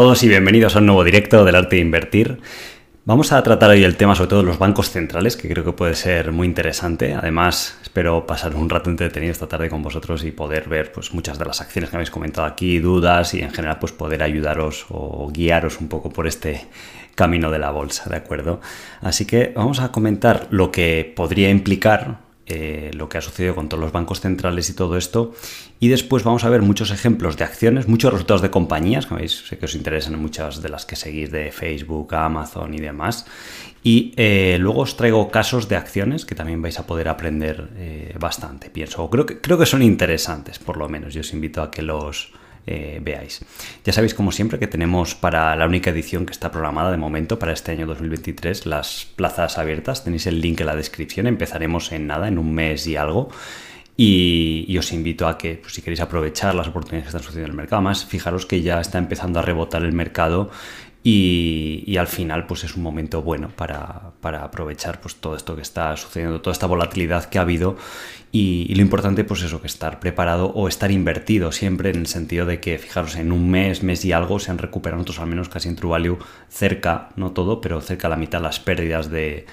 todos 0.00 0.22
y 0.22 0.28
bienvenidos 0.28 0.76
a 0.76 0.78
un 0.78 0.86
nuevo 0.86 1.04
directo 1.04 1.44
del 1.44 1.54
arte 1.54 1.76
de 1.76 1.82
invertir. 1.82 2.38
Vamos 3.04 3.32
a 3.32 3.42
tratar 3.42 3.68
hoy 3.68 3.84
el 3.84 3.98
tema 3.98 4.14
sobre 4.14 4.30
todo 4.30 4.40
de 4.40 4.46
los 4.46 4.58
bancos 4.58 4.88
centrales, 4.88 5.36
que 5.36 5.46
creo 5.46 5.62
que 5.62 5.72
puede 5.72 5.94
ser 5.94 6.32
muy 6.32 6.46
interesante. 6.46 7.12
Además, 7.12 7.78
espero 7.82 8.26
pasar 8.26 8.54
un 8.54 8.70
rato 8.70 8.88
entretenido 8.88 9.30
esta 9.30 9.46
tarde 9.46 9.68
con 9.68 9.82
vosotros 9.82 10.24
y 10.24 10.30
poder 10.30 10.70
ver 10.70 10.90
pues, 10.90 11.12
muchas 11.12 11.38
de 11.38 11.44
las 11.44 11.60
acciones 11.60 11.90
que 11.90 11.96
habéis 11.96 12.10
comentado 12.10 12.46
aquí, 12.46 12.78
dudas 12.78 13.34
y 13.34 13.42
en 13.42 13.50
general 13.50 13.78
pues, 13.78 13.92
poder 13.92 14.22
ayudaros 14.22 14.86
o 14.88 15.30
guiaros 15.30 15.82
un 15.82 15.88
poco 15.88 16.08
por 16.08 16.26
este 16.26 16.66
camino 17.14 17.50
de 17.50 17.58
la 17.58 17.70
bolsa, 17.70 18.08
¿de 18.08 18.16
acuerdo? 18.16 18.62
Así 19.02 19.26
que 19.26 19.52
vamos 19.54 19.80
a 19.80 19.92
comentar 19.92 20.46
lo 20.48 20.72
que 20.72 21.12
podría 21.14 21.50
implicar 21.50 22.29
eh, 22.50 22.90
lo 22.94 23.08
que 23.08 23.18
ha 23.18 23.20
sucedido 23.20 23.54
con 23.54 23.68
todos 23.68 23.80
los 23.80 23.92
bancos 23.92 24.20
centrales 24.20 24.68
y 24.68 24.74
todo 24.74 24.96
esto. 24.96 25.32
Y 25.78 25.88
después 25.88 26.24
vamos 26.24 26.44
a 26.44 26.50
ver 26.50 26.62
muchos 26.62 26.90
ejemplos 26.90 27.36
de 27.36 27.44
acciones, 27.44 27.88
muchos 27.88 28.12
resultados 28.12 28.42
de 28.42 28.50
compañías, 28.50 29.08
veis, 29.08 29.46
sé 29.48 29.56
que 29.56 29.64
os 29.66 29.74
interesan 29.74 30.20
muchas 30.20 30.60
de 30.60 30.68
las 30.68 30.84
que 30.84 30.96
seguís 30.96 31.30
de 31.30 31.52
Facebook, 31.52 32.14
Amazon 32.14 32.74
y 32.74 32.80
demás. 32.80 33.26
Y 33.82 34.12
eh, 34.16 34.58
luego 34.60 34.80
os 34.80 34.96
traigo 34.96 35.30
casos 35.30 35.68
de 35.68 35.76
acciones 35.76 36.26
que 36.26 36.34
también 36.34 36.60
vais 36.60 36.78
a 36.78 36.86
poder 36.86 37.08
aprender 37.08 37.70
eh, 37.76 38.14
bastante, 38.18 38.68
pienso. 38.68 39.08
Creo 39.08 39.24
que, 39.24 39.40
creo 39.40 39.56
que 39.56 39.66
son 39.66 39.82
interesantes, 39.82 40.58
por 40.58 40.76
lo 40.76 40.88
menos. 40.88 41.14
Yo 41.14 41.20
os 41.20 41.32
invito 41.32 41.62
a 41.62 41.70
que 41.70 41.80
los, 41.80 42.32
eh, 42.70 43.00
veáis. 43.02 43.40
Ya 43.84 43.92
sabéis, 43.92 44.14
como 44.14 44.30
siempre, 44.30 44.60
que 44.60 44.68
tenemos 44.68 45.16
para 45.16 45.56
la 45.56 45.66
única 45.66 45.90
edición 45.90 46.24
que 46.24 46.32
está 46.32 46.52
programada 46.52 46.92
de 46.92 46.96
momento 46.96 47.36
para 47.38 47.52
este 47.52 47.72
año 47.72 47.84
2023 47.84 48.64
las 48.66 49.06
plazas 49.16 49.58
abiertas. 49.58 50.04
Tenéis 50.04 50.28
el 50.28 50.40
link 50.40 50.60
en 50.60 50.66
la 50.66 50.76
descripción. 50.76 51.26
Empezaremos 51.26 51.90
en 51.90 52.06
nada, 52.06 52.28
en 52.28 52.38
un 52.38 52.54
mes 52.54 52.86
y 52.86 52.94
algo. 52.94 53.28
Y, 53.96 54.78
os 54.78 54.92
invito 54.92 55.26
a 55.26 55.36
que, 55.36 55.56
pues, 55.56 55.74
si 55.74 55.82
queréis 55.82 56.00
aprovechar 56.00 56.54
las 56.54 56.68
oportunidades 56.68 57.04
que 57.04 57.08
están 57.08 57.22
sucediendo 57.22 57.48
en 57.48 57.50
el 57.50 57.56
mercado, 57.56 57.82
más 57.82 58.06
fijaros 58.06 58.46
que 58.46 58.62
ya 58.62 58.80
está 58.80 58.98
empezando 58.98 59.40
a 59.40 59.42
rebotar 59.42 59.82
el 59.82 59.92
mercado 59.92 60.50
y, 61.02 61.96
al 61.96 62.06
final 62.06 62.46
pues 62.46 62.64
es 62.64 62.76
un 62.76 62.82
momento 62.82 63.22
bueno 63.22 63.50
para, 63.56 64.12
aprovechar 64.42 65.00
pues 65.00 65.16
todo 65.16 65.34
esto 65.34 65.56
que 65.56 65.62
está 65.62 65.96
sucediendo, 65.96 66.42
toda 66.42 66.52
esta 66.52 66.66
volatilidad 66.66 67.24
que 67.26 67.38
ha 67.38 67.42
habido. 67.42 67.76
Y, 68.32 68.74
lo 68.74 68.82
importante 68.82 69.24
pues 69.24 69.42
eso, 69.42 69.60
que 69.60 69.66
estar 69.66 69.98
preparado 69.98 70.46
o 70.48 70.68
estar 70.68 70.90
invertido 70.90 71.52
siempre 71.52 71.90
en 71.90 71.96
el 71.96 72.06
sentido 72.06 72.44
de 72.46 72.60
que 72.60 72.78
fijaros 72.78 73.16
en 73.16 73.32
un 73.32 73.50
mes, 73.50 73.82
mes 73.82 74.04
y 74.04 74.12
algo 74.12 74.38
se 74.38 74.50
han 74.50 74.58
recuperado 74.58 74.98
nosotros 74.98 75.20
al 75.20 75.28
menos 75.28 75.48
casi 75.48 75.68
en 75.68 75.76
True 75.76 75.90
Value 75.90 76.18
cerca, 76.48 77.08
no 77.16 77.32
todo, 77.32 77.60
pero 77.60 77.80
cerca 77.80 78.06
a 78.08 78.10
la 78.10 78.16
mitad 78.16 78.42
las 78.42 78.60
pérdidas 78.60 79.10
de, 79.10 79.46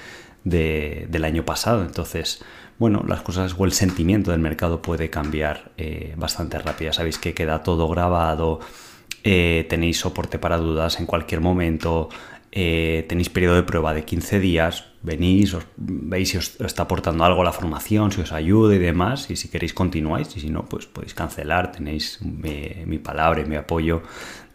del 0.44 1.24
año 1.24 1.46
pasado, 1.46 1.84
entonces 1.84 2.44
bueno, 2.80 3.04
las 3.08 3.22
cosas 3.22 3.56
o 3.58 3.66
el 3.66 3.72
sentimiento 3.72 4.30
del 4.32 4.40
mercado 4.40 4.84
puede 4.84 5.10
cambiar 5.10 5.72
eh, 5.78 6.14
bastante 6.16 6.60
rápido, 6.60 6.94
sabéis 6.94 7.18
que 7.18 7.34
queda 7.34 7.64
todo 7.64 7.88
grabado, 7.90 8.60
eh, 9.30 9.66
tenéis 9.68 10.00
soporte 10.00 10.40
para 10.40 10.56
dudas 10.56 11.02
en 11.02 11.06
cualquier 11.06 11.42
momento, 11.42 12.08
eh, 12.54 13.06
tenéis 13.10 13.28
periodo 13.28 13.56
de 13.56 13.64
prueba 13.64 13.94
de 13.94 14.06
15 14.06 14.40
días, 14.40 14.86
venís, 15.02 15.54
veis 15.76 16.30
si 16.30 16.38
os 16.38 16.56
está 16.62 16.84
aportando 16.84 17.26
algo 17.26 17.44
la 17.44 17.52
formación, 17.52 18.14
si 18.14 18.22
os 18.22 18.32
ayuda 18.32 18.76
y 18.76 18.78
demás, 18.78 19.30
y 19.30 19.36
si 19.36 19.50
queréis 19.50 19.74
continuáis, 19.74 20.34
y 20.38 20.40
si 20.40 20.50
no, 20.50 20.64
pues 20.64 20.86
podéis 20.86 21.14
cancelar, 21.14 21.74
tenéis 21.74 22.22
mi, 22.22 23.00
palabra 23.00 23.42
y 23.42 23.46
mi 23.46 23.58
apoyo 23.58 24.02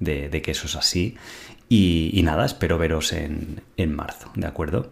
de, 0.00 0.30
que 0.42 0.52
eso 0.52 0.66
es 0.66 0.76
así. 0.76 1.16
Y, 1.68 2.18
nada, 2.24 2.46
espero 2.46 2.78
veros 2.78 3.12
en, 3.12 3.60
en 3.76 3.94
marzo, 3.94 4.30
¿de 4.36 4.46
acuerdo? 4.46 4.90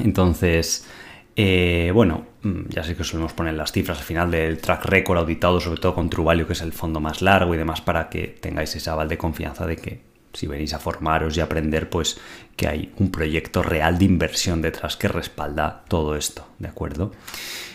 Entonces, 0.00 0.86
eh, 1.34 1.90
bueno, 1.94 2.26
mm, 2.42 2.68
ya 2.68 2.84
sé 2.84 2.96
que 2.96 3.04
solemos 3.04 3.32
poner 3.32 3.54
las 3.54 3.72
cifras 3.72 3.98
al 3.98 4.04
final 4.04 4.30
del 4.30 4.58
track 4.58 4.84
record 4.84 5.18
auditado, 5.18 5.60
sobre 5.60 5.80
todo 5.80 5.94
con 5.94 6.10
Truvalio, 6.10 6.46
que 6.46 6.52
es 6.52 6.62
el 6.62 6.72
fondo 6.72 7.00
más 7.00 7.22
largo 7.22 7.54
y 7.54 7.58
demás, 7.58 7.80
para 7.80 8.08
que 8.08 8.28
tengáis 8.28 8.74
ese 8.76 8.90
aval 8.90 9.08
de 9.08 9.18
confianza 9.18 9.66
de 9.66 9.76
que 9.76 10.12
si 10.32 10.46
venís 10.46 10.74
a 10.74 10.78
formaros 10.78 11.36
y 11.36 11.40
aprender, 11.40 11.88
pues 11.90 12.18
que 12.56 12.68
hay 12.68 12.92
un 12.98 13.10
proyecto 13.10 13.62
real 13.62 13.98
de 13.98 14.04
inversión 14.04 14.62
detrás 14.62 14.96
que 14.96 15.08
respalda 15.08 15.84
todo 15.88 16.16
esto, 16.16 16.46
¿de 16.58 16.68
acuerdo? 16.68 17.12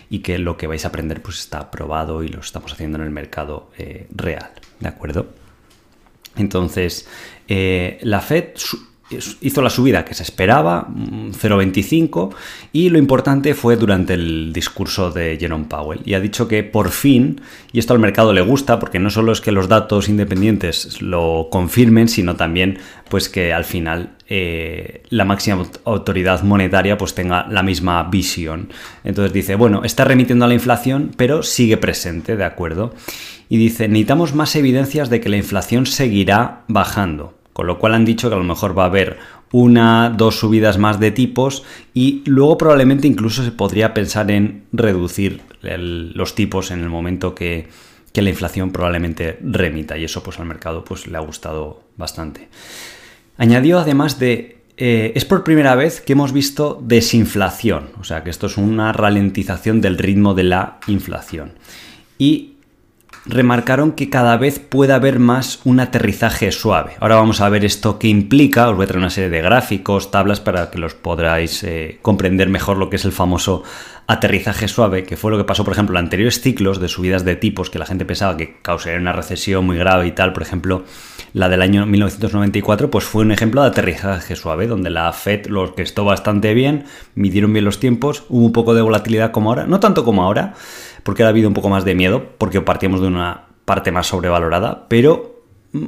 Y 0.10 0.20
que 0.20 0.38
lo 0.38 0.58
que 0.58 0.68
vais 0.68 0.86
a 0.86 0.90
aprender 0.90 1.22
pues 1.22 1.40
está 1.40 1.70
probado 1.70 2.24
y 2.24 2.30
lo 2.30 2.40
estamos 2.40 2.74
haciendo 2.74 2.98
en 2.98 3.04
el 3.04 3.12
mercado 3.12 3.72
eh, 3.78 4.08
real, 4.12 4.52
¿de 4.80 4.88
acuerdo? 4.88 5.28
Entonces, 6.36 7.08
eh, 7.48 7.98
la 8.02 8.22
Fed 8.22 8.54
hizo 9.10 9.62
la 9.62 9.70
subida 9.70 10.04
que 10.04 10.14
se 10.14 10.24
esperaba, 10.24 10.88
0,25, 10.90 12.34
y 12.74 12.90
lo 12.90 12.98
importante 12.98 13.54
fue 13.54 13.78
durante 13.78 14.16
el 14.16 14.52
discurso 14.52 15.12
de 15.12 15.38
Jerome 15.40 15.66
Powell. 15.66 16.02
Y 16.04 16.14
ha 16.14 16.20
dicho 16.20 16.48
que 16.48 16.64
por 16.64 16.90
fin, 16.90 17.42
y 17.72 17.80
esto 17.80 17.94
al 17.94 18.00
mercado 18.00 18.34
le 18.34 18.42
gusta, 18.42 18.80
porque 18.80 19.00
no 19.00 19.10
solo 19.10 19.32
es 19.32 19.42
que 19.42 19.52
los 19.52 19.70
datos 19.70 20.10
independientes 20.10 21.02
lo 21.02 21.48
confirmen, 21.52 22.10
sino 22.10 22.36
también 22.36 22.80
pues 23.10 23.30
que 23.30 23.54
al 23.54 23.64
final 23.64 24.18
eh, 24.28 25.04
la 25.10 25.24
máxima 25.24 25.66
autoridad 25.86 26.44
monetaria 26.44 26.98
pues 26.98 27.16
tenga 27.16 27.48
la 27.48 27.64
misma 27.64 28.04
visión. 28.04 28.70
Entonces 29.06 29.32
dice, 29.32 29.56
bueno, 29.56 29.84
está 29.86 30.04
remitiendo 30.04 30.46
a 30.46 30.48
la 30.50 30.54
inflación, 30.54 31.12
pero 31.16 31.44
sigue 31.44 31.78
presente, 31.78 32.36
¿de 32.36 32.44
acuerdo? 32.44 32.94
Y 33.50 33.58
dice, 33.58 33.88
necesitamos 33.88 34.36
más 34.36 34.56
evidencias 34.58 35.10
de 35.10 35.22
que 35.22 35.30
la 35.30 35.38
inflación 35.38 35.86
seguirá 35.86 36.64
bajando. 36.68 37.37
Con 37.58 37.66
lo 37.66 37.80
cual 37.80 37.96
han 37.96 38.06
dicho 38.06 38.30
que 38.30 38.36
a 38.36 38.38
lo 38.38 38.44
mejor 38.44 38.78
va 38.78 38.84
a 38.84 38.86
haber 38.86 39.18
una, 39.52 40.14
dos 40.16 40.38
subidas 40.38 40.78
más 40.78 41.00
de 41.00 41.10
tipos 41.10 41.64
y 41.92 42.22
luego 42.28 42.56
probablemente 42.56 43.08
incluso 43.08 43.44
se 43.44 43.52
podría 43.52 43.96
pensar 43.96 44.30
en 44.30 44.66
reducir 44.72 45.42
los 45.64 46.36
tipos 46.36 46.70
en 46.70 46.82
el 46.82 46.90
momento 46.90 47.34
que, 47.34 47.68
la 48.14 48.30
inflación 48.30 48.72
probablemente 48.72 49.40
remita 49.42 49.98
y 49.98 50.04
eso 50.04 50.22
pues 50.22 50.40
al 50.40 50.46
mercado 50.46 50.84
pues 50.84 51.08
le 51.08 51.18
ha 51.18 51.22
gustado 51.22 51.82
bastante. 51.98 52.48
Añadió 53.38 53.80
además 53.80 54.20
de 54.20 54.58
eh, 54.78 55.14
es 55.16 55.26
por 55.26 55.44
primera 55.44 55.74
vez 55.74 56.00
que 56.00 56.14
hemos 56.14 56.34
visto 56.34 56.80
desinflación, 56.84 57.90
o 58.00 58.04
sea 58.04 58.24
que 58.24 58.30
esto 58.30 58.46
es 58.46 58.58
una 58.58 58.94
ralentización 58.94 59.82
del 59.82 59.98
ritmo 59.98 60.36
de 60.36 60.44
la 60.44 60.80
inflación. 60.86 61.54
Y 62.20 62.57
remarcaron 63.28 63.92
que 63.92 64.10
cada 64.10 64.38
vez 64.38 64.60
puede 64.60 64.94
haber 64.94 65.20
más 65.20 65.60
un 65.64 65.80
aterrizaje 65.80 66.52
suave. 66.52 66.94
Ahora 67.00 67.16
vamos 67.16 67.42
a 67.42 67.50
ver 67.50 67.66
esto 67.66 68.00
que 68.00 68.08
implica, 68.08 68.70
os 68.70 68.76
voy 68.76 68.86
a 68.86 68.88
traer 68.88 69.00
una 69.00 69.10
serie 69.10 69.30
de 69.30 69.42
gráficos, 69.42 70.12
tablas 70.12 70.40
para 70.40 70.72
que 70.72 70.80
los 70.80 70.94
podráis 70.94 71.64
eh, 71.64 72.00
comprender 72.02 72.50
mejor 72.50 72.78
lo 72.78 72.90
que 72.90 72.96
es 72.96 73.06
el 73.06 73.12
famoso 73.12 73.64
aterrizaje 74.08 74.70
suave, 74.70 75.04
que 75.04 75.18
fue 75.18 75.32
lo 75.32 75.38
que 75.38 75.44
pasó, 75.44 75.66
por 75.66 75.74
ejemplo, 75.74 76.00
en 76.00 76.06
anteriores 76.06 76.42
ciclos 76.42 76.80
de 76.80 76.88
subidas 76.88 77.26
de 77.26 77.36
tipos 77.36 77.70
que 77.70 77.78
la 77.78 77.86
gente 77.86 78.06
pensaba 78.06 78.38
que 78.38 78.56
causaría 78.62 79.00
una 79.00 79.12
recesión 79.12 79.66
muy 79.66 79.78
grave 79.78 80.08
y 80.08 80.12
tal, 80.12 80.32
por 80.32 80.44
ejemplo, 80.44 80.86
la 81.34 81.50
del 81.50 81.62
año 81.62 81.86
1994, 81.86 82.90
pues 82.90 83.04
fue 83.04 83.24
un 83.24 83.34
ejemplo 83.34 83.62
de 83.62 83.68
aterrizaje 83.68 84.38
suave, 84.38 84.68
donde 84.68 84.90
la 84.90 85.12
Fed 85.12 85.48
lo 85.48 85.62
orquestó 85.62 86.06
bastante 86.06 86.54
bien, 86.54 86.86
midieron 87.16 87.52
bien 87.52 87.66
los 87.66 87.82
tiempos, 87.82 88.24
hubo 88.30 88.46
un 88.46 88.54
poco 88.54 88.74
de 88.74 88.82
volatilidad 88.82 89.32
como 89.32 89.50
ahora, 89.50 89.68
no 89.68 89.82
tanto 89.82 90.06
como 90.06 90.24
ahora, 90.24 90.54
porque 91.08 91.24
ha 91.24 91.30
habido 91.30 91.48
un 91.48 91.54
poco 91.54 91.70
más 91.70 91.86
de 91.86 91.96
miedo, 91.96 92.34
porque 92.38 92.60
partíamos 92.60 93.00
de 93.00 93.08
una 93.08 93.46
parte 93.64 93.94
más 93.94 94.08
sobrevalorada, 94.08 94.90
pero 94.90 95.40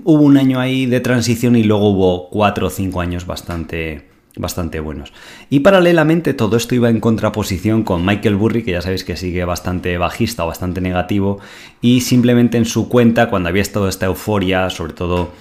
hubo 0.05 0.23
un 0.23 0.37
año 0.37 0.61
ahí 0.61 0.85
de 0.85 1.01
transición 1.01 1.57
y 1.57 1.63
luego 1.63 1.89
hubo 1.89 2.29
cuatro 2.29 2.67
o 2.67 2.69
cinco 2.69 3.01
años 3.01 3.25
bastante, 3.25 4.07
bastante 4.37 4.79
buenos. 4.79 5.11
Y 5.49 5.59
paralelamente 5.59 6.33
todo 6.33 6.55
esto 6.55 6.73
iba 6.73 6.89
en 6.89 7.01
contraposición 7.01 7.83
con 7.83 8.05
Michael 8.05 8.37
Burry, 8.37 8.63
que 8.63 8.71
ya 8.71 8.81
sabéis 8.81 9.03
que 9.03 9.17
sigue 9.17 9.43
bastante 9.43 9.97
bajista 9.97 10.45
o 10.45 10.47
bastante 10.47 10.79
negativo, 10.79 11.39
y 11.81 11.99
simplemente 11.99 12.57
en 12.57 12.63
su 12.63 12.87
cuenta, 12.87 13.29
cuando 13.29 13.49
había 13.49 13.61
estado 13.61 13.89
esta 13.89 14.05
euforia, 14.05 14.69
sobre 14.69 14.93
todo 14.93 15.33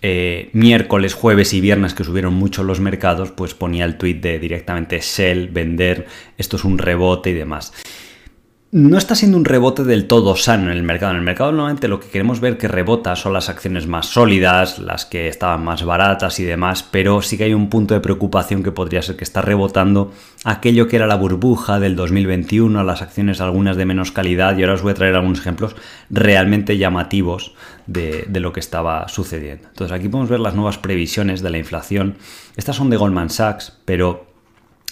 eh, 0.00 0.48
miércoles, 0.52 1.14
jueves 1.14 1.52
y 1.54 1.60
viernes 1.60 1.92
que 1.92 2.04
subieron 2.04 2.34
mucho 2.34 2.62
los 2.62 2.78
mercados, 2.78 3.32
pues 3.32 3.52
ponía 3.52 3.84
el 3.84 3.98
tweet 3.98 4.20
de 4.20 4.38
directamente 4.38 5.02
sell, 5.02 5.48
vender, 5.48 6.06
esto 6.38 6.56
es 6.56 6.62
un 6.62 6.78
rebote 6.78 7.30
y 7.30 7.34
demás 7.34 7.72
no 8.74 8.98
está 8.98 9.14
siendo 9.14 9.36
un 9.36 9.44
rebote 9.44 9.84
del 9.84 10.08
todo 10.08 10.34
sano 10.34 10.64
en 10.64 10.76
el 10.76 10.82
mercado. 10.82 11.12
En 11.12 11.18
el 11.18 11.22
mercado 11.22 11.52
normalmente 11.52 11.86
lo 11.86 12.00
que 12.00 12.08
queremos 12.08 12.40
ver 12.40 12.58
que 12.58 12.66
rebota 12.66 13.14
son 13.14 13.32
las 13.32 13.48
acciones 13.48 13.86
más 13.86 14.06
sólidas, 14.06 14.80
las 14.80 15.06
que 15.06 15.28
estaban 15.28 15.62
más 15.62 15.84
baratas 15.84 16.40
y 16.40 16.44
demás, 16.44 16.82
pero 16.82 17.22
sí 17.22 17.38
que 17.38 17.44
hay 17.44 17.54
un 17.54 17.70
punto 17.70 17.94
de 17.94 18.00
preocupación 18.00 18.64
que 18.64 18.72
podría 18.72 19.00
ser 19.00 19.14
que 19.14 19.22
está 19.22 19.42
rebotando 19.42 20.12
aquello 20.42 20.88
que 20.88 20.96
era 20.96 21.06
la 21.06 21.14
burbuja 21.14 21.78
del 21.78 21.94
2021, 21.94 22.82
las 22.82 23.00
acciones 23.00 23.40
algunas 23.40 23.76
de 23.76 23.86
menos 23.86 24.10
calidad, 24.10 24.58
y 24.58 24.62
ahora 24.62 24.74
os 24.74 24.82
voy 24.82 24.90
a 24.90 24.96
traer 24.96 25.14
algunos 25.14 25.38
ejemplos 25.38 25.76
realmente 26.10 26.76
llamativos 26.76 27.54
de, 27.86 28.24
de 28.28 28.40
lo 28.40 28.52
que 28.52 28.58
estaba 28.58 29.06
sucediendo. 29.06 29.68
Entonces 29.68 29.96
aquí 29.96 30.08
podemos 30.08 30.30
ver 30.30 30.40
las 30.40 30.56
nuevas 30.56 30.78
previsiones 30.78 31.42
de 31.42 31.50
la 31.50 31.58
inflación. 31.58 32.16
Estas 32.56 32.74
son 32.74 32.90
de 32.90 32.96
Goldman 32.96 33.30
Sachs, 33.30 33.72
pero 33.84 34.33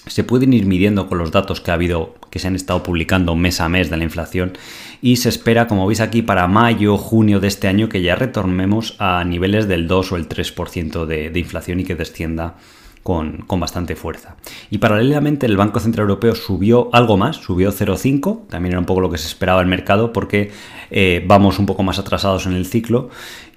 se 0.07 0.25
pueden 0.25 0.53
ir 0.53 0.67
midiendo 0.67 1.09
con 1.09 1.19
los 1.19 1.31
datos 1.31 1.61
que 1.61 1.71
ha 1.71 1.75
habido, 1.75 2.15
que 2.31 2.39
se 2.39 2.49
han 2.49 2.57
estado 2.57 2.83
publicando 2.83 3.37
mes 3.37 3.61
a 3.61 3.69
mes 3.69 3.91
de 3.91 3.97
la 3.97 4.05
inflación 4.05 4.53
y 5.01 5.17
se 5.17 5.29
espera, 5.29 5.67
como 5.67 5.87
veis 5.87 6.01
aquí, 6.01 6.23
para 6.23 6.47
mayo, 6.49 6.97
junio 6.97 7.41
de 7.41 7.49
este 7.49 7.69
año 7.69 7.89
que 7.89 8.03
ya 8.03 8.15
retornemos 8.15 8.97
a 8.99 9.25
niveles 9.25 9.69
del 9.69 9.89
2 9.89 10.13
o 10.13 10.17
el 10.17 10.29
3% 10.29 11.07
de, 11.07 11.31
de, 11.31 11.39
inflación 11.39 11.81
y 11.81 11.85
que 11.85 11.95
descienda 11.95 12.57
con, 13.03 13.45
bastante 13.49 13.97
fuerza. 13.97 14.37
Y 14.71 14.79
paralelamente 14.79 15.47
el 15.47 15.57
Banco 15.57 15.81
Central 15.81 16.05
Europeo 16.09 16.35
subió 16.35 16.89
algo 16.93 17.17
más, 17.17 17.37
subió 17.37 17.73
0,5, 17.73 18.47
también 18.49 18.73
era 18.73 18.81
un 18.81 18.87
poco 18.87 19.01
lo 19.01 19.11
que 19.11 19.19
se 19.19 19.29
esperaba 19.29 19.61
el 19.61 19.67
mercado 19.67 20.13
porque 20.13 20.53
eh, 20.91 21.25
vamos 21.27 21.59
un 21.59 21.67
poco 21.67 21.83
más 21.83 21.99
atrasados 21.99 22.47
en 22.47 22.55
el 22.55 22.67
ciclo 22.67 23.11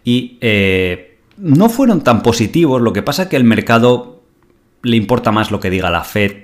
y... 0.03 0.37
Eh, 0.41 1.11
no 1.37 1.67
fueron 1.67 2.01
tan 2.01 2.23
positivos, 2.23 2.81
lo 2.81 2.93
que 2.93 3.03
pasa 3.03 3.27
que 3.27 3.35
el 3.35 3.43
mercado 3.43 4.14
le 4.85 4.97
importa 4.97 5.31
más 5.31 5.51
lo 5.51 5.59
que 5.59 5.69
diga 5.69 5.89
la 5.89 6.03
Fed 6.03 6.43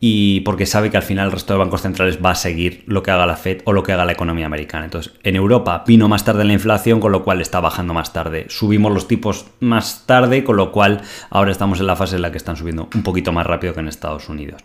y 0.00 0.40
porque 0.40 0.66
sabe 0.66 0.90
que 0.90 0.96
al 0.96 1.04
final 1.04 1.26
el 1.26 1.32
resto 1.32 1.52
de 1.52 1.60
bancos 1.60 1.82
centrales 1.82 2.18
va 2.24 2.30
a 2.30 2.34
seguir 2.34 2.82
lo 2.86 3.04
que 3.04 3.12
haga 3.12 3.24
la 3.24 3.36
Fed 3.36 3.60
o 3.66 3.72
lo 3.72 3.84
que 3.84 3.92
haga 3.92 4.04
la 4.04 4.10
economía 4.10 4.46
americana. 4.46 4.84
Entonces, 4.84 5.12
en 5.22 5.36
Europa 5.36 5.84
vino 5.86 6.08
más 6.08 6.24
tarde 6.24 6.44
la 6.44 6.54
inflación, 6.54 6.98
con 6.98 7.12
lo 7.12 7.22
cual 7.22 7.40
está 7.40 7.60
bajando 7.60 7.94
más 7.94 8.12
tarde. 8.12 8.46
Subimos 8.48 8.92
los 8.92 9.06
tipos 9.06 9.46
más 9.60 10.04
tarde, 10.06 10.42
con 10.42 10.56
lo 10.56 10.72
cual 10.72 11.02
ahora 11.30 11.52
estamos 11.52 11.78
en 11.78 11.86
la 11.86 11.94
fase 11.94 12.16
en 12.16 12.22
la 12.22 12.32
que 12.32 12.38
están 12.38 12.56
subiendo 12.56 12.88
un 12.92 13.04
poquito 13.04 13.30
más 13.30 13.46
rápido 13.46 13.74
que 13.74 13.80
en 13.80 13.86
Estados 13.86 14.28
Unidos. 14.28 14.62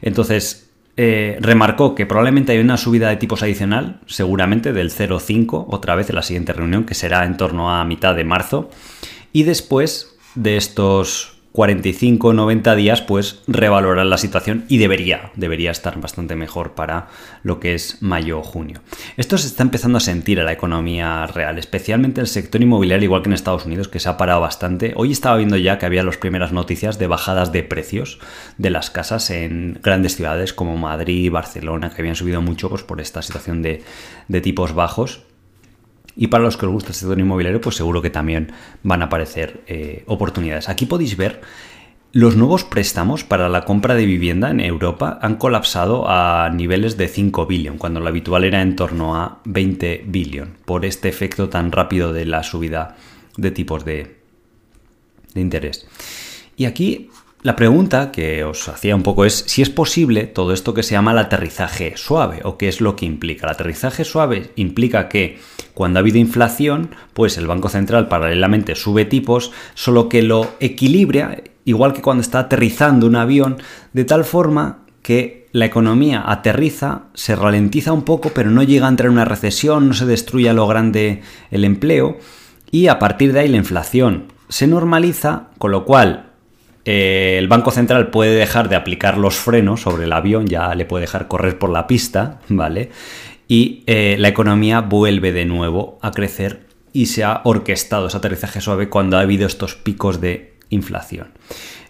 Entonces, 0.00 0.70
eh, 0.96 1.38
remarcó 1.40 1.96
que 1.96 2.06
probablemente 2.06 2.52
hay 2.52 2.58
una 2.58 2.76
subida 2.76 3.08
de 3.08 3.16
tipos 3.16 3.42
adicional, 3.42 4.00
seguramente 4.06 4.72
del 4.72 4.92
0,5, 4.92 5.66
otra 5.70 5.96
vez 5.96 6.08
en 6.10 6.14
la 6.14 6.22
siguiente 6.22 6.52
reunión, 6.52 6.84
que 6.84 6.94
será 6.94 7.24
en 7.24 7.36
torno 7.36 7.72
a 7.72 7.84
mitad 7.84 8.14
de 8.14 8.22
marzo. 8.22 8.70
Y 9.32 9.42
después 9.42 10.16
de 10.36 10.56
estos 10.56 11.37
45 11.58 12.34
90 12.34 12.76
días, 12.76 13.02
pues 13.02 13.40
revalorar 13.48 14.06
la 14.06 14.16
situación 14.16 14.64
y 14.68 14.78
debería, 14.78 15.32
debería 15.34 15.72
estar 15.72 16.00
bastante 16.00 16.36
mejor 16.36 16.74
para 16.74 17.08
lo 17.42 17.58
que 17.58 17.74
es 17.74 18.00
mayo 18.00 18.38
o 18.38 18.42
junio. 18.44 18.80
Esto 19.16 19.36
se 19.38 19.48
está 19.48 19.64
empezando 19.64 19.98
a 19.98 20.00
sentir 20.00 20.38
en 20.38 20.44
la 20.44 20.52
economía 20.52 21.26
real, 21.26 21.58
especialmente 21.58 22.20
el 22.20 22.28
sector 22.28 22.62
inmobiliario, 22.62 23.06
igual 23.06 23.22
que 23.22 23.30
en 23.30 23.32
Estados 23.32 23.66
Unidos, 23.66 23.88
que 23.88 23.98
se 23.98 24.08
ha 24.08 24.16
parado 24.16 24.40
bastante. 24.40 24.92
Hoy 24.94 25.10
estaba 25.10 25.36
viendo 25.36 25.56
ya 25.56 25.78
que 25.78 25.86
había 25.86 26.04
las 26.04 26.16
primeras 26.16 26.52
noticias 26.52 26.96
de 26.96 27.08
bajadas 27.08 27.50
de 27.50 27.64
precios 27.64 28.20
de 28.56 28.70
las 28.70 28.90
casas 28.90 29.28
en 29.30 29.80
grandes 29.82 30.14
ciudades 30.14 30.52
como 30.52 30.76
Madrid 30.76 31.28
Barcelona, 31.32 31.90
que 31.90 32.02
habían 32.02 32.14
subido 32.14 32.40
mucho 32.40 32.68
pues, 32.68 32.84
por 32.84 33.00
esta 33.00 33.20
situación 33.20 33.62
de 33.62 34.40
tipos 34.42 34.74
bajos. 34.74 35.24
Y 36.18 36.26
para 36.26 36.42
los 36.42 36.56
que 36.56 36.66
os 36.66 36.72
gusta 36.72 36.88
el 36.88 36.94
sector 36.96 37.18
inmobiliario, 37.18 37.60
pues 37.60 37.76
seguro 37.76 38.02
que 38.02 38.10
también 38.10 38.52
van 38.82 39.02
a 39.02 39.04
aparecer 39.04 39.62
eh, 39.68 40.02
oportunidades. 40.06 40.68
Aquí 40.68 40.84
podéis 40.84 41.16
ver 41.16 41.40
los 42.10 42.34
nuevos 42.34 42.64
préstamos 42.64 43.22
para 43.22 43.48
la 43.48 43.64
compra 43.64 43.94
de 43.94 44.04
vivienda 44.04 44.50
en 44.50 44.58
Europa 44.58 45.20
han 45.22 45.36
colapsado 45.36 46.08
a 46.08 46.50
niveles 46.50 46.96
de 46.96 47.06
5 47.06 47.46
billion, 47.46 47.78
cuando 47.78 48.00
lo 48.00 48.08
habitual 48.08 48.42
era 48.42 48.62
en 48.62 48.74
torno 48.74 49.14
a 49.14 49.38
20 49.44 50.06
billion, 50.08 50.56
por 50.64 50.84
este 50.84 51.08
efecto 51.08 51.48
tan 51.48 51.70
rápido 51.70 52.12
de 52.12 52.24
la 52.24 52.42
subida 52.42 52.96
de 53.36 53.52
tipos 53.52 53.84
de 53.84 54.16
interés. 55.36 55.86
Y 56.56 56.64
aquí 56.64 57.10
la 57.42 57.54
pregunta 57.54 58.10
que 58.10 58.42
os 58.42 58.68
hacía 58.68 58.96
un 58.96 59.04
poco 59.04 59.24
es 59.24 59.44
si 59.46 59.62
es 59.62 59.70
posible 59.70 60.24
todo 60.24 60.52
esto 60.52 60.74
que 60.74 60.82
se 60.82 60.92
llama 60.92 61.12
el 61.12 61.18
aterrizaje 61.18 61.96
suave 61.96 62.40
o 62.42 62.58
qué 62.58 62.66
es 62.66 62.80
lo 62.80 62.96
que 62.96 63.06
implica. 63.06 63.46
El 63.46 63.52
aterrizaje 63.52 64.04
suave 64.04 64.50
implica 64.56 65.08
que 65.08 65.38
cuando 65.72 65.98
ha 65.98 66.02
habido 66.02 66.18
inflación, 66.18 66.90
pues 67.12 67.38
el 67.38 67.46
Banco 67.46 67.68
Central 67.68 68.08
paralelamente 68.08 68.74
sube 68.74 69.04
tipos, 69.04 69.52
solo 69.74 70.08
que 70.08 70.22
lo 70.22 70.50
equilibra, 70.58 71.40
igual 71.64 71.92
que 71.92 72.02
cuando 72.02 72.22
está 72.22 72.40
aterrizando 72.40 73.06
un 73.06 73.14
avión, 73.14 73.58
de 73.92 74.04
tal 74.04 74.24
forma 74.24 74.80
que 75.02 75.46
la 75.52 75.66
economía 75.66 76.24
aterriza, 76.26 77.04
se 77.14 77.36
ralentiza 77.36 77.92
un 77.92 78.02
poco, 78.02 78.32
pero 78.34 78.50
no 78.50 78.64
llega 78.64 78.86
a 78.86 78.90
entrar 78.90 79.06
en 79.06 79.12
una 79.12 79.24
recesión, 79.24 79.86
no 79.86 79.94
se 79.94 80.06
destruye 80.06 80.50
a 80.50 80.54
lo 80.54 80.66
grande 80.66 81.22
el 81.52 81.64
empleo 81.64 82.18
y 82.72 82.88
a 82.88 82.98
partir 82.98 83.32
de 83.32 83.40
ahí 83.40 83.48
la 83.48 83.56
inflación 83.58 84.24
se 84.48 84.66
normaliza, 84.66 85.50
con 85.58 85.70
lo 85.70 85.84
cual 85.84 86.27
eh, 86.90 87.36
el 87.36 87.48
Banco 87.48 87.70
Central 87.70 88.08
puede 88.08 88.34
dejar 88.34 88.70
de 88.70 88.76
aplicar 88.76 89.18
los 89.18 89.36
frenos 89.36 89.82
sobre 89.82 90.04
el 90.04 90.12
avión, 90.14 90.46
ya 90.46 90.74
le 90.74 90.86
puede 90.86 91.02
dejar 91.02 91.28
correr 91.28 91.58
por 91.58 91.68
la 91.68 91.86
pista, 91.86 92.40
¿vale? 92.48 92.88
Y 93.46 93.84
eh, 93.86 94.16
la 94.18 94.28
economía 94.28 94.80
vuelve 94.80 95.32
de 95.32 95.44
nuevo 95.44 95.98
a 96.00 96.12
crecer 96.12 96.66
y 96.94 97.04
se 97.04 97.24
ha 97.24 97.42
orquestado 97.44 98.06
ese 98.06 98.16
aterrizaje 98.16 98.62
suave 98.62 98.88
cuando 98.88 99.18
ha 99.18 99.20
habido 99.20 99.46
estos 99.46 99.74
picos 99.74 100.22
de 100.22 100.54
inflación. 100.70 101.32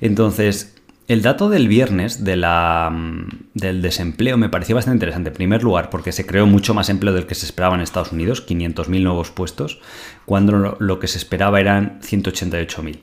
Entonces, 0.00 0.74
el 1.06 1.22
dato 1.22 1.48
del 1.48 1.68
viernes 1.68 2.20
mm, 2.20 3.28
del 3.54 3.82
desempleo 3.82 4.36
me 4.36 4.48
pareció 4.48 4.74
bastante 4.74 4.96
interesante. 4.96 5.28
En 5.30 5.36
primer 5.36 5.62
lugar, 5.62 5.90
porque 5.90 6.10
se 6.10 6.26
creó 6.26 6.44
mucho 6.46 6.74
más 6.74 6.88
empleo 6.88 7.14
del 7.14 7.26
que 7.26 7.36
se 7.36 7.46
esperaba 7.46 7.76
en 7.76 7.82
Estados 7.82 8.10
Unidos, 8.10 8.44
500.000 8.48 9.00
nuevos 9.00 9.30
puestos, 9.30 9.78
cuando 10.24 10.76
lo 10.80 10.98
que 10.98 11.06
se 11.06 11.18
esperaba 11.18 11.60
eran 11.60 12.00
188.000. 12.00 12.98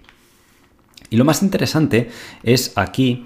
Y 1.10 1.18
lo 1.18 1.26
más 1.26 1.42
interesante 1.42 2.10
es 2.44 2.74
aquí 2.76 3.26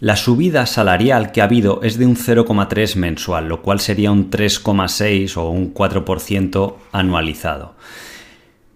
la 0.00 0.16
subida 0.16 0.66
salarial 0.66 1.30
que 1.30 1.40
ha 1.40 1.44
habido 1.44 1.80
es 1.82 1.96
de 1.96 2.06
un 2.06 2.16
0,3 2.16 2.96
mensual, 2.96 3.48
lo 3.48 3.62
cual 3.62 3.80
sería 3.80 4.10
un 4.10 4.30
3,6 4.30 5.36
o 5.36 5.48
un 5.48 5.72
4% 5.72 6.74
anualizado. 6.90 7.76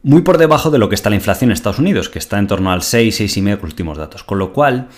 Muy 0.02 0.22
por 0.22 0.38
debajo 0.38 0.70
de 0.70 0.78
lo 0.78 0.88
que 0.88 0.94
está 0.94 1.10
la 1.10 1.16
inflación 1.16 1.50
en 1.50 1.54
Estados 1.54 1.80
Unidos, 1.80 2.08
que 2.08 2.20
está 2.20 2.38
en 2.38 2.46
torno 2.46 2.70
al 2.70 2.82
6, 2.82 3.20
6,5 3.22 3.54
los 3.56 3.64
últimos 3.64 3.98
datos. 3.98 4.22
Con 4.22 4.38
lo 4.38 4.52
cual, 4.52 4.88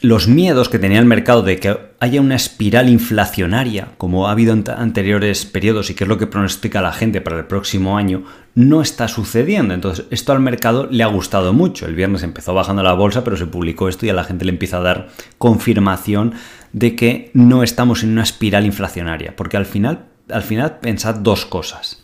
los 0.00 0.26
miedos 0.26 0.68
que 0.70 0.78
tenía 0.78 1.00
el 1.00 1.04
mercado 1.04 1.42
de 1.42 1.58
que 1.58 1.76
haya 2.00 2.20
una 2.20 2.36
espiral 2.36 2.88
inflacionaria, 2.88 3.88
como 3.98 4.28
ha 4.28 4.30
habido 4.30 4.54
en 4.54 4.64
anteriores 4.70 5.44
periodos 5.44 5.90
y 5.90 5.94
que 5.94 6.04
es 6.04 6.08
lo 6.08 6.16
que 6.16 6.26
pronostica 6.26 6.80
la 6.80 6.92
gente 6.92 7.20
para 7.20 7.38
el 7.38 7.44
próximo 7.44 7.98
año, 7.98 8.24
no 8.58 8.82
está 8.82 9.06
sucediendo. 9.06 9.72
Entonces, 9.72 10.06
esto 10.10 10.32
al 10.32 10.40
mercado 10.40 10.88
le 10.90 11.04
ha 11.04 11.06
gustado 11.06 11.52
mucho. 11.52 11.86
El 11.86 11.94
viernes 11.94 12.24
empezó 12.24 12.54
bajando 12.54 12.82
la 12.82 12.92
bolsa, 12.92 13.22
pero 13.22 13.36
se 13.36 13.46
publicó 13.46 13.88
esto 13.88 14.04
y 14.04 14.08
a 14.08 14.14
la 14.14 14.24
gente 14.24 14.44
le 14.44 14.50
empieza 14.50 14.78
a 14.78 14.82
dar 14.82 15.10
confirmación 15.38 16.34
de 16.72 16.96
que 16.96 17.30
no 17.34 17.62
estamos 17.62 18.02
en 18.02 18.10
una 18.10 18.24
espiral 18.24 18.66
inflacionaria. 18.66 19.36
Porque 19.36 19.56
al 19.56 19.64
final, 19.64 20.06
al 20.28 20.42
final 20.42 20.80
pensad 20.80 21.14
dos 21.14 21.46
cosas. 21.46 22.02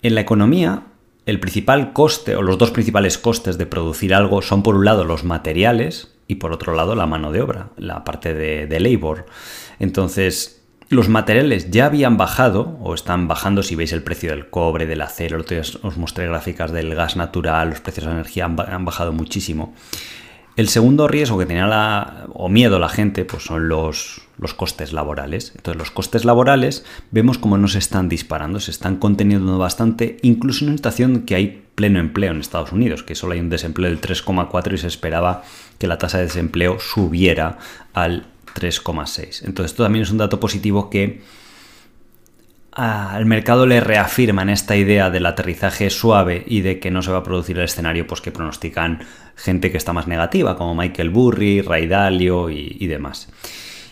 En 0.00 0.14
la 0.14 0.22
economía, 0.22 0.84
el 1.26 1.40
principal 1.40 1.92
coste 1.92 2.36
o 2.36 2.42
los 2.42 2.56
dos 2.56 2.70
principales 2.70 3.18
costes 3.18 3.58
de 3.58 3.66
producir 3.66 4.14
algo 4.14 4.40
son 4.40 4.62
por 4.62 4.76
un 4.76 4.86
lado 4.86 5.04
los 5.04 5.24
materiales, 5.24 6.16
y 6.28 6.36
por 6.36 6.52
otro 6.52 6.74
lado 6.74 6.94
la 6.94 7.06
mano 7.06 7.32
de 7.32 7.40
obra, 7.40 7.68
la 7.76 8.02
parte 8.04 8.34
de, 8.34 8.80
labor. 8.80 9.26
Entonces, 9.78 10.55
los 10.88 11.08
materiales 11.08 11.70
ya 11.70 11.86
habían 11.86 12.16
bajado 12.16 12.78
o 12.80 12.94
están 12.94 13.26
bajando 13.26 13.62
si 13.62 13.74
veis 13.74 13.92
el 13.92 14.02
precio 14.02 14.30
del 14.30 14.48
cobre, 14.50 14.86
del 14.86 15.00
acero, 15.00 15.44
os 15.82 15.96
mostré 15.96 16.26
gráficas 16.28 16.70
del 16.70 16.94
gas 16.94 17.16
natural, 17.16 17.70
los 17.70 17.80
precios 17.80 18.06
de 18.06 18.12
energía 18.12 18.44
han, 18.44 18.84
bajado 18.84 19.12
muchísimo. 19.12 19.74
El 20.54 20.68
segundo 20.68 21.06
riesgo 21.06 21.38
que 21.38 21.44
tenía 21.44 21.66
la, 21.66 22.26
o 22.32 22.48
miedo 22.48 22.78
la 22.78 22.88
gente 22.88 23.24
pues 23.24 23.42
son 23.42 23.68
los, 23.68 24.22
los 24.38 24.54
costes 24.54 24.92
laborales. 24.92 25.52
Entonces 25.54 25.78
los 25.78 25.90
costes 25.90 26.24
laborales 26.24 26.84
vemos 27.10 27.36
como 27.36 27.58
no 27.58 27.68
se 27.68 27.78
están 27.78 28.08
disparando, 28.08 28.60
se 28.60 28.70
están 28.70 28.96
conteniendo 28.96 29.58
bastante, 29.58 30.16
incluso 30.22 30.64
en 30.64 30.70
una 30.70 30.78
situación 30.78 31.22
que 31.22 31.34
hay 31.34 31.62
pleno 31.74 31.98
empleo 31.98 32.30
en 32.30 32.40
Estados 32.40 32.72
Unidos, 32.72 33.02
que 33.02 33.14
solo 33.14 33.34
hay 33.34 33.40
un 33.40 33.50
desempleo 33.50 33.90
del 33.90 34.00
3,4 34.00 34.72
y 34.72 34.78
se 34.78 34.86
esperaba 34.86 35.42
que 35.78 35.88
la 35.88 35.98
tasa 35.98 36.18
de 36.18 36.24
desempleo 36.24 36.78
subiera 36.80 37.58
al 37.92 38.26
3,6. 38.54 39.44
Entonces 39.44 39.72
esto 39.72 39.82
también 39.82 40.04
es 40.04 40.10
un 40.10 40.18
dato 40.18 40.40
positivo 40.40 40.90
que 40.90 41.22
al 42.72 43.24
mercado 43.24 43.64
le 43.64 43.80
reafirman 43.80 44.50
esta 44.50 44.76
idea 44.76 45.08
del 45.08 45.24
aterrizaje 45.24 45.88
suave 45.88 46.44
y 46.46 46.60
de 46.60 46.78
que 46.78 46.90
no 46.90 47.00
se 47.00 47.10
va 47.10 47.18
a 47.18 47.22
producir 47.22 47.56
el 47.56 47.64
escenario 47.64 48.06
pues, 48.06 48.20
que 48.20 48.30
pronostican 48.30 49.00
gente 49.34 49.70
que 49.70 49.78
está 49.78 49.94
más 49.94 50.06
negativa, 50.06 50.58
como 50.58 50.74
Michael 50.74 51.08
Burry, 51.08 51.62
Ray 51.62 51.86
Dalio 51.86 52.50
y, 52.50 52.76
y 52.78 52.86
demás. 52.86 53.30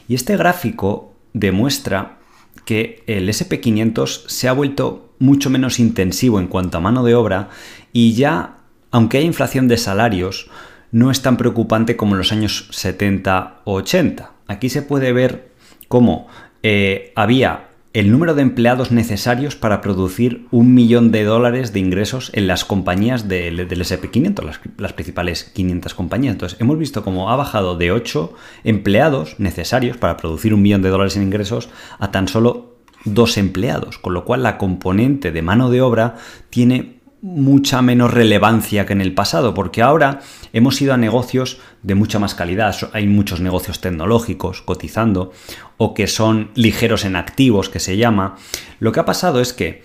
Y 0.06 0.14
este 0.14 0.36
gráfico 0.36 1.14
demuestra 1.32 2.18
que 2.66 3.02
el 3.06 3.28
SP500 3.28 4.26
se 4.26 4.48
ha 4.48 4.52
vuelto 4.52 5.14
mucho 5.18 5.48
menos 5.48 5.78
intensivo 5.78 6.38
en 6.38 6.48
cuanto 6.48 6.76
a 6.76 6.82
mano 6.82 7.04
de 7.04 7.14
obra 7.14 7.48
y 7.92 8.12
ya, 8.12 8.58
aunque 8.90 9.18
hay 9.18 9.24
inflación 9.24 9.66
de 9.66 9.78
salarios, 9.78 10.50
no 10.92 11.10
es 11.10 11.22
tan 11.22 11.36
preocupante 11.36 11.96
como 11.96 12.14
en 12.14 12.18
los 12.18 12.32
años 12.32 12.68
70 12.70 13.62
o 13.64 13.74
80. 13.74 14.33
Aquí 14.46 14.68
se 14.68 14.82
puede 14.82 15.12
ver 15.12 15.52
cómo 15.88 16.26
eh, 16.62 17.12
había 17.14 17.68
el 17.94 18.10
número 18.10 18.34
de 18.34 18.42
empleados 18.42 18.90
necesarios 18.90 19.54
para 19.54 19.80
producir 19.80 20.46
un 20.50 20.74
millón 20.74 21.12
de 21.12 21.22
dólares 21.22 21.72
de 21.72 21.78
ingresos 21.78 22.32
en 22.34 22.48
las 22.48 22.64
compañías 22.64 23.28
del, 23.28 23.68
SP500, 23.68 24.42
las, 24.42 24.60
las, 24.78 24.92
principales 24.92 25.44
500 25.54 25.94
compañías. 25.94 26.32
Entonces, 26.32 26.60
hemos 26.60 26.76
visto 26.76 27.04
cómo 27.04 27.30
ha 27.30 27.36
bajado 27.36 27.76
de 27.76 27.92
8 27.92 28.34
empleados 28.64 29.38
necesarios 29.38 29.96
para 29.96 30.16
producir 30.16 30.52
un 30.52 30.62
millón 30.62 30.82
de 30.82 30.88
dólares 30.88 31.16
en 31.16 31.22
ingresos 31.22 31.68
a 32.00 32.10
tan 32.10 32.26
solo 32.26 32.74
dos 33.04 33.36
empleados, 33.38 33.98
con 33.98 34.14
lo 34.14 34.24
cual 34.24 34.42
la 34.42 34.58
componente 34.58 35.30
de 35.30 35.42
mano 35.42 35.70
de 35.70 35.80
obra 35.80 36.16
tiene 36.50 36.93
mucha 37.24 37.80
menos 37.80 38.12
relevancia 38.12 38.84
que 38.84 38.92
en 38.92 39.00
el 39.00 39.14
pasado, 39.14 39.54
porque 39.54 39.80
ahora 39.80 40.20
hemos 40.52 40.82
ido 40.82 40.92
a 40.92 40.98
negocios 40.98 41.58
de 41.82 41.94
mucha 41.94 42.18
más 42.18 42.34
calidad. 42.34 42.76
Hay 42.92 43.06
muchos 43.06 43.40
negocios 43.40 43.80
tecnológicos 43.80 44.60
cotizando 44.60 45.32
o 45.78 45.94
que 45.94 46.06
son 46.06 46.50
ligeros 46.54 47.06
en 47.06 47.16
activos, 47.16 47.70
que 47.70 47.80
se 47.80 47.96
llama. 47.96 48.36
Lo 48.78 48.92
que 48.92 49.00
ha 49.00 49.06
pasado 49.06 49.40
es 49.40 49.54
que 49.54 49.82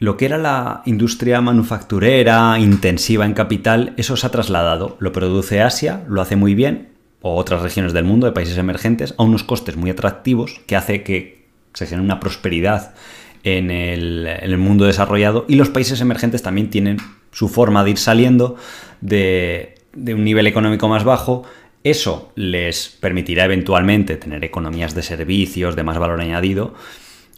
lo 0.00 0.16
que 0.16 0.24
era 0.24 0.38
la 0.38 0.82
industria 0.84 1.40
manufacturera 1.40 2.58
intensiva 2.58 3.26
en 3.26 3.34
capital, 3.34 3.94
eso 3.96 4.16
se 4.16 4.26
ha 4.26 4.30
trasladado. 4.30 4.96
Lo 4.98 5.12
produce 5.12 5.62
Asia, 5.62 6.02
lo 6.08 6.20
hace 6.20 6.34
muy 6.34 6.56
bien, 6.56 6.88
o 7.20 7.36
otras 7.36 7.62
regiones 7.62 7.92
del 7.92 8.04
mundo, 8.04 8.26
de 8.26 8.32
países 8.32 8.58
emergentes, 8.58 9.14
a 9.18 9.22
unos 9.22 9.44
costes 9.44 9.76
muy 9.76 9.90
atractivos, 9.90 10.60
que 10.66 10.74
hace 10.74 11.04
que 11.04 11.46
se 11.74 11.86
genere 11.86 12.04
una 12.04 12.18
prosperidad 12.18 12.92
en 13.44 13.70
el, 13.70 14.58
mundo 14.58 14.84
desarrollado 14.84 15.44
y 15.48 15.56
los 15.56 15.68
países 15.68 16.00
emergentes 16.00 16.42
también 16.42 16.70
tienen 16.70 16.98
su 17.32 17.48
forma 17.48 17.84
de 17.84 17.90
ir 17.90 17.98
saliendo 17.98 18.56
de, 19.00 19.74
de 19.92 20.14
un 20.14 20.24
nivel 20.24 20.46
económico 20.46 20.88
más 20.88 21.04
bajo. 21.04 21.44
Eso 21.84 22.32
les 22.36 22.88
permitirá 22.88 23.44
eventualmente 23.44 24.16
tener 24.16 24.44
economías 24.44 24.94
de 24.94 25.02
servicios 25.02 25.74
de 25.74 25.82
más 25.82 25.98
valor 25.98 26.20
añadido. 26.20 26.74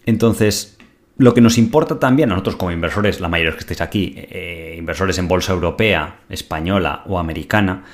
Entonces, 0.05 0.77
lo 1.17 1.33
que 1.33 1.41
nos 1.41 1.59
importa 1.59 1.99
también 1.99 2.31
a 2.31 2.35
nosotros 2.35 2.57
como 2.57 2.73
inversores, 2.73 3.21
la 3.21 3.29
mayoría 3.29 3.53
que 3.53 3.61
estéis 3.61 3.81
aquí, 3.81 4.15
eh, 4.17 4.75
inversores 4.79 5.17
en 5.19 5.29
bolsa 5.29 5.53
europea, 5.53 6.21
española 6.29 7.05
o 7.07 7.19
americana, 7.19 7.85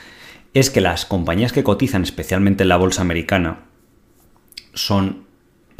es 0.54 0.70
que 0.70 0.80
las 0.80 1.04
compañías 1.04 1.52
que 1.52 1.62
cotizan 1.62 2.02
especialmente 2.02 2.64
en 2.64 2.70
la 2.70 2.76
bolsa 2.76 3.02
americana 3.02 3.60
son 4.74 5.29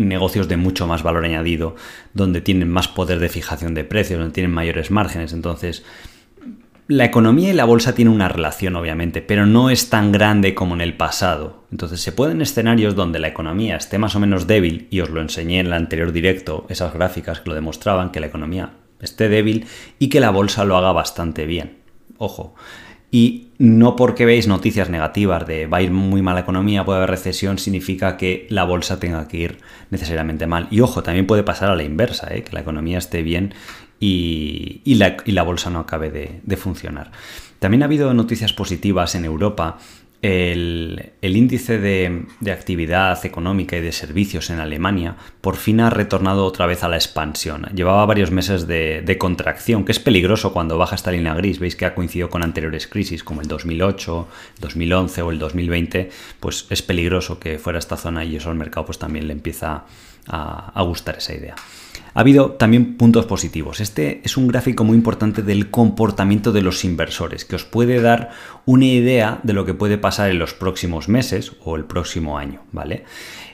negocios 0.01 0.49
de 0.49 0.57
mucho 0.57 0.87
más 0.87 1.03
valor 1.03 1.25
añadido, 1.25 1.77
donde 2.15 2.41
tienen 2.41 2.71
más 2.71 2.89
poder 2.89 3.19
de 3.19 3.29
fijación 3.29 3.75
de 3.75 3.85
precios, 3.85 4.19
donde 4.19 4.35
tienen 4.35 4.53
mayores 4.53 4.91
márgenes. 4.91 5.33
Entonces, 5.33 5.85
la 6.91 7.05
economía 7.05 7.51
y 7.51 7.53
la 7.53 7.67
bolsa 7.67 7.95
tienen 7.95 8.13
una 8.13 8.29
relación, 8.29 8.75
obviamente, 8.75 9.23
pero 9.23 9.47
no 9.47 9.71
es 9.71 9.91
tan 9.91 10.11
grande 10.11 10.57
como 10.57 10.75
en 10.75 10.81
el 10.81 10.97
pasado. 10.97 11.63
Entonces 11.71 12.01
se 12.01 12.11
pueden 12.11 12.43
escenarios 12.43 12.97
donde 12.97 13.21
la 13.21 13.29
economía 13.29 13.77
esté 13.77 13.97
más 13.99 14.17
o 14.17 14.21
menos 14.21 14.49
débil, 14.49 14.89
y 14.91 15.01
os 15.01 15.11
lo 15.11 15.21
enseñé 15.21 15.61
en 15.61 15.67
el 15.67 15.73
anterior 15.73 16.11
directo, 16.11 16.67
esas 16.69 16.93
gráficas 16.93 17.41
que 17.41 17.51
lo 17.51 17.55
demostraban, 17.55 18.11
que 18.11 18.19
la 18.19 18.27
economía 18.27 18.71
esté 19.01 19.29
débil 19.29 19.67
y 20.01 20.09
que 20.09 20.19
la 20.19 20.31
bolsa 20.31 20.65
lo 20.65 20.77
haga 20.77 20.91
bastante 20.91 21.47
bien. 21.47 21.79
Ojo. 22.19 22.57
Y 23.11 23.49
no 23.59 23.97
porque 23.97 24.25
veis 24.25 24.47
noticias 24.47 24.89
negativas 24.89 25.47
de 25.47 25.67
va 25.67 25.79
a 25.79 25.83
ir 25.83 25.91
muy 25.91 26.23
mal 26.23 26.35
la 26.35 26.43
economía, 26.43 26.85
puede 26.85 26.99
haber 26.99 27.11
recesión, 27.11 27.59
significa 27.59 28.17
que 28.17 28.47
la 28.49 28.65
bolsa 28.65 29.01
tenga 29.01 29.27
que 29.29 29.37
ir 29.37 29.59
necesariamente 29.91 30.47
mal. 30.47 30.69
Y 30.71 30.81
ojo, 30.81 31.03
también 31.03 31.27
puede 31.27 31.43
pasar 31.43 31.71
a 31.71 31.77
la 31.77 31.83
inversa, 31.83 32.35
¿eh? 32.35 32.43
que 32.43 32.53
la 32.53 32.61
economía 32.61 32.99
esté 32.99 33.23
bien 33.23 33.53
y, 34.01 34.81
la, 34.95 35.43
bolsa 35.43 35.69
no 35.71 35.81
acabe 35.81 36.11
de, 36.11 36.57
funcionar. 36.57 37.11
También 37.59 37.83
ha 37.83 37.87
habido 37.87 38.15
noticias 38.15 38.55
positivas 38.55 39.15
en 39.15 39.27
Europa. 39.27 39.79
El, 40.23 41.13
índice 41.23 41.79
de, 41.79 42.27
actividad 42.53 43.25
económica 43.25 43.77
y 43.77 43.81
de 43.81 43.93
servicios 43.93 44.51
en 44.51 44.61
Alemania 44.61 45.17
por 45.41 45.57
fin 45.57 45.81
ha 45.81 45.89
retornado 45.89 46.45
otra 46.45 46.67
vez 46.67 46.85
a 46.85 46.89
la 46.89 46.97
expansión. 46.97 47.69
Llevaba 47.75 48.05
varios 48.05 48.31
meses 48.31 48.67
de, 48.67 49.01
de, 49.01 49.17
contracción, 49.17 49.87
que 49.87 49.93
es 49.93 49.99
peligroso 49.99 50.53
cuando 50.53 50.77
baja 50.77 50.95
esta 50.95 51.11
línea 51.11 51.33
gris. 51.35 51.59
Veis 51.59 51.75
que 51.75 51.87
ha 51.87 51.95
coincidido 51.95 52.29
con 52.29 52.43
anteriores 52.43 52.87
crisis 52.87 53.25
como 53.25 53.41
el 53.41 53.49
2008, 53.49 54.29
2011 54.61 55.23
o 55.23 55.31
el 55.31 55.39
2020. 55.39 56.11
Pues 56.39 56.67
es 56.69 56.83
peligroso 56.83 57.41
que 57.41 57.59
fuera 57.59 57.79
esta 57.79 57.97
zona 57.97 58.23
y 58.25 58.37
eso 58.37 58.51
al 58.51 58.57
mercado 58.57 58.87
pues 58.87 58.99
también 58.99 59.27
le 59.27 59.33
empieza 59.33 59.85
a, 60.27 60.73
a 60.75 60.83
gustar 60.83 61.17
esa 61.17 61.35
idea. 61.35 61.55
Ha 62.15 62.21
habido 62.21 62.53
también 62.53 62.97
puntos 62.97 63.27
positivos. 63.27 63.81
Este 63.81 64.21
es 64.25 64.37
un 64.37 64.49
gráfico 64.49 64.85
muy 64.85 64.97
importante 64.97 65.43
del 65.43 65.71
comportamiento 65.71 66.53
de 66.53 66.63
los 66.63 66.85
inversores, 66.85 67.45
que 67.45 67.57
os 67.57 67.65
puede 67.65 68.01
dar 68.01 68.31
una 68.67 68.87
idea 68.87 69.41
de 69.43 69.53
lo 69.53 69.65
que 69.65 69.75
puede 69.75 69.99
pasar 69.99 70.31
en 70.31 70.39
los 70.39 70.55
próximos 70.55 71.09
meses 71.09 71.53
o 71.65 71.77
el 71.77 71.85
próximo 71.85 72.39
año, 72.39 72.63
¿vale? 72.73 73.05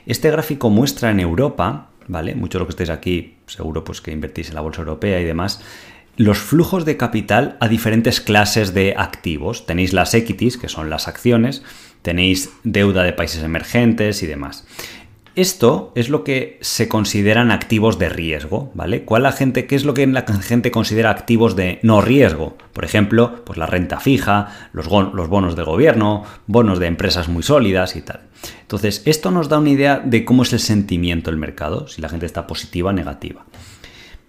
Este 0.05 0.31
gráfico 0.31 0.69
muestra 0.69 1.11
en 1.11 1.19
Europa, 1.19 1.89
¿vale? 2.07 2.33
Muchos 2.35 2.53
de 2.53 2.59
los 2.59 2.67
que 2.67 2.83
estéis 2.83 2.89
aquí, 2.89 3.37
seguro 3.45 3.83
pues 3.83 4.01
que 4.01 4.11
invertís 4.11 4.49
en 4.49 4.55
la 4.55 4.61
bolsa 4.61 4.81
europea 4.81 5.19
y 5.19 5.25
demás, 5.25 5.61
los 6.15 6.39
flujos 6.39 6.83
de 6.83 6.97
capital 6.97 7.57
a 7.59 7.67
diferentes 7.67 8.21
clases 8.21 8.73
de 8.73 8.95
activos. 8.97 9.67
Tenéis 9.67 9.93
las 9.93 10.15
equities, 10.15 10.57
que 10.57 10.67
son 10.67 10.89
las 10.89 11.07
acciones, 11.07 11.61
tenéis 12.01 12.51
deuda 12.63 13.03
de 13.03 13.13
países 13.13 13.43
emergentes 13.43 14.23
y 14.23 14.27
demás. 14.27 14.65
Esto 15.37 15.91
es 15.93 16.09
lo 16.09 16.23
que 16.23 16.57
se 16.61 16.87
consideran 16.87 17.51
activos 17.51 17.99
de 17.99 18.09
riesgo, 18.09 18.71
¿vale? 18.73 19.03
¿Cuál 19.03 19.21
la 19.21 19.31
gente, 19.31 19.67
¿Qué 19.67 19.75
es 19.75 19.85
lo 19.85 19.93
que 19.93 20.07
la 20.07 20.23
gente 20.23 20.71
considera 20.71 21.11
activos 21.11 21.55
de 21.55 21.77
no 21.83 22.01
riesgo? 22.01 22.57
Por 22.73 22.83
ejemplo, 22.83 23.45
pues 23.45 23.59
la 23.59 23.67
renta 23.67 23.99
fija, 23.99 24.47
los, 24.73 24.87
los 24.87 25.29
bonos 25.29 25.55
de 25.55 25.61
gobierno, 25.61 26.23
bonos 26.47 26.79
de 26.79 26.87
empresas 26.87 27.29
muy 27.29 27.43
sólidas 27.43 27.95
y 27.95 28.01
tal. 28.01 28.21
Entonces, 28.61 29.03
esto 29.05 29.29
nos 29.29 29.47
da 29.47 29.59
una 29.59 29.69
idea 29.69 29.99
de 30.03 30.25
cómo 30.25 30.41
es 30.41 30.53
el 30.53 30.59
sentimiento 30.59 31.29
del 31.29 31.39
mercado, 31.39 31.87
si 31.87 32.01
la 32.01 32.09
gente 32.09 32.25
está 32.25 32.47
positiva 32.47 32.89
o 32.89 32.93
negativa. 32.93 33.45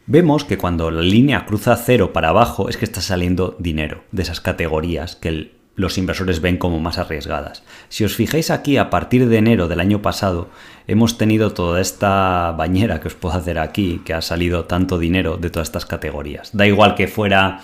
Vemos 0.05 0.45
que 0.45 0.59
cuando 0.59 0.91
la 0.91 1.01
línea 1.01 1.47
cruza 1.47 1.75
cero 1.77 2.13
para 2.13 2.29
abajo 2.29 2.69
es 2.69 2.77
que 2.77 2.85
está 2.85 3.01
saliendo 3.01 3.57
dinero 3.59 4.05
de 4.13 4.25
esas 4.25 4.43
categorías 4.43 5.17
que 5.17 5.29
el 5.31 5.58
los 5.79 5.97
inversores 5.97 6.41
ven 6.41 6.59
como 6.59 6.81
más 6.81 6.99
arriesgadas. 6.99 7.63
Si 7.89 8.05
os 8.05 8.17
fijáis 8.17 8.51
aquí, 8.51 8.77
a 8.77 8.91
partir 8.91 9.29
de 9.29 9.39
enero 9.39 9.69
del 9.69 9.79
año 9.79 10.03
pasado, 10.03 10.51
hemos 10.89 11.17
tenido 11.19 11.53
toda 11.53 11.81
esta 11.81 12.53
bañera 12.59 13.01
que 13.01 13.07
os 13.07 13.15
puedo 13.15 13.37
hacer 13.37 13.61
aquí, 13.61 14.03
que 14.05 14.13
ha 14.13 14.21
salido 14.21 14.65
tanto 14.65 14.99
dinero 14.99 15.37
de 15.37 15.51
todas 15.51 15.69
estas 15.69 15.87
categorías. 15.87 16.51
Da 16.53 16.67
igual 16.67 16.97
que 16.97 17.07
fuera 17.07 17.61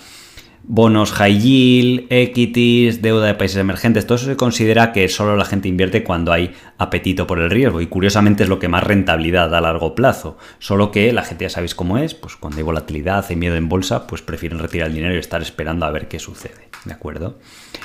bonos 0.67 1.11
high 1.11 1.39
yield, 1.39 2.05
equities, 2.09 3.01
deuda 3.01 3.27
de 3.27 3.35
países 3.35 3.57
emergentes, 3.57 4.07
todo 4.07 4.15
eso 4.15 4.25
se 4.25 4.35
considera 4.35 4.91
que 4.91 5.07
solo 5.09 5.35
la 5.35 5.45
gente 5.45 5.67
invierte 5.67 6.03
cuando 6.03 6.31
hay 6.31 6.53
apetito 6.77 7.27
por 7.27 7.39
el 7.39 7.51
riesgo 7.51 7.81
y 7.81 7.87
curiosamente 7.87 8.43
es 8.43 8.49
lo 8.49 8.57
que 8.57 8.67
más 8.67 8.83
rentabilidad 8.83 9.49
da 9.49 9.59
a 9.59 9.61
largo 9.61 9.93
plazo, 9.93 10.37
solo 10.59 10.91
que 10.91 11.13
la 11.13 11.23
gente 11.23 11.45
ya 11.45 11.49
sabéis 11.49 11.75
cómo 11.75 11.97
es, 11.99 12.15
pues 12.15 12.35
cuando 12.35 12.57
hay 12.57 12.63
volatilidad, 12.63 13.25
hay 13.29 13.35
miedo 13.35 13.55
en 13.55 13.69
bolsa, 13.69 14.07
pues 14.07 14.21
prefieren 14.21 14.59
retirar 14.59 14.87
el 14.87 14.95
dinero 14.95 15.13
y 15.15 15.19
estar 15.19 15.41
esperando 15.41 15.85
a 15.85 15.91
ver 15.91 16.07
qué 16.07 16.17
sucede, 16.17 16.69
¿de 16.85 16.93
acuerdo? 16.93 17.37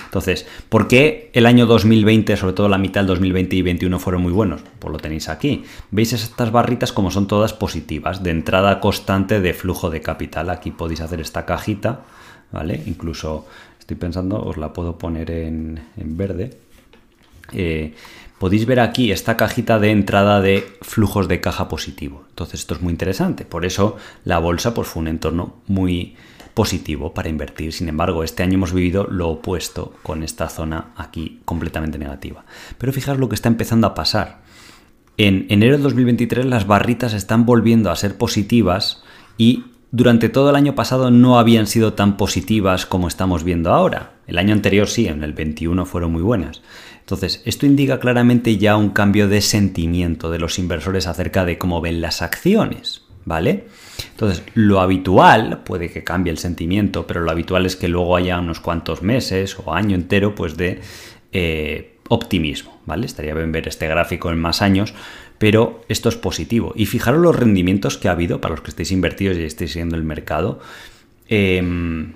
Entonces, 0.06 0.46
¿por 0.68 0.88
qué 0.88 1.30
el 1.34 1.46
año 1.46 1.66
2020, 1.66 2.36
sobre 2.36 2.54
todo 2.54 2.68
la 2.68 2.78
mitad 2.78 3.02
del 3.02 3.08
2020 3.08 3.56
y 3.56 3.60
2021 3.60 3.98
fueron 3.98 4.22
muy 4.22 4.32
buenos? 4.32 4.62
Pues 4.78 4.90
lo 4.90 4.98
tenéis 4.98 5.28
aquí. 5.28 5.62
¿Veis 5.90 6.12
estas 6.12 6.50
barritas 6.50 6.92
como 6.92 7.12
son 7.12 7.28
todas 7.28 7.52
positivas, 7.52 8.22
de 8.22 8.30
entrada 8.30 8.80
constante 8.80 9.40
de 9.40 9.54
flujo 9.54 9.88
de 9.90 10.00
capital? 10.00 10.50
Aquí 10.50 10.72
podéis 10.72 11.00
hacer 11.00 11.20
esta 11.20 11.46
cajita 11.46 12.00
Incluso 12.86 13.46
estoy 13.78 13.96
pensando, 13.96 14.42
os 14.42 14.56
la 14.56 14.72
puedo 14.72 14.98
poner 14.98 15.30
en, 15.30 15.80
verde. 15.96 16.58
Eh, 17.52 17.94
podéis 18.38 18.66
ver 18.66 18.80
aquí 18.80 19.10
esta 19.12 19.36
cajita 19.36 19.78
de 19.78 19.90
entrada 19.90 20.40
de 20.40 20.66
flujos 20.82 21.28
de 21.28 21.40
caja 21.40 21.68
positivo. 21.68 22.24
Entonces 22.30 22.60
esto 22.60 22.74
es 22.74 22.82
muy 22.82 22.92
interesante. 22.92 23.44
Por 23.44 23.64
eso 23.64 23.96
la 24.24 24.38
bolsa 24.38 24.74
pues, 24.74 24.88
fue 24.88 25.02
un 25.02 25.08
entorno 25.08 25.56
muy 25.66 26.16
positivo 26.54 27.14
para 27.14 27.28
invertir. 27.28 27.72
Sin 27.72 27.88
embargo, 27.88 28.24
este 28.24 28.42
año 28.42 28.54
hemos 28.54 28.72
vivido 28.72 29.06
lo 29.10 29.28
opuesto 29.28 29.94
con 30.02 30.22
esta 30.22 30.48
zona 30.48 30.92
aquí 30.96 31.40
completamente 31.44 31.98
negativa. 31.98 32.44
Pero 32.78 32.92
fijaos 32.92 33.18
lo 33.18 33.28
que 33.28 33.34
está 33.34 33.48
empezando 33.48 33.86
a 33.86 33.94
pasar. 33.94 34.42
En 35.16 35.46
enero 35.50 35.72
del 35.72 35.82
2023 35.82 36.46
las 36.46 36.66
barritas 36.66 37.12
están 37.12 37.44
volviendo 37.44 37.90
a 37.90 37.96
ser 37.96 38.16
positivas 38.16 39.02
y 39.36 39.64
durante 39.92 40.28
todo 40.28 40.50
el 40.50 40.56
año 40.56 40.74
pasado 40.74 41.10
no 41.10 41.38
habían 41.38 41.66
sido 41.66 41.94
tan 41.94 42.16
positivas 42.16 42.86
como 42.86 43.08
estamos 43.08 43.44
viendo 43.44 43.72
ahora. 43.72 44.12
El 44.26 44.38
año 44.38 44.54
anterior 44.54 44.88
sí, 44.88 45.08
en 45.08 45.24
el 45.24 45.32
21 45.32 45.84
fueron 45.84 46.12
muy 46.12 46.22
buenas. 46.22 46.62
Entonces, 47.00 47.42
esto 47.44 47.66
indica 47.66 47.98
claramente 47.98 48.56
ya 48.56 48.76
un 48.76 48.90
cambio 48.90 49.26
de 49.26 49.40
sentimiento 49.40 50.30
de 50.30 50.38
los 50.38 50.60
inversores 50.60 51.08
acerca 51.08 51.44
de 51.44 51.58
cómo 51.58 51.80
ven 51.80 52.00
las 52.00 52.22
acciones, 52.22 53.02
¿vale? 53.24 53.66
Entonces, 54.12 54.44
lo 54.54 54.80
habitual, 54.80 55.64
puede 55.64 55.90
que 55.90 56.04
cambie 56.04 56.30
el 56.30 56.38
sentimiento, 56.38 57.08
pero 57.08 57.20
lo 57.22 57.30
habitual 57.32 57.66
es 57.66 57.74
que 57.74 57.88
luego 57.88 58.14
haya 58.14 58.38
unos 58.38 58.60
cuantos 58.60 59.02
meses 59.02 59.56
o 59.64 59.74
año 59.74 59.96
entero, 59.96 60.36
pues 60.36 60.56
de 60.56 60.80
eh, 61.32 61.96
optimismo, 62.08 62.80
¿vale? 62.86 63.06
Estaría 63.06 63.34
bien 63.34 63.50
ver 63.50 63.66
este 63.66 63.88
gráfico 63.88 64.30
en 64.30 64.38
más 64.38 64.62
años, 64.62 64.94
pero 65.40 65.80
esto 65.88 66.10
es 66.10 66.16
positivo. 66.16 66.74
Y 66.76 66.84
fijaros 66.84 67.22
los 67.22 67.34
rendimientos 67.34 67.96
que 67.96 68.08
ha 68.08 68.12
habido 68.12 68.42
para 68.42 68.52
los 68.52 68.60
que 68.60 68.68
estéis 68.68 68.92
invertidos 68.92 69.38
y 69.38 69.42
estéis 69.44 69.72
siguiendo 69.72 69.96
el 69.96 70.04
mercado. 70.04 70.60
Em, 71.28 72.12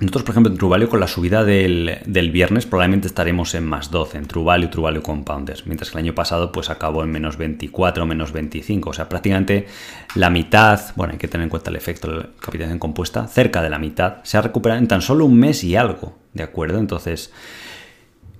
nosotros, 0.00 0.24
por 0.24 0.32
ejemplo, 0.32 0.50
en 0.50 0.58
Truvalio 0.58 0.88
con 0.88 0.98
la 0.98 1.06
subida 1.06 1.44
del, 1.44 2.30
viernes 2.32 2.66
probablemente 2.66 3.06
estaremos 3.06 3.54
en 3.54 3.64
más 3.64 3.92
12 3.92 4.18
en 4.18 4.26
Truvalio 4.26 4.66
y 4.66 4.70
Truvalio 4.72 5.04
Compounders, 5.04 5.68
mientras 5.68 5.92
que 5.92 5.98
el 5.98 6.04
año 6.04 6.16
pasado 6.16 6.50
pues 6.50 6.68
acabó 6.68 7.04
en 7.04 7.12
menos 7.12 7.36
24, 7.36 8.04
menos 8.06 8.32
25, 8.32 8.90
o 8.90 8.92
sea, 8.92 9.08
prácticamente 9.08 9.68
la 10.16 10.28
mitad, 10.28 10.80
bueno, 10.96 11.12
hay 11.12 11.20
que 11.20 11.28
tener 11.28 11.44
en 11.44 11.48
cuenta 11.48 11.70
el 11.70 11.76
efecto 11.76 12.10
de 12.10 12.16
la 12.16 12.28
capitalización 12.40 12.80
compuesta, 12.80 13.28
cerca 13.28 13.62
de 13.62 13.70
la 13.70 13.78
mitad, 13.78 14.16
se 14.24 14.36
ha 14.36 14.42
recuperado 14.42 14.80
en 14.80 14.88
tan 14.88 15.00
solo 15.00 15.26
un 15.26 15.38
mes 15.38 15.62
y 15.62 15.76
algo, 15.76 16.18
¿de 16.34 16.42
acuerdo? 16.42 16.80
Entonces, 16.80 17.32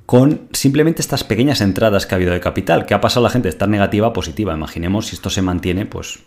con 0.07 0.49
simplemente 0.53 1.03
estas 1.03 1.25
pequeñas 1.25 1.61
entradas 1.61 2.07
que 2.07 2.15
ha 2.15 2.17
habido 2.17 2.33
de 2.33 2.41
capital. 2.41 2.87
¿Qué 2.87 2.95
ha 2.95 3.01
pasado 3.01 3.25
la 3.25 3.31
gente 3.31 3.49
estar 3.49 3.69
negativa 3.69 4.09
a 4.09 4.13
positiva? 4.13 4.55
Imaginemos 4.55 5.07
si 5.07 5.17
esto 5.17 5.31
se 5.31 5.43
mantiene, 5.43 5.85
pues 5.85 6.21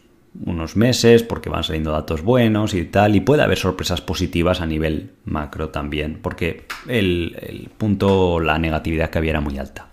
unos 0.46 0.76
meses 0.76 1.24
porque 1.24 1.50
van 1.50 1.64
saliendo 1.64 1.92
datos 1.92 2.22
buenos 2.22 2.74
y 2.74 2.86
tal, 2.86 3.16
y 3.16 3.22
puede 3.22 3.42
haber 3.42 3.58
sorpresas 3.58 4.02
positivas 4.02 4.62
a 4.62 4.66
nivel 4.66 5.12
macro 5.26 5.70
también, 5.70 6.20
porque 6.22 6.66
el, 6.88 7.36
el 7.42 7.70
punto, 7.78 8.40
la 8.40 8.60
negatividad 8.60 9.10
que 9.10 9.18
había 9.18 9.32
era 9.32 9.42
muy 9.42 9.58
alta. 9.58 9.90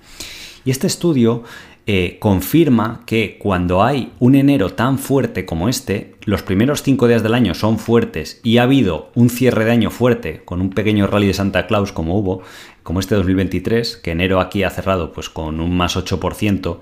Y 0.64 0.70
este 0.70 0.88
estudio 0.88 1.44
eh, 1.88 2.16
confirma 2.18 3.02
que 3.06 3.38
cuando 3.38 3.84
hay 3.84 4.10
un 4.18 4.34
enero 4.34 4.70
tan 4.70 4.98
fuerte 4.98 5.46
como 5.46 5.68
este, 5.68 6.16
los 6.24 6.42
primeros 6.42 6.82
cinco 6.82 7.06
días 7.06 7.22
del 7.22 7.32
año 7.32 7.54
son 7.54 7.78
fuertes 7.78 8.40
y 8.42 8.56
ha 8.56 8.64
habido 8.64 9.12
un 9.14 9.30
cierre 9.30 9.64
de 9.64 9.70
año 9.70 9.90
fuerte 9.92 10.42
con 10.44 10.60
un 10.60 10.70
pequeño 10.70 11.06
rally 11.06 11.28
de 11.28 11.34
Santa 11.34 11.68
Claus 11.68 11.92
como 11.92 12.18
hubo, 12.18 12.42
como 12.86 13.00
este 13.00 13.16
2023, 13.16 13.96
que 13.96 14.12
enero 14.12 14.38
aquí 14.38 14.62
ha 14.62 14.70
cerrado 14.70 15.12
pues 15.12 15.28
con 15.28 15.58
un 15.58 15.76
más 15.76 15.96
8%, 15.96 16.78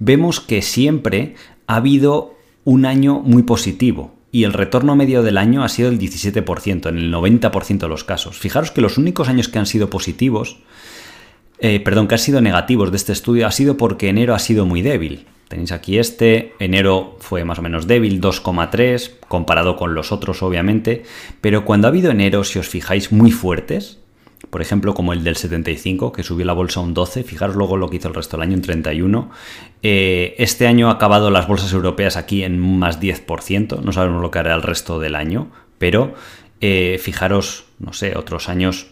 vemos 0.00 0.40
que 0.40 0.60
siempre 0.60 1.36
ha 1.68 1.76
habido 1.76 2.34
un 2.64 2.84
año 2.84 3.20
muy 3.20 3.44
positivo, 3.44 4.16
y 4.32 4.42
el 4.42 4.52
retorno 4.52 4.96
medio 4.96 5.22
del 5.22 5.38
año 5.38 5.62
ha 5.62 5.68
sido 5.68 5.88
el 5.88 6.00
17%, 6.00 6.88
en 6.88 6.98
el 6.98 7.14
90% 7.14 7.78
de 7.78 7.88
los 7.88 8.02
casos. 8.02 8.38
Fijaros 8.40 8.72
que 8.72 8.80
los 8.80 8.98
únicos 8.98 9.28
años 9.28 9.48
que 9.48 9.60
han 9.60 9.66
sido 9.66 9.88
positivos, 9.88 10.58
eh, 11.60 11.78
perdón, 11.78 12.08
que 12.08 12.16
han 12.16 12.18
sido 12.18 12.40
negativos 12.40 12.90
de 12.90 12.96
este 12.96 13.12
estudio 13.12 13.46
ha 13.46 13.52
sido 13.52 13.76
porque 13.76 14.08
enero 14.08 14.34
ha 14.34 14.40
sido 14.40 14.66
muy 14.66 14.82
débil. 14.82 15.26
Tenéis 15.46 15.70
aquí 15.70 15.98
este, 15.98 16.54
enero 16.58 17.18
fue 17.20 17.44
más 17.44 17.60
o 17.60 17.62
menos 17.62 17.86
débil, 17.86 18.20
2,3, 18.20 19.12
comparado 19.28 19.76
con 19.76 19.94
los 19.94 20.10
otros 20.10 20.42
obviamente, 20.42 21.04
pero 21.40 21.64
cuando 21.64 21.86
ha 21.86 21.90
habido 21.90 22.10
enero, 22.10 22.42
si 22.42 22.58
os 22.58 22.66
fijáis, 22.66 23.12
muy 23.12 23.30
fuertes, 23.30 24.00
por 24.50 24.62
ejemplo, 24.62 24.94
como 24.94 25.12
el 25.12 25.24
del 25.24 25.36
75, 25.36 26.12
que 26.12 26.22
subió 26.22 26.44
la 26.44 26.52
bolsa 26.52 26.80
un 26.80 26.94
12, 26.94 27.24
fijaros 27.24 27.56
luego 27.56 27.76
lo 27.76 27.88
que 27.88 27.96
hizo 27.96 28.08
el 28.08 28.14
resto 28.14 28.36
del 28.36 28.42
año, 28.42 28.56
un 28.56 28.62
31. 28.62 29.30
Eh, 29.82 30.34
este 30.38 30.66
año 30.66 30.88
ha 30.88 30.92
acabado 30.92 31.30
las 31.30 31.48
bolsas 31.48 31.72
europeas 31.72 32.16
aquí 32.16 32.44
en 32.44 32.58
más 32.58 33.00
10%, 33.00 33.80
no 33.80 33.92
sabemos 33.92 34.22
lo 34.22 34.30
que 34.30 34.38
hará 34.38 34.54
el 34.54 34.62
resto 34.62 34.98
del 35.00 35.14
año, 35.14 35.50
pero 35.78 36.14
eh, 36.60 36.98
fijaros, 37.02 37.66
no 37.78 37.92
sé, 37.92 38.16
otros 38.16 38.48
años 38.48 38.88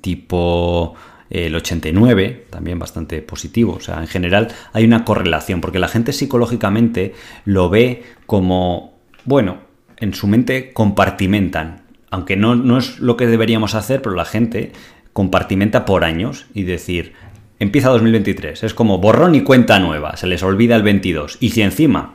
tipo 0.00 0.94
el 1.30 1.54
89, 1.54 2.46
también 2.50 2.78
bastante 2.78 3.22
positivo. 3.22 3.74
O 3.74 3.80
sea, 3.80 4.00
en 4.00 4.06
general 4.06 4.48
hay 4.72 4.84
una 4.84 5.04
correlación, 5.04 5.60
porque 5.60 5.78
la 5.78 5.88
gente 5.88 6.12
psicológicamente 6.12 7.14
lo 7.44 7.68
ve 7.68 8.02
como, 8.26 8.98
bueno, 9.24 9.58
en 9.98 10.14
su 10.14 10.26
mente 10.26 10.72
compartimentan 10.72 11.87
aunque 12.10 12.36
no, 12.36 12.54
no 12.54 12.78
es 12.78 12.98
lo 12.98 13.16
que 13.16 13.26
deberíamos 13.26 13.74
hacer, 13.74 14.02
pero 14.02 14.14
la 14.14 14.24
gente 14.24 14.72
compartimenta 15.12 15.84
por 15.84 16.04
años 16.04 16.46
y 16.54 16.62
decir, 16.62 17.14
empieza 17.58 17.90
2023, 17.90 18.62
es 18.62 18.74
como 18.74 18.98
borrón 18.98 19.34
y 19.34 19.42
cuenta 19.42 19.78
nueva, 19.78 20.16
se 20.16 20.26
les 20.26 20.42
olvida 20.42 20.76
el 20.76 20.82
22. 20.82 21.38
Y 21.40 21.50
si 21.50 21.62
encima 21.62 22.14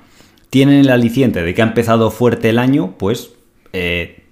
tienen 0.50 0.80
el 0.80 0.90
aliciente 0.90 1.42
de 1.42 1.54
que 1.54 1.62
ha 1.62 1.66
empezado 1.66 2.12
fuerte 2.12 2.50
el 2.50 2.60
año, 2.60 2.96
pues 2.98 3.32
eh, 3.74 4.24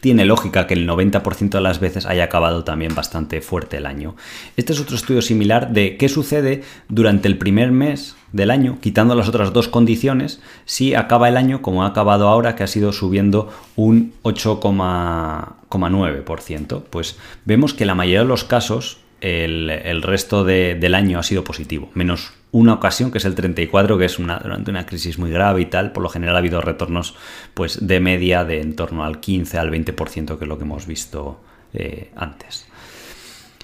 tiene 0.00 0.24
lógica 0.24 0.66
que 0.66 0.74
el 0.74 0.88
90% 0.88 1.50
de 1.50 1.60
las 1.60 1.80
veces 1.80 2.06
haya 2.06 2.24
acabado 2.24 2.64
también 2.64 2.94
bastante 2.94 3.40
fuerte 3.40 3.78
el 3.78 3.86
año. 3.86 4.16
Este 4.56 4.72
es 4.72 4.80
otro 4.80 4.96
estudio 4.96 5.22
similar 5.22 5.72
de 5.72 5.96
qué 5.96 6.08
sucede 6.08 6.62
durante 6.88 7.28
el 7.28 7.38
primer 7.38 7.72
mes 7.72 8.16
del 8.36 8.50
año, 8.50 8.78
quitando 8.80 9.14
las 9.14 9.28
otras 9.28 9.52
dos 9.52 9.68
condiciones, 9.68 10.40
si 10.64 10.94
acaba 10.94 11.28
el 11.28 11.36
año 11.36 11.60
como 11.62 11.82
ha 11.82 11.88
acabado 11.88 12.28
ahora, 12.28 12.54
que 12.54 12.62
ha 12.62 12.68
sido 12.68 12.92
subiendo 12.92 13.50
un 13.74 14.12
8,9%. 14.22 16.82
Pues 16.90 17.18
vemos 17.44 17.74
que 17.74 17.86
la 17.86 17.94
mayoría 17.94 18.20
de 18.20 18.26
los 18.26 18.44
casos 18.44 18.98
el, 19.20 20.02
resto 20.02 20.44
del 20.44 20.94
año 20.94 21.18
ha 21.18 21.22
sido 21.22 21.42
positivo, 21.42 21.90
menos 21.94 22.32
una 22.52 22.74
ocasión 22.74 23.10
que 23.10 23.18
es 23.18 23.24
el 23.24 23.34
34, 23.34 23.98
que 23.98 24.04
es 24.04 24.18
una, 24.18 24.38
durante 24.38 24.70
una 24.70 24.86
crisis 24.86 25.18
muy 25.18 25.30
grave 25.30 25.62
y 25.62 25.66
tal, 25.66 25.92
por 25.92 26.02
lo 26.02 26.08
general 26.08 26.36
ha 26.36 26.38
habido 26.38 26.60
retornos 26.60 27.14
pues, 27.54 27.86
de 27.86 28.00
media 28.00 28.44
de 28.44 28.60
en 28.60 28.76
torno 28.76 29.04
al 29.04 29.20
15 29.20 29.58
al 29.58 29.70
20%, 29.70 30.38
que 30.38 30.44
es 30.44 30.48
lo 30.48 30.58
que 30.58 30.64
hemos 30.64 30.86
visto 30.86 31.40
eh, 31.74 32.10
antes. 32.16 32.65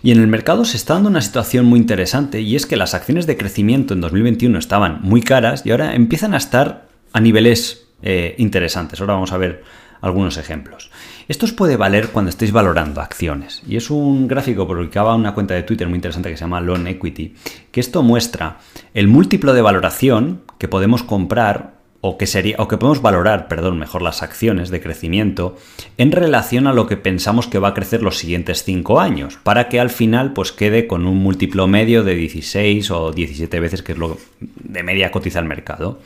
Y 0.03 0.11
en 0.11 0.21
el 0.21 0.27
mercado 0.27 0.65
se 0.65 0.77
está 0.77 0.95
dando 0.95 1.09
una 1.09 1.21
situación 1.21 1.67
muy 1.67 1.79
interesante 1.79 2.41
y 2.41 2.57
es 2.57 2.67
que 2.67 2.77
las 2.77 2.95
acciones 2.95 3.27
de 3.27 3.37
crecimiento 3.37 3.95
en 3.95 4.01
2021 4.01 4.59
estaban 4.59 5.01
muy 5.03 5.23
caras 5.23 5.65
y 5.65 5.71
ahora 5.71 5.95
empiezan 5.95 6.35
a 6.35 6.39
estar 6.39 6.89
a 7.13 7.21
niveles 7.21 7.87
eh, 8.03 8.35
interesantes. 8.39 9.01
Ahora 9.01 9.15
vamos 9.15 9.33
a 9.33 9.39
ver 9.39 9.63
algunos 10.01 10.37
ejemplos. 10.37 10.91
Esto 11.29 11.47
os 11.47 11.53
puede 11.53 11.77
valer 11.77 12.09
cuando 12.09 12.31
estéis 12.31 12.51
valorando 12.51 13.01
acciones. 13.01 13.63
Y 13.69 13.77
es 13.77 13.91
un 13.91 14.27
gráfico 14.27 14.67
publicaba 14.67 15.15
una 15.15 15.35
cuenta 15.35 15.55
de 15.55 15.63
Twitter 15.63 15.87
muy 15.87 15.97
interesante 15.97 16.31
que 16.31 16.37
se 16.37 16.41
llama 16.41 16.61
Loan 16.61 16.89
Equity, 16.89 17.35
que 17.71 17.81
esto 17.81 18.03
muestra 18.03 18.59
el 18.95 19.07
múltiplo 19.07 19.55
de 19.55 19.63
valoración 19.63 20.43
que 20.59 20.67
podemos 20.67 21.05
comprar 21.05 21.82
o 22.03 22.19
que 22.19 22.27
sería 22.27 22.57
o 22.59 22.69
que 22.69 22.77
podemos 22.77 23.01
valorar, 23.01 23.47
perdón, 23.49 23.79
mejor 23.79 24.03
las 24.03 24.23
acciones 24.23 24.71
de 24.71 24.83
crecimiento 24.83 25.57
en 25.99 26.11
relación 26.11 26.67
a 26.67 26.75
lo 26.75 26.87
que 26.87 26.97
pensamos 26.97 27.47
que 27.47 27.61
va 27.61 27.69
a 27.69 27.75
crecer 27.75 28.03
los 28.03 28.19
siguientes 28.19 28.65
5 28.65 29.01
años, 29.01 29.39
para 29.43 29.69
que 29.69 29.79
al 29.79 29.89
final 29.89 30.33
pues 30.33 30.51
quede 30.51 30.89
con 30.89 31.07
un 31.07 31.19
múltiplo 31.19 31.69
medio 31.69 32.03
de 32.03 32.17
16 32.17 32.91
o 32.91 33.13
17 33.13 33.61
veces 33.61 33.83
que 33.83 33.93
es 33.93 33.99
lo 33.99 34.19
de 34.41 34.83
media 34.83 35.13
cotiza 35.13 35.39
el 35.39 35.47
mercado. 35.47 36.01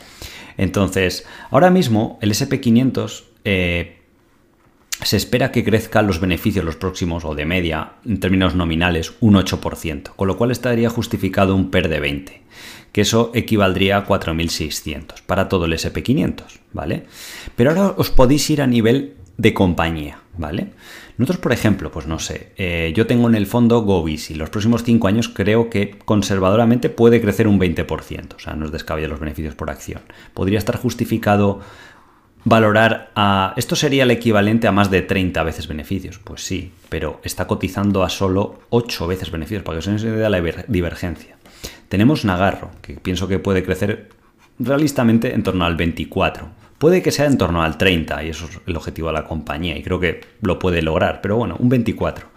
Entonces, 0.59 1.27
ahora 1.51 1.71
mismo 1.71 2.19
el 2.21 2.31
SP500 2.31 3.25
eh, 3.45 3.97
se 5.03 5.17
espera 5.17 5.53
que 5.53 5.65
crezcan 5.65 6.07
los 6.07 6.21
beneficios 6.21 6.65
los 6.65 6.77
próximos, 6.77 7.25
o 7.25 7.35
de 7.35 7.45
media, 7.45 7.93
en 8.05 8.21
términos 8.21 8.55
nominales, 8.55 9.15
un 9.21 9.35
8%, 9.35 10.13
con 10.17 10.29
lo 10.29 10.37
cual 10.37 10.51
estaría 10.51 10.91
justificado 10.91 11.55
un 11.55 11.71
PER 11.71 11.89
de 11.89 12.01
20, 12.01 12.43
que 12.93 13.01
eso 13.03 13.31
equivaldría 13.35 13.99
a 13.99 14.07
4.600 14.07 15.23
para 15.27 15.49
todo 15.49 15.67
el 15.67 15.75
SP500, 15.75 16.45
¿vale? 16.73 17.05
Pero 17.55 17.71
ahora 17.71 17.95
os 17.97 18.11
podéis 18.11 18.49
ir 18.51 18.63
a 18.63 18.67
nivel 18.67 19.15
de 19.37 19.53
compañía, 19.53 20.21
¿vale? 20.39 20.73
Nosotros, 21.19 21.41
por 21.41 21.53
ejemplo, 21.53 21.91
pues 21.91 22.07
no 22.07 22.19
sé, 22.19 22.53
eh, 22.57 22.93
yo 22.95 23.07
tengo 23.07 23.29
en 23.29 23.35
el 23.35 23.47
fondo 23.47 23.81
GoBeasy, 23.83 24.35
los 24.35 24.51
próximos 24.51 24.83
5 24.83 25.09
años 25.09 25.29
creo 25.29 25.71
que 25.71 25.99
conservadoramente 26.05 26.91
puede 26.91 27.21
crecer 27.21 27.49
un 27.49 27.59
20%, 27.59 28.35
o 28.35 28.39
sea, 28.39 28.55
no 28.55 28.67
es 28.67 28.73
descabellado 28.73 29.13
los 29.13 29.21
beneficios 29.21 29.55
por 29.55 29.71
acción. 29.71 30.03
Podría 30.35 30.59
estar 30.59 30.77
justificado 30.77 31.61
valorar 32.47 33.11
a... 33.17 33.53
Esto 33.57 33.75
sería 33.75 34.05
el 34.05 34.11
equivalente 34.13 34.69
a 34.69 34.73
más 34.73 34.89
de 34.89 35.03
30 35.03 35.43
veces 35.43 35.67
beneficios. 35.67 36.21
Pues 36.21 36.47
sí, 36.47 36.73
pero 36.89 37.21
está 37.25 37.47
cotizando 37.47 38.05
a 38.05 38.09
solo 38.09 38.61
8 38.71 39.07
veces 39.09 39.31
beneficios, 39.33 39.65
para 39.65 39.75
que 39.75 39.79
os 39.81 39.87
den 39.87 39.99
idea 39.99 40.31
de 40.31 40.31
la 40.31 40.65
divergencia. 40.69 41.37
Tenemos 41.89 42.25
Nagarro, 42.25 42.71
que 42.83 42.95
pienso 42.95 43.27
que 43.27 43.41
puede 43.41 43.65
crecer 43.65 44.11
realistamente 44.61 45.35
en 45.35 45.43
torno 45.43 45.65
al 45.65 45.77
24. 45.77 46.49
Puede 46.79 47.03
que 47.03 47.11
sea 47.11 47.27
en 47.27 47.37
torno 47.37 47.63
al 47.63 47.79
30, 47.79 48.23
y 48.23 48.29
eso 48.29 48.47
es 48.49 48.61
el 48.65 48.77
objetivo 48.77 49.09
de 49.09 49.15
la 49.15 49.25
compañía, 49.25 49.77
y 49.77 49.83
creo 49.83 49.99
que 49.99 50.21
lo 50.41 50.59
puede 50.61 50.83
lograr, 50.83 51.21
pero 51.21 51.37
bueno, 51.37 51.57
un 51.59 51.69
24. 51.69 52.29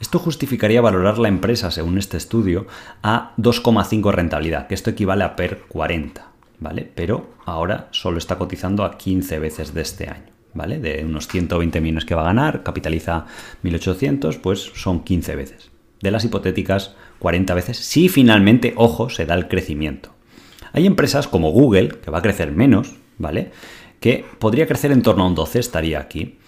Esto 0.00 0.18
justificaría 0.18 0.80
valorar 0.80 1.18
la 1.18 1.28
empresa, 1.28 1.70
según 1.70 1.98
este 1.98 2.16
estudio, 2.16 2.66
a 3.02 3.34
2,5 3.36 4.12
rentabilidad, 4.12 4.66
que 4.66 4.74
esto 4.74 4.90
equivale 4.90 5.24
a 5.24 5.36
PER 5.36 5.64
40. 5.68 6.31
¿Vale? 6.62 6.90
Pero 6.94 7.34
ahora 7.44 7.88
solo 7.90 8.18
está 8.18 8.38
cotizando 8.38 8.84
a 8.84 8.96
15 8.96 9.38
veces 9.38 9.74
de 9.74 9.82
este 9.82 10.08
año, 10.08 10.30
¿vale? 10.54 10.78
De 10.78 11.04
unos 11.04 11.26
120 11.28 11.80
millones 11.80 12.04
que 12.04 12.14
va 12.14 12.22
a 12.22 12.26
ganar, 12.26 12.62
capitaliza 12.62 13.26
1.800, 13.64 14.40
pues 14.40 14.70
son 14.74 15.02
15 15.02 15.36
veces. 15.36 15.70
De 16.00 16.10
las 16.10 16.24
hipotéticas, 16.24 16.94
40 17.18 17.54
veces, 17.54 17.76
si 17.78 18.08
finalmente, 18.08 18.74
ojo, 18.76 19.10
se 19.10 19.26
da 19.26 19.34
el 19.34 19.48
crecimiento. 19.48 20.14
Hay 20.72 20.86
empresas 20.86 21.28
como 21.28 21.50
Google, 21.50 21.88
que 21.88 22.10
va 22.10 22.18
a 22.18 22.22
crecer 22.22 22.52
menos, 22.52 22.94
¿vale? 23.18 23.50
Que 24.00 24.24
podría 24.38 24.66
crecer 24.66 24.92
en 24.92 25.02
torno 25.02 25.24
a 25.24 25.26
un 25.26 25.34
12, 25.34 25.58
estaría 25.58 26.00
aquí. 26.00 26.38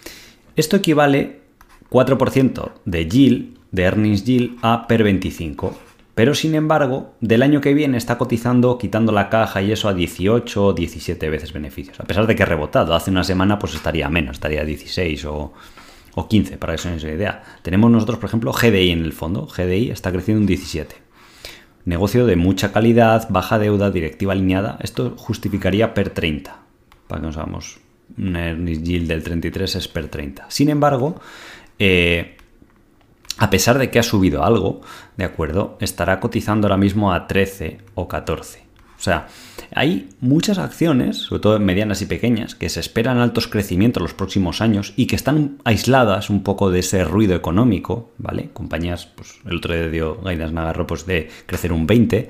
Esto 0.55 0.77
equivale 0.77 1.41
4% 1.89 2.71
de 2.85 3.07
yield, 3.07 3.57
de 3.71 3.83
earnings 3.83 4.23
yield, 4.23 4.57
a 4.61 4.87
per 4.87 5.03
25. 5.03 5.77
Pero 6.15 6.33
sin 6.33 6.55
embargo, 6.55 7.13
del 7.19 7.43
año 7.43 7.59
que 7.59 7.73
viene 7.73 7.97
está 7.97 8.17
cotizando, 8.17 8.77
quitando 8.77 9.11
la 9.11 9.29
caja 9.29 9.61
y 9.61 9.73
eso 9.73 9.89
a 9.89 9.93
18 9.93 10.65
o 10.65 10.73
17 10.73 11.29
veces 11.29 11.51
beneficios. 11.51 11.99
A 11.99 12.05
pesar 12.05 12.25
de 12.25 12.35
que 12.35 12.43
ha 12.43 12.45
rebotado. 12.45 12.95
Hace 12.95 13.11
una 13.11 13.25
semana 13.25 13.59
pues 13.59 13.75
estaría 13.75 14.07
menos, 14.09 14.37
estaría 14.37 14.61
a 14.61 14.65
16 14.65 15.25
o, 15.25 15.53
15, 16.29 16.57
para 16.57 16.73
que 16.73 16.81
se 16.81 16.87
una 16.87 17.13
idea. 17.13 17.43
Tenemos 17.61 17.91
nosotros, 17.91 18.17
por 18.17 18.29
ejemplo, 18.29 18.53
GDI 18.53 18.91
en 18.91 19.03
el 19.03 19.11
fondo. 19.11 19.45
GDI 19.45 19.91
está 19.91 20.13
creciendo 20.13 20.39
un 20.39 20.47
17. 20.47 20.95
Negocio 21.83 22.25
de 22.25 22.37
mucha 22.37 22.71
calidad, 22.71 23.27
baja 23.29 23.59
deuda, 23.59 23.91
directiva 23.91 24.31
alineada. 24.31 24.79
Esto 24.81 25.15
justificaría 25.17 25.93
per 25.93 26.11
30. 26.11 26.57
Para 27.07 27.19
que 27.19 27.27
nos 27.27 27.35
hagamos 27.35 27.79
un 28.17 28.37
earnings 28.37 28.83
yield 28.83 29.09
del 29.09 29.21
33 29.21 29.75
es 29.75 29.87
per 29.89 30.07
30. 30.07 30.45
Sin 30.47 30.69
embargo, 30.69 31.19
eh, 31.77 32.34
a 33.37 33.49
pesar 33.49 33.77
de 33.79 33.89
que 33.89 33.99
ha 33.99 34.03
subido 34.03 34.43
algo, 34.43 34.81
¿de 35.17 35.25
acuerdo? 35.25 35.77
Estará 35.81 36.19
cotizando 36.19 36.67
ahora 36.67 36.77
mismo 36.77 37.13
a 37.13 37.27
13 37.27 37.79
o 37.95 38.07
14. 38.07 38.65
O 38.97 39.01
sea, 39.05 39.27
hay 39.73 40.09
muchas 40.21 40.57
acciones, 40.57 41.17
sobre 41.17 41.41
todo 41.41 41.59
medianas 41.59 42.01
y 42.01 42.05
pequeñas, 42.05 42.55
que 42.55 42.69
se 42.69 42.79
esperan 42.79 43.19
altos 43.19 43.47
crecimientos 43.47 44.01
los 44.01 44.13
próximos 44.13 44.61
años 44.61 44.93
y 44.95 45.05
que 45.07 45.15
están 45.15 45.57
aisladas 45.65 46.29
un 46.29 46.43
poco 46.43 46.71
de 46.71 46.79
ese 46.79 47.03
ruido 47.03 47.35
económico, 47.35 48.11
¿vale? 48.17 48.49
Compañías, 48.53 49.05
pues 49.05 49.35
el 49.45 49.57
otro 49.57 49.73
día 49.73 49.87
dio 49.89 50.15
Gaidas 50.21 50.53
Nagarro 50.53 50.87
pues, 50.87 51.05
de 51.05 51.29
crecer 51.45 51.73
un 51.73 51.85
20 51.85 52.29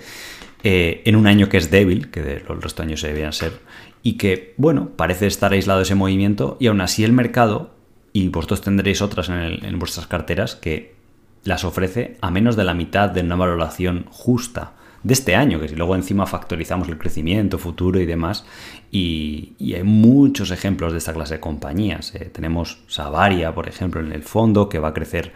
eh, 0.63 1.01
en 1.05 1.15
un 1.15 1.27
año 1.27 1.47
que 1.47 1.57
es 1.57 1.69
débil, 1.69 2.09
que 2.09 2.23
de 2.23 2.39
los 2.39 2.61
resto 2.61 2.81
años 2.81 2.99
se 2.99 3.09
debían 3.09 3.31
ser, 3.31 3.53
y 4.01 4.13
que, 4.13 4.55
bueno, 4.57 4.89
parece 4.95 5.27
estar 5.27 5.53
aislado 5.53 5.81
ese 5.81 5.95
movimiento 5.95 6.57
y 6.59 6.67
aún 6.67 6.81
así 6.81 7.03
el 7.03 7.13
mercado, 7.13 7.75
y 8.15 8.29
vosotros 8.29 8.61
tendréis 8.61 9.01
otras 9.01 9.27
en 9.27 9.77
vuestras 9.77 10.07
carteras, 10.07 10.55
que 10.55 10.95
las 11.43 11.65
ofrece 11.65 12.15
a 12.21 12.31
menos 12.31 12.55
de 12.55 12.63
la 12.63 12.73
mitad 12.73 13.09
de 13.09 13.19
una 13.19 13.35
valoración 13.35 14.05
justa 14.09 14.71
de 15.03 15.13
este 15.13 15.35
año, 15.35 15.59
que 15.59 15.67
si 15.67 15.75
luego 15.75 15.97
encima 15.97 16.25
factorizamos 16.25 16.87
el 16.87 16.97
crecimiento 16.97 17.57
futuro 17.57 17.99
y 17.99 18.05
demás, 18.05 18.45
y, 18.89 19.55
hay 19.59 19.83
muchos 19.83 20.51
ejemplos 20.51 20.93
de 20.93 20.99
esta 20.99 21.11
clase 21.11 21.33
de 21.33 21.39
compañías. 21.41 22.15
Eh. 22.15 22.29
Tenemos 22.31 22.85
Savaria, 22.87 23.53
por 23.53 23.67
ejemplo, 23.67 23.99
en 23.99 24.13
el 24.13 24.23
fondo, 24.23 24.69
que 24.69 24.79
va 24.79 24.87
a 24.87 24.93
crecer 24.93 25.33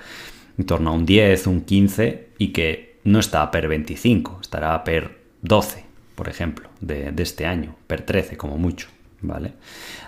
en 0.58 0.66
torno 0.66 0.92
a 0.92 0.94
un 0.94 1.06
10, 1.06 1.48
un 1.48 1.62
15, 1.66 2.30
y 2.38 2.54
que 2.54 3.02
no 3.04 3.20
está 3.20 3.42
a 3.44 3.52
per 3.52 3.68
25, 3.68 4.40
estará 4.40 4.74
a 4.74 4.86
per 4.86 5.20
12, 5.42 5.84
por 6.16 6.30
ejemplo, 6.30 6.70
de, 6.80 7.12
de 7.12 7.24
este 7.24 7.46
año, 7.46 7.76
per 7.88 8.04
13 8.04 8.38
como 8.38 8.58
mucho. 8.58 8.88
¿vale? 9.22 9.54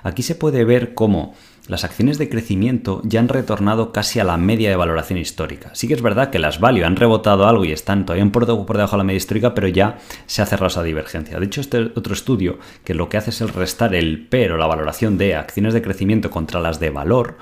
Aquí 0.03 0.23
se 0.23 0.35
puede 0.35 0.63
ver 0.63 0.93
cómo 0.93 1.35
las 1.67 1.83
acciones 1.83 2.17
de 2.17 2.29
crecimiento 2.29 3.01
ya 3.03 3.19
han 3.19 3.27
retornado 3.27 3.91
casi 3.91 4.19
a 4.19 4.23
la 4.23 4.37
media 4.37 4.69
de 4.69 4.75
valoración 4.75 5.19
histórica. 5.19 5.69
Sí 5.73 5.87
que 5.87 5.93
es 5.93 6.01
verdad 6.01 6.29
que 6.29 6.39
las 6.39 6.59
value 6.59 6.83
han 6.83 6.95
rebotado 6.95 7.47
algo 7.47 7.65
y 7.65 7.71
están 7.71 8.05
todavía 8.05 8.23
un 8.23 8.31
por 8.31 8.45
debajo 8.47 8.91
de 8.93 8.97
la 8.97 9.03
media 9.03 9.17
histórica, 9.17 9.53
pero 9.53 9.67
ya 9.67 9.99
se 10.25 10.41
ha 10.41 10.45
cerrado 10.45 10.67
esa 10.67 10.83
divergencia. 10.83 11.39
De 11.39 11.45
hecho, 11.45 11.61
este 11.61 11.79
otro 11.79 12.13
estudio 12.13 12.57
que 12.83 12.93
lo 12.93 13.09
que 13.09 13.17
hace 13.17 13.29
es 13.29 13.41
el 13.41 13.49
restar 13.49 13.95
el 13.95 14.27
PER 14.27 14.53
o 14.53 14.57
la 14.57 14.67
valoración 14.67 15.17
de 15.17 15.35
acciones 15.35 15.73
de 15.73 15.81
crecimiento 15.81 16.29
contra 16.29 16.59
las 16.59 16.79
de 16.79 16.89
valor, 16.89 17.37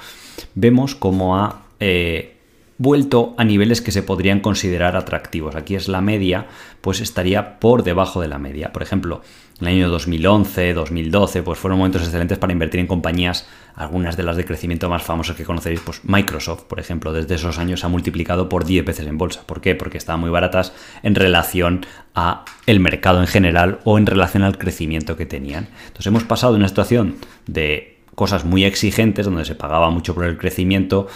vemos 0.54 0.96
cómo 0.96 1.38
ha 1.38 1.64
eh, 1.80 2.36
vuelto 2.80 3.36
a 3.38 3.44
niveles 3.44 3.82
que 3.82 3.92
se 3.92 4.04
podrían 4.04 4.40
considerar 4.40 4.96
atractivos. 4.96 5.56
Aquí 5.56 5.76
es 5.76 5.88
la 5.88 6.02
media, 6.02 6.48
pues 6.82 7.02
estaría 7.02 7.60
por 7.60 7.84
debajo 7.84 8.22
de 8.22 8.30
la 8.30 8.40
media. 8.40 8.72
Por 8.74 8.82
ejemplo, 8.82 9.22
en 9.60 9.68
el 9.68 9.74
año 9.74 9.90
2011, 9.90 10.74
2012, 10.74 11.44
pues 11.44 11.60
fueron 11.60 11.80
momentos 11.80 12.04
excelentes 12.04 12.38
para 12.38 12.54
invertir 12.54 12.80
en 12.80 12.88
compañías, 12.88 13.48
algunas 13.76 14.16
de 14.16 14.24
las 14.24 14.38
de 14.38 14.46
crecimiento 14.46 14.90
más 14.90 15.04
famosas 15.04 15.36
que 15.36 15.44
conoceréis, 15.44 15.82
pues 15.82 16.02
Microsoft, 16.04 16.64
por 16.64 16.80
ejemplo, 16.80 17.12
desde 17.12 17.36
esos 17.36 17.60
años 17.60 17.84
ha 17.84 17.90
multiplicado 17.90 18.48
por 18.48 18.66
10 18.66 18.86
veces 18.86 19.08
en 19.08 19.18
bolsa. 19.18 19.44
¿Por 19.46 19.62
qué? 19.62 19.76
Porque 19.76 19.98
estaban 19.98 20.22
muy 20.22 20.30
baratas 20.30 20.74
en 21.04 21.16
relación 21.16 21.86
a 22.16 22.46
el 22.66 22.80
mercado 22.80 23.20
en 23.20 23.28
general 23.28 23.80
o 23.84 23.98
en 23.98 24.06
relación 24.06 24.44
al 24.44 24.58
crecimiento 24.58 25.18
que 25.18 25.26
tenían. 25.26 25.68
Entonces 25.88 26.08
hemos 26.08 26.24
pasado 26.24 26.54
de 26.54 26.60
una 26.60 26.68
situación 26.68 27.16
de 27.48 28.00
cosas 28.16 28.46
muy 28.46 28.66
exigentes, 28.66 29.26
donde 29.26 29.46
se 29.46 29.56
pagaba 29.56 29.90
mucho 29.90 30.14
por 30.14 30.26
el 30.26 30.38
crecimiento, 30.38 31.08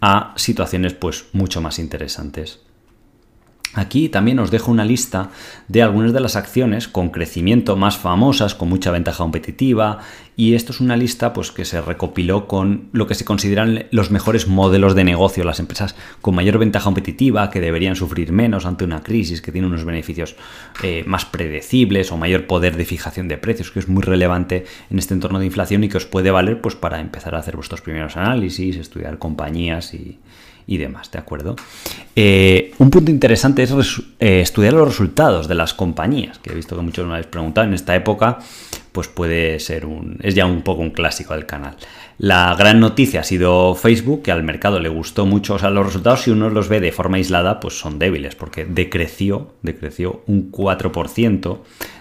a 0.00 0.34
situaciones 0.36 0.94
pues 0.94 1.26
mucho 1.32 1.60
más 1.60 1.78
interesantes. 1.78 2.63
Aquí 3.74 4.08
también 4.08 4.38
os 4.38 4.50
dejo 4.52 4.70
una 4.70 4.84
lista 4.84 5.30
de 5.66 5.82
algunas 5.82 6.12
de 6.12 6.20
las 6.20 6.36
acciones 6.36 6.86
con 6.86 7.10
crecimiento 7.10 7.76
más 7.76 7.98
famosas, 7.98 8.54
con 8.54 8.68
mucha 8.68 8.92
ventaja 8.92 9.18
competitiva, 9.18 9.98
y 10.36 10.54
esto 10.54 10.72
es 10.72 10.80
una 10.80 10.96
lista 10.96 11.32
pues, 11.32 11.50
que 11.50 11.64
se 11.64 11.80
recopiló 11.80 12.46
con 12.46 12.88
lo 12.92 13.06
que 13.06 13.14
se 13.14 13.24
consideran 13.24 13.86
los 13.90 14.10
mejores 14.10 14.46
modelos 14.46 14.94
de 14.94 15.04
negocio, 15.04 15.44
las 15.44 15.60
empresas 15.60 15.96
con 16.20 16.34
mayor 16.34 16.58
ventaja 16.58 16.84
competitiva, 16.84 17.50
que 17.50 17.60
deberían 17.60 17.96
sufrir 17.96 18.32
menos 18.32 18.64
ante 18.64 18.84
una 18.84 19.02
crisis, 19.02 19.42
que 19.42 19.52
tienen 19.52 19.70
unos 19.70 19.84
beneficios 19.84 20.36
eh, 20.82 21.02
más 21.06 21.24
predecibles 21.24 22.12
o 22.12 22.16
mayor 22.16 22.46
poder 22.46 22.76
de 22.76 22.84
fijación 22.84 23.26
de 23.26 23.38
precios, 23.38 23.72
que 23.72 23.80
es 23.80 23.88
muy 23.88 24.02
relevante 24.02 24.66
en 24.90 24.98
este 24.98 25.14
entorno 25.14 25.40
de 25.40 25.46
inflación 25.46 25.82
y 25.82 25.88
que 25.88 25.96
os 25.96 26.06
puede 26.06 26.30
valer 26.30 26.60
pues, 26.60 26.76
para 26.76 27.00
empezar 27.00 27.34
a 27.34 27.38
hacer 27.38 27.56
vuestros 27.56 27.80
primeros 27.80 28.16
análisis, 28.16 28.76
estudiar 28.76 29.18
compañías 29.18 29.94
y, 29.94 30.18
y 30.66 30.78
demás, 30.78 31.10
¿de 31.10 31.18
acuerdo? 31.18 31.56
Eh, 32.16 32.72
un 32.78 32.90
punto 32.90 33.10
interesante 33.10 33.62
es 33.62 33.72
eh, 34.20 34.40
estudiar 34.40 34.72
los 34.72 34.88
resultados 34.88 35.48
de 35.48 35.54
las 35.54 35.74
compañías, 35.74 36.38
que 36.38 36.52
he 36.52 36.54
visto 36.54 36.76
que 36.76 36.82
muchos 36.82 37.06
me 37.06 37.12
habéis 37.12 37.26
preguntado 37.26 37.66
en 37.66 37.74
esta 37.74 37.94
época, 37.94 38.38
pues 38.92 39.08
puede 39.08 39.58
ser 39.58 39.86
un, 39.86 40.18
es 40.22 40.34
ya 40.34 40.46
un 40.46 40.62
poco 40.62 40.82
un 40.82 40.90
clásico 40.90 41.34
del 41.34 41.46
canal. 41.46 41.76
La 42.16 42.54
gran 42.56 42.78
noticia 42.78 43.20
ha 43.20 43.24
sido 43.24 43.74
Facebook, 43.74 44.22
que 44.22 44.30
al 44.30 44.44
mercado 44.44 44.78
le 44.78 44.88
gustó 44.88 45.26
mucho, 45.26 45.54
o 45.54 45.58
sea, 45.58 45.70
los 45.70 45.86
resultados 45.86 46.22
si 46.22 46.30
uno 46.30 46.48
los 46.48 46.68
ve 46.68 46.78
de 46.78 46.92
forma 46.92 47.16
aislada, 47.16 47.58
pues 47.58 47.76
son 47.78 47.98
débiles, 47.98 48.36
porque 48.36 48.64
decreció, 48.64 49.54
decreció 49.62 50.22
un 50.28 50.52
4%, 50.52 51.58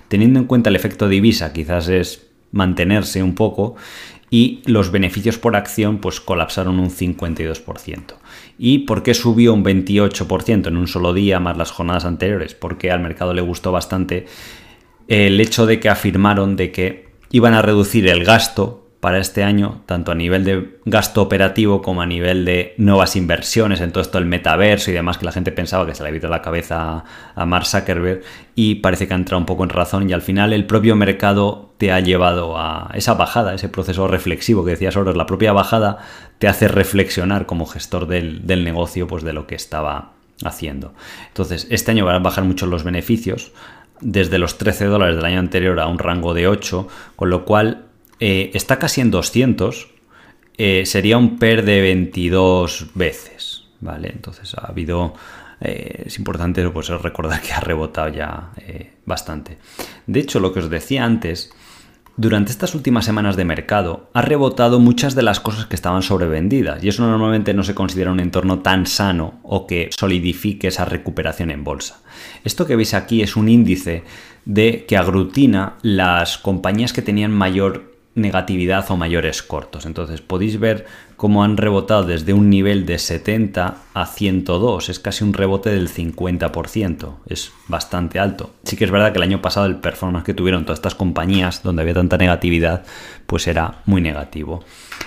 teniendo 0.08 0.40
en 0.40 0.46
cuenta 0.46 0.70
el 0.70 0.76
efecto 0.76 1.10
divisa, 1.10 1.52
quizás 1.52 1.90
es 1.90 2.28
mantenerse 2.52 3.24
un 3.24 3.34
poco, 3.34 3.76
y 4.30 4.62
los 4.66 4.92
beneficios 4.92 5.38
por 5.38 5.56
acción 5.56 5.98
pues 6.00 6.20
colapsaron 6.20 6.80
un 6.80 6.90
52%. 6.92 8.14
¿Y 8.58 8.80
por 8.80 9.04
qué 9.04 9.14
subió 9.14 9.54
un 9.54 9.64
28% 9.64 10.68
en 10.68 10.78
un 10.78 10.88
solo 10.88 11.14
día 11.14 11.40
más 11.40 11.58
las 11.58 11.72
jornadas 11.72 12.06
anteriores? 12.06 12.54
Porque 12.54 12.92
al 12.92 13.00
mercado 13.00 13.34
le 13.34 13.42
gustó 13.42 13.72
bastante 13.72 14.26
el 15.08 15.40
hecho 15.40 15.66
de 15.66 15.80
que 15.80 15.90
afirmaron 15.90 16.56
de 16.56 16.72
que 16.72 17.08
iban 17.32 17.54
a 17.54 17.62
reducir 17.62 18.08
el 18.08 18.24
gasto 18.24 18.83
para 19.04 19.18
este 19.18 19.44
año, 19.44 19.82
tanto 19.86 20.14
a 20.14 20.16
nivel 20.16 20.46
de 20.46 20.78
gasto 20.86 21.22
operativo 21.22 21.82
como 21.82 22.02
a 22.02 22.06
nivel 22.06 22.46
de 22.46 22.74
nuevas 22.78 23.18
inversiones 23.18 23.82
en 23.82 23.92
todo 23.92 24.02
esto 24.02 24.18
el 24.18 24.24
metaverso 24.24 24.92
y 24.92 24.94
demás, 24.94 25.18
que 25.18 25.26
la 25.26 25.34
gente 25.34 25.52
pensaba 25.52 25.86
que 25.86 25.94
se 25.94 26.04
le 26.04 26.08
había 26.08 26.30
la 26.30 26.42
cabeza 26.42 27.04
a 27.36 27.46
Mark 27.46 27.66
Zuckerberg 27.66 28.22
y 28.56 28.76
parece 28.76 29.06
que 29.06 29.14
ha 29.14 29.18
entrado 29.18 29.40
un 29.40 29.46
poco 29.46 29.66
en 29.66 29.72
razón 29.72 30.10
y 30.10 30.14
al 30.14 30.22
final 30.22 30.54
el 30.54 30.66
propio 30.66 30.96
mercado 30.96 31.74
te 31.80 31.92
ha 31.92 32.00
llevado 32.00 32.58
a 32.58 32.92
esa 32.94 33.16
bajada, 33.16 33.54
ese 33.54 33.68
proceso 33.68 34.08
reflexivo 34.08 34.64
que 34.64 34.72
decías 34.72 34.96
ahora, 34.96 35.12
la 35.12 35.26
propia 35.26 35.52
bajada 35.52 35.98
te 36.40 36.48
hace 36.48 36.70
reflexionar 36.70 37.46
como 37.46 37.66
gestor 37.66 38.08
del, 38.08 38.48
del 38.48 38.64
negocio 38.64 39.06
pues 39.06 39.26
de 39.26 39.34
lo 39.34 39.48
que 39.48 39.56
estaba 39.56 40.14
haciendo. 40.46 40.94
Entonces, 41.28 41.68
este 41.70 41.92
año 41.92 42.06
van 42.06 42.16
a 42.16 42.20
bajar 42.20 42.46
mucho 42.46 42.68
los 42.68 42.86
beneficios, 42.86 43.52
desde 44.00 44.38
los 44.38 44.58
13 44.58 44.86
dólares 44.86 45.18
del 45.18 45.26
año 45.26 45.40
anterior 45.40 45.78
a 45.82 45.88
un 45.88 46.00
rango 46.00 46.34
de 46.34 46.48
8, 46.48 46.88
con 47.18 47.30
lo 47.30 47.44
cual 47.44 47.88
eh, 48.20 48.52
está 48.54 48.80
casi 48.80 49.02
en 49.02 49.12
200, 49.12 49.88
eh, 50.58 50.86
sería 50.86 51.18
un 51.18 51.38
PER 51.38 51.66
de 51.66 51.82
22 51.82 52.88
veces, 52.94 53.66
¿vale? 53.82 54.10
Entonces 54.14 54.54
ha 54.56 54.68
habido... 54.68 55.14
Eh, 55.62 56.04
es 56.08 56.18
importante 56.18 56.68
pues, 56.70 56.90
recordar 56.90 57.42
que 57.42 57.54
ha 57.54 57.60
rebotado 57.60 58.10
ya 58.10 58.52
bastante. 59.06 59.58
De 60.08 60.20
hecho, 60.20 60.40
lo 60.40 60.52
que 60.52 60.60
os 60.60 60.70
decía 60.70 61.06
antes, 61.06 61.52
durante 62.16 62.52
estas 62.52 62.76
últimas 62.76 63.06
semanas 63.06 63.36
de 63.36 63.44
mercado 63.44 64.12
ha 64.14 64.22
rebotado 64.22 64.80
muchas 64.80 65.16
de 65.16 65.24
las 65.24 65.40
cosas 65.40 65.66
que 65.66 65.76
estaban 65.76 66.04
sobrevendidas 66.04 66.84
y 66.84 66.90
eso 66.90 67.08
normalmente 67.08 67.56
no 67.56 67.64
se 67.64 67.74
considera 67.74 68.12
un 68.12 68.20
entorno 68.20 68.60
tan 68.60 68.86
sano 68.86 69.40
o 69.42 69.66
que 69.66 69.90
solidifique 69.92 70.68
esa 70.68 70.86
recuperación 70.86 71.50
en 71.50 71.64
bolsa. 71.64 72.02
Esto 72.44 72.68
que 72.68 72.76
veis 72.76 72.94
aquí 72.94 73.24
es 73.24 73.36
un 73.36 73.50
índice 73.50 74.04
de 74.46 74.86
que 74.86 74.96
aglutina 74.96 75.78
las 75.82 76.38
compañías 76.38 76.94
que 76.94 77.02
tenían 77.02 77.32
mayor 77.32 77.93
negatividad 78.16 78.90
o 78.92 78.98
mayores 78.98 79.42
cortos. 79.42 79.86
Entonces 79.86 80.22
podéis 80.22 80.60
ver 80.60 80.86
cómo 81.16 81.44
han 81.44 81.58
rebotado 81.58 82.04
desde 82.04 82.34
un 82.34 82.50
nivel 82.50 82.86
de 82.86 83.00
70 83.00 83.78
a 83.94 84.06
102. 84.06 84.90
Es 84.90 85.00
casi 85.00 85.24
un 85.24 85.34
rebote 85.34 85.70
del 85.72 85.90
50%. 85.90 87.16
Es 87.28 87.52
bastante 87.68 88.20
alto. 88.20 88.52
Sí 88.64 88.76
que 88.76 88.86
es 88.86 88.92
verdad 88.92 89.12
que 89.12 89.18
el 89.18 89.24
año 89.24 89.42
pasado 89.42 89.66
el 89.66 89.78
performance 89.78 90.26
que 90.26 90.34
tuvieron 90.34 90.66
todas 90.66 90.78
estas 90.78 90.96
compañías 90.96 91.64
donde 91.64 91.82
había 91.82 91.96
tanta 91.96 92.18
negatividad 92.18 92.84
pues 93.26 93.48
era 93.48 93.82
muy 93.86 94.02
negativo. 94.02 94.64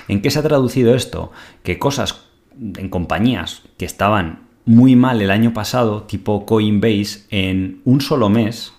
¿En 0.09 0.23
qué 0.23 0.31
se 0.31 0.41
ha 0.41 0.43
traducido 0.43 0.95
esto? 0.95 1.33
Que 1.63 1.79
cosas 1.79 2.27
en 2.59 2.89
compañías 2.89 3.63
que 3.77 3.85
estaban 3.85 4.47
muy 4.65 4.97
mal 4.97 5.23
el 5.23 5.31
año 5.31 5.53
pasado, 5.53 6.03
tipo 6.03 6.45
Coinbase, 6.45 7.27
en 7.31 7.81
un 7.85 8.01
solo 8.01 8.29
mes, 8.29 8.73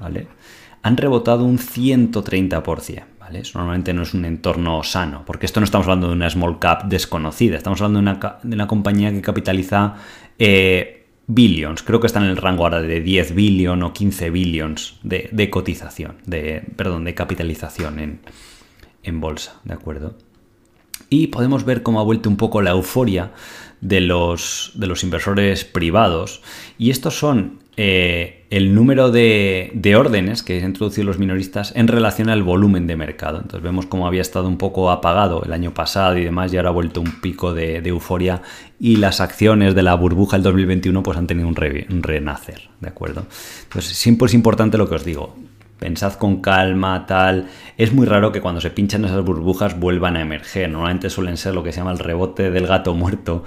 ¿vale? 0.00 0.26
Han 0.82 0.96
rebotado 0.96 1.44
un 1.44 1.58
130%. 1.58 3.04
Eso 3.32 3.58
normalmente 3.58 3.92
no 3.94 4.02
es 4.02 4.14
un 4.14 4.24
entorno 4.24 4.82
sano, 4.82 5.22
porque 5.26 5.46
esto 5.46 5.60
no 5.60 5.64
estamos 5.64 5.86
hablando 5.86 6.08
de 6.08 6.12
una 6.12 6.30
small 6.30 6.58
cap 6.58 6.84
desconocida, 6.84 7.56
estamos 7.56 7.80
hablando 7.80 8.12
de 8.42 8.54
una, 8.54 8.66
compañía 8.66 9.10
que 9.10 9.22
capitaliza 9.22 9.94
eh, 10.38 11.06
billions, 11.26 11.82
creo 11.82 12.00
que 12.00 12.06
está 12.06 12.20
en 12.20 12.26
el 12.26 12.36
rango 12.36 12.64
ahora 12.64 12.82
de 12.82 13.00
10 13.00 13.34
billion 13.34 13.82
o 13.82 13.92
15 13.92 14.30
billions 14.30 14.98
de, 15.02 15.50
cotización, 15.50 16.16
de, 16.26 16.62
perdón, 16.76 17.04
de 17.04 17.14
capitalización 17.14 17.98
en, 17.98 18.20
en 19.02 19.20
bolsa, 19.20 19.60
¿de 19.64 19.74
acuerdo? 19.74 20.16
Y 21.08 21.28
podemos 21.28 21.64
ver 21.64 21.82
cómo 21.82 22.00
ha 22.00 22.04
vuelto 22.04 22.28
un 22.28 22.36
poco 22.36 22.62
la 22.62 22.70
euforia 22.70 23.32
de 23.80 24.00
los, 24.00 24.72
de 24.74 24.86
los 24.86 25.04
inversores 25.04 25.64
privados. 25.64 26.42
Y 26.78 26.90
estos 26.90 27.18
son 27.18 27.60
eh, 27.76 28.43
el 28.56 28.72
número 28.72 29.10
de, 29.10 29.96
órdenes 29.98 30.44
que 30.44 30.58
han 30.58 30.66
introducido 30.66 31.08
los 31.08 31.18
minoristas 31.18 31.72
en 31.74 31.88
relación 31.88 32.28
al 32.28 32.44
volumen 32.44 32.86
de 32.86 32.94
mercado. 32.94 33.38
Entonces 33.38 33.64
vemos 33.64 33.86
cómo 33.86 34.06
había 34.06 34.20
estado 34.20 34.46
un 34.46 34.58
poco 34.58 34.92
apagado 34.92 35.42
el 35.44 35.52
año 35.52 35.74
pasado 35.74 36.16
y 36.18 36.24
demás 36.24 36.52
y 36.52 36.56
ahora 36.56 36.68
ha 36.68 36.72
vuelto 36.72 37.00
un 37.00 37.20
pico 37.20 37.52
de, 37.52 37.78
euforia 37.78 38.42
y 38.78 38.96
las 38.96 39.20
acciones 39.20 39.74
de 39.74 39.82
la 39.82 39.96
burbuja 39.96 40.36
del 40.36 40.44
2021 40.44 41.02
pues 41.02 41.18
han 41.18 41.26
tenido 41.26 41.48
un, 41.48 41.56
renacer, 41.56 42.68
¿de 42.80 42.88
acuerdo? 42.88 43.26
Entonces 43.64 43.96
siempre 43.96 44.26
es 44.26 44.34
importante 44.34 44.78
lo 44.78 44.88
que 44.88 44.94
os 44.94 45.04
digo. 45.04 45.34
Pensad 45.80 46.12
con 46.12 46.40
calma, 46.40 47.06
tal. 47.06 47.48
Es 47.76 47.92
muy 47.92 48.06
raro 48.06 48.30
que 48.30 48.40
cuando 48.40 48.60
se 48.60 48.70
pinchan 48.70 49.04
esas 49.04 49.24
burbujas 49.24 49.80
vuelvan 49.80 50.16
a 50.16 50.20
emerger. 50.20 50.70
Normalmente 50.70 51.10
suelen 51.10 51.38
ser 51.38 51.54
lo 51.54 51.64
que 51.64 51.72
se 51.72 51.78
llama 51.78 51.90
el 51.90 51.98
rebote 51.98 52.52
del 52.52 52.68
gato 52.68 52.94
muerto, 52.94 53.42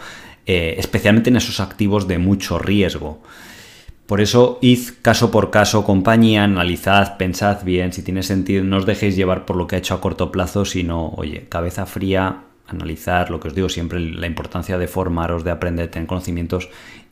eh, 0.45 0.75
especialmente 0.77 1.29
en 1.29 1.37
esos 1.37 1.61
activos 1.61 2.09
de 2.09 2.17
mucho 2.17 2.59
riesgo. 2.59 3.21
Por 4.07 4.21
eso, 4.21 4.57
id 4.61 4.79
caso 5.01 5.31
por 5.31 5.51
caso, 5.51 5.83
compañía, 5.83 6.45
analizad, 6.45 7.17
pensad 7.17 7.63
bien, 7.65 7.91
si 7.91 8.01
tiene 8.01 8.23
sentido, 8.23 8.63
no 8.63 8.77
os 8.77 8.85
dejéis 8.85 9.17
llevar 9.17 9.45
por 9.45 9.57
lo 9.57 9.67
que 9.67 9.75
ha 9.75 9.79
hecho 9.79 9.93
a 9.93 9.99
corto 9.99 10.31
plazo, 10.31 10.63
sino, 10.63 11.09
oye, 11.09 11.47
cabeza 11.49 11.85
fría, 11.85 12.43
analizar, 12.67 13.29
lo 13.29 13.41
que 13.41 13.49
os 13.49 13.53
digo 13.53 13.67
siempre, 13.67 13.99
la 13.99 14.25
importancia 14.25 14.77
de 14.77 14.87
formaros, 14.87 15.43
de 15.43 15.51
aprender, 15.51 15.91
tener 15.91 16.07
conocimientos 16.07 16.69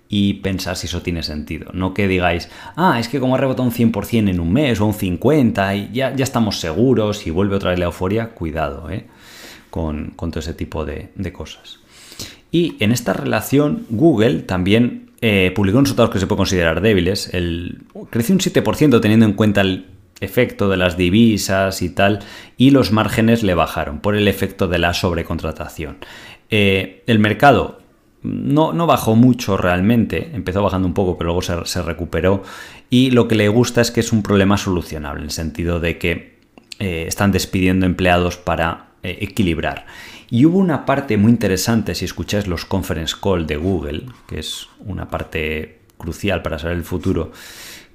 y 0.07 0.35
pensar 0.35 0.77
si 0.77 0.87
eso 0.87 1.01
tiene 1.01 1.21
sentido. 1.21 1.69
No 1.73 1.93
que 1.93 2.07
digáis, 2.07 2.49
ah, 2.77 2.97
es 2.97 3.09
que 3.09 3.19
como 3.19 3.35
ha 3.35 3.39
rebotado 3.39 3.67
un 3.67 3.73
100% 3.73 4.29
en 4.29 4.39
un 4.39 4.53
mes 4.53 4.79
o 4.79 4.85
un 4.85 4.93
50% 4.93 5.89
y 5.89 5.93
ya, 5.93 6.15
ya 6.15 6.23
estamos 6.23 6.61
seguros 6.61 7.27
y 7.27 7.29
vuelve 7.29 7.57
otra 7.57 7.71
vez 7.71 7.79
la 7.79 7.85
euforia, 7.85 8.29
cuidado 8.29 8.89
¿eh? 8.89 9.05
con, 9.69 10.13
todo 10.15 10.39
ese 10.39 10.53
tipo 10.53 10.85
de, 10.85 11.09
de 11.15 11.33
cosas. 11.33 11.79
Y 12.51 12.77
en 12.79 12.93
esta 12.93 13.11
relación, 13.11 13.85
Google 13.89 14.43
también 14.43 15.04
eh, 15.27 15.49
publicó 15.49 15.81
resultados 15.81 16.11
que 16.11 16.19
se 16.19 16.27
puede 16.27 16.37
considerar 16.37 16.81
débiles. 16.81 17.33
El, 17.33 17.81
creció 18.11 18.35
un 18.35 18.39
7% 18.39 19.01
teniendo 19.01 19.25
en 19.25 19.33
cuenta 19.33 19.63
efecto 20.19 20.69
de 20.69 20.77
las 20.77 20.97
divisas 20.97 21.81
y 21.81 21.89
tal, 21.89 22.19
y 22.57 22.69
los 22.69 22.91
márgenes 22.91 23.41
le 23.41 23.55
bajaron 23.55 24.01
por 24.01 24.15
el 24.15 24.27
efecto 24.27 24.67
de 24.67 24.77
la 24.77 24.93
sobrecontratación. 24.93 25.97
Eh, 26.51 27.01
el 27.07 27.17
mercado 27.17 27.79
no, 28.21 28.71
no, 28.71 28.85
bajó 28.85 29.15
mucho 29.15 29.57
realmente, 29.57 30.29
empezó 30.35 30.61
bajando 30.61 30.87
un 30.87 30.93
poco, 30.93 31.17
pero 31.17 31.33
luego 31.33 31.41
se, 31.41 31.81
recuperó. 31.81 32.43
Y 32.91 33.09
lo 33.09 33.27
que 33.27 33.33
le 33.33 33.47
gusta 33.49 33.81
es 33.81 33.89
que 33.89 34.01
es 34.01 34.13
un 34.13 34.21
problema 34.21 34.57
solucionable, 34.57 35.21
en 35.21 35.25
el 35.25 35.31
sentido 35.31 35.79
de 35.79 35.97
que 35.97 36.37
eh, 36.77 37.05
están 37.07 37.31
despidiendo 37.31 37.87
empleados 37.87 38.37
para 38.37 38.89
equilibrar. 39.01 39.87
Y 40.35 40.43
hubo 40.43 40.57
una 40.57 40.85
parte 40.85 41.15
muy 41.15 41.31
interesante, 41.31 41.95
si 41.95 42.03
escucháis 42.03 42.45
los 42.45 42.65
conference 42.65 43.15
call 43.23 43.47
de 43.47 43.55
Google, 43.55 44.07
que 44.27 44.39
es 44.39 44.67
una 44.79 45.07
parte 45.07 45.79
crucial 45.97 46.41
para 46.41 46.59
saber 46.59 46.75
el 46.75 46.83
futuro, 46.83 47.31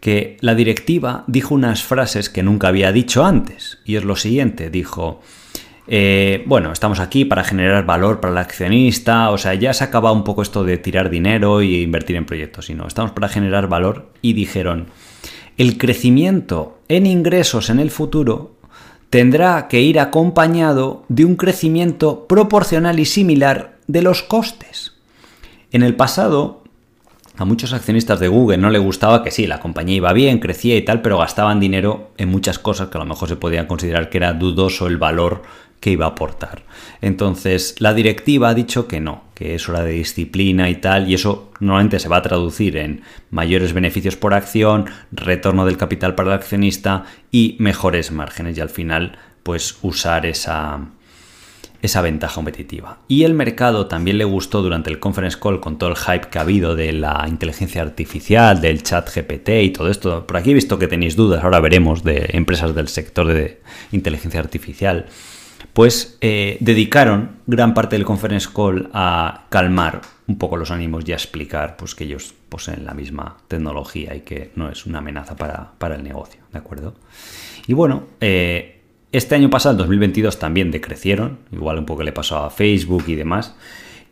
que 0.00 0.38
la 0.40 0.54
directiva 0.54 1.24
dijo 1.26 1.54
unas 1.54 1.82
frases 1.82 2.30
que 2.30 2.42
nunca 2.42 2.68
había 2.68 2.92
dicho 2.92 3.26
antes. 3.26 3.80
Y 3.84 3.96
es 3.96 4.04
lo 4.04 4.16
siguiente, 4.16 4.70
dijo, 4.70 5.20
eh, 5.86 6.42
bueno, 6.46 6.72
estamos 6.72 6.98
aquí 6.98 7.26
para 7.26 7.44
generar 7.44 7.84
valor 7.84 8.20
para 8.20 8.32
el 8.32 8.38
accionista, 8.38 9.28
o 9.32 9.36
sea, 9.36 9.52
ya 9.52 9.74
se 9.74 9.84
acaba 9.84 10.10
un 10.10 10.24
poco 10.24 10.40
esto 10.40 10.64
de 10.64 10.78
tirar 10.78 11.10
dinero 11.10 11.60
y 11.60 11.82
invertir 11.82 12.16
en 12.16 12.24
proyectos, 12.24 12.64
sino 12.64 12.86
estamos 12.86 13.10
para 13.10 13.28
generar 13.28 13.68
valor 13.68 14.12
y 14.22 14.32
dijeron, 14.32 14.86
el 15.58 15.76
crecimiento 15.76 16.78
en 16.88 17.04
ingresos 17.04 17.68
en 17.68 17.80
el 17.80 17.90
futuro 17.90 18.59
tendrá 19.10 19.66
que 19.68 19.80
ir 19.80 19.98
acompañado 19.98 21.04
de 21.08 21.24
un 21.24 21.34
crecimiento 21.34 22.26
proporcional 22.26 23.00
y 23.00 23.04
similar 23.04 23.76
de 23.88 24.02
los 24.02 24.22
costes. 24.22 24.92
En 25.72 25.82
el 25.82 25.96
pasado, 25.96 26.62
a 27.36 27.44
muchos 27.44 27.72
accionistas 27.72 28.20
de 28.20 28.28
Google 28.28 28.58
no 28.58 28.70
le 28.70 28.78
gustaba 28.78 29.24
que 29.24 29.32
sí, 29.32 29.46
la 29.46 29.60
compañía 29.60 29.96
iba 29.96 30.12
bien, 30.12 30.38
crecía 30.38 30.76
y 30.76 30.82
tal, 30.82 31.02
pero 31.02 31.18
gastaban 31.18 31.58
dinero 31.58 32.10
en 32.18 32.28
muchas 32.28 32.58
cosas 32.58 32.88
que 32.88 32.98
a 32.98 33.00
lo 33.00 33.06
mejor 33.06 33.28
se 33.28 33.36
podían 33.36 33.66
considerar 33.66 34.10
que 34.10 34.18
era 34.18 34.32
dudoso 34.32 34.86
el 34.86 34.96
valor 34.96 35.42
que 35.80 35.90
iba 35.90 36.04
a 36.04 36.10
aportar. 36.10 36.62
Entonces, 37.00 37.74
la 37.78 37.94
directiva 37.94 38.50
ha 38.50 38.54
dicho 38.54 38.86
que 38.86 39.00
no, 39.00 39.24
que 39.34 39.54
es 39.54 39.68
hora 39.68 39.82
de 39.82 39.92
disciplina 39.92 40.68
y 40.68 40.76
tal, 40.76 41.08
y 41.08 41.14
eso 41.14 41.50
normalmente 41.58 41.98
se 41.98 42.08
va 42.08 42.18
a 42.18 42.22
traducir 42.22 42.76
en 42.76 43.02
mayores 43.30 43.72
beneficios 43.72 44.16
por 44.16 44.34
acción, 44.34 44.86
retorno 45.10 45.64
del 45.64 45.78
capital 45.78 46.14
para 46.14 46.28
el 46.28 46.34
accionista 46.34 47.04
y 47.32 47.56
mejores 47.58 48.12
márgenes, 48.12 48.58
y 48.58 48.60
al 48.60 48.68
final, 48.68 49.18
pues 49.42 49.78
usar 49.80 50.26
esa, 50.26 50.80
esa 51.80 52.02
ventaja 52.02 52.34
competitiva. 52.34 52.98
Y 53.08 53.24
el 53.24 53.32
mercado 53.32 53.86
también 53.86 54.18
le 54.18 54.24
gustó 54.24 54.60
durante 54.60 54.90
el 54.90 54.98
conference 54.98 55.38
call 55.40 55.60
con 55.60 55.78
todo 55.78 55.88
el 55.88 55.96
hype 55.96 56.28
que 56.28 56.38
ha 56.38 56.42
habido 56.42 56.76
de 56.76 56.92
la 56.92 57.24
inteligencia 57.26 57.80
artificial, 57.80 58.60
del 58.60 58.82
chat 58.82 59.08
GPT 59.08 59.48
y 59.62 59.70
todo 59.70 59.88
esto. 59.90 60.26
Por 60.26 60.36
aquí 60.36 60.50
he 60.50 60.54
visto 60.54 60.78
que 60.78 60.88
tenéis 60.88 61.16
dudas, 61.16 61.42
ahora 61.42 61.60
veremos, 61.60 62.04
de 62.04 62.28
empresas 62.34 62.74
del 62.74 62.88
sector 62.88 63.26
de 63.28 63.62
inteligencia 63.92 64.40
artificial 64.40 65.06
pues 65.72 66.18
eh, 66.20 66.56
dedicaron 66.60 67.36
gran 67.46 67.74
parte 67.74 67.96
del 67.96 68.04
conference 68.04 68.48
call 68.54 68.90
a 68.92 69.46
calmar 69.48 70.00
un 70.26 70.38
poco 70.38 70.56
los 70.56 70.70
ánimos 70.70 71.08
y 71.08 71.12
a 71.12 71.16
explicar 71.16 71.76
pues, 71.76 71.94
que 71.94 72.04
ellos 72.04 72.34
poseen 72.48 72.84
la 72.84 72.94
misma 72.94 73.38
tecnología 73.48 74.14
y 74.14 74.20
que 74.20 74.52
no 74.54 74.70
es 74.70 74.86
una 74.86 74.98
amenaza 74.98 75.36
para, 75.36 75.94
el 75.94 76.04
negocio, 76.04 76.40
¿de 76.52 76.58
acuerdo? 76.58 76.94
Y 77.66 77.74
bueno, 77.74 78.04
eh, 78.20 78.80
este 79.12 79.34
año 79.34 79.50
pasado, 79.50 79.72
el 79.72 79.78
2022, 79.78 80.38
también 80.38 80.70
decrecieron, 80.70 81.38
igual 81.50 81.78
un 81.78 81.86
poco 81.86 82.04
le 82.04 82.12
pasó 82.12 82.38
a 82.38 82.50
Facebook 82.50 83.04
y 83.08 83.16
demás, 83.16 83.56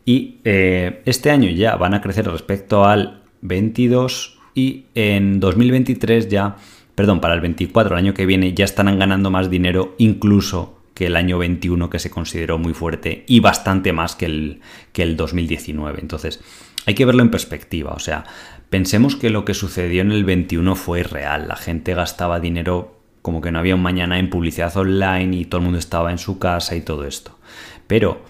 y 0.04 0.38
eh, 0.44 1.02
este 1.04 1.30
año 1.30 1.50
ya 1.50 1.76
van 1.76 1.94
a 1.94 2.00
crecer 2.00 2.26
respecto 2.26 2.84
al 2.84 3.22
22 3.42 4.38
y 4.54 4.86
en 4.94 5.38
2023 5.38 6.28
ya, 6.28 6.56
perdón, 6.94 7.20
para 7.20 7.34
el 7.34 7.40
24, 7.40 7.94
el 7.94 8.04
año 8.04 8.14
que 8.14 8.26
viene, 8.26 8.54
ya 8.54 8.64
estarán 8.64 8.98
ganando 8.98 9.30
más 9.30 9.50
dinero 9.50 9.94
incluso 9.98 10.77
que 10.98 11.06
el 11.06 11.14
año 11.14 11.38
21 11.38 11.90
que 11.90 12.00
se 12.00 12.10
consideró 12.10 12.58
muy 12.58 12.74
fuerte 12.74 13.22
y 13.28 13.38
bastante 13.38 13.92
más 13.92 14.16
que 14.16 14.26
el, 14.26 14.60
que 14.92 15.04
el 15.04 15.16
2019. 15.16 16.00
Entonces, 16.00 16.40
hay 16.86 16.94
que 16.96 17.04
verlo 17.04 17.22
en 17.22 17.30
perspectiva. 17.30 17.92
O 17.92 18.00
sea, 18.00 18.24
pensemos 18.68 19.14
que 19.14 19.30
lo 19.30 19.44
que 19.44 19.54
sucedió 19.54 20.02
en 20.02 20.10
el 20.10 20.24
21 20.24 20.74
fue 20.74 21.04
real. 21.04 21.46
La 21.46 21.54
gente 21.54 21.94
gastaba 21.94 22.40
dinero 22.40 22.98
como 23.22 23.40
que 23.40 23.52
no 23.52 23.60
había 23.60 23.76
un 23.76 23.80
mañana 23.80 24.18
en 24.18 24.28
publicidad 24.28 24.76
online 24.76 25.36
y 25.36 25.44
todo 25.44 25.60
el 25.60 25.66
mundo 25.66 25.78
estaba 25.78 26.10
en 26.10 26.18
su 26.18 26.40
casa 26.40 26.74
y 26.74 26.80
todo 26.80 27.04
esto. 27.04 27.38
Pero 27.86 28.24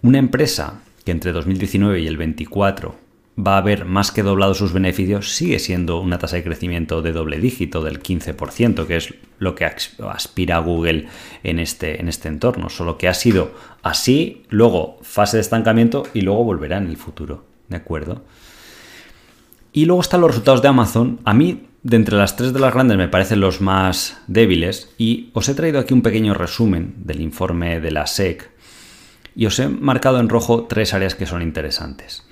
una 0.00 0.16
empresa 0.16 0.80
que 1.04 1.10
entre 1.12 1.32
2019 1.32 2.00
y 2.00 2.06
el 2.06 2.16
24 2.16 3.03
va 3.36 3.54
a 3.54 3.58
haber 3.58 3.84
más 3.84 4.12
que 4.12 4.22
doblado 4.22 4.54
sus 4.54 4.72
beneficios, 4.72 5.34
sigue 5.34 5.58
siendo 5.58 6.00
una 6.00 6.18
tasa 6.18 6.36
de 6.36 6.44
crecimiento 6.44 7.02
de 7.02 7.12
doble 7.12 7.38
dígito 7.38 7.82
del 7.82 8.02
15%, 8.02 8.86
que 8.86 8.96
es 8.96 9.14
lo 9.38 9.54
que 9.54 9.64
aspira 9.64 10.58
Google 10.58 11.08
en 11.42 11.58
este, 11.58 12.00
en 12.00 12.08
este 12.08 12.28
entorno. 12.28 12.68
Solo 12.68 12.96
que 12.96 13.08
ha 13.08 13.14
sido 13.14 13.52
así, 13.82 14.44
luego 14.50 14.98
fase 15.02 15.38
de 15.38 15.40
estancamiento 15.40 16.04
y 16.14 16.20
luego 16.20 16.44
volverá 16.44 16.78
en 16.78 16.86
el 16.86 16.96
futuro. 16.96 17.44
¿De 17.68 17.76
acuerdo? 17.76 18.22
Y 19.72 19.86
luego 19.86 20.02
están 20.02 20.20
los 20.20 20.30
resultados 20.30 20.62
de 20.62 20.68
Amazon. 20.68 21.18
A 21.24 21.34
mí, 21.34 21.66
de 21.82 21.96
entre 21.96 22.16
las 22.16 22.36
tres 22.36 22.52
de 22.52 22.60
las 22.60 22.72
grandes, 22.72 22.96
me 22.96 23.08
parecen 23.08 23.40
los 23.40 23.60
más 23.60 24.20
débiles. 24.28 24.94
Y 24.98 25.30
os 25.32 25.48
he 25.48 25.54
traído 25.54 25.80
aquí 25.80 25.92
un 25.92 26.02
pequeño 26.02 26.34
resumen 26.34 26.94
del 26.98 27.20
informe 27.20 27.80
de 27.80 27.90
la 27.90 28.06
SEC. 28.06 28.50
Y 29.34 29.46
os 29.46 29.58
he 29.58 29.68
marcado 29.68 30.20
en 30.20 30.28
rojo 30.28 30.66
tres 30.68 30.94
áreas 30.94 31.16
que 31.16 31.26
son 31.26 31.42
interesantes. 31.42 32.24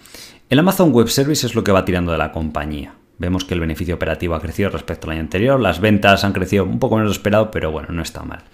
El 0.52 0.58
Amazon 0.58 0.92
Web 0.92 1.08
Service 1.08 1.46
es 1.46 1.54
lo 1.54 1.64
que 1.64 1.72
va 1.72 1.86
tirando 1.86 2.12
de 2.12 2.18
la 2.18 2.30
compañía. 2.30 2.92
Vemos 3.16 3.46
que 3.46 3.54
el 3.54 3.60
beneficio 3.60 3.94
operativo 3.94 4.34
ha 4.34 4.40
crecido 4.42 4.68
respecto 4.68 5.06
al 5.06 5.12
año 5.12 5.22
anterior, 5.22 5.58
las 5.58 5.80
ventas 5.80 6.24
han 6.24 6.34
crecido 6.34 6.64
un 6.64 6.78
poco 6.78 6.98
menos 6.98 7.12
esperado, 7.12 7.50
pero 7.50 7.70
bueno, 7.70 7.88
no 7.90 8.02
está 8.02 8.22
mal. 8.22 8.44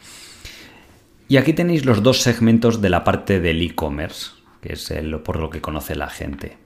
Y 1.27 1.39
aquí 1.39 1.55
tenéis 1.55 1.85
los 1.85 2.05
dos 2.05 2.23
segmentos 2.23 2.81
de 2.81 2.89
la 2.89 3.03
parte 3.03 3.41
del 3.41 3.61
e-commerce, 3.63 4.31
que 4.61 4.75
es 4.75 4.95
por 5.25 5.41
lo 5.41 5.51
que 5.51 5.61
conoce 5.61 5.97
la 5.97 6.09
gente, 6.09 6.57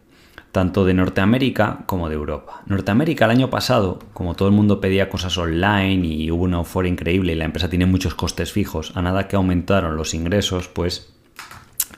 tanto 0.52 0.84
de 0.84 0.92
Norteamérica 0.92 1.78
como 1.86 2.10
de 2.10 2.16
Europa. 2.16 2.60
Norteamérica 2.66 3.24
el 3.24 3.30
año 3.30 3.48
pasado, 3.48 4.00
como 4.12 4.34
todo 4.34 4.48
el 4.48 4.54
mundo 4.54 4.82
pedía 4.82 5.08
cosas 5.08 5.38
online 5.38 6.06
y 6.06 6.30
hubo 6.30 6.44
una 6.44 6.58
euforia 6.58 6.92
increíble 6.92 7.32
y 7.32 7.36
la 7.36 7.46
empresa 7.46 7.70
tiene 7.70 7.86
muchos 7.86 8.14
costes 8.14 8.52
fijos, 8.52 8.92
a 8.96 9.00
nada 9.00 9.28
que 9.28 9.36
aumentaron 9.36 9.96
los 9.96 10.12
ingresos, 10.12 10.68
pues... 10.68 11.14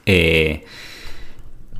Eh, 0.07 0.65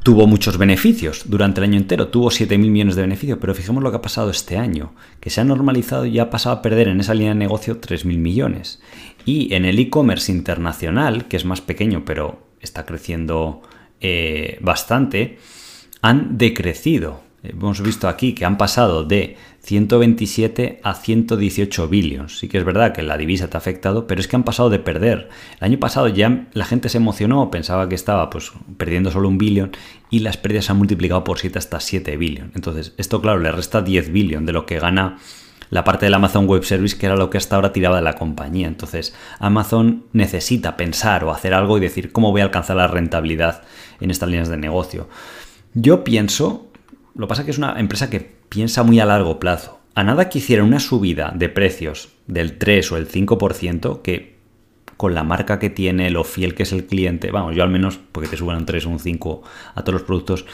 tuvo 0.05 0.27
muchos 0.27 0.59
beneficios 0.59 1.23
durante 1.25 1.61
el 1.61 1.65
año 1.65 1.79
entero, 1.79 2.09
tuvo 2.09 2.29
7.000 2.29 2.59
millones 2.59 2.95
de 2.95 3.03
beneficios, 3.03 3.39
pero 3.41 3.55
fijemos 3.55 3.83
lo 3.83 3.91
que 3.91 3.97
ha 3.97 4.03
pasado 4.03 4.29
este 4.29 4.59
año, 4.59 4.93
que 5.19 5.31
se 5.31 5.41
ha 5.41 5.45
normalizado 5.45 6.05
y 6.05 6.19
ha 6.19 6.29
pasado 6.29 6.57
a 6.57 6.63
perder 6.63 6.89
en 6.89 7.01
esa 7.01 7.15
línea 7.15 7.31
de 7.31 7.39
negocio 7.39 7.81
3.000 7.81 8.19
millones. 8.19 8.83
Y 9.25 9.55
en 9.55 9.65
el 9.65 9.79
e-commerce 9.79 10.31
internacional, 10.31 11.27
que 11.27 11.39
es 11.39 11.47
más 11.47 11.63
pequeño, 11.63 12.05
pero 12.05 12.47
está 12.61 12.85
creciendo 12.85 13.63
eh, 14.03 14.59
bastante, 14.61 15.39
han 16.03 16.37
decrecido. 16.37 17.23
Hemos 17.45 17.83
visto 17.83 18.09
aquí 18.09 18.35
que 18.35 18.47
han 18.47 18.57
pasado 18.57 19.05
de 19.05 19.37
127 19.65 20.81
a 20.83 20.95
118 20.95 21.89
billions. 21.89 22.39
Sí 22.39 22.49
que 22.49 22.57
es 22.57 22.65
verdad 22.65 22.93
que 22.95 23.03
la 23.03 23.19
divisa 23.19 23.49
te 23.49 23.57
ha 23.57 23.59
afectado, 23.59 24.07
pero 24.07 24.21
es 24.21 24.29
que 24.29 24.37
han 24.37 24.45
pasado 24.45 24.71
de 24.71 24.79
perder. 24.79 25.29
El 25.61 25.65
año 25.67 25.79
pasado 25.79 26.09
ya 26.09 26.47
la 26.55 26.65
gente 26.65 26.89
se 26.89 26.97
emocionó, 26.97 27.51
pensaba 27.51 27.89
que 27.89 27.95
estaba 27.95 28.31
pues 28.31 28.53
perdiendo 28.79 29.11
solo 29.11 29.29
un 29.29 29.37
billón 29.37 29.73
y 30.09 30.21
las 30.21 30.39
pérdidas 30.39 30.65
se 30.65 30.73
han 30.73 30.79
multiplicado 30.79 31.23
por 31.23 31.39
7 31.39 31.59
hasta 31.59 31.81
7 31.81 32.17
billion. 32.17 32.51
Entonces, 32.55 32.95
esto 32.97 33.21
claro, 33.21 33.41
le 33.41 33.53
resta 33.53 33.83
10 33.83 34.11
billion 34.11 34.47
de 34.47 34.53
lo 34.53 34.65
que 34.65 34.79
gana 34.79 35.19
la 35.69 35.85
parte 35.85 36.07
del 36.07 36.15
Amazon 36.15 36.47
Web 36.47 36.65
Service, 36.65 36.97
que 36.97 37.07
era 37.07 37.17
lo 37.17 37.29
que 37.29 37.37
hasta 37.37 37.57
ahora 37.57 37.73
tiraba 37.73 37.97
de 37.97 38.03
la 38.03 38.15
compañía. 38.15 38.69
Entonces, 38.69 39.15
Amazon 39.39 40.05
necesita 40.13 40.79
pensar 40.79 41.25
o 41.25 41.31
hacer 41.31 41.53
algo 41.53 41.77
y 41.77 41.81
decir 41.81 42.11
cómo 42.11 42.31
voy 42.31 42.41
a 42.41 42.45
alcanzar 42.45 42.77
la 42.77 42.87
rentabilidad 42.87 43.63
en 44.01 44.11
estas 44.11 44.31
líneas 44.31 44.49
de 44.49 44.57
negocio. 44.57 45.09
Yo 45.75 46.05
pienso, 46.05 46.71
lo 47.15 47.29
pasa 47.29 47.45
que 47.45 47.51
es 47.51 47.59
una 47.59 47.79
empresa 47.79 48.11
que 48.11 48.21
piensa 48.49 48.83
muy 48.83 49.01
a 49.01 49.07
largo 49.07 49.39
plazo. 49.39 49.81
A 49.95 50.03
nada 50.03 50.29
que 50.29 50.39
hiciera 50.39 50.65
una 50.65 50.81
subida 50.81 51.33
de 51.37 51.49
precios 51.49 52.11
del 52.27 52.59
3 52.59 52.93
o 52.93 52.97
el 52.97 53.09
5%, 53.09 54.03
que 54.03 54.35
con 54.97 55.15
la 55.15 55.25
marca 55.25 55.59
que 55.59 55.71
tiene, 55.71 56.11
lo 56.11 56.25
fiel 56.25 56.55
que 56.55 56.65
es 56.65 56.73
el 56.73 56.87
cliente, 56.87 57.31
vamos, 57.31 57.55
yo 57.55 57.63
al 57.63 57.71
menos, 57.71 57.99
porque 58.13 58.29
te 58.29 58.37
suban 58.37 58.59
un 58.59 58.67
3 58.67 58.87
o 58.87 58.91
un 58.91 58.99
5 58.99 59.43
a 59.75 59.83
todos 59.83 60.01
los 60.01 60.03
productos, 60.03 60.47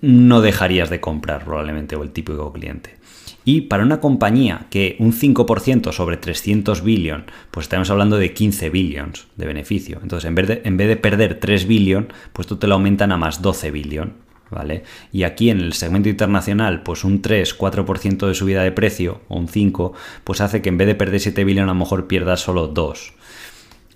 no 0.00 0.40
dejarías 0.40 0.90
de 0.90 1.00
comprar 1.00 1.44
probablemente 1.44 1.96
o 1.96 2.02
el 2.02 2.10
típico 2.10 2.52
cliente. 2.52 2.98
Y 3.44 3.62
para 3.62 3.84
una 3.84 4.00
compañía 4.00 4.66
que 4.70 4.96
un 4.98 5.12
5% 5.12 5.92
sobre 5.92 6.16
300 6.16 6.82
billion, 6.82 7.24
pues 7.50 7.64
estamos 7.64 7.90
hablando 7.90 8.18
de 8.18 8.34
15 8.34 8.68
billions 8.70 9.26
de 9.36 9.46
beneficio. 9.46 9.98
Entonces, 10.02 10.28
en 10.28 10.34
vez 10.34 10.48
de, 10.48 10.62
en 10.64 10.76
vez 10.76 10.88
de 10.88 10.96
perder 10.96 11.40
3 11.40 11.66
billion, 11.66 12.12
pues 12.32 12.46
tú 12.46 12.56
te 12.56 12.66
lo 12.66 12.74
aumentan 12.74 13.12
a 13.12 13.16
más 13.16 13.40
12 13.40 13.70
billion. 13.70 14.29
¿Vale? 14.50 14.84
Y 15.12 15.22
aquí 15.22 15.50
en 15.50 15.60
el 15.60 15.72
segmento 15.72 16.08
internacional, 16.08 16.82
pues 16.82 17.04
un 17.04 17.22
3-4% 17.22 18.26
de 18.26 18.34
subida 18.34 18.62
de 18.62 18.72
precio, 18.72 19.20
o 19.28 19.38
un 19.38 19.48
5, 19.48 19.92
pues 20.24 20.40
hace 20.40 20.62
que 20.62 20.68
en 20.68 20.78
vez 20.78 20.86
de 20.86 20.94
perder 20.94 21.20
7 21.20 21.44
billones, 21.44 21.70
a 21.70 21.74
lo 21.74 21.78
mejor 21.78 22.06
pierdas 22.06 22.40
solo 22.40 22.68
2. 22.68 23.14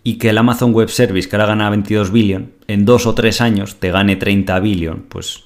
Y 0.02 0.18
que 0.18 0.30
el 0.30 0.38
Amazon 0.38 0.72
Web 0.72 0.90
Service, 0.90 1.28
que 1.28 1.36
ahora 1.36 1.46
gana 1.46 1.70
22 1.70 2.12
billion, 2.12 2.52
en 2.68 2.84
2 2.84 3.06
o 3.06 3.14
3 3.14 3.40
años 3.40 3.76
te 3.76 3.90
gane 3.90 4.16
30 4.16 4.60
billion, 4.60 5.04
pues 5.08 5.44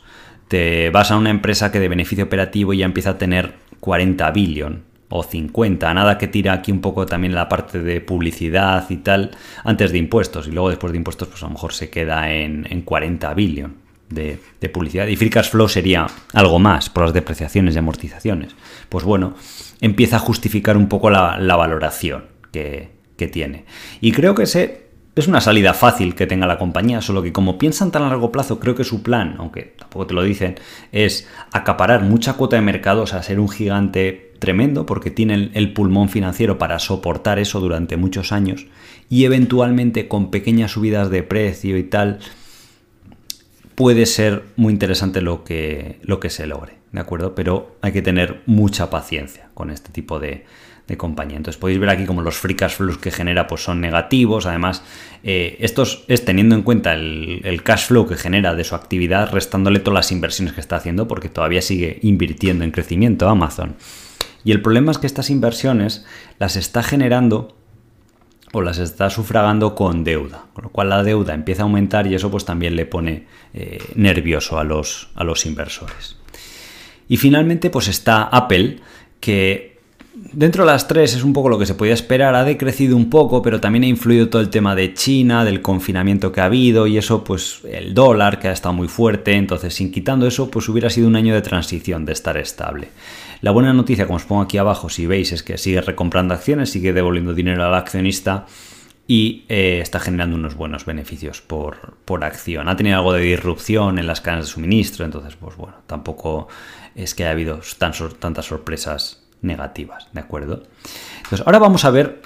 te 0.48 0.90
vas 0.90 1.10
a 1.10 1.16
una 1.16 1.30
empresa 1.30 1.70
que 1.70 1.78
de 1.78 1.88
beneficio 1.88 2.24
operativo 2.24 2.72
ya 2.72 2.86
empieza 2.86 3.10
a 3.10 3.18
tener 3.18 3.54
40 3.80 4.30
billion 4.32 4.88
o 5.10 5.22
50, 5.22 5.94
nada 5.94 6.18
que 6.18 6.28
tira 6.28 6.52
aquí 6.52 6.72
un 6.72 6.80
poco 6.80 7.06
también 7.06 7.34
la 7.34 7.48
parte 7.48 7.80
de 7.80 8.00
publicidad 8.00 8.88
y 8.90 8.98
tal 8.98 9.30
antes 9.64 9.92
de 9.92 9.98
impuestos 9.98 10.48
y 10.48 10.50
luego 10.50 10.68
después 10.68 10.92
de 10.92 10.98
impuestos 10.98 11.28
pues 11.28 11.42
a 11.42 11.46
lo 11.46 11.52
mejor 11.52 11.72
se 11.72 11.88
queda 11.88 12.30
en, 12.32 12.82
40 12.82 13.32
billion 13.34 13.74
de, 14.10 14.38
publicidad 14.72 15.06
y 15.06 15.16
free 15.16 15.30
flow 15.30 15.68
sería 15.68 16.06
algo 16.32 16.58
más 16.58 16.90
por 16.90 17.04
las 17.04 17.12
depreciaciones 17.12 17.74
y 17.74 17.78
amortizaciones. 17.78 18.54
Pues 18.88 19.04
bueno, 19.04 19.34
empieza 19.80 20.16
a 20.16 20.20
justificar 20.20 20.76
un 20.76 20.88
poco 20.88 21.10
la, 21.10 21.56
valoración 21.56 22.24
que, 22.52 22.90
que 23.16 23.28
tiene. 23.28 23.64
Y 24.00 24.12
creo 24.12 24.34
que 24.34 24.44
ese 24.44 24.88
es 25.18 25.26
una 25.26 25.40
salida 25.40 25.74
fácil 25.74 26.14
que 26.14 26.26
tenga 26.26 26.46
la 26.46 26.58
compañía, 26.58 27.00
solo 27.00 27.22
que 27.22 27.32
como 27.32 27.58
piensan 27.58 27.90
tan 27.90 28.02
a 28.04 28.08
largo 28.08 28.30
plazo, 28.30 28.60
creo 28.60 28.76
que 28.76 28.84
su 28.84 29.02
plan, 29.02 29.34
aunque 29.38 29.74
tampoco 29.76 30.06
te 30.06 30.14
lo 30.14 30.22
dicen, 30.22 30.56
es 30.92 31.26
acaparar 31.52 32.02
mucha 32.02 32.34
cuota 32.34 32.56
de 32.56 32.62
mercado, 32.62 33.02
o 33.02 33.06
sea, 33.06 33.22
ser 33.22 33.40
un 33.40 33.48
gigante 33.48 34.32
tremendo, 34.38 34.86
porque 34.86 35.10
tienen 35.10 35.50
el 35.54 35.72
pulmón 35.72 36.08
financiero 36.08 36.58
para 36.58 36.78
soportar 36.78 37.40
eso 37.40 37.58
durante 37.58 37.96
muchos 37.96 38.30
años, 38.30 38.66
y 39.10 39.24
eventualmente 39.24 40.06
con 40.06 40.30
pequeñas 40.30 40.70
subidas 40.70 41.10
de 41.10 41.24
precio 41.24 41.76
y 41.76 41.82
tal, 41.82 42.20
puede 43.78 44.06
ser 44.06 44.42
muy 44.56 44.72
interesante 44.72 45.20
lo 45.20 45.44
que, 45.44 46.00
lo 46.02 46.18
que 46.18 46.30
se 46.30 46.48
logre, 46.48 46.78
¿de 46.90 46.98
acuerdo? 46.98 47.36
Pero 47.36 47.76
hay 47.80 47.92
que 47.92 48.02
tener 48.02 48.42
mucha 48.44 48.90
paciencia 48.90 49.50
con 49.54 49.70
este 49.70 49.92
tipo 49.92 50.18
de, 50.18 50.44
de 50.88 50.96
compañía. 50.96 51.36
Entonces 51.36 51.60
podéis 51.60 51.78
ver 51.78 51.88
aquí 51.88 52.04
como 52.04 52.22
los 52.22 52.36
free 52.36 52.56
cash 52.56 52.72
flows 52.72 52.98
que 52.98 53.12
genera 53.12 53.46
pues 53.46 53.62
son 53.62 53.80
negativos. 53.80 54.46
Además, 54.46 54.82
eh, 55.22 55.58
esto 55.60 55.84
es 56.08 56.24
teniendo 56.24 56.56
en 56.56 56.62
cuenta 56.62 56.92
el, 56.92 57.60
cash 57.62 57.86
flow 57.86 58.08
que 58.08 58.16
genera 58.16 58.56
de 58.56 58.64
su 58.64 58.74
actividad, 58.74 59.30
restándole 59.30 59.78
todas 59.78 59.94
las 59.94 60.10
inversiones 60.10 60.54
que 60.54 60.60
está 60.60 60.74
haciendo, 60.74 61.06
porque 61.06 61.28
todavía 61.28 61.62
sigue 61.62 62.00
invirtiendo 62.02 62.64
en 62.64 62.72
crecimiento 62.72 63.28
Amazon. 63.28 63.76
Y 64.42 64.50
el 64.50 64.60
problema 64.60 64.90
es 64.90 64.98
que 64.98 65.06
estas 65.06 65.30
inversiones 65.30 66.04
las 66.40 66.56
está 66.56 66.82
generando 66.82 67.57
o 68.52 68.62
las 68.62 68.78
está 68.78 69.10
sufragando 69.10 69.74
con 69.74 70.04
deuda, 70.04 70.46
con 70.52 70.64
lo 70.64 70.70
cual 70.70 70.88
la 70.88 71.02
deuda 71.02 71.34
empieza 71.34 71.62
a 71.62 71.64
aumentar 71.64 72.06
y 72.06 72.14
eso 72.14 72.30
pues 72.30 72.44
también 72.44 72.76
le 72.76 72.86
pone 72.86 73.26
eh, 73.54 73.78
nervioso 73.94 74.58
a 74.58 74.64
los, 74.64 75.08
a 75.14 75.24
los 75.24 75.44
inversores. 75.46 76.16
Y 77.08 77.16
finalmente 77.16 77.70
pues 77.70 77.88
está 77.88 78.24
Apple, 78.24 78.80
que 79.20 79.78
Dentro 80.32 80.64
de 80.64 80.72
las 80.72 80.88
tres 80.88 81.14
es 81.14 81.22
un 81.22 81.32
poco 81.32 81.48
lo 81.48 81.58
que 81.58 81.66
se 81.66 81.74
podía 81.74 81.94
esperar, 81.94 82.34
ha 82.34 82.42
decrecido 82.42 82.96
un 82.96 83.08
poco, 83.08 83.40
pero 83.40 83.60
también 83.60 83.84
ha 83.84 83.86
influido 83.86 84.28
todo 84.28 84.42
el 84.42 84.50
tema 84.50 84.74
de 84.74 84.92
China, 84.92 85.44
del 85.44 85.62
confinamiento 85.62 86.32
que 86.32 86.40
ha 86.40 86.46
habido 86.46 86.88
y 86.88 86.98
eso, 86.98 87.22
pues 87.22 87.60
el 87.70 87.94
dólar 87.94 88.40
que 88.40 88.48
ha 88.48 88.52
estado 88.52 88.74
muy 88.74 88.88
fuerte, 88.88 89.34
entonces 89.34 89.74
sin 89.74 89.92
quitando 89.92 90.26
eso, 90.26 90.50
pues 90.50 90.68
hubiera 90.68 90.90
sido 90.90 91.06
un 91.06 91.14
año 91.14 91.34
de 91.34 91.42
transición, 91.42 92.04
de 92.04 92.12
estar 92.12 92.36
estable. 92.36 92.88
La 93.40 93.50
buena 93.50 93.72
noticia, 93.72 94.06
como 94.06 94.16
os 94.16 94.24
pongo 94.24 94.42
aquí 94.42 94.58
abajo, 94.58 94.88
si 94.88 95.06
veis, 95.06 95.32
es 95.32 95.42
que 95.42 95.58
sigue 95.58 95.80
recomprando 95.80 96.34
acciones, 96.34 96.70
sigue 96.70 96.92
devolviendo 96.92 97.34
dinero 97.34 97.64
al 97.64 97.74
accionista 97.74 98.46
y 99.06 99.44
eh, 99.48 99.78
está 99.80 100.00
generando 100.00 100.36
unos 100.36 100.54
buenos 100.54 100.84
beneficios 100.84 101.40
por, 101.40 101.96
por, 102.04 102.24
acción. 102.24 102.68
Ha 102.68 102.76
tenido 102.76 102.96
algo 102.96 103.14
de 103.14 103.22
disrupción 103.22 103.98
en 103.98 104.06
las 104.06 104.20
cadenas 104.20 104.46
de 104.46 104.52
suministro, 104.52 105.04
entonces, 105.04 105.36
pues 105.36 105.56
bueno, 105.56 105.76
tampoco 105.86 106.48
es 106.94 107.14
que 107.14 107.24
haya 107.24 107.32
habido 107.32 107.60
tan, 107.78 107.92
tantas 108.18 108.46
sorpresas 108.46 109.24
negativas, 109.40 110.08
¿de 110.12 110.20
acuerdo? 110.20 110.64
Entonces, 111.16 111.46
ahora 111.46 111.58
vamos 111.58 111.84
a 111.84 111.90
ver 111.90 112.20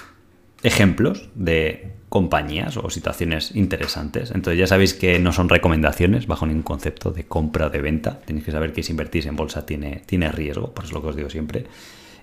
ejemplos 0.63 1.29
de 1.35 1.93
compañías 2.13 2.77
o 2.77 2.91
situaciones 2.91 3.55
interesantes. 3.55 4.29
Entonces 4.29 4.59
ya 4.59 4.67
sabéis 4.67 4.93
que 4.93 5.17
no 5.17 5.31
son 5.31 5.49
recomendaciones 5.49 6.27
bajo 6.27 6.45
ningún 6.45 6.61
concepto 6.61 7.09
de 7.09 7.23
compra 7.23 7.65
o 7.65 7.69
de 7.71 7.81
venta. 7.81 8.19
Tenéis 8.19 8.45
que 8.45 8.51
saber 8.51 8.71
que 8.71 8.83
si 8.83 8.91
invertís 8.91 9.25
en 9.25 9.35
bolsa 9.35 9.65
tiene, 9.65 10.03
tiene 10.05 10.31
riesgo, 10.31 10.75
por 10.75 10.83
eso 10.83 10.91
es 10.91 10.93
lo 10.93 11.01
que 11.01 11.07
os 11.07 11.15
digo 11.15 11.31
siempre. 11.31 11.65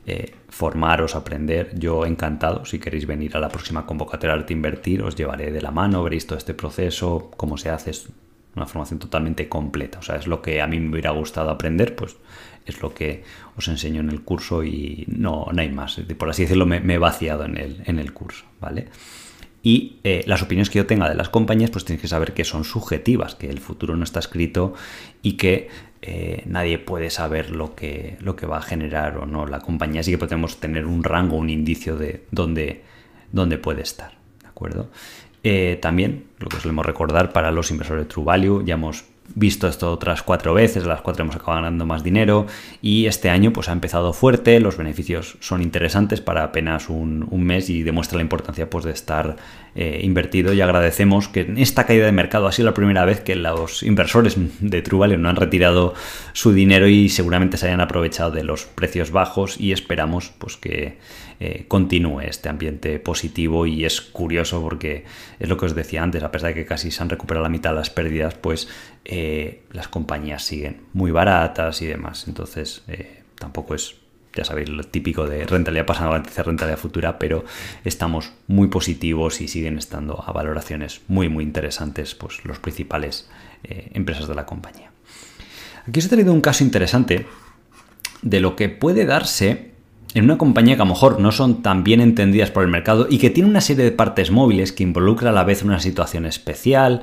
Eh, 0.06 0.32
formaros, 0.48 1.16
aprender. 1.16 1.76
Yo 1.76 2.06
encantado, 2.06 2.64
si 2.66 2.78
queréis 2.78 3.04
venir 3.04 3.36
a 3.36 3.40
la 3.40 3.48
próxima 3.48 3.84
convocatoria 3.84 4.36
de 4.36 4.52
invertir, 4.52 5.02
os 5.02 5.16
llevaré 5.16 5.50
de 5.50 5.60
la 5.60 5.72
mano, 5.72 6.04
veréis 6.04 6.24
todo 6.24 6.38
este 6.38 6.54
proceso, 6.54 7.32
cómo 7.36 7.56
se 7.56 7.70
hace, 7.70 7.90
es 7.90 8.10
una 8.54 8.66
formación 8.66 9.00
totalmente 9.00 9.48
completa. 9.48 9.98
O 9.98 10.02
sea, 10.02 10.14
es 10.14 10.28
lo 10.28 10.40
que 10.40 10.62
a 10.62 10.68
mí 10.68 10.78
me 10.78 10.92
hubiera 10.92 11.10
gustado 11.10 11.50
aprender, 11.50 11.96
pues 11.96 12.14
es 12.64 12.80
lo 12.80 12.94
que 12.94 13.24
os 13.56 13.66
enseño 13.66 14.02
en 14.02 14.10
el 14.10 14.22
curso 14.22 14.62
y 14.62 15.04
no, 15.08 15.48
no 15.52 15.60
hay 15.60 15.70
más. 15.72 16.00
Por 16.16 16.30
así 16.30 16.42
decirlo, 16.42 16.64
me, 16.64 16.76
he 16.76 16.98
vaciado 16.98 17.44
en 17.44 17.56
el, 17.56 17.82
en 17.86 17.98
el 17.98 18.12
curso, 18.12 18.44
¿vale? 18.60 18.86
Y 19.62 19.98
eh, 20.04 20.22
las 20.26 20.42
opiniones 20.42 20.70
que 20.70 20.78
yo 20.78 20.86
tenga 20.86 21.08
de 21.08 21.14
las 21.14 21.28
compañías, 21.28 21.70
pues 21.70 21.84
tienes 21.84 22.00
que 22.00 22.08
saber 22.08 22.32
que 22.32 22.44
son 22.44 22.64
subjetivas, 22.64 23.34
que 23.34 23.50
el 23.50 23.60
futuro 23.60 23.94
no 23.96 24.04
está 24.04 24.18
escrito 24.18 24.74
y 25.22 25.32
que 25.32 25.68
eh, 26.02 26.42
nadie 26.46 26.78
puede 26.78 27.10
saber 27.10 27.50
lo 27.50 27.74
que, 27.74 28.16
lo 28.20 28.36
que 28.36 28.46
va 28.46 28.58
a 28.58 28.62
generar 28.62 29.18
o 29.18 29.26
no 29.26 29.46
la 29.46 29.60
compañía. 29.60 30.00
Así 30.00 30.10
que 30.10 30.18
podemos 30.18 30.60
tener 30.60 30.86
un 30.86 31.04
rango, 31.04 31.36
un 31.36 31.50
indicio 31.50 31.96
de 31.96 32.24
dónde, 32.30 32.82
dónde 33.32 33.58
puede 33.58 33.82
estar. 33.82 34.12
¿De 34.40 34.48
acuerdo? 34.48 34.90
Eh, 35.42 35.78
también, 35.80 36.24
lo 36.38 36.48
que 36.48 36.58
solemos 36.58 36.86
recordar 36.86 37.32
para 37.32 37.50
los 37.50 37.70
inversores 37.70 38.04
de 38.04 38.08
True 38.08 38.24
Value, 38.24 38.64
ya 38.64 38.74
hemos 38.74 39.04
visto 39.34 39.68
esto 39.68 39.92
otras 39.92 40.22
cuatro 40.22 40.54
veces, 40.54 40.86
las 40.86 41.00
cuatro 41.00 41.24
hemos 41.24 41.36
acabado 41.36 41.62
ganando 41.62 41.86
más 41.86 42.02
dinero 42.02 42.46
y 42.82 43.06
este 43.06 43.30
año 43.30 43.52
pues 43.52 43.68
ha 43.68 43.72
empezado 43.72 44.12
fuerte, 44.12 44.60
los 44.60 44.76
beneficios 44.76 45.36
son 45.40 45.62
interesantes 45.62 46.20
para 46.20 46.44
apenas 46.44 46.88
un, 46.88 47.28
mes 47.30 47.70
y 47.70 47.82
demuestra 47.82 48.16
la 48.16 48.22
importancia 48.22 48.68
pues 48.68 48.84
de 48.84 48.92
estar 48.92 49.36
eh, 49.74 50.00
invertido 50.02 50.52
y 50.52 50.60
agradecemos 50.60 51.28
que 51.28 51.42
en 51.42 51.58
esta 51.58 51.86
caída 51.86 52.06
de 52.06 52.12
mercado 52.12 52.48
ha 52.48 52.52
sido 52.52 52.66
la 52.66 52.74
primera 52.74 53.04
vez 53.04 53.20
que 53.20 53.36
los 53.36 53.82
inversores 53.84 54.36
de 54.60 54.82
True 54.82 55.16
no 55.16 55.28
han 55.28 55.36
retirado 55.36 55.94
su 56.32 56.52
dinero 56.52 56.88
y 56.88 57.08
seguramente 57.08 57.56
se 57.56 57.66
hayan 57.66 57.80
aprovechado 57.80 58.32
de 58.32 58.42
los 58.42 58.64
precios 58.64 59.12
bajos 59.12 59.60
y 59.60 59.72
esperamos 59.72 60.32
pues 60.38 60.56
que 60.56 60.98
eh, 61.38 61.66
continúe 61.68 62.20
este 62.22 62.48
ambiente 62.48 62.98
positivo 62.98 63.64
y 63.66 63.84
es 63.84 64.00
curioso 64.00 64.60
porque 64.60 65.04
es 65.38 65.48
lo 65.48 65.56
que 65.56 65.66
os 65.66 65.74
decía 65.74 66.02
antes, 66.02 66.22
a 66.22 66.32
pesar 66.32 66.48
de 66.48 66.54
que 66.54 66.66
casi 66.66 66.90
se 66.90 67.02
han 67.02 67.08
recuperado 67.08 67.44
la 67.44 67.48
mitad 67.48 67.70
de 67.70 67.76
las 67.76 67.90
pérdidas, 67.90 68.34
pues 68.34 68.68
eh, 69.04 69.62
las 69.70 69.86
compañías 69.86 70.42
siguen 70.42 70.82
muy 70.92 71.12
baratas 71.12 71.80
y 71.80 71.86
demás. 71.86 72.26
Entonces 72.26 72.82
tampoco 73.38 73.74
es 73.74 73.99
ya 74.34 74.44
sabéis, 74.44 74.68
lo 74.68 74.84
típico 74.84 75.26
de 75.26 75.46
rentabilidad 75.46 75.86
pasada 75.86 76.18
de 76.20 76.42
rentabilidad 76.42 76.78
futura, 76.78 77.18
pero 77.18 77.44
estamos 77.84 78.32
muy 78.46 78.68
positivos 78.68 79.40
y 79.40 79.48
siguen 79.48 79.78
estando 79.78 80.22
a 80.24 80.32
valoraciones 80.32 81.00
muy, 81.08 81.28
muy 81.28 81.44
interesantes 81.44 82.14
pues, 82.14 82.44
los 82.44 82.58
principales 82.58 83.28
empresas 83.62 84.28
de 84.28 84.34
la 84.34 84.46
compañía. 84.46 84.90
Aquí 85.86 85.98
os 85.98 86.06
he 86.06 86.08
traído 86.08 86.32
un 86.32 86.40
caso 86.40 86.64
interesante 86.64 87.26
de 88.22 88.40
lo 88.40 88.56
que 88.56 88.68
puede 88.68 89.04
darse 89.04 89.70
en 90.14 90.24
una 90.24 90.38
compañía 90.38 90.76
que 90.76 90.82
a 90.82 90.84
lo 90.84 90.92
mejor 90.92 91.20
no 91.20 91.32
son 91.32 91.62
tan 91.62 91.84
bien 91.84 92.00
entendidas 92.00 92.50
por 92.50 92.64
el 92.64 92.70
mercado 92.70 93.06
y 93.08 93.18
que 93.18 93.30
tiene 93.30 93.48
una 93.48 93.60
serie 93.60 93.84
de 93.84 93.92
partes 93.92 94.30
móviles 94.30 94.72
que 94.72 94.82
involucra 94.82 95.30
a 95.30 95.32
la 95.32 95.44
vez 95.44 95.62
una 95.62 95.80
situación 95.80 96.26
especial, 96.26 97.02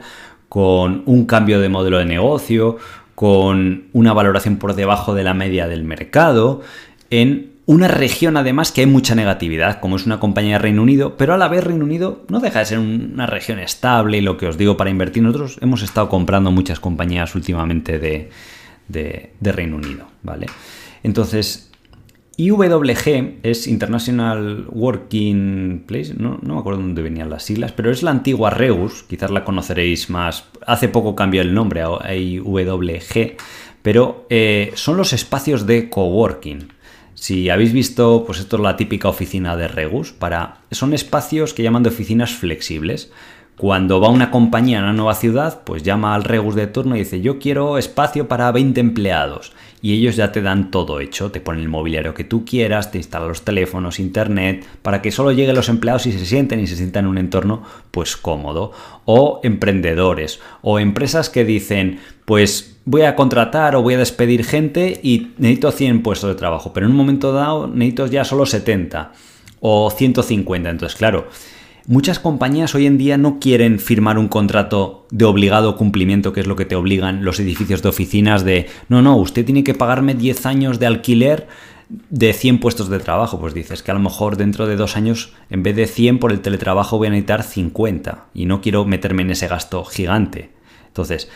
con 0.49 1.03
un 1.05 1.25
cambio 1.25 1.59
de 1.59 1.69
modelo 1.69 1.99
de 1.99 2.05
negocio, 2.05 2.77
con 3.15 3.85
una 3.93 4.13
valoración 4.13 4.57
por 4.57 4.75
debajo 4.75 5.15
de 5.15 5.23
la 5.23 5.33
media 5.33 5.67
del 5.67 5.83
mercado, 5.83 6.61
en 7.09 7.57
una 7.67 7.89
región 7.89 8.37
además 8.37 8.71
que 8.71 8.81
hay 8.81 8.87
mucha 8.87 9.13
negatividad, 9.13 9.81
como 9.81 9.97
es 9.97 10.05
una 10.05 10.21
compañía 10.21 10.53
de 10.53 10.59
Reino 10.59 10.81
Unido, 10.81 11.17
pero 11.17 11.33
a 11.33 11.37
la 11.37 11.49
vez 11.49 11.65
Reino 11.65 11.83
Unido 11.83 12.25
no 12.29 12.39
deja 12.39 12.59
de 12.59 12.65
ser 12.65 12.79
una 12.79 13.25
región 13.25 13.59
estable 13.59 14.17
y 14.17 14.21
lo 14.21 14.37
que 14.37 14.47
os 14.47 14.57
digo 14.57 14.77
para 14.77 14.89
invertir 14.89 15.21
nosotros 15.21 15.57
hemos 15.61 15.83
estado 15.83 16.07
comprando 16.07 16.49
muchas 16.49 16.79
compañías 16.79 17.35
últimamente 17.35 17.99
de, 17.99 18.31
Reino 19.41 19.75
Unido, 19.75 20.07
¿vale? 20.23 20.45
Entonces, 21.03 21.69
IWG 22.37 23.39
es 23.43 23.67
International 23.67 24.65
Working 24.69 25.83
Place, 25.85 26.13
no, 26.17 26.39
me 26.41 26.57
acuerdo 26.57 26.79
dónde 26.79 27.01
venían 27.01 27.29
las 27.29 27.43
siglas, 27.43 27.73
pero 27.73 27.91
es 27.91 28.01
la 28.01 28.11
antigua 28.11 28.49
Reus, 28.49 29.03
quizás 29.03 29.29
la 29.29 29.43
conoceréis 29.43 30.09
más, 30.09 30.45
hace 30.65 30.87
poco 30.87 31.15
cambió 31.15 31.41
el 31.41 31.53
nombre 31.53 31.81
a 31.81 32.15
IWG, 32.15 33.35
pero 33.81 34.25
eh, 34.29 34.71
son 34.75 34.95
los 34.95 35.11
espacios 35.11 35.65
de 35.65 35.89
coworking. 35.89 36.76
Si 37.19 37.49
habéis 37.49 37.73
visto, 37.73 38.23
pues 38.27 38.39
esto 38.39 38.57
es 38.57 38.61
la 38.61 38.77
típica 38.77 39.09
oficina 39.09 39.57
de 39.57 39.67
Regus, 39.67 40.11
para, 40.11 40.59
son 40.69 40.93
espacios 40.93 41.55
que 41.55 41.63
llaman 41.63 41.81
de 41.81 41.89
oficinas 41.89 42.31
flexibles. 42.33 43.11
Cuando 43.57 43.99
va 43.99 44.09
una 44.09 44.29
compañía 44.29 44.79
a 44.79 44.83
una 44.83 44.93
nueva 44.93 45.15
ciudad, 45.15 45.63
pues 45.63 45.81
llama 45.81 46.13
al 46.13 46.23
Regus 46.23 46.53
de 46.53 46.67
turno 46.67 46.95
y 46.95 46.99
dice, 46.99 47.19
yo 47.19 47.39
quiero 47.39 47.79
espacio 47.79 48.27
para 48.27 48.51
20 48.51 48.79
empleados 48.79 49.53
y 49.81 49.93
ellos 49.93 50.15
ya 50.15 50.31
te 50.31 50.43
dan 50.43 50.69
todo 50.69 50.99
hecho, 50.99 51.31
te 51.31 51.41
ponen 51.41 51.63
el 51.63 51.69
mobiliario 51.69 52.13
que 52.13 52.23
tú 52.23 52.45
quieras, 52.45 52.91
te 52.91 52.99
instalan 52.99 53.29
los 53.29 53.41
teléfonos, 53.41 53.99
internet, 53.99 54.63
para 54.83 55.01
que 55.01 55.11
solo 55.11 55.31
lleguen 55.31 55.55
los 55.55 55.69
empleados 55.69 56.05
y 56.05 56.11
se 56.11 56.23
sienten 56.23 56.59
y 56.59 56.67
se 56.67 56.75
sientan 56.75 57.05
en 57.05 57.09
un 57.09 57.17
entorno 57.17 57.63
pues 57.89 58.15
cómodo. 58.15 58.73
O 59.05 59.41
emprendedores 59.43 60.39
o 60.61 60.77
empresas 60.77 61.31
que 61.31 61.45
dicen, 61.45 61.99
pues 62.25 62.76
voy 62.87 63.01
a 63.01 63.15
contratar 63.15 63.75
o 63.75 63.81
voy 63.81 63.95
a 63.95 63.97
despedir 63.97 64.45
gente 64.45 64.99
y 65.03 65.33
necesito 65.37 65.71
100 65.71 66.03
puestos 66.03 66.29
de 66.29 66.35
trabajo, 66.35 66.71
pero 66.73 66.85
en 66.85 66.93
un 66.93 66.97
momento 66.97 67.33
dado 67.33 67.67
necesito 67.67 68.07
ya 68.07 68.23
solo 68.23 68.45
70 68.45 69.11
o 69.59 69.91
150. 69.91 70.69
Entonces, 70.69 70.97
claro, 70.97 71.27
Muchas 71.89 72.19
compañías 72.19 72.75
hoy 72.75 72.85
en 72.85 72.97
día 72.97 73.17
no 73.17 73.39
quieren 73.39 73.79
firmar 73.79 74.19
un 74.19 74.27
contrato 74.27 75.07
de 75.09 75.23
obligado 75.23 75.77
cumplimiento, 75.77 76.33
que 76.33 76.41
es 76.41 76.45
lo 76.45 76.57
que 76.57 76.65
te 76.65 76.75
obligan 76.75 77.23
los 77.23 77.39
edificios 77.39 77.81
de 77.81 77.87
oficinas 77.87 78.43
de, 78.43 78.67
no, 78.89 79.01
no, 79.01 79.15
usted 79.15 79.45
tiene 79.45 79.63
que 79.63 79.73
pagarme 79.73 80.13
10 80.13 80.45
años 80.47 80.79
de 80.79 80.85
alquiler 80.85 81.47
de 81.87 82.33
100 82.33 82.59
puestos 82.59 82.89
de 82.89 82.99
trabajo, 82.99 83.39
pues 83.39 83.53
dices 83.53 83.83
que 83.83 83.91
a 83.91 83.93
lo 83.93 84.01
mejor 84.01 84.35
dentro 84.35 84.67
de 84.67 84.75
dos 84.75 84.97
años, 84.97 85.31
en 85.49 85.63
vez 85.63 85.77
de 85.77 85.87
100 85.87 86.19
por 86.19 86.33
el 86.33 86.41
teletrabajo, 86.41 86.97
voy 86.97 87.07
a 87.07 87.11
necesitar 87.11 87.43
50 87.43 88.25
y 88.33 88.47
no 88.47 88.59
quiero 88.59 88.83
meterme 88.83 89.21
en 89.21 89.31
ese 89.31 89.47
gasto 89.47 89.85
gigante. 89.85 90.49
Entonces, 90.87 91.29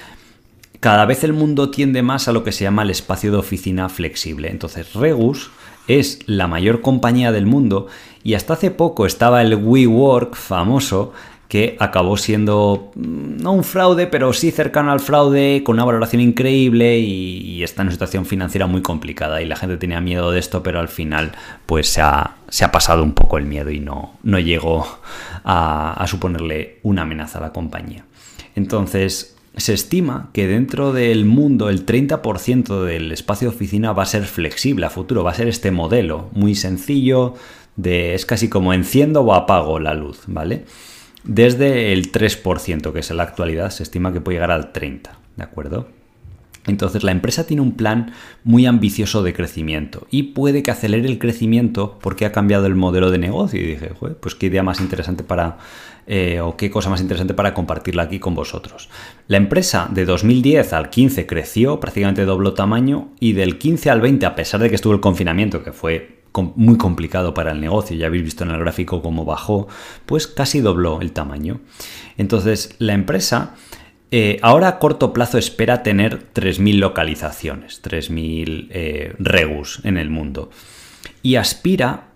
cada 0.82 1.06
vez 1.06 1.24
el 1.24 1.32
mundo 1.32 1.70
tiende 1.70 2.02
más 2.02 2.28
a 2.28 2.32
lo 2.34 2.44
que 2.44 2.52
se 2.52 2.64
llama 2.64 2.82
el 2.82 2.90
espacio 2.90 3.32
de 3.32 3.38
oficina 3.38 3.88
flexible. 3.88 4.50
Entonces, 4.50 4.94
Regus 4.94 5.52
es 5.88 6.20
la 6.26 6.48
mayor 6.48 6.82
compañía 6.82 7.32
del 7.32 7.46
mundo 7.46 7.88
y 8.24 8.34
hasta 8.34 8.54
hace 8.54 8.72
poco 8.72 9.06
estaba 9.06 9.44
el 9.44 9.56
WeWork 9.56 10.36
famoso 10.36 11.14
que 11.48 11.76
acabó 11.80 12.18
siendo 12.18 12.92
mm, 12.96 13.44
no 13.44 13.52
un 13.52 13.64
fraude, 13.64 14.08
pero 14.08 14.34
sí 14.34 14.50
cercano 14.50 14.92
al 14.92 15.02
fraude, 15.02 15.62
con 15.64 15.76
una 15.76 15.86
valoración 15.86 16.20
increíble 16.20 16.98
y, 16.98 17.62
está 17.62 17.84
en 17.84 17.90
una 17.90 17.92
situación 17.92 18.26
financiera 18.26 18.66
muy 18.66 18.82
complicada. 18.82 19.40
Y 19.44 19.46
la 19.46 19.56
gente 19.58 19.78
tenía 19.78 20.02
miedo 20.02 20.32
de 20.32 20.40
esto, 20.40 20.64
pero 20.64 20.80
al 20.80 20.88
final 20.88 21.34
pues 21.68 21.90
se 21.90 22.02
ha, 22.02 22.38
pasado 22.72 23.04
un 23.04 23.14
poco 23.14 23.38
el 23.38 23.46
miedo 23.46 23.70
y 23.70 23.80
no, 23.80 24.18
llegó 24.24 24.88
a 25.44 26.04
suponerle 26.08 26.80
una 26.82 27.04
amenaza 27.04 27.38
a 27.38 27.42
la 27.42 27.54
compañía. 27.54 28.06
Entonces, 28.56 29.38
se 29.58 29.74
estima 29.74 30.30
que 30.34 30.48
dentro 30.48 30.94
del 30.94 31.26
mundo 31.26 31.70
el 31.70 31.86
30% 31.86 32.84
del 32.84 33.12
espacio 33.12 33.50
de 33.50 33.56
oficina 33.56 33.94
va 33.94 34.04
a 34.04 34.08
ser 34.08 34.24
flexible 34.24 34.86
a 34.86 34.90
futuro, 34.90 35.24
va 35.24 35.32
a 35.32 35.36
ser 35.36 35.48
este 35.48 35.72
modelo 35.72 36.30
muy 36.34 36.56
sencillo, 36.56 37.36
de, 37.76 38.14
es 38.14 38.26
casi 38.26 38.50
como 38.50 38.74
enciendo 38.74 39.22
o 39.22 39.34
apago 39.34 39.80
la 39.80 39.94
luz, 39.94 40.24
¿vale? 40.28 40.66
Desde 41.24 41.94
el 41.94 42.12
3%, 42.12 42.94
que 42.94 43.00
es 43.00 43.12
en 43.12 43.18
la 43.18 43.24
actualidad, 43.24 43.70
se 43.70 43.84
estima 43.84 44.12
que 44.12 44.22
puede 44.22 44.38
llegar 44.38 44.52
al 44.52 44.74
30%, 44.74 45.10
¿de 45.36 45.44
acuerdo? 45.44 45.88
Entonces 46.68 47.04
la 47.04 47.12
empresa 47.12 47.48
tiene 47.48 47.62
un 47.62 47.72
plan 47.72 48.14
muy 48.44 48.68
ambicioso 48.68 49.24
de 49.24 49.34
crecimiento 49.34 50.08
y 50.12 50.24
puede 50.24 50.62
que 50.62 50.70
acelere 50.70 51.08
el 51.08 51.18
crecimiento 51.18 51.98
porque 52.02 52.26
ha 52.26 52.32
cambiado 52.32 52.68
el 52.68 52.76
modelo 52.76 53.10
de 53.10 53.18
negocio. 53.18 53.60
Y 53.60 53.66
dije, 53.66 53.94
pues 54.20 54.36
qué 54.36 54.46
idea 54.46 54.62
más 54.62 54.80
interesante 54.80 55.24
para, 55.24 55.58
eh, 56.14 56.42
o 56.42 56.58
qué 56.58 56.70
cosa 56.70 56.90
más 56.90 57.00
interesante 57.00 57.34
para 57.34 57.54
compartirla 57.54 58.04
aquí 58.04 58.20
con 58.20 58.36
vosotros. 58.36 58.90
La 59.30 59.38
empresa 59.38 59.88
de 59.90 60.04
2010 60.04 60.74
al 60.74 60.90
15 60.90 61.26
creció, 61.26 61.80
prácticamente 61.80 62.26
dobló 62.26 62.54
tamaño 62.54 63.12
y 63.22 63.32
del 63.32 63.58
15 63.58 63.90
al 63.90 64.02
20, 64.02 64.26
a 64.26 64.36
pesar 64.36 64.60
de 64.60 64.68
que 64.68 64.76
estuvo 64.76 64.92
el 64.92 65.00
confinamiento, 65.00 65.64
que 65.64 65.72
fue 65.72 66.20
muy 66.58 66.78
complicado 66.78 67.34
para 67.34 67.54
el 67.54 67.62
negocio, 67.62 67.96
ya 67.96 68.08
habéis 68.08 68.24
visto 68.24 68.44
en 68.44 68.52
el 68.52 68.60
gráfico 68.60 69.02
cómo 69.02 69.24
bajó, 69.24 69.70
pues 70.06 70.28
casi 70.28 70.60
dobló 70.60 71.00
el 71.00 71.14
tamaño. 71.14 71.62
Entonces, 72.18 72.76
la 72.78 72.92
empresa 72.92 73.56
eh, 74.12 74.38
ahora 74.42 74.68
a 74.68 74.80
corto 74.80 75.14
plazo 75.14 75.38
espera 75.38 75.82
tener 75.82 76.34
3.000 76.34 76.78
localizaciones, 76.78 77.82
3.000 77.82 78.68
eh, 78.72 79.16
regus 79.18 79.80
en 79.86 79.96
el 79.96 80.10
mundo. 80.10 80.50
Y 81.24 81.36
aspira 81.36 82.10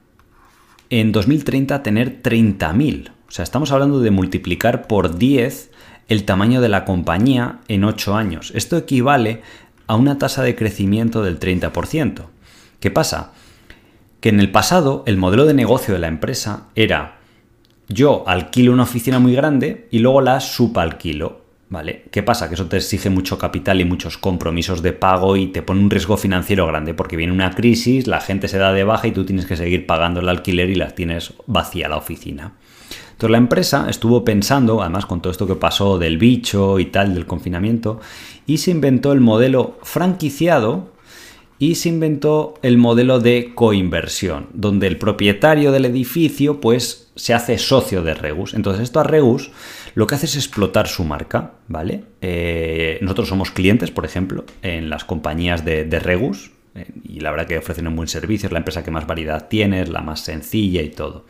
en 0.89 1.13
2030 1.13 1.75
a 1.75 1.81
tener 1.81 2.21
30.000. 2.21 3.14
O 3.27 3.31
sea, 3.31 3.43
estamos 3.43 3.71
hablando 3.71 3.99
de 3.99 4.11
multiplicar 4.11 4.87
por 4.87 5.17
10 5.17 5.71
el 6.07 6.25
tamaño 6.25 6.61
de 6.61 6.69
la 6.69 6.85
compañía 6.85 7.59
en 7.67 7.83
8 7.83 8.15
años. 8.15 8.51
Esto 8.55 8.77
equivale 8.77 9.41
a 9.87 9.95
una 9.95 10.17
tasa 10.17 10.43
de 10.43 10.55
crecimiento 10.55 11.23
del 11.23 11.39
30%. 11.39 12.25
¿Qué 12.79 12.91
pasa? 12.91 13.33
que 14.25 14.29
en 14.29 14.39
el 14.39 14.49
pasado 14.49 15.03
el 15.05 15.17
modelo 15.17 15.45
de 15.45 15.53
negocio 15.53 15.93
de 15.93 15.99
la 15.99 16.07
empresa 16.07 16.69
era 16.73 17.19
yo 17.89 18.23
alquilo 18.25 18.73
una 18.73 18.81
oficina 18.81 19.19
muy 19.19 19.35
grande 19.35 19.87
y 19.91 19.99
luego 19.99 20.19
la 20.19 20.39
subalquilo. 20.39 21.44
¿Vale? 21.67 22.05
¿Qué 22.11 22.21
pasa? 22.21 22.47
Que 22.47 22.53
eso 22.53 22.67
te 22.67 22.77
exige 22.77 23.09
mucho 23.09 23.39
capital 23.39 23.81
y 23.81 23.85
muchos 23.85 24.19
compromisos 24.19 24.83
de 24.83 24.93
pago 24.93 25.35
y 25.35 25.47
te 25.47 25.63
pone 25.63 25.81
un 25.81 25.89
riesgo 25.89 26.15
financiero 26.15 26.67
grande 26.67 26.93
porque 26.93 27.17
viene 27.17 27.33
una 27.33 27.51
crisis, 27.51 28.05
la 28.05 28.21
gente 28.21 28.47
se 28.47 28.59
da 28.59 28.71
de 28.71 28.83
baja 28.83 29.07
y 29.07 29.11
tú 29.11 29.25
tienes 29.25 29.47
que 29.47 29.57
seguir 29.57 29.87
pagando 29.87 30.19
el 30.19 30.29
alquiler 30.29 30.69
y 30.69 30.75
la 30.75 30.91
tienes 30.91 31.33
vacía 31.47 31.89
la 31.89 31.97
oficina. 31.97 32.53
Entonces 33.13 33.31
la 33.31 33.37
empresa 33.37 33.87
estuvo 33.89 34.23
pensando, 34.23 34.81
además 34.81 35.05
con 35.07 35.21
todo 35.21 35.31
esto 35.31 35.47
que 35.47 35.55
pasó 35.55 35.97
del 35.97 36.17
bicho 36.17 36.79
y 36.79 36.85
tal, 36.85 37.15
del 37.15 37.25
confinamiento, 37.25 37.99
y 38.45 38.57
se 38.57 38.71
inventó 38.71 39.11
el 39.11 39.21
modelo 39.21 39.79
franquiciado 39.81 40.94
y 41.57 41.75
se 41.75 41.89
inventó 41.89 42.55
el 42.61 42.77
modelo 42.77 43.19
de 43.19 43.53
coinversión, 43.55 44.47
donde 44.53 44.87
el 44.87 44.97
propietario 44.97 45.71
del 45.71 45.85
edificio 45.85 46.59
pues 46.59 47.11
se 47.15 47.33
hace 47.33 47.57
socio 47.57 48.03
de 48.03 48.13
Regus. 48.13 48.53
Entonces 48.53 48.83
esto 48.83 48.99
a 48.99 49.03
Regus 49.03 49.51
lo 49.95 50.07
que 50.07 50.15
hace 50.15 50.25
es 50.25 50.35
explotar 50.35 50.87
su 50.87 51.05
marca, 51.05 51.53
¿vale? 51.69 52.03
Eh, 52.21 52.99
nosotros 53.01 53.29
somos 53.29 53.51
clientes, 53.51 53.91
por 53.91 54.05
ejemplo, 54.05 54.43
en 54.61 54.89
las 54.89 55.05
compañías 55.05 55.63
de, 55.63 55.85
Regus, 55.99 56.51
eh, 56.75 56.87
y 57.03 57.21
la 57.21 57.31
verdad 57.31 57.47
que 57.47 57.57
ofrecen 57.57 57.87
un 57.87 57.95
buen 57.95 58.09
servicio, 58.09 58.47
es 58.47 58.51
la 58.51 58.59
empresa 58.59 58.83
que 58.83 58.91
más 58.91 59.07
variedad 59.07 59.47
tiene, 59.47 59.81
es 59.81 59.89
la 59.89 60.01
más 60.01 60.19
sencilla 60.19 60.81
y 60.81 60.89
todo. 60.89 61.25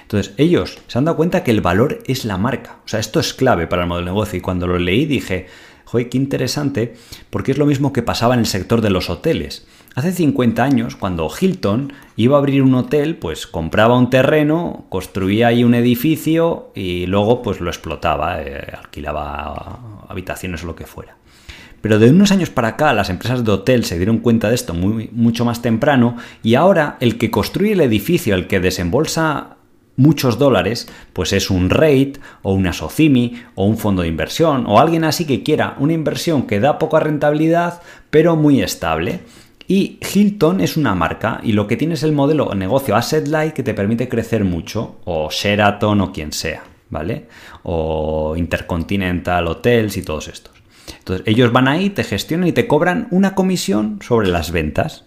Entonces, 0.00 0.34
ellos 0.38 0.78
se 0.86 0.98
han 0.98 1.04
dado 1.04 1.16
cuenta 1.16 1.42
que 1.44 1.50
el 1.50 1.60
valor 1.60 1.98
es 2.06 2.24
la 2.24 2.38
marca. 2.38 2.78
O 2.84 2.88
sea, 2.88 3.00
esto 3.00 3.20
es 3.20 3.34
clave 3.34 3.66
para 3.66 3.82
el 3.82 3.88
modelo 3.88 4.06
de 4.06 4.12
negocio. 4.12 4.38
Y 4.38 4.40
cuando 4.40 4.68
lo 4.68 4.78
leí 4.78 5.04
dije, 5.04 5.46
Joder, 5.86 6.08
qué 6.08 6.18
interesante, 6.18 6.94
porque 7.30 7.52
es 7.52 7.58
lo 7.58 7.64
mismo 7.64 7.92
que 7.92 8.02
pasaba 8.02 8.34
en 8.34 8.40
el 8.40 8.46
sector 8.46 8.80
de 8.80 8.90
los 8.90 9.08
hoteles. 9.08 9.66
Hace 9.94 10.10
50 10.10 10.62
años, 10.62 10.96
cuando 10.96 11.30
Hilton 11.30 11.92
iba 12.16 12.36
a 12.36 12.40
abrir 12.40 12.62
un 12.62 12.74
hotel, 12.74 13.16
pues 13.16 13.46
compraba 13.46 13.96
un 13.96 14.10
terreno, 14.10 14.84
construía 14.88 15.46
ahí 15.46 15.62
un 15.62 15.74
edificio 15.74 16.72
y 16.74 17.06
luego 17.06 17.40
pues 17.40 17.60
lo 17.60 17.70
explotaba, 17.70 18.42
eh, 18.42 18.74
alquilaba 18.76 20.04
habitaciones 20.08 20.64
o 20.64 20.66
lo 20.66 20.74
que 20.74 20.86
fuera. 20.86 21.16
Pero 21.80 22.00
de 22.00 22.10
unos 22.10 22.32
años 22.32 22.50
para 22.50 22.68
acá 22.68 22.92
las 22.92 23.08
empresas 23.08 23.44
de 23.44 23.52
hotel 23.52 23.84
se 23.84 23.96
dieron 23.96 24.18
cuenta 24.18 24.48
de 24.48 24.56
esto 24.56 24.74
mucho 24.74 25.44
más 25.44 25.62
temprano 25.62 26.16
y 26.42 26.56
ahora 26.56 26.96
el 26.98 27.16
que 27.16 27.30
construye 27.30 27.74
el 27.74 27.80
edificio, 27.80 28.34
el 28.34 28.48
que 28.48 28.58
desembolsa 28.58 29.55
muchos 29.96 30.38
dólares, 30.38 30.88
pues 31.12 31.32
es 31.32 31.50
un 31.50 31.70
REIT 31.70 32.18
o 32.42 32.52
una 32.52 32.72
SOCIMI 32.72 33.42
o 33.54 33.64
un 33.64 33.78
fondo 33.78 34.02
de 34.02 34.08
inversión 34.08 34.64
o 34.66 34.78
alguien 34.78 35.04
así 35.04 35.24
que 35.24 35.42
quiera 35.42 35.76
una 35.78 35.92
inversión 35.92 36.46
que 36.46 36.60
da 36.60 36.78
poca 36.78 37.00
rentabilidad 37.00 37.82
pero 38.10 38.36
muy 38.36 38.62
estable. 38.62 39.20
Y 39.68 39.98
Hilton 40.14 40.60
es 40.60 40.76
una 40.76 40.94
marca 40.94 41.40
y 41.42 41.52
lo 41.52 41.66
que 41.66 41.76
tiene 41.76 41.94
es 41.94 42.04
el 42.04 42.12
modelo 42.12 42.54
negocio 42.54 42.94
asset 42.94 43.26
light 43.26 43.52
que 43.52 43.64
te 43.64 43.74
permite 43.74 44.08
crecer 44.08 44.44
mucho 44.44 44.98
o 45.04 45.28
Sheraton 45.30 46.00
o 46.02 46.12
quien 46.12 46.32
sea, 46.32 46.62
¿vale? 46.88 47.26
O 47.64 48.34
Intercontinental 48.36 49.48
Hotels 49.48 49.96
y 49.96 50.02
todos 50.02 50.28
estos. 50.28 50.54
Entonces 50.98 51.26
ellos 51.26 51.50
van 51.50 51.66
ahí, 51.66 51.90
te 51.90 52.04
gestionan 52.04 52.46
y 52.46 52.52
te 52.52 52.68
cobran 52.68 53.08
una 53.10 53.34
comisión 53.34 53.98
sobre 54.02 54.28
las 54.28 54.52
ventas. 54.52 55.04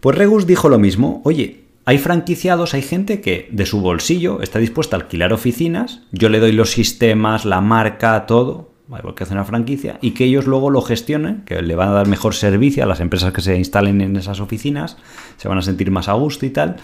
Pues 0.00 0.16
Regus 0.16 0.46
dijo 0.46 0.70
lo 0.70 0.78
mismo, 0.78 1.20
oye, 1.24 1.67
hay 1.88 1.96
franquiciados, 1.96 2.74
hay 2.74 2.82
gente 2.82 3.22
que 3.22 3.48
de 3.50 3.64
su 3.64 3.80
bolsillo 3.80 4.42
está 4.42 4.58
dispuesta 4.58 4.94
a 4.94 5.00
alquilar 5.00 5.32
oficinas, 5.32 6.02
yo 6.12 6.28
le 6.28 6.38
doy 6.38 6.52
los 6.52 6.70
sistemas, 6.70 7.46
la 7.46 7.62
marca, 7.62 8.26
todo, 8.26 8.74
igual 8.88 9.14
que 9.14 9.24
hace 9.24 9.32
una 9.32 9.46
franquicia, 9.46 9.98
y 10.02 10.10
que 10.10 10.26
ellos 10.26 10.46
luego 10.46 10.68
lo 10.68 10.82
gestionen, 10.82 11.44
que 11.46 11.62
le 11.62 11.74
van 11.76 11.88
a 11.88 11.92
dar 11.92 12.06
mejor 12.06 12.34
servicio 12.34 12.84
a 12.84 12.86
las 12.86 13.00
empresas 13.00 13.32
que 13.32 13.40
se 13.40 13.56
instalen 13.56 14.02
en 14.02 14.16
esas 14.16 14.38
oficinas, 14.40 14.98
se 15.38 15.48
van 15.48 15.56
a 15.56 15.62
sentir 15.62 15.90
más 15.90 16.08
a 16.08 16.12
gusto 16.12 16.44
y 16.44 16.50
tal, 16.50 16.76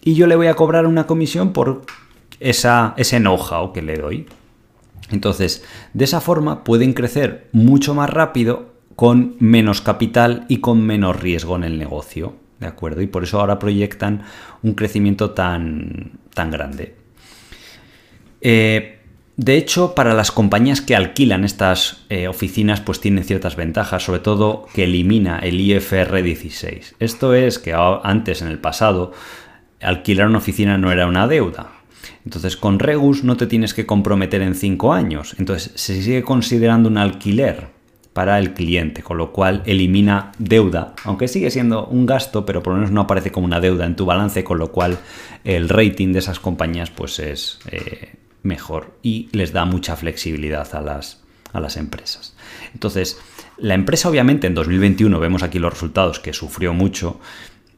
y 0.00 0.14
yo 0.14 0.28
le 0.28 0.36
voy 0.36 0.46
a 0.46 0.54
cobrar 0.54 0.86
una 0.86 1.08
comisión 1.08 1.52
por 1.52 1.82
esa, 2.38 2.94
ese 2.96 3.18
know-how 3.18 3.72
que 3.72 3.82
le 3.82 3.96
doy. 3.96 4.26
Entonces, 5.10 5.64
de 5.92 6.04
esa 6.04 6.20
forma 6.20 6.62
pueden 6.62 6.92
crecer 6.92 7.48
mucho 7.50 7.96
más 7.96 8.10
rápido 8.10 8.74
con 8.94 9.34
menos 9.40 9.80
capital 9.80 10.46
y 10.46 10.58
con 10.58 10.86
menos 10.86 11.20
riesgo 11.20 11.56
en 11.56 11.64
el 11.64 11.80
negocio. 11.80 12.40
¿De 12.62 12.68
acuerdo? 12.68 13.02
Y 13.02 13.08
por 13.08 13.24
eso 13.24 13.40
ahora 13.40 13.58
proyectan 13.58 14.22
un 14.62 14.74
crecimiento 14.74 15.30
tan, 15.30 16.18
tan 16.34 16.50
grande. 16.50 16.94
Eh, 18.40 18.98
de 19.36 19.56
hecho, 19.56 19.94
para 19.94 20.14
las 20.14 20.30
compañías 20.30 20.80
que 20.80 20.94
alquilan 20.94 21.44
estas 21.44 22.04
eh, 22.10 22.28
oficinas, 22.28 22.80
pues 22.80 23.00
tienen 23.00 23.24
ciertas 23.24 23.56
ventajas, 23.56 24.04
sobre 24.04 24.20
todo 24.20 24.66
que 24.74 24.84
elimina 24.84 25.38
el 25.38 25.60
IFR 25.60 26.22
16. 26.22 26.96
Esto 26.98 27.34
es 27.34 27.58
que 27.58 27.74
antes, 27.74 28.42
en 28.42 28.48
el 28.48 28.58
pasado, 28.58 29.12
alquilar 29.80 30.28
una 30.28 30.38
oficina 30.38 30.76
no 30.76 30.92
era 30.92 31.06
una 31.06 31.26
deuda. 31.26 31.72
Entonces, 32.24 32.56
con 32.56 32.78
Regus 32.78 33.24
no 33.24 33.36
te 33.36 33.46
tienes 33.46 33.74
que 33.74 33.86
comprometer 33.86 34.42
en 34.42 34.54
cinco 34.54 34.92
años. 34.92 35.34
Entonces, 35.38 35.72
se 35.76 36.02
sigue 36.02 36.22
considerando 36.22 36.88
un 36.88 36.98
alquiler 36.98 37.68
para 38.12 38.38
el 38.38 38.52
cliente, 38.52 39.02
con 39.02 39.16
lo 39.16 39.32
cual 39.32 39.62
elimina 39.64 40.32
deuda, 40.38 40.94
aunque 41.04 41.28
sigue 41.28 41.50
siendo 41.50 41.86
un 41.86 42.04
gasto, 42.06 42.44
pero 42.44 42.62
por 42.62 42.74
lo 42.74 42.78
menos 42.78 42.92
no 42.92 43.02
aparece 43.02 43.32
como 43.32 43.46
una 43.46 43.60
deuda 43.60 43.86
en 43.86 43.96
tu 43.96 44.04
balance, 44.04 44.44
con 44.44 44.58
lo 44.58 44.70
cual 44.70 44.98
el 45.44 45.68
rating 45.68 46.12
de 46.12 46.18
esas 46.18 46.38
compañías 46.38 46.90
pues 46.90 47.18
es 47.18 47.58
eh, 47.70 48.16
mejor 48.42 48.98
y 49.02 49.28
les 49.32 49.52
da 49.52 49.64
mucha 49.64 49.96
flexibilidad 49.96 50.74
a 50.74 50.80
las, 50.80 51.22
a 51.52 51.60
las 51.60 51.76
empresas. 51.76 52.34
Entonces, 52.74 53.18
la 53.56 53.74
empresa 53.74 54.08
obviamente 54.08 54.46
en 54.46 54.54
2021 54.54 55.18
vemos 55.18 55.42
aquí 55.42 55.58
los 55.58 55.72
resultados 55.72 56.20
que 56.20 56.32
sufrió 56.32 56.74
mucho. 56.74 57.18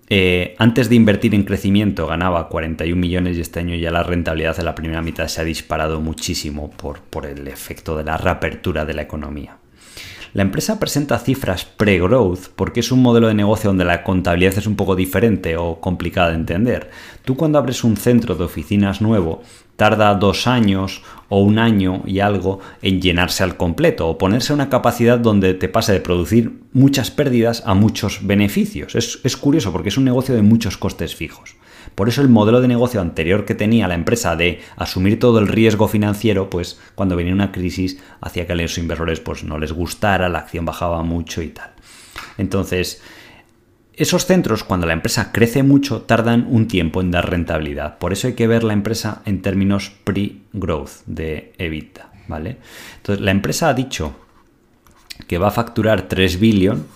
Eh, 0.09 0.55
antes 0.59 0.89
de 0.89 0.97
invertir 0.97 1.35
en 1.35 1.45
crecimiento 1.45 2.07
ganaba 2.07 2.49
41 2.49 3.01
millones 3.01 3.39
y 3.39 3.41
este 3.41 3.61
año 3.61 3.75
ya 3.75 3.91
la 3.91 4.03
rentabilidad 4.03 4.57
de 4.57 4.63
la 4.63 4.75
primera 4.75 5.01
mitad 5.01 5.29
se 5.29 5.41
ha 5.41 5.45
disparado 5.45 6.01
muchísimo 6.01 6.71
por, 6.71 7.01
por 7.01 7.25
el 7.25 7.49
efecto 7.49 7.97
de 7.97 8.05
la 8.05 8.17
reapertura 8.19 8.85
de 8.85 8.95
la 8.95 9.03
economía. 9.03 9.57
La 10.35 10.43
empresa 10.43 10.81
presenta 10.81 11.21
cifras 11.21 11.65
pre-growth 11.65 12.49
porque 12.57 12.81
es 12.81 12.91
un 12.91 13.01
modelo 13.01 13.29
de 13.29 13.35
negocio 13.35 13.71
donde 13.71 13.85
la 13.85 14.03
contabilidad 14.03 14.59
es 14.59 14.67
un 14.67 14.75
poco 14.75 14.97
diferente 14.97 15.57
o 15.57 15.81
complicada 15.81 16.31
de 16.31 16.35
entender. 16.35 16.91
Tú 17.25 17.37
cuando 17.37 17.57
abres 17.57 17.85
un 17.85 17.97
centro 17.97 18.35
de 18.35 18.43
oficinas 18.43 19.01
nuevo, 19.01 19.43
tarda 19.77 20.13
dos 20.17 20.49
años 20.49 21.03
o 21.29 21.39
un 21.39 21.61
año 21.61 22.03
y 22.05 22.19
algo 22.19 22.59
en 22.83 23.01
llenarse 23.01 23.45
al 23.45 23.57
completo 23.57 24.09
o 24.09 24.19
ponerse 24.19 24.53
a 24.53 24.57
una 24.57 24.71
capacidad 24.71 25.21
donde 25.21 25.55
te 25.55 25.69
pase 25.69 25.93
de 25.93 26.01
producir 26.01 26.63
muchas 26.73 27.13
pérdidas 27.13 27.63
a 27.65 27.75
muchos 27.75 28.27
beneficios. 28.27 28.97
Es, 28.97 29.21
es 29.23 29.37
curioso 29.37 29.71
porque 29.71 29.91
es 29.91 29.99
un 29.99 30.05
negocio 30.05 30.35
de 30.35 30.43
muchos 30.43 30.77
costes 30.77 31.15
fijos. 31.15 31.55
Por 31.95 32.09
eso 32.09 32.23
el 32.23 32.29
modelo 32.29 32.61
de 32.61 32.69
negocio 32.69 33.01
anterior 33.01 33.45
que 33.45 33.55
tenía 33.55 33.89
la 33.89 33.95
empresa 33.95 34.37
de 34.37 34.61
asumir 34.77 35.19
todo 35.19 35.39
el 35.39 35.49
riesgo 35.49 35.87
financiero, 35.89 36.51
pues 36.51 36.81
cuando 36.95 37.17
venía 37.17 37.33
una 37.33 37.53
crisis 37.53 37.99
hacía 38.21 38.47
que 38.47 38.53
a 38.53 38.57
los 38.57 38.79
inversores 38.79 39.21
pues 39.21 39.45
no 39.45 39.59
les 39.59 39.73
gustara, 39.73 40.29
la 40.29 40.41
acción 40.41 40.65
bajaba 40.65 41.03
mucho 41.03 41.43
y 41.43 41.49
tal. 41.49 41.71
Entonces, 42.37 43.01
esos 43.95 44.27
centros, 44.27 44.65
cuando 44.65 44.87
la 44.87 44.93
empresa 44.93 45.31
crece 45.31 45.63
mucho, 45.63 46.03
tardan 46.03 46.49
un 46.51 46.67
tiempo 46.67 47.01
en 47.01 47.13
dar 47.13 47.31
rentabilidad. 47.31 47.99
Por 47.99 48.13
eso 48.13 48.27
hay 48.27 48.35
que 48.35 48.49
ver 48.49 48.65
la 48.65 48.73
empresa 48.73 49.23
en 49.25 49.41
términos 49.41 49.93
pre-growth 50.03 51.05
de 51.07 51.53
EBITDA, 51.59 52.11
¿vale? 52.27 52.57
Entonces, 52.97 53.25
la 53.25 53.31
empresa 53.31 53.69
ha 53.69 53.75
dicho 53.75 54.17
que 55.29 55.39
va 55.39 55.49
a 55.49 55.53
facturar 55.53 56.09
3 56.09 56.41
billion 56.41 56.87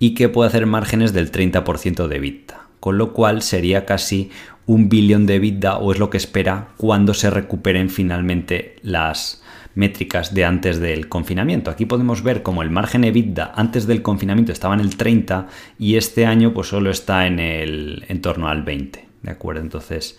y 0.00 0.14
que 0.14 0.28
puede 0.28 0.48
hacer 0.48 0.66
márgenes 0.66 1.12
del 1.12 1.30
30% 1.30 2.08
de 2.08 2.16
EBITDA 2.16 2.69
con 2.80 2.98
lo 2.98 3.12
cual 3.12 3.42
sería 3.42 3.84
casi 3.84 4.30
un 4.66 4.88
billón 4.88 5.26
de 5.26 5.36
EBITDA 5.36 5.78
o 5.78 5.92
es 5.92 5.98
lo 5.98 6.10
que 6.10 6.16
espera 6.16 6.68
cuando 6.76 7.14
se 7.14 7.30
recuperen 7.30 7.90
finalmente 7.90 8.76
las 8.82 9.42
métricas 9.74 10.34
de 10.34 10.44
antes 10.44 10.80
del 10.80 11.08
confinamiento. 11.08 11.70
Aquí 11.70 11.86
podemos 11.86 12.22
ver 12.22 12.42
como 12.42 12.62
el 12.62 12.70
margen 12.70 13.04
EBITDA 13.04 13.52
antes 13.54 13.86
del 13.86 14.02
confinamiento 14.02 14.52
estaba 14.52 14.74
en 14.74 14.80
el 14.80 14.96
30 14.96 15.48
y 15.78 15.96
este 15.96 16.26
año 16.26 16.52
pues 16.52 16.68
solo 16.68 16.90
está 16.90 17.26
en 17.26 17.38
el 17.38 18.04
en 18.08 18.20
torno 18.20 18.48
al 18.48 18.62
20, 18.62 19.06
¿de 19.22 19.30
acuerdo? 19.30 19.60
Entonces 19.60 20.18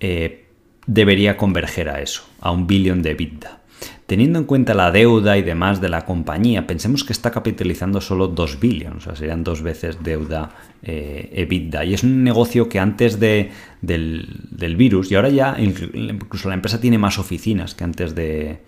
eh, 0.00 0.46
debería 0.86 1.36
converger 1.36 1.88
a 1.88 2.00
eso, 2.00 2.24
a 2.40 2.50
un 2.50 2.66
billón 2.66 3.02
de 3.02 3.10
EBITDA. 3.10 3.60
Teniendo 4.08 4.38
en 4.38 4.46
cuenta 4.46 4.72
la 4.72 4.90
deuda 4.90 5.36
y 5.36 5.42
demás 5.42 5.82
de 5.82 5.90
la 5.90 6.06
compañía, 6.06 6.66
pensemos 6.66 7.04
que 7.04 7.12
está 7.12 7.30
capitalizando 7.30 8.00
solo 8.00 8.26
2 8.28 8.58
billones, 8.58 8.96
o 8.96 9.00
sea, 9.02 9.16
serían 9.16 9.44
dos 9.44 9.60
veces 9.60 10.02
deuda 10.02 10.48
eh, 10.82 11.28
EBITDA. 11.30 11.84
Y 11.84 11.92
es 11.92 12.02
un 12.04 12.24
negocio 12.24 12.70
que 12.70 12.78
antes 12.78 13.20
de, 13.20 13.50
del, 13.82 14.76
virus, 14.78 15.12
y 15.12 15.14
ahora 15.14 15.28
ya 15.28 15.56
incluso 15.58 16.48
la 16.48 16.54
empresa 16.54 16.80
tiene 16.80 16.96
más 16.96 17.18
oficinas 17.18 17.74
que 17.74 17.84
antes 17.84 18.14
de, 18.14 18.60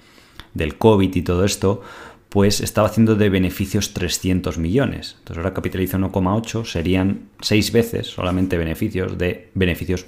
del 0.52 0.76
COVID 0.76 1.16
y 1.16 1.22
todo 1.22 1.46
esto, 1.46 1.80
pues 2.28 2.60
estaba 2.60 2.88
haciendo 2.88 3.14
de 3.16 3.30
beneficios 3.30 3.94
300 3.94 4.58
millones. 4.58 5.16
Entonces 5.20 5.38
ahora 5.38 5.54
capitaliza 5.54 5.96
1,8, 5.96 6.66
serían 6.66 7.30
6 7.40 7.72
veces 7.72 8.08
solamente 8.08 8.58
beneficios 8.58 9.16
de 9.16 9.48
beneficios 9.54 10.04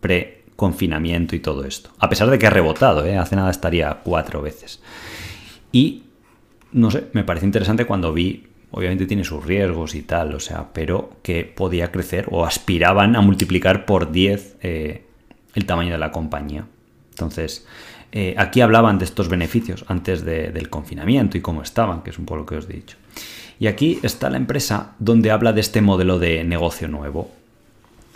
pre 0.00 0.45
confinamiento 0.56 1.36
y 1.36 1.40
todo 1.40 1.64
esto. 1.64 1.90
A 1.98 2.08
pesar 2.08 2.30
de 2.30 2.38
que 2.38 2.46
ha 2.46 2.50
rebotado, 2.50 3.04
¿eh? 3.04 3.16
hace 3.16 3.36
nada 3.36 3.50
estaría 3.50 3.98
cuatro 4.02 4.42
veces. 4.42 4.80
Y, 5.70 6.04
no 6.72 6.90
sé, 6.90 7.04
me 7.12 7.24
parece 7.24 7.46
interesante 7.46 7.84
cuando 7.84 8.12
vi, 8.12 8.46
obviamente 8.70 9.06
tiene 9.06 9.24
sus 9.24 9.44
riesgos 9.44 9.94
y 9.94 10.02
tal, 10.02 10.34
o 10.34 10.40
sea, 10.40 10.68
pero 10.72 11.18
que 11.22 11.44
podía 11.44 11.92
crecer 11.92 12.26
o 12.30 12.44
aspiraban 12.44 13.16
a 13.16 13.20
multiplicar 13.20 13.84
por 13.84 14.10
10 14.10 14.56
eh, 14.62 15.04
el 15.54 15.66
tamaño 15.66 15.92
de 15.92 15.98
la 15.98 16.10
compañía. 16.10 16.66
Entonces, 17.10 17.66
eh, 18.12 18.34
aquí 18.38 18.60
hablaban 18.60 18.98
de 18.98 19.04
estos 19.04 19.28
beneficios 19.28 19.84
antes 19.88 20.24
del 20.24 20.70
confinamiento 20.70 21.36
y 21.36 21.42
cómo 21.42 21.62
estaban, 21.62 22.02
que 22.02 22.10
es 22.10 22.18
un 22.18 22.24
poco 22.24 22.40
lo 22.40 22.46
que 22.46 22.56
os 22.56 22.68
he 22.68 22.72
dicho. 22.72 22.96
Y 23.58 23.66
aquí 23.66 23.98
está 24.02 24.30
la 24.30 24.36
empresa 24.36 24.94
donde 24.98 25.30
habla 25.30 25.52
de 25.52 25.60
este 25.60 25.80
modelo 25.80 26.18
de 26.18 26.44
negocio 26.44 26.88
nuevo. 26.88 27.30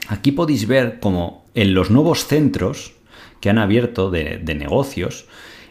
Aquí 0.08 0.32
podéis 0.32 0.66
ver 0.66 1.00
cómo 1.00 1.39
en 1.54 1.74
los 1.74 1.90
nuevos 1.90 2.26
centros 2.26 2.92
que 3.40 3.50
han 3.50 3.58
abierto 3.58 4.10
de, 4.10 4.42
negocios, 4.54 5.26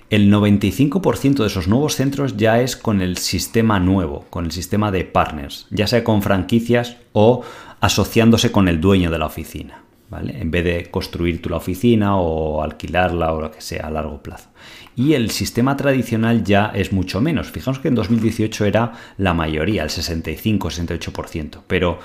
el 0.09 0.31
95% 0.31 1.35
de 1.35 1.47
esos 1.47 1.67
nuevos 1.67 1.95
centros 1.95 2.35
ya 2.35 2.61
es 2.61 2.75
con 2.75 3.01
el 3.01 3.17
sistema 3.17 3.79
nuevo, 3.79 4.25
con 4.29 4.45
el 4.45 4.51
sistema 4.51 4.91
de 4.91 5.05
partners, 5.05 5.67
ya 5.69 5.85
sea 5.85 6.03
con 6.03 6.23
franquicias 6.23 6.97
o 7.13 7.43
asociándose 7.79 8.51
con 8.51 8.67
el 8.67 8.81
dueño 8.81 9.11
de 9.11 9.19
la 9.19 9.27
oficina, 9.27 9.83
¿vale? 10.09 10.41
En 10.41 10.49
vez 10.49 10.63
de 10.63 10.89
construir 10.89 11.41
tú 11.41 11.49
la 11.49 11.57
oficina 11.57 12.17
o 12.17 12.63
alquilarla 12.63 13.33
o 13.33 13.41
lo 13.41 13.51
que 13.51 13.61
sea 13.61 13.85
a 13.85 13.91
largo 13.91 14.21
plazo. 14.23 14.49
Y 14.95 15.13
el 15.13 15.29
sistema 15.29 15.77
tradicional 15.77 16.43
ya 16.43 16.71
es 16.73 16.91
mucho 16.91 17.21
menos. 17.21 17.51
Fijaos 17.51 17.79
que 17.79 17.87
en 17.87 17.95
2018 17.95 18.65
era 18.65 18.93
la 19.17 19.33
mayoría, 19.33 19.83
el 19.83 19.89
65-68%, 19.89 21.59
pero 21.67 21.99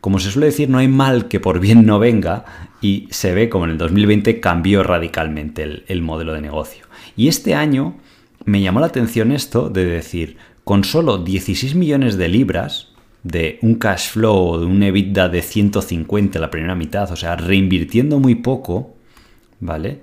como 0.00 0.18
se 0.18 0.30
suele 0.30 0.46
decir, 0.46 0.68
no 0.68 0.78
hay 0.78 0.88
mal 0.88 1.28
que 1.28 1.40
por 1.40 1.60
bien 1.60 1.84
no 1.84 1.98
venga 1.98 2.44
y 2.80 3.08
se 3.10 3.34
ve 3.34 3.48
como 3.48 3.64
en 3.64 3.72
el 3.72 3.78
2020 3.78 4.40
cambió 4.40 4.82
radicalmente 4.82 5.82
el, 5.86 6.02
modelo 6.02 6.32
de 6.32 6.40
negocio. 6.40 6.86
Y 7.16 7.28
este 7.28 7.54
año 7.54 7.96
me 8.44 8.62
llamó 8.62 8.80
la 8.80 8.86
atención 8.86 9.32
esto 9.32 9.68
de 9.68 9.84
decir, 9.84 10.38
con 10.64 10.84
solo 10.84 11.18
16 11.18 11.74
millones 11.74 12.16
de 12.16 12.28
libras 12.28 12.88
de 13.22 13.58
un 13.60 13.74
cash 13.74 14.10
flow 14.10 14.60
de 14.60 14.66
un 14.66 14.82
EBITDA 14.82 15.28
de 15.28 15.42
150 15.42 16.38
la 16.38 16.50
primera 16.50 16.74
mitad, 16.74 17.10
o 17.12 17.16
sea, 17.16 17.36
reinvirtiendo 17.36 18.18
muy 18.18 18.36
poco, 18.36 18.94
¿vale? 19.60 20.00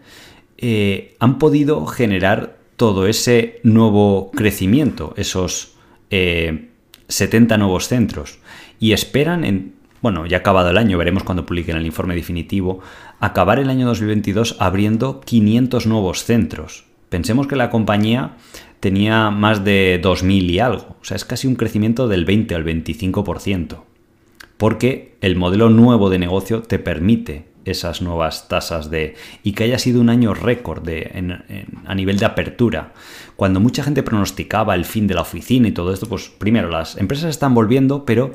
Eh, 0.60 1.16
han 1.20 1.40
podido 1.40 1.86
generar 1.88 2.58
todo 2.76 3.08
ese 3.08 3.60
nuevo 3.64 4.30
crecimiento, 4.36 5.16
esos 5.18 5.74
70 6.10 6.12
eh, 6.12 7.58
nuevos 7.58 7.88
centros, 7.88 8.38
y 8.80 8.92
esperan 8.92 9.44
en 9.44 9.77
bueno, 10.02 10.26
ya 10.26 10.38
acabado 10.38 10.70
el 10.70 10.78
año, 10.78 10.98
veremos 10.98 11.24
cuando 11.24 11.46
publiquen 11.46 11.78
el 11.78 11.86
informe 11.86 12.16
definitivo, 12.16 12.80
acabar 13.20 13.60
el 13.60 13.70
año 13.70 13.88
2022 13.88 14.58
abriendo 14.60 15.22
500 15.22 15.88
nuevos 15.88 16.24
centros. 16.24 16.86
Pensemos 17.10 17.48
que 17.48 17.56
la 17.56 17.70
compañía 17.70 18.38
tenía 18.80 19.32
más 19.32 19.64
de 19.64 20.00
2.000 20.04 20.50
y 20.50 20.60
algo, 20.60 20.98
o 21.02 21.06
sea, 21.06 21.16
es 21.16 21.26
casi 21.26 21.48
un 21.48 21.56
crecimiento 21.56 22.08
del 22.08 22.26
20 22.26 22.54
al 22.56 22.66
25%, 22.66 23.84
porque 24.58 25.16
el 25.22 25.36
modelo 25.36 25.70
nuevo 25.70 26.10
de 26.10 26.20
negocio 26.20 26.62
te 26.62 26.80
permite 26.80 27.48
esas 27.72 28.02
nuevas 28.02 28.48
tasas 28.48 28.90
de... 28.90 29.16
y 29.44 29.52
que 29.54 29.66
haya 29.66 29.78
sido 29.78 30.00
un 30.00 30.10
año 30.10 30.34
récord 30.34 30.88
a 31.86 31.96
nivel 31.96 32.18
de 32.18 32.26
apertura. 32.26 32.94
Cuando 33.36 33.60
mucha 33.60 33.84
gente 33.84 34.04
pronosticaba 34.04 34.76
el 34.76 34.86
fin 34.86 35.08
de 35.08 35.16
la 35.16 35.22
oficina 35.22 35.68
y 35.68 35.72
todo 35.72 35.94
esto, 35.94 36.08
pues 36.08 36.30
primero 36.30 36.70
las 36.70 36.98
empresas 36.98 37.30
están 37.30 37.54
volviendo, 37.54 38.06
pero 38.06 38.34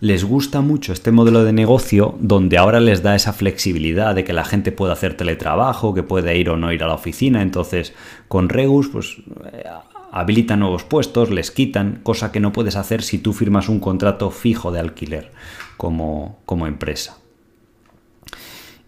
les 0.00 0.24
gusta 0.24 0.62
mucho 0.62 0.92
este 0.92 1.12
modelo 1.12 1.44
de 1.44 1.52
negocio 1.52 2.16
donde 2.20 2.56
ahora 2.56 2.80
les 2.80 3.02
da 3.02 3.14
esa 3.14 3.34
flexibilidad 3.34 4.14
de 4.14 4.24
que 4.24 4.32
la 4.32 4.44
gente 4.44 4.72
puede 4.72 4.92
hacer 4.92 5.14
teletrabajo, 5.14 5.94
que 5.94 6.02
puede 6.02 6.36
ir 6.38 6.48
o 6.48 6.56
no 6.56 6.72
ir 6.72 6.82
a 6.82 6.86
la 6.86 6.94
oficina. 6.94 7.42
Entonces, 7.42 7.92
con 8.26 8.48
Regus, 8.48 8.88
pues 8.88 9.18
eh, 9.52 9.64
habilitan 10.10 10.60
nuevos 10.60 10.84
puestos, 10.84 11.30
les 11.30 11.50
quitan, 11.50 12.00
cosa 12.02 12.32
que 12.32 12.40
no 12.40 12.52
puedes 12.52 12.76
hacer 12.76 13.02
si 13.02 13.18
tú 13.18 13.34
firmas 13.34 13.68
un 13.68 13.78
contrato 13.78 14.30
fijo 14.30 14.72
de 14.72 14.80
alquiler 14.80 15.32
como, 15.76 16.40
como 16.46 16.66
empresa. 16.66 17.18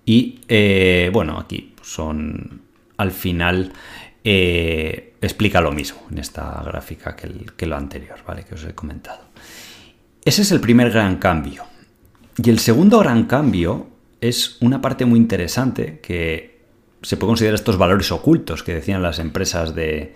Y 0.06 0.40
eh, 0.48 1.10
bueno, 1.12 1.38
aquí 1.38 1.74
son 1.82 2.62
al 2.96 3.12
final 3.12 3.72
eh, 4.24 5.14
explica 5.20 5.60
lo 5.60 5.72
mismo 5.72 6.00
en 6.10 6.18
esta 6.18 6.62
gráfica 6.64 7.14
que, 7.14 7.28
que 7.56 7.66
lo 7.66 7.76
anterior, 7.76 8.18
¿vale? 8.26 8.44
Que 8.44 8.54
os 8.54 8.64
he 8.64 8.74
comentado. 8.74 9.31
Ese 10.24 10.42
es 10.42 10.52
el 10.52 10.60
primer 10.60 10.90
gran 10.90 11.16
cambio. 11.16 11.64
Y 12.42 12.48
el 12.50 12.58
segundo 12.58 12.98
gran 13.00 13.24
cambio 13.24 13.88
es 14.20 14.56
una 14.60 14.80
parte 14.80 15.04
muy 15.04 15.18
interesante 15.18 16.00
que 16.00 16.60
se 17.02 17.16
puede 17.16 17.30
considerar 17.30 17.56
estos 17.56 17.76
valores 17.76 18.12
ocultos 18.12 18.62
que 18.62 18.74
decían 18.74 19.02
las 19.02 19.18
empresas 19.18 19.74
de 19.74 20.14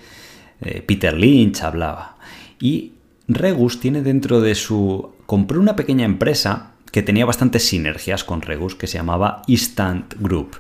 Peter 0.87 1.13
Lynch, 1.13 1.63
hablaba. 1.63 2.19
Y 2.61 2.93
Regus 3.27 3.81
tiene 3.81 4.03
dentro 4.03 4.41
de 4.41 4.55
su... 4.55 5.15
compró 5.27 5.61
una 5.61 5.75
pequeña 5.75 6.05
empresa 6.05 6.75
que 6.93 7.03
tenía 7.03 7.27
bastantes 7.27 7.67
sinergias 7.67 8.23
con 8.23 8.43
Regus 8.43 8.77
que 8.77 8.87
se 8.87 8.99
llamaba 8.99 9.43
Instant 9.49 10.15
Group. 10.21 10.57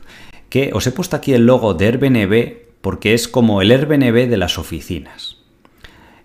Que 0.51 0.72
os 0.74 0.86
he 0.86 0.92
puesto 0.92 1.14
aquí 1.14 1.32
el 1.32 1.47
logo 1.47 1.74
de 1.74 1.86
Airbnb 1.86 2.57
porque 2.80 3.14
es 3.14 3.28
como 3.28 3.62
el 3.62 3.70
Airbnb 3.70 4.28
de 4.28 4.36
las 4.36 4.59
oficinas. 4.59 5.36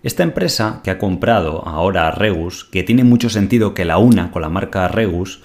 Esta 0.04 0.24
empresa 0.24 0.82
que 0.84 0.89
ha 0.89 0.97
comprado 0.97 1.68
ahora 1.68 2.08
a 2.08 2.12
Regus, 2.12 2.66
que 2.66 2.84
tiene 2.84 3.04
mucho 3.04 3.30
sentido 3.30 3.74
que 3.74 3.86
la 3.86 3.97
una 3.97 4.32
con 4.32 4.41
la 4.41 4.49
marca 4.49 4.88
Regus, 4.88 5.43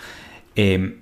em, 0.54 1.00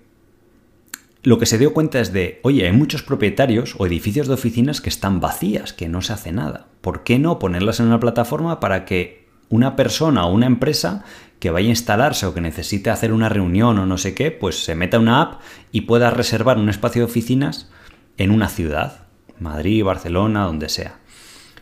lo 1.22 1.38
que 1.38 1.46
se 1.46 1.58
dio 1.58 1.72
cuenta 1.72 2.00
es 2.00 2.12
de, 2.12 2.40
oye, 2.42 2.66
hay 2.66 2.72
muchos 2.72 3.02
propietarios 3.02 3.76
o 3.78 3.86
edificios 3.86 4.26
de 4.26 4.34
oficinas 4.34 4.80
que 4.80 4.90
están 4.90 5.20
vacías, 5.20 5.72
que 5.72 5.88
no 5.88 6.02
se 6.02 6.12
hace 6.12 6.32
nada. 6.32 6.66
¿Por 6.80 7.04
qué 7.04 7.18
no 7.18 7.38
ponerlas 7.38 7.80
en 7.80 7.86
una 7.86 8.00
plataforma 8.00 8.60
para 8.60 8.84
que 8.84 9.24
una 9.48 9.76
persona 9.76 10.26
o 10.26 10.32
una 10.32 10.46
empresa 10.46 11.04
que 11.38 11.50
vaya 11.50 11.68
a 11.68 11.70
instalarse 11.70 12.26
o 12.26 12.34
que 12.34 12.40
necesite 12.40 12.90
hacer 12.90 13.12
una 13.12 13.28
reunión 13.28 13.78
o 13.78 13.86
no 13.86 13.98
sé 13.98 14.14
qué, 14.14 14.30
pues 14.30 14.64
se 14.64 14.74
meta 14.74 14.98
una 14.98 15.22
app 15.22 15.40
y 15.72 15.82
pueda 15.82 16.10
reservar 16.10 16.58
un 16.58 16.68
espacio 16.68 17.02
de 17.02 17.06
oficinas 17.06 17.70
en 18.16 18.30
una 18.30 18.48
ciudad, 18.48 19.06
Madrid, 19.38 19.84
Barcelona, 19.84 20.44
donde 20.44 20.68
sea. 20.68 20.98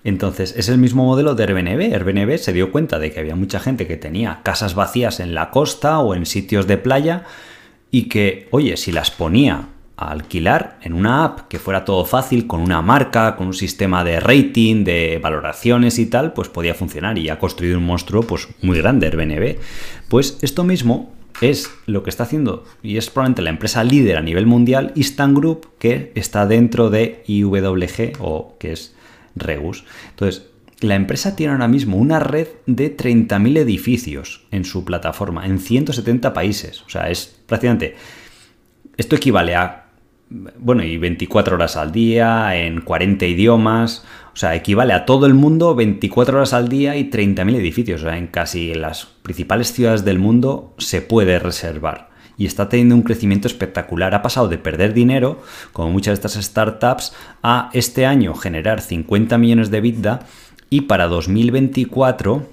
Entonces, 0.05 0.55
es 0.57 0.69
el 0.69 0.79
mismo 0.79 1.05
modelo 1.05 1.35
de 1.35 1.45
Airbnb. 1.45 1.95
Airbnb 1.95 2.39
se 2.39 2.53
dio 2.53 2.73
cuenta 2.73 2.99
de 2.99 3.13
que 3.13 3.21
había 3.21 3.37
mucha 3.37 3.61
gente 3.61 3.87
que 3.87 3.97
tenía 3.97 4.41
casas 4.43 4.75
vacías 4.75 5.21
en 5.21 5.35
la 5.35 5.51
costa 5.51 6.01
o 6.01 6.15
en 6.15 6.27
sitios 6.27 6.67
de 6.67 6.77
playa 6.77 7.25
y 7.91 8.09
que, 8.09 8.49
oye, 8.51 8.77
si 8.77 8.91
las 8.91 9.11
ponía 9.11 9.69
a 9.97 10.11
alquilar 10.11 10.79
en 10.83 10.95
una 10.95 11.25
app 11.25 11.41
que 11.49 11.59
fuera 11.59 11.85
todo 11.85 12.05
fácil, 12.05 12.47
con 12.47 12.61
una 12.61 12.83
marca, 12.83 13.37
con 13.37 13.49
un 13.49 13.55
sistema 13.55 14.03
de 14.03 14.19
rating, 14.19 14.83
de 14.83 15.21
valoraciones 15.23 15.99
y 15.99 16.07
tal, 16.07 16.33
pues 16.33 16.49
podía 16.49 16.75
funcionar 16.75 17.19
y 17.19 17.29
ha 17.29 17.39
construido 17.39 17.79
un 17.79 17.85
monstruo 17.85 18.23
pues 18.23 18.49
muy 18.63 18.79
grande 18.79 19.07
Airbnb. 19.07 19.59
Pues 20.09 20.39
esto 20.43 20.65
mismo 20.65 21.13
es 21.41 21.71
lo 21.87 22.03
que 22.03 22.11
está 22.11 22.25
haciendo 22.25 22.65
y 22.83 22.97
es 22.97 23.11
probablemente 23.11 23.43
la 23.43 23.51
empresa 23.51 23.85
líder 23.85 24.17
a 24.17 24.23
nivel 24.23 24.47
mundial, 24.47 24.93
Instant 24.97 25.37
Group, 25.37 25.69
que 25.79 26.13
está 26.15 26.47
dentro 26.47 26.91
de 26.91 27.23
IWG 27.27 28.15
o 28.21 28.57
que 28.59 28.73
es 28.73 28.95
Regus. 29.35 29.85
Entonces, 30.11 30.51
la 30.81 30.97
empresa 30.97 31.37
tiene 31.37 31.53
ahora 31.53 31.69
mismo 31.69 31.97
una 31.97 32.19
red 32.19 32.49
de 32.67 32.97
30.000 32.97 33.59
edificios 33.59 34.47
en 34.51 34.65
su 34.65 34.85
plataforma, 34.85 35.47
en 35.47 35.59
170 35.59 36.33
países. 36.33 36.83
O 36.83 36.89
sea, 36.89 37.11
es 37.11 37.41
prácticamente... 37.47 37.97
Esto 38.97 39.17
equivale 39.17 39.55
a... 39.55 39.87
Bueno, 40.59 40.83
y 40.83 40.97
24 40.97 41.57
horas 41.57 41.77
al 41.77 41.93
día, 41.93 42.57
en 42.57 42.81
40 42.81 43.27
idiomas. 43.27 44.05
O 44.33 44.37
sea, 44.37 44.55
equivale 44.55 44.95
a 44.95 45.05
todo 45.05 45.27
el 45.27 45.35
mundo 45.35 45.75
24 45.75 46.39
horas 46.39 46.53
al 46.53 46.69
día 46.69 46.97
y 46.97 47.11
30.000 47.11 47.57
edificios. 47.57 48.03
O 48.03 48.05
sea, 48.05 48.17
en 48.17 48.29
casi 48.29 48.75
las 48.75 49.07
principales 49.23 49.73
ciudades 49.73 50.05
del 50.05 50.19
mundo 50.19 50.75
se 50.79 51.03
puede 51.03 51.39
reservar 51.39 52.12
y 52.37 52.47
está 52.47 52.69
teniendo 52.69 52.95
un 52.95 53.03
crecimiento 53.03 53.49
espectacular. 53.49 54.15
Ha 54.15 54.23
pasado 54.23 54.49
de 54.49 54.59
perder 54.59 54.95
dinero, 54.95 55.43
como 55.73 55.91
muchas 55.91 56.13
de 56.13 56.27
estas 56.27 56.45
startups, 56.45 57.13
a 57.43 57.71
este 57.73 58.07
año 58.07 58.35
generar 58.35 58.81
50 58.81 59.39
millones 59.39 59.71
de 59.71 59.81
vida 59.81 60.27
y 60.71 60.83
para 60.83 61.07
2024 61.09 62.49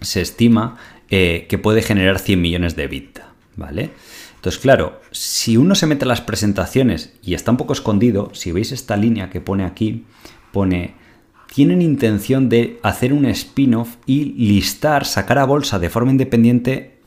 se 0.00 0.20
estima 0.20 0.76
eh, 1.10 1.46
que 1.48 1.58
puede 1.58 1.82
generar 1.82 2.18
100 2.18 2.40
millones 2.40 2.76
de 2.76 2.86
vida, 2.86 3.32
¿vale? 3.56 3.90
Entonces, 4.36 4.60
claro, 4.60 5.00
si 5.10 5.56
uno 5.56 5.74
se 5.74 5.86
mete 5.86 6.04
a 6.04 6.08
las 6.08 6.20
presentaciones 6.20 7.12
y 7.22 7.34
está 7.34 7.50
un 7.50 7.56
poco 7.56 7.72
escondido, 7.72 8.30
si 8.34 8.52
veis 8.52 8.72
esta 8.72 8.96
línea 8.96 9.30
que 9.30 9.40
pone 9.40 9.64
aquí, 9.64 10.04
pone 10.52 10.94
tienen 11.52 11.82
intención 11.82 12.48
de 12.48 12.78
hacer 12.82 13.12
un 13.12 13.24
spin-off 13.26 13.96
y 14.06 14.34
listar, 14.46 15.04
sacar 15.04 15.38
a 15.38 15.44
bolsa 15.44 15.78
de 15.78 15.88
forma 15.88 16.10
independiente 16.10 16.97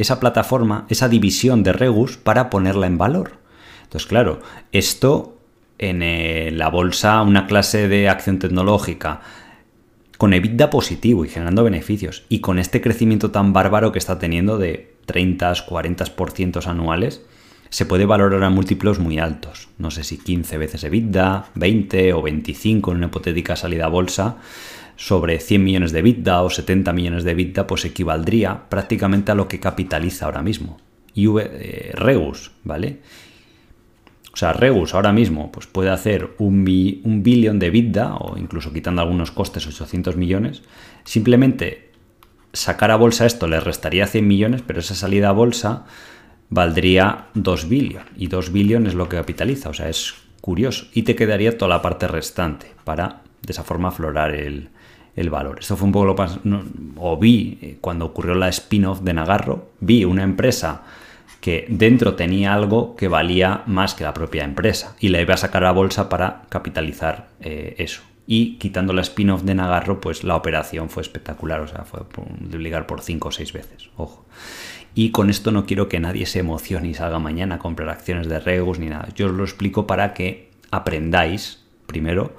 esa 0.00 0.20
plataforma, 0.20 0.86
esa 0.88 1.08
división 1.08 1.62
de 1.62 1.72
Regus 1.72 2.16
para 2.16 2.50
ponerla 2.50 2.86
en 2.86 2.98
valor. 2.98 3.38
Entonces, 3.82 4.08
claro, 4.08 4.40
esto 4.72 5.36
en 5.78 6.02
eh, 6.02 6.50
la 6.52 6.68
bolsa, 6.68 7.22
una 7.22 7.46
clase 7.46 7.88
de 7.88 8.08
acción 8.08 8.38
tecnológica 8.38 9.20
con 10.16 10.34
EBITDA 10.34 10.68
positivo 10.68 11.24
y 11.24 11.28
generando 11.28 11.64
beneficios, 11.64 12.24
y 12.28 12.40
con 12.40 12.58
este 12.58 12.82
crecimiento 12.82 13.30
tan 13.30 13.54
bárbaro 13.54 13.90
que 13.90 13.98
está 13.98 14.18
teniendo 14.18 14.58
de 14.58 14.94
30, 15.06 15.52
40% 15.66 16.66
anuales, 16.66 17.22
se 17.70 17.86
puede 17.86 18.04
valorar 18.04 18.42
a 18.42 18.50
múltiplos 18.50 18.98
muy 18.98 19.18
altos. 19.18 19.68
No 19.78 19.90
sé 19.90 20.04
si 20.04 20.18
15 20.18 20.58
veces 20.58 20.84
EBITDA, 20.84 21.46
20 21.54 22.12
o 22.12 22.22
25 22.22 22.90
en 22.90 22.96
una 22.98 23.06
hipotética 23.06 23.56
salida 23.56 23.86
a 23.86 23.88
bolsa 23.88 24.36
sobre 25.00 25.40
100 25.40 25.64
millones 25.64 25.92
de 25.92 26.00
EBITDA 26.00 26.42
o 26.42 26.50
70 26.50 26.92
millones 26.92 27.24
de 27.24 27.30
EBITDA, 27.30 27.66
pues 27.66 27.86
equivaldría 27.86 28.68
prácticamente 28.68 29.32
a 29.32 29.34
lo 29.34 29.48
que 29.48 29.58
capitaliza 29.58 30.26
ahora 30.26 30.42
mismo. 30.42 30.76
Y 31.14 31.26
eh, 31.38 31.92
Regus, 31.94 32.52
¿vale? 32.64 33.00
O 34.30 34.36
sea, 34.36 34.52
Regus 34.52 34.92
ahora 34.92 35.14
mismo 35.14 35.50
pues 35.50 35.66
puede 35.66 35.88
hacer 35.88 36.34
un, 36.36 36.68
un 37.04 37.22
billón 37.22 37.58
de 37.58 37.68
EBITDA, 37.68 38.14
o 38.16 38.36
incluso 38.36 38.74
quitando 38.74 39.00
algunos 39.00 39.30
costes, 39.30 39.66
800 39.66 40.16
millones. 40.16 40.62
Simplemente 41.04 41.92
sacar 42.52 42.90
a 42.90 42.96
bolsa 42.96 43.24
esto 43.24 43.48
le 43.48 43.58
restaría 43.58 44.06
100 44.06 44.28
millones, 44.28 44.62
pero 44.66 44.80
esa 44.80 44.94
salida 44.94 45.30
a 45.30 45.32
bolsa 45.32 45.86
valdría 46.50 47.28
2 47.32 47.68
billones. 47.70 48.12
Y 48.18 48.26
2 48.26 48.52
billones 48.52 48.90
es 48.90 48.94
lo 48.96 49.08
que 49.08 49.16
capitaliza, 49.16 49.70
o 49.70 49.74
sea, 49.74 49.88
es 49.88 50.12
curioso. 50.42 50.88
Y 50.92 51.04
te 51.04 51.16
quedaría 51.16 51.56
toda 51.56 51.70
la 51.70 51.80
parte 51.80 52.06
restante 52.06 52.74
para 52.84 53.22
de 53.40 53.52
esa 53.52 53.64
forma 53.64 53.88
aflorar 53.88 54.34
el, 54.34 54.68
el 55.16 55.30
valor. 55.30 55.58
Esto 55.60 55.76
fue 55.76 55.86
un 55.86 55.92
poco 55.92 56.06
lo 56.06 56.16
que 56.16 56.26
vi 57.20 57.58
eh, 57.60 57.78
cuando 57.80 58.06
ocurrió 58.06 58.34
la 58.34 58.48
spin-off 58.48 59.00
de 59.00 59.14
Nagarro, 59.14 59.70
vi 59.80 60.04
una 60.04 60.22
empresa 60.22 60.82
que 61.40 61.66
dentro 61.68 62.14
tenía 62.14 62.52
algo 62.52 62.96
que 62.96 63.08
valía 63.08 63.62
más 63.66 63.94
que 63.94 64.04
la 64.04 64.12
propia 64.14 64.44
empresa 64.44 64.94
y 65.00 65.08
la 65.08 65.20
iba 65.20 65.34
a 65.34 65.38
sacar 65.38 65.64
a 65.64 65.72
bolsa 65.72 66.08
para 66.08 66.42
capitalizar 66.48 67.28
eh, 67.40 67.74
eso. 67.78 68.02
Y 68.26 68.58
quitando 68.58 68.92
la 68.92 69.00
spin-off 69.02 69.42
de 69.42 69.54
Nagarro, 69.54 70.00
pues 70.00 70.22
la 70.22 70.36
operación 70.36 70.88
fue 70.88 71.02
espectacular, 71.02 71.60
o 71.60 71.66
sea, 71.66 71.84
fue 71.84 72.02
ligar 72.56 72.86
por 72.86 73.00
5 73.00 73.28
o 73.28 73.32
6 73.32 73.52
veces, 73.52 73.90
ojo. 73.96 74.24
Y 74.94 75.10
con 75.10 75.30
esto 75.30 75.50
no 75.50 75.66
quiero 75.66 75.88
que 75.88 76.00
nadie 76.00 76.26
se 76.26 76.40
emocione 76.40 76.88
y 76.88 76.94
salga 76.94 77.18
mañana 77.18 77.56
a 77.56 77.58
comprar 77.58 77.88
acciones 77.88 78.28
de 78.28 78.38
Regus 78.38 78.78
ni 78.78 78.88
nada. 78.88 79.08
Yo 79.14 79.26
os 79.26 79.32
lo 79.32 79.44
explico 79.44 79.86
para 79.86 80.14
que 80.14 80.50
aprendáis, 80.70 81.64
primero, 81.86 82.36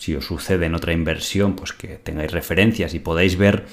si 0.00 0.14
os 0.14 0.24
sucede 0.24 0.64
en 0.64 0.74
otra 0.74 0.94
inversión, 0.94 1.54
pues 1.54 1.74
que 1.74 1.88
tengáis 1.88 2.32
referencias 2.32 2.94
y 2.94 3.00
podáis 3.00 3.36
ver. 3.36 3.66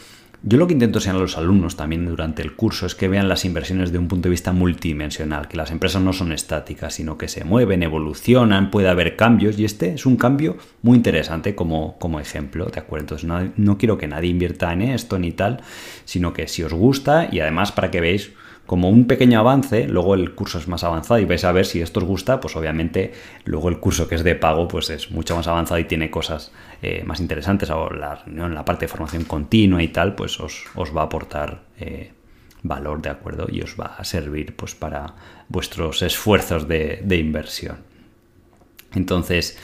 Yo 0.43 0.57
lo 0.57 0.67
que 0.67 0.73
intento 0.73 0.99
enseñar 0.99 1.15
a 1.15 1.21
los 1.21 1.38
alumnos 1.38 1.78
también 1.78 2.05
durante 2.05 2.41
el 2.41 2.53
curso 2.53 2.86
es 2.86 2.95
que 2.95 3.07
vean 3.07 3.30
las 3.30 3.45
inversiones 3.45 3.93
de 3.93 3.97
un 3.97 4.09
punto 4.09 4.28
de 4.28 4.32
vista 4.32 4.51
multidimensional, 4.51 5.47
que 5.47 5.55
las 5.55 5.71
empresas 5.71 6.01
no 6.01 6.11
son 6.11 6.34
estáticas, 6.34 6.95
sino 6.95 7.17
que 7.17 7.30
se 7.30 7.45
mueven, 7.45 7.82
evolucionan, 7.82 8.71
puede 8.71 8.89
haber 8.89 9.15
cambios 9.15 9.57
y 9.57 9.63
este 9.63 9.93
es 9.93 10.05
un 10.05 10.17
cambio 10.17 10.57
muy 10.82 10.97
interesante 10.97 11.55
como, 11.55 11.97
como 11.97 12.19
ejemplo, 12.19 12.65
¿de 12.65 12.82
acuerdo? 12.82 13.03
Entonces 13.03 13.25
no, 13.25 13.49
no 13.55 13.78
quiero 13.78 13.97
que 13.97 14.07
nadie 14.07 14.30
invierta 14.30 14.73
en 14.73 14.82
esto 14.82 15.17
ni 15.17 15.32
tal, 15.32 15.61
sino 16.03 16.34
que 16.34 16.49
si 16.49 16.61
os 16.61 16.73
gusta 16.73 17.30
y 17.32 17.39
además 17.39 17.71
para 17.71 17.89
que 17.89 18.01
veáis 18.01 18.32
como 18.68 18.89
un 18.89 19.07
pequeño 19.07 19.39
avance, 19.39 19.88
luego 19.88 20.13
el 20.13 20.36
curso 20.36 20.59
es 20.59 20.68
más 20.68 20.84
avanzado 20.84 21.20
y 21.20 21.26
vais 21.26 21.43
a 21.45 21.51
ver 21.51 21.65
si 21.65 21.82
esto 21.82 22.01
os 22.01 22.05
gusta, 22.05 22.39
pues 22.39 22.55
obviamente 22.55 23.13
luego 23.45 23.70
el 23.70 23.80
curso 23.80 24.07
que 24.07 24.15
es 24.15 24.24
de 24.24 24.36
pago 24.36 24.68
pues 24.68 24.89
es 24.89 25.09
mucho 25.09 25.36
más 25.36 25.47
avanzado 25.47 25.80
y 25.80 25.86
tiene 25.86 26.11
cosas 26.11 26.51
eh, 26.82 27.03
más 27.05 27.20
interesantes, 27.20 27.70
o 27.70 27.89
la, 27.89 28.24
la 28.28 28.65
parte 28.65 28.86
de 28.86 28.89
formación 28.89 29.24
continua 29.24 29.82
y 29.82 29.88
tal, 29.88 30.13
pues 30.13 30.39
os, 30.39 30.65
va 30.95 31.01
a 31.01 31.05
aportar 31.05 31.63
eh, 31.80 32.11
valor, 32.61 33.01
¿de 33.01 33.09
acuerdo? 33.09 33.47
Y 33.49 33.61
os 33.61 33.76
va 33.80 33.95
a 33.97 34.03
servir 34.03 34.55
pues 34.55 34.76
para 34.76 35.15
vuestros 35.47 36.01
esfuerzos 36.01 36.68
de 36.68 37.18
inversión. 37.18 37.88
Entonces, 38.93 39.57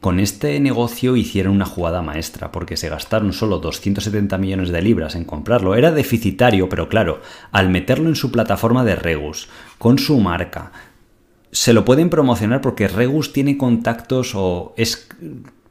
con 0.00 0.20
este 0.20 0.60
negocio 0.60 1.16
hicieron 1.16 1.54
una 1.54 1.64
jugada 1.64 2.02
maestra, 2.02 2.52
porque 2.52 2.76
se 2.76 2.88
gastaron 2.88 3.32
solo 3.32 3.58
270 3.58 4.38
millones 4.38 4.68
de 4.70 4.82
libras 4.82 5.14
en 5.14 5.24
comprarlo. 5.24 5.74
Era 5.74 5.90
deficitario, 5.90 6.68
pero 6.68 6.88
claro, 6.88 7.20
al 7.50 7.70
meterlo 7.70 8.08
en 8.08 8.16
su 8.16 8.30
plataforma 8.30 8.84
de 8.84 8.96
Regus, 8.96 9.48
con 9.78 9.98
su 9.98 10.18
marca, 10.20 10.72
se 11.50 11.72
lo 11.72 11.84
pueden 11.84 12.10
promocionar 12.10 12.60
porque 12.60 12.88
Regus 12.88 13.32
tiene 13.32 13.56
contactos 13.56 14.32
o 14.34 14.74
es 14.76 15.08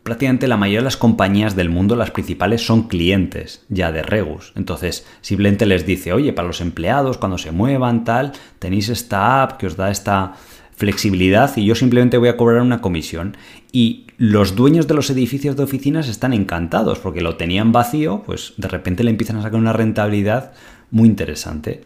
prácticamente 0.05 0.47
la 0.47 0.57
mayoría 0.57 0.79
de 0.79 0.85
las 0.85 0.97
compañías 0.97 1.55
del 1.55 1.69
mundo, 1.69 1.95
las 1.95 2.11
principales, 2.11 2.65
son 2.65 2.87
clientes 2.87 3.65
ya 3.69 3.91
de 3.91 4.03
Regus. 4.03 4.53
Entonces, 4.55 5.05
simplemente 5.21 5.65
les 5.65 5.85
dice, 5.85 6.13
oye, 6.13 6.31
para 6.31 6.47
los 6.47 6.61
empleados, 6.61 7.17
cuando 7.17 7.39
se 7.39 7.51
muevan, 7.51 8.03
tal, 8.03 8.31
tenéis 8.59 8.89
esta 8.89 9.41
app 9.41 9.57
que 9.57 9.65
os 9.67 9.77
da 9.77 9.89
esta 9.89 10.33
flexibilidad 10.75 11.55
y 11.57 11.65
yo 11.65 11.73
simplemente 11.73 12.17
voy 12.17 12.29
a 12.29 12.37
cobrar 12.37 12.61
una 12.61 12.81
comisión. 12.81 13.35
Y 13.71 14.04
los 14.17 14.55
dueños 14.55 14.87
de 14.87 14.93
los 14.93 15.09
edificios 15.09 15.55
de 15.55 15.63
oficinas 15.63 16.07
están 16.07 16.33
encantados 16.33 16.99
porque 16.99 17.21
lo 17.21 17.35
tenían 17.35 17.71
vacío, 17.71 18.23
pues 18.25 18.53
de 18.57 18.67
repente 18.67 19.03
le 19.03 19.11
empiezan 19.11 19.37
a 19.37 19.41
sacar 19.41 19.59
una 19.59 19.73
rentabilidad 19.73 20.53
muy 20.91 21.07
interesante. 21.09 21.85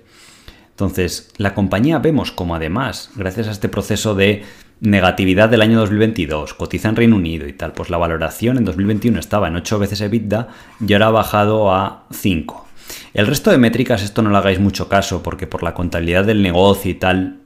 Entonces, 0.71 1.31
la 1.37 1.55
compañía 1.55 1.99
vemos 1.99 2.31
como 2.31 2.55
además, 2.55 3.11
gracias 3.15 3.47
a 3.47 3.51
este 3.51 3.67
proceso 3.67 4.15
de 4.15 4.43
negatividad 4.79 5.49
del 5.49 5.61
año 5.61 5.77
2022, 5.79 6.53
cotiza 6.53 6.87
en 6.87 6.95
Reino 6.95 7.17
Unido 7.17 7.47
y 7.47 7.53
tal, 7.53 7.73
pues 7.73 7.89
la 7.89 7.97
valoración 7.97 8.57
en 8.57 8.65
2021 8.65 9.19
estaba 9.19 9.47
en 9.49 9.57
8 9.57 9.79
veces 9.79 9.99
EBITDA 9.99 10.47
y 10.87 10.93
ahora 10.93 11.07
ha 11.07 11.11
bajado 11.11 11.73
a 11.73 12.05
5. 12.11 12.67
El 13.13 13.27
resto 13.27 13.51
de 13.51 13.57
métricas 13.57 14.03
esto 14.03 14.21
no 14.21 14.29
le 14.29 14.37
hagáis 14.37 14.59
mucho 14.59 14.87
caso 14.87 15.21
porque 15.21 15.47
por 15.47 15.63
la 15.63 15.73
contabilidad 15.73 16.25
del 16.25 16.41
negocio 16.41 16.91
y 16.91 16.95
tal 16.95 17.38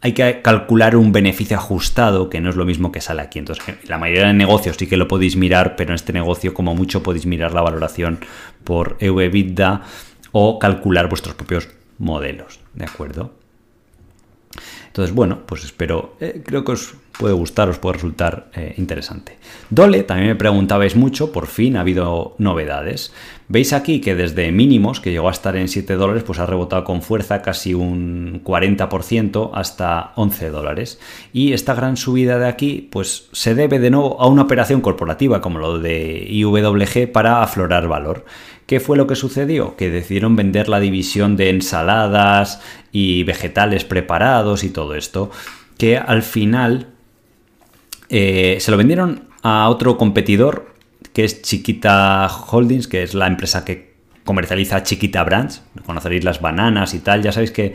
hay 0.00 0.12
que 0.12 0.42
calcular 0.42 0.96
un 0.96 1.12
beneficio 1.12 1.56
ajustado, 1.56 2.30
que 2.30 2.40
no 2.40 2.50
es 2.50 2.56
lo 2.56 2.64
mismo 2.64 2.92
que 2.92 3.00
sale 3.00 3.22
aquí. 3.22 3.38
Entonces, 3.38 3.64
la 3.88 3.98
mayoría 3.98 4.28
de 4.28 4.34
negocios 4.34 4.76
sí 4.76 4.86
que 4.86 4.96
lo 4.96 5.08
podéis 5.08 5.36
mirar, 5.36 5.76
pero 5.76 5.90
en 5.90 5.96
este 5.96 6.12
negocio, 6.12 6.54
como 6.54 6.74
mucho, 6.74 7.02
podéis 7.02 7.26
mirar 7.26 7.52
la 7.52 7.62
valoración 7.62 8.20
por 8.64 8.96
EBITDA 9.00 9.82
o 10.32 10.58
calcular 10.58 11.08
vuestros 11.08 11.34
propios 11.34 11.68
modelos, 11.98 12.60
¿de 12.74 12.84
acuerdo? 12.84 13.34
Entonces, 14.86 15.14
bueno, 15.14 15.40
pues 15.46 15.64
espero, 15.64 16.16
eh, 16.20 16.42
creo 16.44 16.64
que 16.64 16.72
os 16.72 16.94
puede 17.18 17.34
gustar, 17.34 17.68
os 17.68 17.78
puede 17.78 17.94
resultar 17.94 18.48
eh, 18.54 18.74
interesante. 18.78 19.38
Dole, 19.70 20.04
también 20.04 20.28
me 20.28 20.36
preguntabais 20.36 20.96
mucho, 20.96 21.32
por 21.32 21.46
fin 21.46 21.76
ha 21.76 21.80
habido 21.80 22.34
novedades. 22.38 23.12
Veis 23.48 23.72
aquí 23.72 24.00
que 24.00 24.14
desde 24.14 24.52
mínimos, 24.52 25.00
que 25.00 25.10
llegó 25.10 25.28
a 25.28 25.32
estar 25.32 25.56
en 25.56 25.68
7 25.68 25.94
dólares, 25.94 26.22
pues 26.22 26.38
ha 26.38 26.46
rebotado 26.46 26.84
con 26.84 27.02
fuerza 27.02 27.42
casi 27.42 27.74
un 27.74 28.42
40% 28.44 29.50
hasta 29.54 30.12
11 30.16 30.50
dólares. 30.50 31.00
Y 31.32 31.54
esta 31.54 31.74
gran 31.74 31.96
subida 31.96 32.38
de 32.38 32.46
aquí, 32.46 32.88
pues 32.90 33.28
se 33.32 33.54
debe 33.54 33.78
de 33.78 33.90
nuevo 33.90 34.20
a 34.20 34.28
una 34.28 34.42
operación 34.42 34.80
corporativa 34.80 35.40
como 35.40 35.58
lo 35.58 35.78
de 35.78 36.26
IWG 36.28 37.10
para 37.10 37.42
aflorar 37.42 37.88
valor. 37.88 38.24
¿Qué 38.66 38.80
fue 38.80 38.98
lo 38.98 39.06
que 39.06 39.16
sucedió? 39.16 39.76
Que 39.76 39.90
decidieron 39.90 40.36
vender 40.36 40.68
la 40.68 40.78
división 40.78 41.36
de 41.36 41.48
ensaladas 41.48 42.60
y 42.92 43.24
vegetales 43.24 43.84
preparados 43.84 44.62
y 44.62 44.68
todo 44.68 44.94
esto, 44.94 45.30
que 45.78 45.96
al 45.96 46.22
final 46.22 46.88
eh, 48.08 48.58
se 48.60 48.70
lo 48.70 48.76
vendieron 48.76 49.28
a 49.42 49.68
otro 49.68 49.96
competidor 49.96 50.74
que 51.12 51.24
es 51.24 51.42
Chiquita 51.42 52.28
Holdings, 52.28 52.88
que 52.88 53.02
es 53.02 53.14
la 53.14 53.26
empresa 53.26 53.64
que 53.64 53.94
comercializa 54.24 54.82
Chiquita 54.82 55.24
Brands. 55.24 55.62
Conoceréis 55.86 56.22
las 56.22 56.40
bananas 56.40 56.94
y 56.94 57.00
tal. 57.00 57.22
Ya 57.22 57.32
sabéis 57.32 57.50
que 57.50 57.74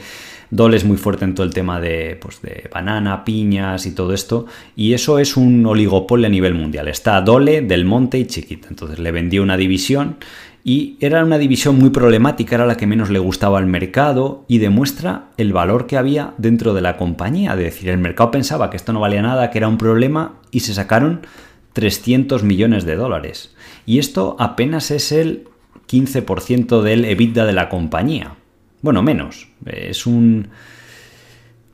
Dole 0.50 0.78
es 0.78 0.86
muy 0.86 0.98
fuerte 0.98 1.26
en 1.26 1.34
todo 1.34 1.46
el 1.48 1.54
tema 1.54 1.82
de, 1.82 2.18
pues, 2.22 2.42
de 2.42 2.70
banana, 2.72 3.26
piñas 3.26 3.86
y 3.86 3.96
todo 3.96 4.14
esto. 4.14 4.46
Y 4.76 4.94
eso 4.94 5.18
es 5.18 5.36
un 5.36 5.66
oligopolio 5.66 6.28
a 6.28 6.30
nivel 6.30 6.54
mundial. 6.54 6.88
Está 6.88 7.20
Dole, 7.22 7.62
Del 7.62 7.86
Monte 7.86 8.20
y 8.20 8.28
Chiquita. 8.28 8.68
Entonces 8.70 9.00
le 9.00 9.12
vendió 9.12 9.42
una 9.42 9.58
división 9.58 10.18
y 10.64 10.96
era 11.02 11.24
una 11.24 11.38
división 11.38 11.78
muy 11.78 11.90
problemática, 11.90 12.56
era 12.56 12.66
la 12.66 12.78
que 12.78 12.88
menos 12.88 13.10
le 13.10 13.20
gustaba 13.20 13.58
al 13.58 13.66
mercado 13.66 14.46
y 14.48 14.60
demuestra 14.60 15.26
el 15.36 15.52
valor 15.52 15.88
que 15.88 15.98
había 15.98 16.34
dentro 16.38 16.74
de 16.74 16.82
la 16.82 16.96
compañía. 16.96 17.52
Es 17.52 17.60
decir, 17.60 17.90
el 17.90 17.98
mercado 17.98 18.32
pensaba 18.32 18.70
que 18.70 18.78
esto 18.78 18.94
no 18.94 19.02
valía 19.02 19.22
nada, 19.22 19.50
que 19.50 19.58
era 19.58 19.68
un 19.68 19.78
problema 19.78 20.36
y 20.52 20.62
se 20.62 20.74
sacaron 20.74 21.26
300 21.74 22.44
millones 22.44 22.86
de 22.86 22.96
dólares. 22.96 23.54
Y 23.86 24.00
esto 24.00 24.38
apenas 24.40 24.90
es 24.92 25.12
el 25.12 25.50
15% 25.90 26.82
del 26.82 27.04
EBITDA 27.06 27.46
de 27.46 27.54
la 27.54 27.68
compañía. 27.68 28.36
Bueno, 28.82 29.04
menos. 29.04 29.50
Es 29.66 30.06
un... 30.06 30.48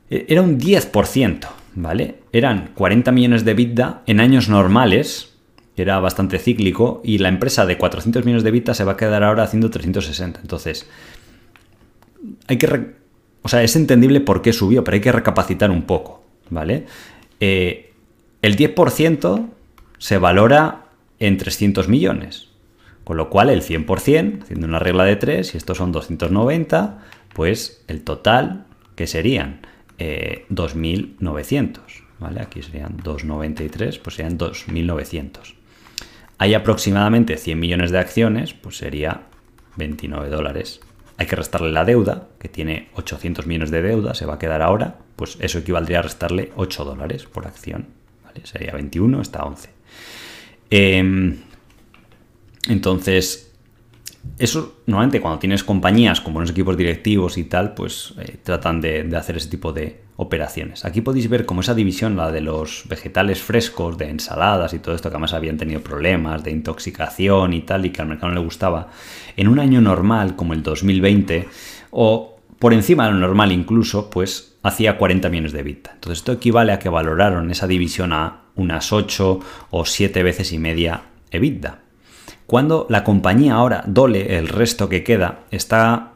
Era 0.08 0.42
un 0.42 0.58
10%, 0.58 1.46
¿vale? 1.76 2.16
Eran 2.32 2.70
40 2.74 3.12
millones 3.12 3.44
de 3.44 3.52
EBITDA 3.52 4.02
en 4.06 4.18
años 4.18 4.48
normales, 4.48 5.29
era 5.80 5.98
bastante 6.00 6.38
cíclico, 6.38 7.00
y 7.04 7.18
la 7.18 7.28
empresa 7.28 7.66
de 7.66 7.78
400 7.78 8.24
millones 8.24 8.42
de 8.42 8.50
EBITDA 8.50 8.74
se 8.74 8.84
va 8.84 8.92
a 8.92 8.96
quedar 8.96 9.22
ahora 9.22 9.42
haciendo 9.42 9.70
360. 9.70 10.40
Entonces, 10.40 10.88
hay 12.46 12.58
que... 12.58 12.94
O 13.42 13.48
sea, 13.48 13.62
es 13.62 13.74
entendible 13.76 14.20
por 14.20 14.42
qué 14.42 14.52
subió, 14.52 14.84
pero 14.84 14.96
hay 14.96 15.00
que 15.00 15.12
recapacitar 15.12 15.70
un 15.70 15.82
poco, 15.82 16.22
¿vale? 16.50 16.86
Eh, 17.40 17.92
el 18.42 18.56
10% 18.56 19.48
se 19.98 20.18
valora 20.18 20.86
en 21.18 21.36
300 21.36 21.88
millones. 21.88 22.48
Con 23.04 23.16
lo 23.16 23.30
cual 23.30 23.50
el 23.50 23.62
100%, 23.62 24.42
haciendo 24.42 24.66
una 24.66 24.78
regla 24.78 25.04
de 25.04 25.16
3, 25.16 25.54
y 25.54 25.56
estos 25.56 25.78
son 25.78 25.90
290, 25.92 26.98
pues 27.32 27.82
el 27.88 28.02
total, 28.02 28.66
que 28.94 29.06
serían 29.06 29.62
2.900. 29.98 31.78
Eh, 31.78 31.80
¿vale? 32.18 32.40
Aquí 32.40 32.62
serían 32.62 32.98
293, 33.02 33.98
pues 33.98 34.16
serían 34.16 34.38
2.900. 34.38 35.54
Hay 36.40 36.54
aproximadamente 36.54 37.36
100 37.36 37.60
millones 37.60 37.90
de 37.90 37.98
acciones, 37.98 38.54
pues 38.54 38.78
sería 38.78 39.24
29 39.76 40.30
dólares. 40.30 40.80
Hay 41.18 41.26
que 41.26 41.36
restarle 41.36 41.70
la 41.70 41.84
deuda, 41.84 42.28
que 42.38 42.48
tiene 42.48 42.88
800 42.94 43.46
millones 43.46 43.70
de 43.70 43.82
deuda, 43.82 44.14
se 44.14 44.24
va 44.24 44.36
a 44.36 44.38
quedar 44.38 44.62
ahora, 44.62 44.96
pues 45.16 45.36
eso 45.40 45.58
equivaldría 45.58 45.98
a 45.98 46.02
restarle 46.02 46.50
8 46.56 46.84
dólares 46.86 47.26
por 47.26 47.46
acción. 47.46 47.88
¿vale? 48.24 48.40
Sería 48.44 48.72
21, 48.72 49.20
está 49.20 49.42
11. 49.44 49.68
Em, 50.70 51.36
entonces, 52.70 53.49
eso 54.38 54.82
normalmente 54.86 55.20
cuando 55.20 55.38
tienes 55.38 55.64
compañías 55.64 56.20
con 56.20 56.32
buenos 56.32 56.50
equipos 56.50 56.76
directivos 56.76 57.38
y 57.38 57.44
tal, 57.44 57.74
pues 57.74 58.14
eh, 58.18 58.38
tratan 58.42 58.80
de, 58.80 59.08
hacer 59.16 59.36
ese 59.36 59.48
tipo 59.48 59.72
de 59.72 60.02
operaciones. 60.16 60.84
Aquí 60.84 61.00
podéis 61.00 61.28
ver 61.28 61.46
como 61.46 61.62
esa 61.62 61.74
división, 61.74 62.16
la 62.16 62.30
de 62.30 62.40
los 62.40 62.84
vegetales 62.88 63.40
frescos, 63.40 63.96
de 63.96 64.08
ensaladas 64.08 64.74
y 64.74 64.78
todo 64.78 64.94
esto, 64.94 65.08
que 65.08 65.14
además 65.14 65.32
habían 65.32 65.56
tenido 65.56 65.80
problemas 65.80 66.44
de 66.44 66.50
intoxicación 66.50 67.54
y 67.54 67.62
tal, 67.62 67.86
y 67.86 67.90
que 67.90 68.02
al 68.02 68.08
mercado 68.08 68.28
no 68.28 68.40
le 68.40 68.44
gustaba, 68.44 68.88
en 69.36 69.48
un 69.48 69.58
año 69.58 69.80
normal 69.80 70.36
como 70.36 70.52
el 70.52 70.62
2020, 70.62 71.48
o 71.90 72.38
por 72.58 72.74
encima 72.74 73.06
de 73.06 73.12
lo 73.12 73.18
normal 73.18 73.52
incluso, 73.52 74.10
pues 74.10 74.58
hacía 74.62 74.98
40 74.98 75.28
millones 75.30 75.52
de 75.52 75.60
EBITDA. 75.60 75.92
Entonces 75.94 76.18
esto 76.18 76.32
equivale 76.32 76.72
a 76.72 76.78
que 76.78 76.90
valoraron 76.90 77.50
esa 77.50 77.66
división 77.66 78.12
a 78.12 78.42
unas 78.54 78.92
8 78.92 79.40
o 79.70 79.84
7 79.86 80.22
veces 80.22 80.52
y 80.52 80.58
media 80.58 81.04
EBITDA. 81.30 81.79
Cuando 82.50 82.84
la 82.90 83.04
compañía 83.04 83.54
ahora 83.54 83.84
dole 83.86 84.36
el 84.36 84.48
resto 84.48 84.88
que 84.88 85.04
queda, 85.04 85.44
está 85.52 86.14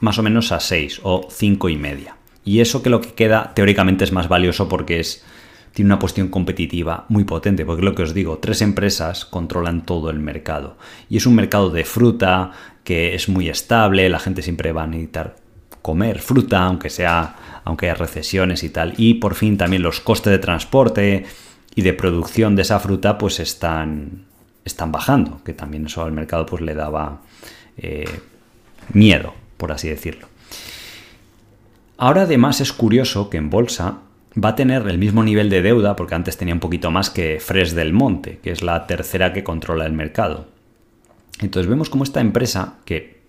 más 0.00 0.18
o 0.18 0.22
menos 0.22 0.50
a 0.50 0.58
6 0.58 1.00
o 1.02 1.28
5 1.30 1.68
y 1.68 1.76
media. 1.76 2.16
Y 2.42 2.60
eso 2.60 2.82
que 2.82 2.88
lo 2.88 3.02
que 3.02 3.12
queda 3.12 3.52
teóricamente 3.54 4.02
es 4.02 4.10
más 4.10 4.26
valioso 4.26 4.66
porque 4.66 4.98
es, 4.98 5.26
tiene 5.74 5.90
una 5.90 5.98
posición 5.98 6.28
competitiva 6.28 7.04
muy 7.10 7.24
potente, 7.24 7.66
porque 7.66 7.82
lo 7.82 7.94
que 7.94 8.04
os 8.04 8.14
digo, 8.14 8.38
tres 8.38 8.62
empresas 8.62 9.26
controlan 9.26 9.84
todo 9.84 10.08
el 10.08 10.20
mercado. 10.20 10.78
Y 11.10 11.18
es 11.18 11.26
un 11.26 11.34
mercado 11.34 11.68
de 11.68 11.84
fruta 11.84 12.52
que 12.82 13.14
es 13.14 13.28
muy 13.28 13.50
estable, 13.50 14.08
la 14.08 14.20
gente 14.20 14.40
siempre 14.40 14.72
va 14.72 14.84
a 14.84 14.86
necesitar 14.86 15.36
comer 15.82 16.20
fruta, 16.20 16.64
aunque 16.64 16.88
sea, 16.88 17.60
aunque 17.62 17.90
haya 17.90 17.96
recesiones 17.96 18.64
y 18.64 18.70
tal. 18.70 18.94
Y 18.96 19.12
por 19.16 19.34
fin 19.34 19.58
también 19.58 19.82
los 19.82 20.00
costes 20.00 20.30
de 20.30 20.38
transporte, 20.38 21.26
y 21.74 21.82
de 21.82 21.92
producción 21.92 22.56
de 22.56 22.62
esa 22.62 22.78
fruta 22.78 23.18
pues 23.18 23.40
están, 23.40 24.26
están 24.64 24.92
bajando, 24.92 25.42
que 25.44 25.52
también 25.52 25.86
eso 25.86 26.02
al 26.02 26.12
mercado 26.12 26.46
pues 26.46 26.62
le 26.62 26.74
daba 26.74 27.20
eh, 27.76 28.20
miedo, 28.92 29.34
por 29.56 29.72
así 29.72 29.88
decirlo. 29.88 30.28
Ahora 31.96 32.22
además 32.22 32.60
es 32.60 32.72
curioso 32.72 33.30
que 33.30 33.36
en 33.36 33.50
bolsa 33.50 33.98
va 34.42 34.50
a 34.50 34.56
tener 34.56 34.88
el 34.88 34.98
mismo 34.98 35.22
nivel 35.22 35.48
de 35.48 35.62
deuda, 35.62 35.94
porque 35.96 36.14
antes 36.14 36.36
tenía 36.36 36.54
un 36.54 36.60
poquito 36.60 36.90
más 36.90 37.10
que 37.10 37.38
Fres 37.40 37.74
del 37.74 37.92
Monte, 37.92 38.40
que 38.42 38.50
es 38.50 38.62
la 38.62 38.86
tercera 38.86 39.32
que 39.32 39.44
controla 39.44 39.86
el 39.86 39.92
mercado. 39.92 40.48
Entonces 41.40 41.68
vemos 41.68 41.90
como 41.90 42.04
esta 42.04 42.20
empresa, 42.20 42.78
que 42.84 43.22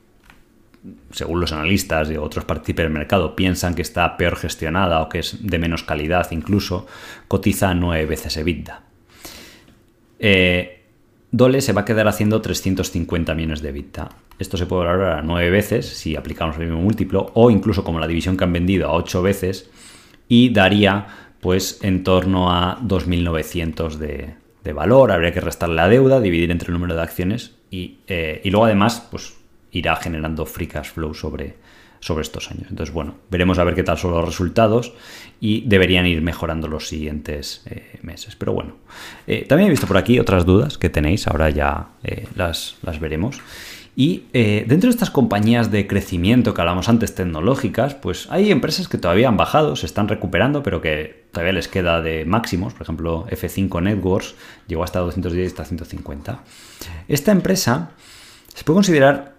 según 1.12 1.40
los 1.40 1.52
analistas 1.52 2.10
y 2.12 2.18
otros 2.18 2.46
partícipes 2.46 2.86
del 2.86 2.94
mercado, 2.94 3.36
piensan 3.36 3.76
que 3.76 3.82
está 3.82 4.18
peor 4.18 4.36
gestionada 4.36 5.02
o 5.02 5.10
que 5.10 5.20
es 5.20 5.38
de 5.42 5.60
menos 5.60 5.84
calidad 5.84 6.30
incluso, 6.32 6.88
cotiza 7.28 7.74
nueve 7.74 8.06
veces 8.06 8.38
EBITDA. 8.38 8.84
Eh, 10.20 10.75
Dole 11.36 11.60
se 11.60 11.74
va 11.74 11.82
a 11.82 11.86
quedar 11.86 12.08
haciendo 12.08 12.42
350 12.42 13.36
millones 13.36 13.62
de 13.62 13.68
EBITDA. 13.68 14.08
Esto 14.40 14.56
se 14.56 14.68
puede 14.68 14.86
valorar 14.86 15.20
a 15.20 15.22
nueve 15.22 15.50
veces 15.50 15.86
si 15.86 16.16
aplicamos 16.16 16.56
el 16.56 16.68
mismo 16.68 16.80
múltiplo 16.80 17.30
o 17.34 17.52
incluso 17.52 17.84
como 17.84 18.00
la 18.00 18.08
división 18.08 18.38
que 18.38 18.46
han 18.46 18.54
vendido 18.54 18.88
a 18.88 18.94
ocho 18.94 19.22
veces 19.22 19.70
y 20.30 20.52
daría 20.54 21.08
pues 21.42 21.80
en 21.82 22.06
torno 22.06 22.54
a 22.54 22.80
2.900 22.80 23.98
de, 23.98 24.36
de 24.64 24.72
valor. 24.72 25.12
Habría 25.12 25.34
que 25.34 25.42
restar 25.42 25.68
la 25.68 25.90
deuda, 25.90 26.22
dividir 26.22 26.52
entre 26.52 26.68
el 26.68 26.74
número 26.76 26.96
de 26.96 27.02
acciones 27.02 27.54
y, 27.70 27.98
eh, 28.08 28.40
y 28.46 28.50
luego 28.50 28.68
además 28.68 29.06
pues 29.12 29.36
irá 29.72 29.98
generando 29.98 30.46
free 30.46 30.68
cash 30.68 30.92
flow 30.92 31.14
sobre, 31.14 31.58
sobre 32.00 32.22
estos 32.22 32.52
años. 32.52 32.68
Entonces, 32.70 32.93
bueno, 32.93 33.16
veremos 33.30 33.60
a 33.60 33.64
ver 33.64 33.76
qué 33.76 33.84
tal 33.84 33.98
son 33.98 34.12
los 34.12 34.26
resultados 34.26 34.93
y 35.39 35.62
deberían 35.68 36.06
ir 36.06 36.22
mejorando 36.22 36.68
los 36.68 36.88
siguientes 36.88 37.64
eh, 37.66 38.00
meses. 38.02 38.36
Pero 38.36 38.54
bueno, 38.54 38.76
eh, 39.28 39.46
también 39.48 39.68
he 39.68 39.72
visto 39.72 39.88
por 39.88 39.98
aquí 39.98 40.20
otras 40.20 40.46
dudas 40.46 40.78
que 40.78 40.89
tenéis, 40.89 41.28
ahora 41.28 41.50
ya 41.50 41.89
eh, 42.04 42.28
las, 42.36 42.76
las, 42.84 43.00
veremos. 43.00 43.39
Y 43.98 44.26
dentro 44.34 44.89
de 44.89 44.89
estas 44.89 45.10
compañías 45.10 45.72
de 45.72 45.88
crecimiento 45.88 46.54
que 46.54 46.60
hablamos 46.60 46.89
antes, 46.89 47.16
tecnológicas, 47.16 47.96
pues 47.96 48.28
hay 48.30 48.52
empresas 48.52 48.89
que 48.89 48.98
todavía 48.98 49.30
han 49.30 49.38
bajado, 49.38 49.78
se 49.78 49.86
están 49.86 50.10
recuperando, 50.10 50.64
pero 50.64 50.82
que 50.82 51.28
todavía 51.32 51.54
les 51.54 51.70
queda 51.70 52.02
de 52.02 52.26
máximos. 52.26 52.74
Por 52.74 52.82
ejemplo, 52.82 53.26
F5 53.28 53.82
Networks 53.82 54.36
llegó 54.68 54.84
hasta 54.84 55.00
210 55.00 55.46
y 55.46 55.48
hasta 55.48 55.64
150. 55.64 56.43
Esta 57.08 57.32
empresa 57.32 57.91
se 58.54 58.66
puede 58.66 58.76
considerar 58.76 59.35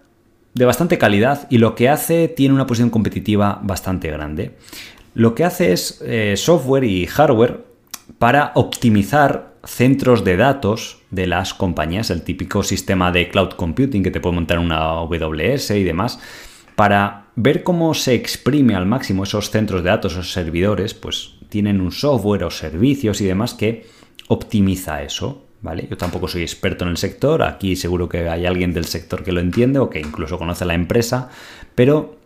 de 0.53 0.65
bastante 0.65 0.97
calidad 0.97 1.47
y 1.49 1.57
lo 1.59 1.75
que 1.75 1.89
hace 1.89 2.27
tiene 2.27 2.55
una 2.55 2.67
posición 2.67 2.89
competitiva 2.89 3.59
bastante 3.63 4.09
grande. 4.09 4.55
Lo 5.13 5.35
que 5.35 5.43
hace 5.43 5.71
es 5.71 6.01
eh, 6.05 6.35
software 6.37 6.83
y 6.83 7.05
hardware 7.07 7.65
para 8.19 8.51
optimizar 8.55 9.55
centros 9.63 10.23
de 10.23 10.37
datos 10.37 11.01
de 11.11 11.27
las 11.27 11.53
compañías, 11.53 12.09
el 12.09 12.23
típico 12.23 12.63
sistema 12.63 13.11
de 13.11 13.29
cloud 13.29 13.49
computing 13.49 14.03
que 14.03 14.11
te 14.11 14.19
puede 14.19 14.35
montar 14.35 14.59
una 14.59 14.77
AWS 14.77 15.71
y 15.71 15.83
demás, 15.83 16.19
para 16.75 17.27
ver 17.35 17.63
cómo 17.63 17.93
se 17.93 18.13
exprime 18.13 18.75
al 18.75 18.85
máximo 18.85 19.23
esos 19.23 19.49
centros 19.49 19.83
de 19.83 19.89
datos, 19.89 20.13
esos 20.13 20.31
servidores, 20.31 20.93
pues 20.93 21.33
tienen 21.49 21.81
un 21.81 21.91
software 21.91 22.43
o 22.43 22.51
servicios 22.51 23.21
y 23.21 23.25
demás 23.25 23.53
que 23.53 23.85
optimiza 24.27 25.01
eso. 25.01 25.46
Yo 25.89 25.97
tampoco 25.97 26.27
soy 26.27 26.43
experto 26.43 26.85
en 26.85 26.91
el 26.91 26.97
sector, 26.97 27.43
aquí 27.43 27.75
seguro 27.75 28.07
que 28.07 28.29
hay 28.29 28.45
alguien 28.45 28.73
del 28.73 28.85
sector 28.85 29.23
que 29.23 29.31
lo 29.31 29.39
entiende 29.39 29.79
o 29.79 29.89
que 29.89 29.99
incluso 29.99 30.37
conoce 30.37 30.65
la 30.65 30.75
empresa, 30.75 31.29
pero 31.75 32.17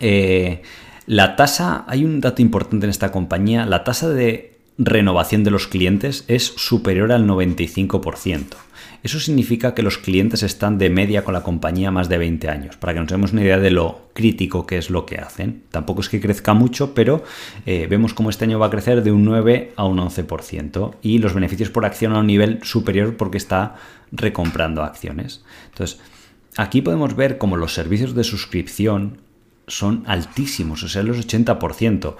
eh, 0.00 0.62
la 1.06 1.36
tasa, 1.36 1.84
hay 1.86 2.04
un 2.04 2.20
dato 2.20 2.42
importante 2.42 2.86
en 2.86 2.90
esta 2.90 3.12
compañía, 3.12 3.66
la 3.66 3.84
tasa 3.84 4.08
de 4.08 4.58
renovación 4.78 5.44
de 5.44 5.50
los 5.50 5.68
clientes 5.68 6.24
es 6.26 6.44
superior 6.56 7.12
al 7.12 7.26
95%. 7.26 8.56
Eso 9.04 9.20
significa 9.20 9.74
que 9.74 9.82
los 9.82 9.98
clientes 9.98 10.42
están 10.42 10.78
de 10.78 10.88
media 10.88 11.24
con 11.24 11.34
la 11.34 11.42
compañía 11.42 11.90
más 11.90 12.08
de 12.08 12.16
20 12.16 12.48
años, 12.48 12.78
para 12.78 12.94
que 12.94 13.00
nos 13.00 13.08
demos 13.10 13.34
una 13.34 13.42
idea 13.42 13.58
de 13.58 13.70
lo 13.70 14.08
crítico 14.14 14.66
que 14.66 14.78
es 14.78 14.88
lo 14.88 15.04
que 15.04 15.18
hacen. 15.18 15.64
Tampoco 15.70 16.00
es 16.00 16.08
que 16.08 16.22
crezca 16.22 16.54
mucho, 16.54 16.94
pero 16.94 17.22
eh, 17.66 17.86
vemos 17.86 18.14
cómo 18.14 18.30
este 18.30 18.46
año 18.46 18.58
va 18.58 18.68
a 18.68 18.70
crecer 18.70 19.02
de 19.02 19.12
un 19.12 19.26
9 19.26 19.74
a 19.76 19.84
un 19.84 19.98
11% 19.98 20.94
y 21.02 21.18
los 21.18 21.34
beneficios 21.34 21.68
por 21.68 21.84
acción 21.84 22.14
a 22.14 22.20
un 22.20 22.26
nivel 22.26 22.60
superior 22.62 23.18
porque 23.18 23.36
está 23.36 23.74
recomprando 24.10 24.82
acciones. 24.82 25.44
Entonces, 25.68 26.00
aquí 26.56 26.80
podemos 26.80 27.14
ver 27.14 27.36
cómo 27.36 27.58
los 27.58 27.74
servicios 27.74 28.14
de 28.14 28.24
suscripción 28.24 29.18
son 29.66 30.04
altísimos, 30.06 30.82
o 30.82 30.88
sea, 30.88 31.02
los 31.02 31.18
80%. 31.18 32.16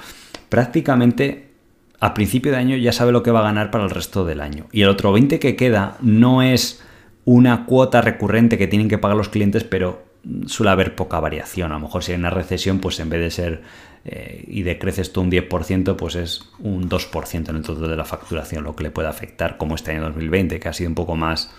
Prácticamente 0.51 1.54
a 2.01 2.15
principio 2.15 2.53
de 2.53 2.59
año 2.59 2.77
ya 2.77 2.93
sabe 2.93 3.13
lo 3.13 3.23
que 3.23 3.31
va 3.31 3.41
a 3.41 3.45
ganar 3.45 3.71
para 3.71 3.85
el 3.85 3.91
resto 3.91 4.25
del 4.25 4.41
año. 4.41 4.67
Y 4.73 4.83
el 4.83 4.89
otro 4.89 5.13
20 5.13 5.39
que 5.39 5.57
queda 5.57 5.97
no 6.01 6.43
es 6.43 6.83
una 7.25 7.65
cuota 7.65 8.01
recurrente 8.01 8.59
que 8.59 8.67
tienen 8.67 8.89
que 8.89 8.99
pagar 8.99 9.17
los 9.17 9.29
clientes, 9.29 9.65
pero 9.65 10.05
suele 10.47 10.71
haber 10.71 10.95
poca 10.95 11.21
variación. 11.21 11.73
A 11.73 11.75
lo 11.75 11.81
mejor 11.81 12.03
si 12.03 12.13
hay 12.13 12.19
una 12.19 12.31
recesión, 12.31 12.81
pues 12.81 13.01
en 13.01 13.11
vez 13.11 13.21
de 13.21 13.31
ser 13.31 13.63
eh, 14.05 14.45
y 14.47 14.63
decreces 14.63 15.13
tú 15.13 15.23
un 15.23 15.31
10%, 15.31 15.97
pues 15.97 16.15
es 16.17 16.43
un 16.59 16.89
2% 16.89 17.49
en 17.49 17.57
el 17.57 17.63
total 17.63 17.89
de 17.89 17.97
la 17.97 18.05
facturación, 18.05 18.65
lo 18.65 18.77
que 18.77 18.85
le 18.85 18.91
puede 18.91 19.09
afectar, 19.09 19.57
como 19.57 19.75
este 19.75 19.93
año 19.93 20.03
2020, 20.03 20.61
que 20.61 20.69
ha 20.69 20.73
sido 20.73 20.91
un 20.91 20.95
poco 20.95 21.17
más 21.17 21.51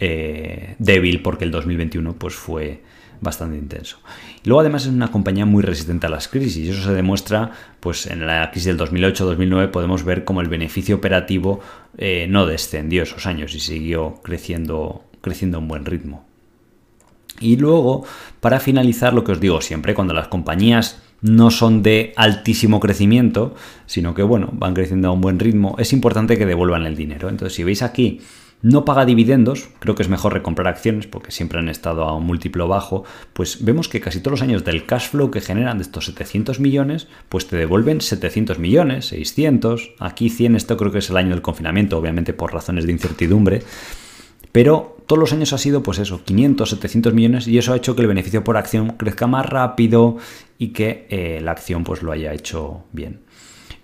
eh, 0.00 0.74
débil 0.78 1.22
porque 1.22 1.44
el 1.44 1.50
2021 1.50 2.14
pues 2.14 2.34
fue 2.34 2.82
bastante 3.20 3.56
intenso. 3.56 3.98
Luego 4.46 4.60
además 4.60 4.84
es 4.84 4.92
una 4.92 5.10
compañía 5.10 5.44
muy 5.44 5.60
resistente 5.60 6.06
a 6.06 6.08
las 6.08 6.28
crisis 6.28 6.56
y 6.56 6.68
eso 6.68 6.80
se 6.80 6.94
demuestra 6.94 7.50
pues 7.80 8.06
en 8.06 8.24
la 8.28 8.48
crisis 8.52 8.66
del 8.66 8.78
2008-2009 8.78 9.72
podemos 9.72 10.04
ver 10.04 10.24
cómo 10.24 10.40
el 10.40 10.48
beneficio 10.48 10.94
operativo 10.94 11.58
eh, 11.98 12.28
no 12.30 12.46
descendió 12.46 13.02
esos 13.02 13.26
años 13.26 13.56
y 13.56 13.58
siguió 13.58 14.20
creciendo, 14.22 15.02
creciendo 15.20 15.58
a 15.58 15.60
un 15.60 15.66
buen 15.66 15.84
ritmo. 15.84 16.24
Y 17.40 17.56
luego, 17.56 18.04
para 18.38 18.60
finalizar, 18.60 19.12
lo 19.14 19.24
que 19.24 19.32
os 19.32 19.40
digo 19.40 19.60
siempre, 19.60 19.94
cuando 19.94 20.14
las 20.14 20.28
compañías 20.28 21.02
no 21.22 21.50
son 21.50 21.82
de 21.82 22.12
altísimo 22.14 22.78
crecimiento, 22.78 23.56
sino 23.86 24.14
que 24.14 24.22
bueno, 24.22 24.50
van 24.52 24.74
creciendo 24.74 25.08
a 25.08 25.10
un 25.10 25.22
buen 25.22 25.40
ritmo, 25.40 25.74
es 25.80 25.92
importante 25.92 26.38
que 26.38 26.46
devuelvan 26.46 26.86
el 26.86 26.94
dinero. 26.94 27.28
Entonces, 27.28 27.56
si 27.56 27.64
veis 27.64 27.82
aquí 27.82 28.20
no 28.62 28.84
paga 28.84 29.04
dividendos, 29.04 29.68
creo 29.78 29.94
que 29.94 30.02
es 30.02 30.08
mejor 30.08 30.32
recomprar 30.32 30.68
acciones 30.68 31.06
porque 31.06 31.30
siempre 31.30 31.58
han 31.58 31.68
estado 31.68 32.04
a 32.04 32.16
un 32.16 32.26
múltiplo 32.26 32.68
bajo, 32.68 33.04
pues 33.32 33.64
vemos 33.64 33.88
que 33.88 34.00
casi 34.00 34.20
todos 34.20 34.40
los 34.40 34.42
años 34.42 34.64
del 34.64 34.86
cash 34.86 35.10
flow 35.10 35.30
que 35.30 35.40
generan 35.40 35.78
de 35.78 35.82
estos 35.82 36.06
700 36.06 36.58
millones, 36.60 37.08
pues 37.28 37.46
te 37.46 37.56
devuelven 37.56 38.00
700 38.00 38.58
millones, 38.58 39.06
600, 39.06 39.92
aquí 40.00 40.30
100, 40.30 40.56
esto 40.56 40.76
creo 40.76 40.90
que 40.90 40.98
es 40.98 41.10
el 41.10 41.16
año 41.16 41.30
del 41.30 41.42
confinamiento, 41.42 41.98
obviamente 41.98 42.32
por 42.32 42.52
razones 42.52 42.86
de 42.86 42.92
incertidumbre, 42.92 43.62
pero 44.52 44.96
todos 45.06 45.20
los 45.20 45.32
años 45.32 45.52
ha 45.52 45.58
sido 45.58 45.82
pues 45.82 45.98
eso, 45.98 46.24
500, 46.24 46.70
700 46.70 47.14
millones 47.14 47.46
y 47.46 47.58
eso 47.58 47.72
ha 47.72 47.76
hecho 47.76 47.94
que 47.94 48.02
el 48.02 48.08
beneficio 48.08 48.42
por 48.42 48.56
acción 48.56 48.90
crezca 48.96 49.26
más 49.26 49.46
rápido 49.46 50.16
y 50.58 50.68
que 50.68 51.06
eh, 51.10 51.40
la 51.42 51.52
acción 51.52 51.84
pues 51.84 52.02
lo 52.02 52.10
haya 52.10 52.32
hecho 52.32 52.84
bien. 52.92 53.20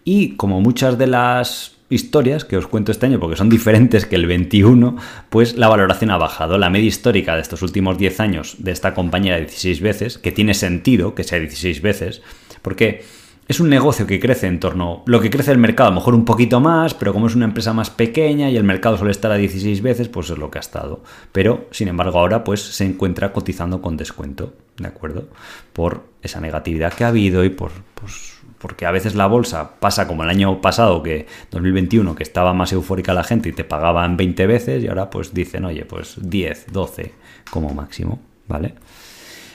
Y 0.04 0.36
como 0.36 0.60
muchas 0.60 0.98
de 0.98 1.06
las 1.06 1.71
historias 1.92 2.44
que 2.44 2.56
os 2.56 2.66
cuento 2.66 2.92
este 2.92 3.06
año, 3.06 3.20
porque 3.20 3.36
son 3.36 3.48
diferentes 3.48 4.06
que 4.06 4.16
el 4.16 4.26
21, 4.26 4.96
pues 5.28 5.56
la 5.56 5.68
valoración 5.68 6.10
ha 6.10 6.16
bajado. 6.16 6.58
La 6.58 6.70
media 6.70 6.88
histórica 6.88 7.34
de 7.34 7.42
estos 7.42 7.62
últimos 7.62 7.98
10 7.98 8.20
años 8.20 8.56
de 8.58 8.72
esta 8.72 8.94
compañía 8.94 9.36
era 9.36 9.44
16 9.44 9.80
veces, 9.80 10.18
que 10.18 10.32
tiene 10.32 10.54
sentido 10.54 11.14
que 11.14 11.24
sea 11.24 11.38
16 11.38 11.82
veces, 11.82 12.22
porque 12.62 13.02
es 13.48 13.60
un 13.60 13.68
negocio 13.68 14.06
que 14.06 14.20
crece 14.20 14.46
en 14.46 14.60
torno 14.60 15.02
lo 15.06 15.20
que 15.20 15.28
crece 15.28 15.50
el 15.50 15.58
mercado, 15.58 15.88
a 15.88 15.90
lo 15.90 15.96
mejor 15.96 16.14
un 16.14 16.24
poquito 16.24 16.60
más, 16.60 16.94
pero 16.94 17.12
como 17.12 17.26
es 17.26 17.34
una 17.34 17.44
empresa 17.44 17.72
más 17.72 17.90
pequeña 17.90 18.48
y 18.48 18.56
el 18.56 18.64
mercado 18.64 18.96
suele 18.96 19.10
estar 19.10 19.32
a 19.32 19.36
16 19.36 19.82
veces, 19.82 20.08
pues 20.08 20.30
es 20.30 20.38
lo 20.38 20.50
que 20.50 20.58
ha 20.58 20.60
estado. 20.60 21.02
Pero, 21.32 21.66
sin 21.70 21.88
embargo, 21.88 22.20
ahora 22.20 22.44
pues 22.44 22.62
se 22.62 22.84
encuentra 22.84 23.32
cotizando 23.32 23.82
con 23.82 23.96
descuento, 23.96 24.54
¿de 24.78 24.86
acuerdo? 24.86 25.28
Por 25.72 26.04
esa 26.22 26.40
negatividad 26.40 26.94
que 26.94 27.04
ha 27.04 27.08
habido 27.08 27.44
y 27.44 27.50
por 27.50 27.72
pues, 27.94 28.31
porque 28.62 28.86
a 28.86 28.92
veces 28.92 29.16
la 29.16 29.26
bolsa 29.26 29.72
pasa 29.80 30.06
como 30.06 30.22
el 30.22 30.30
año 30.30 30.60
pasado, 30.60 31.02
que 31.02 31.26
2021, 31.50 32.14
que 32.14 32.22
estaba 32.22 32.54
más 32.54 32.72
eufórica 32.72 33.12
la 33.12 33.24
gente 33.24 33.48
y 33.48 33.52
te 33.52 33.64
pagaban 33.64 34.16
20 34.16 34.46
veces 34.46 34.84
y 34.84 34.86
ahora 34.86 35.10
pues 35.10 35.34
dicen, 35.34 35.64
oye, 35.64 35.84
pues 35.84 36.14
10, 36.22 36.66
12 36.72 37.12
como 37.50 37.74
máximo, 37.74 38.20
¿vale? 38.46 38.74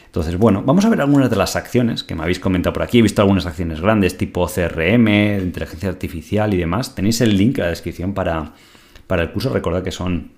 Entonces, 0.08 0.38
bueno, 0.38 0.62
vamos 0.66 0.84
a 0.84 0.90
ver 0.90 1.00
algunas 1.00 1.30
de 1.30 1.38
las 1.38 1.56
acciones 1.56 2.04
que 2.04 2.16
me 2.16 2.24
habéis 2.24 2.40
comentado 2.40 2.74
por 2.74 2.84
aquí. 2.84 3.00
He 3.00 3.02
visto 3.02 3.22
algunas 3.22 3.46
acciones 3.46 3.80
grandes 3.80 4.18
tipo 4.18 4.46
CRM, 4.48 5.08
inteligencia 5.42 5.90
artificial 5.90 6.54
y 6.54 6.58
demás. 6.58 6.94
Tenéis 6.94 7.22
el 7.22 7.38
link 7.38 7.60
en 7.60 7.66
la 7.66 7.70
descripción 7.70 8.14
para, 8.14 8.54
para 9.06 9.22
el 9.22 9.32
curso. 9.32 9.54
Recordad 9.54 9.84
que 9.84 9.92
son 9.92 10.32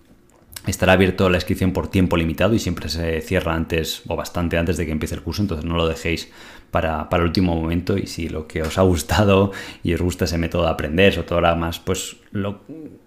Estará 0.70 0.94
abierto 0.94 1.30
la 1.32 1.38
inscripción 1.38 1.74
por 1.74 1.88
tiempo 1.88 2.16
limitado 2.16 2.54
y 2.54 2.60
siempre 2.60 2.90
se 2.90 3.22
cierra 3.22 3.56
antes 3.56 4.04
o 4.08 4.16
bastante 4.16 4.56
antes 4.56 4.78
de 4.78 4.86
que 4.86 4.92
empiece 4.92 5.16
el 5.16 5.24
curso, 5.24 5.42
entonces 5.42 5.66
no 5.66 5.76
lo 5.76 5.88
dejéis 5.88 6.32
para, 6.70 7.08
el 7.12 7.22
último 7.22 7.56
momento 7.56 7.98
y 7.98 8.06
si 8.06 8.30
lo 8.30 8.48
que 8.48 8.62
os 8.62 8.78
ha 8.78 8.82
gustado 8.94 9.52
y 9.84 9.96
os 9.96 10.02
gusta 10.02 10.26
ese 10.26 10.38
método 10.38 10.66
de 10.66 10.70
aprender, 10.70 11.14
sobre 11.14 11.28
todo 11.28 11.40
ahora 11.40 11.56
más, 11.56 11.80
pues 11.80 12.18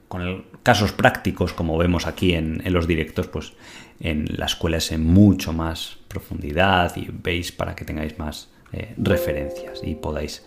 con 0.09 0.45
casos 0.65 0.91
prácticos 0.91 1.53
como 1.53 1.79
vemos 1.79 2.09
aquí 2.09 2.35
en, 2.35 2.61
los 2.73 2.89
directos, 2.89 3.29
pues 3.29 3.53
en 4.01 4.27
la 4.29 4.47
escuela 4.47 4.79
es 4.79 4.91
en 4.91 5.07
mucho 5.07 5.53
más 5.53 5.99
profundidad 6.09 6.97
y 6.97 7.11
veis 7.13 7.53
para 7.53 7.77
que 7.77 7.85
tengáis 7.85 8.19
más 8.19 8.51
eh, 8.73 8.93
referencias 8.97 9.83
y 9.85 9.95
podáis 9.95 10.45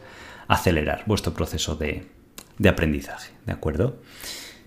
acelerar 0.50 1.04
vuestro 1.06 1.34
proceso 1.34 1.78
de, 1.78 2.04
aprendizaje, 2.68 3.32
¿de 3.46 3.54
acuerdo? 3.54 4.02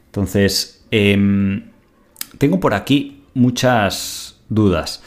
Entonces, 0.07 0.87
em, 0.91 1.77
tengo 2.37 2.61
por 2.61 2.75
aquí 2.75 3.23
muchas 3.35 4.41
dudas. 4.49 5.03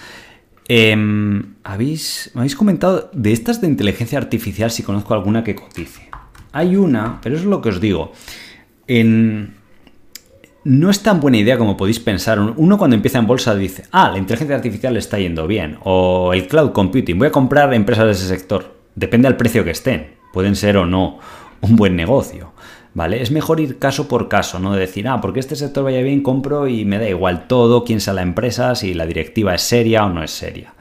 Em, 0.68 1.56
¿habéis, 1.64 2.32
me 2.34 2.42
habéis 2.42 2.56
comentado 2.56 3.10
de 3.14 3.34
estas 3.34 3.60
de 3.60 3.68
inteligencia 3.68 4.18
artificial 4.18 4.72
si 4.72 4.84
conozco 4.84 5.14
alguna 5.14 5.44
que 5.44 5.56
cotice. 5.56 6.10
Hay 6.54 6.76
una, 6.76 7.20
pero 7.22 7.36
eso 7.36 7.44
es 7.44 7.50
lo 7.50 7.62
que 7.62 7.70
os 7.70 7.82
digo. 7.82 8.14
no 10.64 10.90
es 10.90 11.04
tan 11.04 11.20
buena 11.20 11.38
idea 11.38 11.58
como 11.58 11.76
podéis 11.76 12.00
pensar. 12.00 12.40
Uno 12.40 12.78
cuando 12.78 12.96
empieza 12.96 13.20
en 13.20 13.28
bolsa 13.28 13.56
dice, 13.56 13.84
ah, 13.92 14.12
la 14.12 14.18
inteligencia 14.18 14.56
artificial 14.56 14.96
está 14.96 15.20
yendo 15.20 15.48
bien. 15.48 15.78
O 15.84 16.34
el 16.34 16.48
cloud 16.48 16.72
computing, 16.72 17.18
voy 17.18 17.28
a 17.28 17.32
comprar 17.32 17.74
empresas 17.74 18.06
de 18.06 18.12
ese 18.12 18.28
sector. 18.28 18.76
Depende 18.96 19.28
del 19.28 19.38
precio 19.38 19.64
que 19.64 19.72
estén. 19.72 20.16
Pueden 20.34 20.56
ser 20.56 20.78
o 20.78 20.86
no 20.86 21.20
un 21.62 21.76
buen 21.76 21.96
negocio. 21.96 22.51
¿Vale? 22.94 23.22
Es 23.22 23.32
mejor 23.32 23.60
ir 23.60 23.80
caso 23.80 24.08
por 24.08 24.28
caso, 24.28 24.60
no 24.60 24.74
de 24.74 24.82
decir, 24.82 25.08
ah, 25.08 25.22
porque 25.22 25.40
este 25.40 25.56
sector 25.56 25.84
vaya 25.84 26.02
bien, 26.02 26.22
compro 26.22 26.68
y 26.68 26.86
me 26.86 27.00
da 27.00 27.10
igual 27.10 27.48
todo, 27.48 27.84
quién 27.84 28.02
sea 28.02 28.14
la 28.14 28.22
empresa, 28.22 28.76
si 28.76 28.94
la 28.94 29.06
directiva 29.06 29.56
es 29.56 29.62
seria 29.62 30.06
o 30.06 30.10
no 30.10 30.24
es 30.24 30.32
seria. 30.32 30.74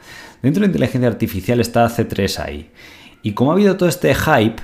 Dentro 0.42 0.60
de 0.60 0.68
la 0.68 0.72
inteligencia 0.72 1.08
artificial 1.08 1.60
está 1.60 1.86
C3 1.86 2.38
ahí. 2.38 2.70
Y 3.22 3.32
como 3.32 3.50
ha 3.50 3.54
habido 3.54 3.76
todo 3.76 3.88
este 3.88 4.14
hype 4.14 4.62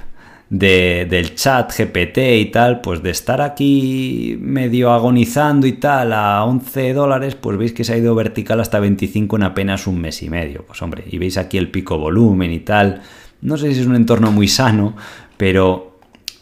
del 0.49 1.34
chat 1.34 1.72
GPT 1.76 2.18
y 2.38 2.47
tal, 2.47 2.80
pues 2.80 3.03
de 3.03 3.11
estar 3.11 3.40
aquí 3.40 4.38
medio 4.40 4.92
agonizando 4.92 5.66
y 5.66 5.72
tal 5.72 6.12
a 6.12 6.44
11 6.44 6.94
dólares, 6.94 7.34
pues 7.34 7.59
veis 7.59 7.72
que 7.72 7.84
se 7.84 7.92
ha 7.92 7.99
ido 7.99 8.14
vertical 8.14 8.61
hasta 8.61 8.78
25 8.78 9.36
en 9.36 9.42
apenas 9.42 9.86
un 9.86 10.01
mes 10.01 10.22
y 10.22 10.30
medio. 10.30 10.64
Pues 10.64 10.80
hombre, 10.82 11.05
y 11.11 11.18
veis 11.18 11.36
aquí 11.36 11.59
el 11.59 11.70
pico 11.70 11.99
volumen 11.99 12.53
y 12.53 12.61
tal. 12.61 13.03
No 13.42 13.57
sé 13.57 13.74
si 13.74 13.80
es 13.80 13.86
un 13.86 13.97
entorno 13.97 14.30
muy 14.30 14.49
sano, 14.49 14.97
pero 15.36 15.95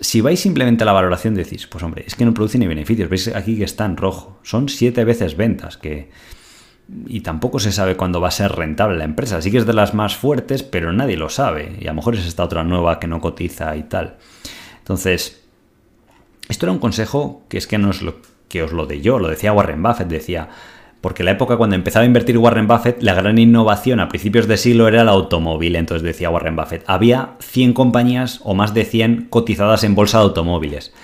si 0.04 0.20
vais 0.20 0.38
simplemente 0.38 0.84
a 0.84 0.86
la 0.86 0.92
valoración 0.92 1.34
decís, 1.34 1.66
pues 1.66 1.82
hombre, 1.82 2.04
es 2.06 2.14
que 2.14 2.26
no 2.26 2.34
produce 2.34 2.58
ni 2.58 2.66
beneficios, 2.66 3.08
veis 3.08 3.28
aquí 3.28 3.56
que 3.56 3.64
está 3.64 3.86
en 3.86 3.96
rojo, 3.96 4.38
son 4.42 4.68
siete 4.68 5.02
veces 5.02 5.34
ventas, 5.34 5.78
que 5.78 6.10
y 7.06 7.22
tampoco 7.22 7.58
se 7.58 7.72
sabe 7.72 7.96
cuándo 7.96 8.20
va 8.20 8.28
a 8.28 8.30
ser 8.30 8.52
rentable 8.52 8.98
la 8.98 9.04
empresa. 9.04 9.40
Sí 9.40 9.50
que 9.50 9.56
es 9.56 9.64
de 9.64 9.72
las 9.72 9.94
más 9.94 10.14
fuertes, 10.16 10.62
pero 10.62 10.92
nadie 10.92 11.16
lo 11.16 11.30
sabe. 11.30 11.78
Y 11.80 11.86
a 11.86 11.92
lo 11.92 11.94
mejor 11.94 12.14
es 12.14 12.26
esta 12.26 12.44
otra 12.44 12.62
nueva 12.62 13.00
que 13.00 13.06
no 13.06 13.22
cotiza 13.22 13.74
y 13.74 13.84
tal. 13.84 14.18
Entonces, 14.80 15.42
esto 16.50 16.66
era 16.66 16.72
un 16.72 16.78
consejo 16.78 17.42
que 17.48 17.56
es 17.56 17.66
que 17.66 17.78
no 17.78 17.88
es 17.88 18.02
lo 18.02 18.16
que 18.48 18.62
os 18.62 18.72
lo 18.72 18.84
de 18.84 19.00
yo, 19.00 19.18
lo 19.18 19.28
decía 19.28 19.54
Warren 19.54 19.82
Buffett, 19.82 20.08
decía, 20.08 20.50
porque 21.04 21.22
la 21.22 21.32
época 21.32 21.58
cuando 21.58 21.76
empezaba 21.76 22.04
a 22.04 22.06
invertir 22.06 22.38
Warren 22.38 22.66
Buffett, 22.66 23.02
la 23.02 23.12
gran 23.12 23.36
innovación 23.36 24.00
a 24.00 24.08
principios 24.08 24.48
de 24.48 24.56
siglo 24.56 24.88
era 24.88 25.02
el 25.02 25.10
automóvil. 25.10 25.76
Entonces 25.76 26.02
decía 26.02 26.30
Warren 26.30 26.56
Buffett, 26.56 26.82
había 26.86 27.34
100 27.40 27.74
compañías 27.74 28.40
o 28.42 28.54
más 28.54 28.72
de 28.72 28.86
100 28.86 29.26
cotizadas 29.28 29.84
en 29.84 29.94
bolsa 29.94 30.16
de 30.16 30.24
automóviles. 30.24 30.94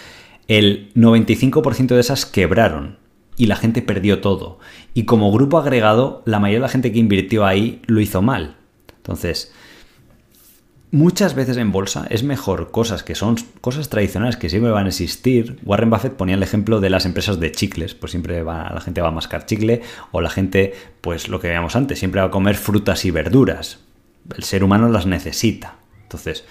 El 0.49 0.91
95% 0.95 1.89
de 1.89 2.01
esas 2.01 2.25
quebraron 2.25 2.97
y 3.37 3.45
la 3.45 3.57
gente 3.57 3.83
perdió 3.83 4.23
todo. 4.23 4.59
Y 4.95 5.05
como 5.05 5.31
grupo 5.33 5.59
agregado, 5.59 6.23
la 6.25 6.39
mayoría 6.39 6.61
de 6.61 6.63
la 6.63 6.69
gente 6.71 6.93
que 6.93 6.99
invirtió 6.99 7.45
ahí 7.45 7.83
lo 7.85 8.01
hizo 8.01 8.23
mal. 8.23 8.57
Entonces, 8.97 9.53
Muchas 10.93 11.37
veces 11.37 11.57
en 11.57 11.71
bolsa 11.71 12.07
es 12.11 12.25
mejor 12.25 12.73
cosas 12.73 13.05
que 13.05 13.15
son 13.15 13.37
cosas 13.61 13.89
tradicionales 13.89 14.37
que 14.37 14.51
siempre 14.51 14.73
van 14.73 14.87
a 14.87 14.89
existir. 14.89 15.61
Warren 15.65 15.89
Buffett 15.89 16.15
ponía 16.15 16.35
el 16.35 16.43
ejemplo 16.43 16.81
de 16.81 16.91
las 16.91 17.07
empresas 17.07 17.39
de 17.39 17.53
chicles, 17.53 17.95
pues 17.95 18.11
siempre 18.11 18.43
va, 18.43 18.71
la 18.75 18.81
gente 18.81 19.01
va 19.01 19.09
a 19.09 19.13
mascar 19.13 19.47
chicle 19.47 19.83
o 20.11 20.21
la 20.21 20.31
gente, 20.31 20.75
pues 21.01 21.29
lo 21.29 21.39
que 21.39 21.47
veíamos 21.47 21.77
antes, 21.77 22.01
siempre 22.01 22.21
va 22.21 22.27
a 22.27 22.31
comer 22.33 22.57
frutas 22.57 23.05
y 23.05 23.13
verduras. 23.13 23.79
El 24.37 24.43
ser 24.43 24.65
humano 24.65 24.89
las 24.89 25.07
necesita. 25.07 25.77
Entonces, 26.03 26.45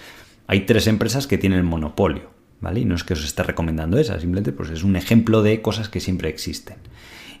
hay 0.46 0.60
tres 0.60 0.86
empresas 0.86 1.26
que 1.26 1.36
tienen 1.36 1.66
monopolio. 1.66 2.30
¿vale? 2.60 2.80
Y 2.80 2.84
no 2.86 2.94
es 2.94 3.04
que 3.04 3.14
os 3.14 3.24
esté 3.24 3.42
recomendando 3.42 3.98
esa, 3.98 4.18
simplemente 4.20 4.52
pues 4.52 4.70
es 4.70 4.84
un 4.84 4.96
ejemplo 4.96 5.42
de 5.42 5.60
cosas 5.60 5.88
que 5.88 6.00
siempre 6.00 6.30
existen. 6.30 6.76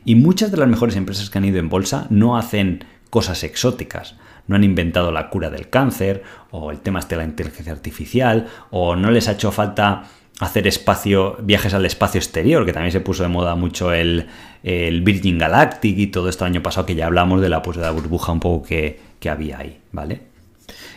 Y 0.04 0.14
muchas 0.14 0.50
de 0.50 0.56
las 0.56 0.68
mejores 0.68 0.96
empresas 0.96 1.30
que 1.30 1.38
han 1.38 1.44
ido 1.44 1.58
en 1.58 1.68
bolsa 1.68 2.06
no 2.10 2.36
hacen 2.36 2.84
cosas 3.10 3.44
exóticas, 3.44 4.16
no 4.46 4.56
han 4.56 4.64
inventado 4.64 5.12
la 5.12 5.28
cura 5.28 5.50
del 5.50 5.68
cáncer 5.68 6.22
o 6.50 6.70
el 6.70 6.80
tema 6.80 7.00
este 7.00 7.16
de 7.16 7.22
la 7.22 7.28
inteligencia 7.28 7.72
artificial 7.72 8.48
o 8.70 8.96
no 8.96 9.10
les 9.10 9.28
ha 9.28 9.32
hecho 9.32 9.52
falta 9.52 10.04
hacer 10.40 10.66
espacio, 10.66 11.36
viajes 11.42 11.74
al 11.74 11.84
espacio 11.84 12.18
exterior, 12.18 12.64
que 12.64 12.72
también 12.72 12.92
se 12.92 13.00
puso 13.00 13.22
de 13.22 13.28
moda 13.28 13.54
mucho 13.54 13.92
el, 13.92 14.26
Virgin 14.62 15.38
Galactic 15.38 15.98
y 15.98 16.06
todo 16.06 16.28
esto 16.28 16.44
el 16.46 16.52
año 16.52 16.62
pasado 16.62 16.86
que 16.86 16.94
ya 16.94 17.06
hablamos 17.06 17.40
de 17.42 17.48
la, 17.48 17.62
pues, 17.62 17.76
de 17.76 17.82
la 17.82 17.90
burbuja 17.90 18.32
un 18.32 18.40
poco 18.40 18.66
que, 18.66 18.98
había 19.30 19.58
ahí, 19.58 19.80
¿vale? 19.92 20.22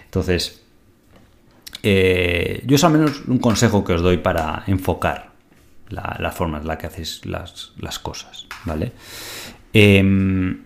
Entonces, 0.05 0.63
eh, 1.83 2.63
yo 2.65 2.75
es 2.75 2.83
al 2.85 2.93
menos 2.93 3.23
un 3.27 3.39
consejo 3.39 3.83
que 3.83 3.93
os 3.93 4.01
doy 4.01 4.17
para 4.17 4.63
enfocar 4.67 5.31
la, 5.89 6.31
forma 6.31 6.59
en 6.59 6.67
la 6.67 6.77
que 6.77 6.87
hacéis 6.87 7.25
las, 7.25 7.73
las 7.77 7.99
cosas, 7.99 8.47
¿vale? 8.63 8.93
Em, 9.73 10.63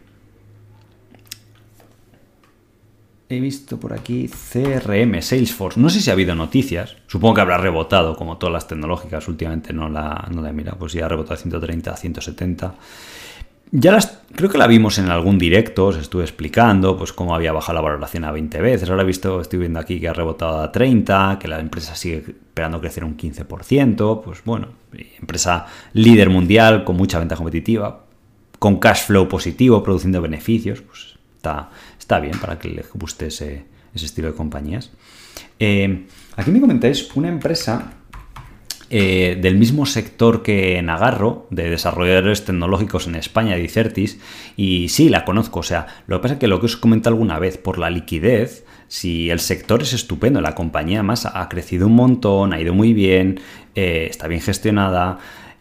he 3.30 3.40
visto 3.40 3.80
por 3.80 3.94
aquí 3.94 4.30
CRM, 4.30 5.22
Salesforce. 5.22 5.80
No 5.80 5.90
sé 5.90 6.02
si 6.02 6.10
ha 6.10 6.14
habido 6.14 6.36
noticias. 6.36 6.96
Supongo 7.08 7.36
que 7.36 7.42
habrá 7.42 7.58
rebotado, 7.58 8.16
como 8.16 8.38
todas 8.38 8.54
las 8.54 8.68
tecnológicas. 8.68 9.28
Últimamente 9.28 9.74
no 9.74 9.90
la, 9.90 10.28
no 10.32 10.42
la 10.42 10.50
he 10.50 10.54
mirado. 10.54 10.78
Pues 10.78 10.94
ya 10.94 11.06
ha 11.06 11.10
rebotado 11.10 11.36
a 11.36 11.38
130, 11.38 11.92
a 11.92 11.98
170. 11.98 12.76
Ya 13.72 13.92
las, 13.92 14.22
creo 14.34 14.50
que 14.50 14.58
la 14.58 14.66
vimos 14.66 14.98
en 14.98 15.10
algún 15.10 15.38
directo, 15.38 15.88
os 15.88 15.98
estuve 15.98 16.24
explicando 16.24 16.98
pues 16.98 17.12
cómo 17.12 17.36
había 17.36 17.52
bajado 17.52 17.76
la 17.76 17.82
valoración 17.82 18.24
a 18.24 18.32
20 18.32 18.62
veces. 18.62 18.90
Ahora 18.90 19.04
he 19.04 19.06
visto, 19.06 19.42
estoy 19.42 19.60
viendo 19.60 19.80
aquí 19.80 20.00
que 20.00 20.08
ha 20.08 20.14
rebotado 20.14 20.62
a 20.62 20.72
30, 20.72 21.38
que 21.38 21.50
la 21.50 21.60
empresa 21.60 21.94
sigue 21.94 22.18
esperando 22.18 22.80
crecer 22.80 23.04
un 23.04 23.18
15%. 23.18 24.22
Pues 24.24 24.42
bueno, 24.46 24.70
empresa 25.20 25.66
líder 25.92 26.30
mundial 26.30 26.86
con 26.86 26.96
mucha 26.96 27.20
venta 27.20 27.36
competitiva, 27.36 28.06
con 28.58 28.80
cash 28.80 29.08
flow 29.08 29.28
positivo, 29.28 29.84
produciendo 29.84 30.22
beneficios. 30.22 30.82
Pues 30.82 31.18
está, 31.36 31.70
está 32.08 32.22
bien 32.22 32.40
para 32.40 32.58
que 32.58 32.70
les 32.70 32.90
guste 32.94 33.28
ese, 33.28 33.66
estilo 33.94 34.30
de 34.30 34.34
compañías. 34.34 34.92
Eh, 35.60 36.06
aquí 36.38 36.52
me 36.52 36.62
comentáis 36.62 37.14
una 37.16 37.28
empresa 37.28 37.92
eh, 38.90 39.38
del 39.42 39.58
mismo 39.58 39.86
sector 39.86 40.42
que 40.42 40.82
Nagarro, 40.82 41.48
de 41.50 41.70
desarrolladores 41.70 42.46
tecnológicos 42.46 43.08
en 43.08 43.16
España, 43.16 43.58
Dicertis, 43.58 44.22
y 44.56 44.88
sí, 44.88 45.10
la 45.10 45.26
conozco. 45.26 45.60
O 45.60 45.64
sea, 45.64 45.88
lo 46.08 46.18
que 46.18 46.22
pasa 46.22 46.34
es 46.36 46.40
que 46.40 46.48
lo 46.48 46.62
que 46.62 46.68
os 46.68 46.78
comenté 46.78 47.10
alguna 47.10 47.40
vez, 47.40 47.58
por 47.58 47.78
la 47.78 47.90
liquidez, 47.90 48.64
si 48.88 49.30
el 49.30 49.42
sector 49.42 49.82
es 49.82 49.92
estupendo, 49.92 50.40
la 50.40 50.56
compañía 50.56 51.04
más 51.04 51.26
ha 51.26 51.50
crecido 51.50 51.88
un 51.88 51.96
montón, 51.96 52.54
ha 52.54 52.62
ido 52.62 52.74
muy 52.74 52.94
bien, 52.94 53.42
eh, 53.76 54.08
está 54.10 54.28
bien 54.30 54.40
gestionada, 54.40 55.20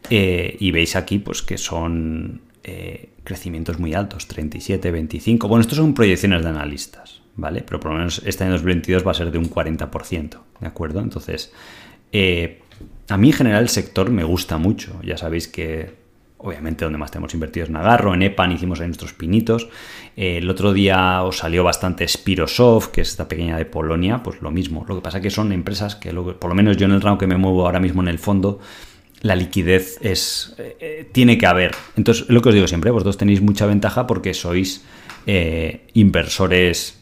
y 0.08 0.70
veis 0.70 0.94
aquí 0.94 1.18
pues 1.18 1.42
que 1.42 1.58
son 1.58 2.42
crecimientos 3.26 3.78
muy 3.78 3.92
altos, 3.92 4.26
37, 4.28 4.90
25. 4.90 5.48
Bueno, 5.48 5.60
estos 5.60 5.76
son 5.76 5.92
proyecciones 5.92 6.42
de 6.42 6.48
analistas, 6.48 7.20
¿vale? 7.34 7.62
Pero 7.66 7.80
por 7.80 7.90
lo 7.90 7.98
menos 7.98 8.22
este 8.24 8.44
año 8.44 8.52
2022 8.52 9.06
va 9.06 9.10
a 9.10 9.14
ser 9.14 9.30
de 9.30 9.38
un 9.38 9.50
40%, 9.50 10.38
¿de 10.60 10.66
acuerdo? 10.66 11.00
Entonces, 11.00 11.52
eh, 12.12 12.62
a 13.08 13.16
mí 13.16 13.28
en 13.28 13.34
general 13.34 13.62
el 13.64 13.68
sector 13.68 14.10
me 14.10 14.24
gusta 14.24 14.58
mucho. 14.58 15.00
Ya 15.02 15.18
sabéis 15.18 15.48
que 15.48 16.06
obviamente 16.38 16.84
donde 16.84 16.98
más 16.98 17.10
tenemos 17.10 17.34
invertido 17.34 17.64
es 17.64 17.70
Nagarro, 17.70 18.14
en 18.14 18.22
EPAN 18.22 18.52
hicimos 18.52 18.80
ahí 18.80 18.86
nuestros 18.86 19.12
pinitos. 19.12 19.68
Eh, 20.16 20.38
el 20.38 20.48
otro 20.48 20.72
día 20.72 21.22
os 21.22 21.38
salió 21.38 21.64
bastante 21.64 22.06
Spirosoft, 22.06 22.88
que 22.88 23.00
es 23.00 23.08
esta 23.08 23.26
pequeña 23.26 23.56
de 23.56 23.64
Polonia, 23.64 24.22
pues 24.22 24.40
lo 24.40 24.50
mismo. 24.50 24.84
Lo 24.88 24.94
que 24.94 25.02
pasa 25.02 25.20
que 25.20 25.30
son 25.30 25.52
empresas 25.52 25.96
que, 25.96 26.12
por 26.12 26.48
lo 26.48 26.54
menos 26.54 26.76
yo 26.76 26.86
en 26.86 26.92
el 26.92 27.00
ramo 27.00 27.18
que 27.18 27.26
me 27.26 27.36
muevo 27.36 27.66
ahora 27.66 27.80
mismo 27.80 28.02
en 28.02 28.08
el 28.08 28.18
fondo, 28.18 28.60
la 29.22 29.34
liquidez 29.34 29.98
es 30.02 30.54
eh, 30.58 30.76
eh, 30.80 31.08
tiene 31.12 31.38
que 31.38 31.46
haber. 31.46 31.72
Entonces, 31.96 32.28
lo 32.28 32.42
que 32.42 32.50
os 32.50 32.54
digo 32.54 32.66
siempre, 32.66 32.90
vosotros 32.90 33.16
tenéis 33.16 33.40
mucha 33.40 33.66
ventaja 33.66 34.06
porque 34.06 34.34
sois 34.34 34.84
eh, 35.26 35.86
inversores. 35.94 36.98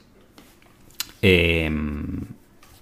Em, 1.23 2.21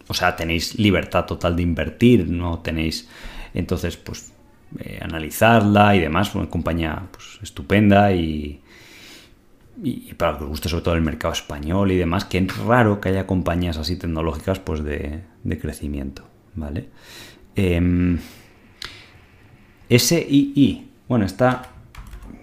o 0.08 0.14
sea, 0.14 0.36
tenéis 0.36 0.78
libertad 0.78 1.24
total 1.24 1.56
de 1.56 1.62
invertir, 1.62 2.28
no 2.28 2.58
tenéis. 2.58 3.08
Entonces, 3.54 3.96
pues, 3.96 4.32
analizarla 5.00 5.96
y 5.96 6.00
demás. 6.00 6.34
Una 6.34 6.48
compañía 6.48 7.08
pues, 7.10 7.38
estupenda 7.42 8.12
y, 8.12 8.60
y, 9.82 10.12
para 10.14 10.36
que 10.36 10.44
os 10.44 10.50
guste 10.50 10.68
sobre 10.68 10.82
todo 10.82 10.94
el 10.94 11.02
mercado 11.02 11.32
español 11.32 11.92
y 11.92 11.96
demás, 11.96 12.24
que 12.24 12.38
es 12.38 12.56
raro 12.58 13.00
que 13.00 13.10
haya 13.10 13.26
compañías 13.26 13.78
así 13.78 13.96
tecnológicas 13.96 14.58
pues 14.58 14.82
de, 14.84 15.22
de 15.44 15.58
crecimiento, 15.58 16.24
¿vale? 16.54 16.88
Eh, 17.56 18.18
SII. 19.98 20.88
Bueno, 21.08 21.24
está. 21.24 21.62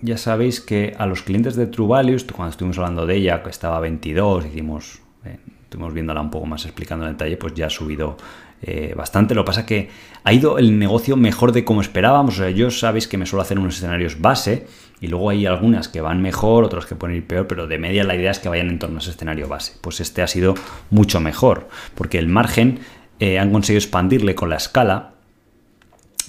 Ya 0.01 0.17
sabéis 0.17 0.61
que 0.61 0.95
a 0.97 1.05
los 1.05 1.23
clientes 1.23 1.55
de 1.55 1.67
True 1.67 1.87
Values, 1.87 2.23
cuando 2.25 2.51
estuvimos 2.51 2.77
hablando 2.77 3.05
de 3.05 3.15
ella, 3.15 3.43
que 3.43 3.49
estaba 3.49 3.77
a 3.77 3.79
22, 3.79 4.45
hicimos. 4.45 4.99
Eh, 5.25 5.37
estuvimos 5.63 5.93
viéndola 5.93 6.21
un 6.21 6.31
poco 6.31 6.45
más 6.45 6.65
explicando 6.65 7.05
en 7.05 7.13
detalle, 7.13 7.37
pues 7.37 7.53
ya 7.53 7.67
ha 7.67 7.69
subido 7.69 8.17
eh, 8.61 8.93
bastante. 8.95 9.35
Lo 9.35 9.43
que 9.43 9.47
pasa 9.47 9.65
que 9.65 9.89
ha 10.23 10.33
ido 10.33 10.57
el 10.57 10.77
negocio 10.79 11.15
mejor 11.15 11.51
de 11.51 11.63
como 11.63 11.81
esperábamos. 11.81 12.35
O 12.35 12.37
sea, 12.43 12.49
yo 12.49 12.71
sabéis 12.71 13.07
que 13.07 13.17
me 13.17 13.25
suelo 13.25 13.41
hacer 13.41 13.57
unos 13.59 13.75
escenarios 13.77 14.19
base 14.19 14.67
y 15.01 15.07
luego 15.07 15.29
hay 15.29 15.45
algunas 15.45 15.87
que 15.87 16.01
van 16.01 16.21
mejor, 16.21 16.63
otras 16.63 16.85
que 16.85 16.95
pueden 16.95 17.17
ir 17.17 17.25
peor, 17.25 17.47
pero 17.47 17.67
de 17.67 17.77
media 17.77 18.03
la 18.03 18.15
idea 18.15 18.31
es 18.31 18.39
que 18.39 18.49
vayan 18.49 18.69
en 18.69 18.79
torno 18.79 18.97
a 18.97 18.99
ese 18.99 19.11
escenario 19.11 19.47
base. 19.47 19.73
Pues 19.81 19.99
este 19.99 20.21
ha 20.21 20.27
sido 20.27 20.55
mucho 20.89 21.19
mejor, 21.19 21.69
porque 21.95 22.19
el 22.19 22.27
margen 22.27 22.79
eh, 23.19 23.39
han 23.39 23.51
conseguido 23.51 23.79
expandirle 23.79 24.35
con 24.35 24.49
la 24.49 24.57
escala 24.57 25.13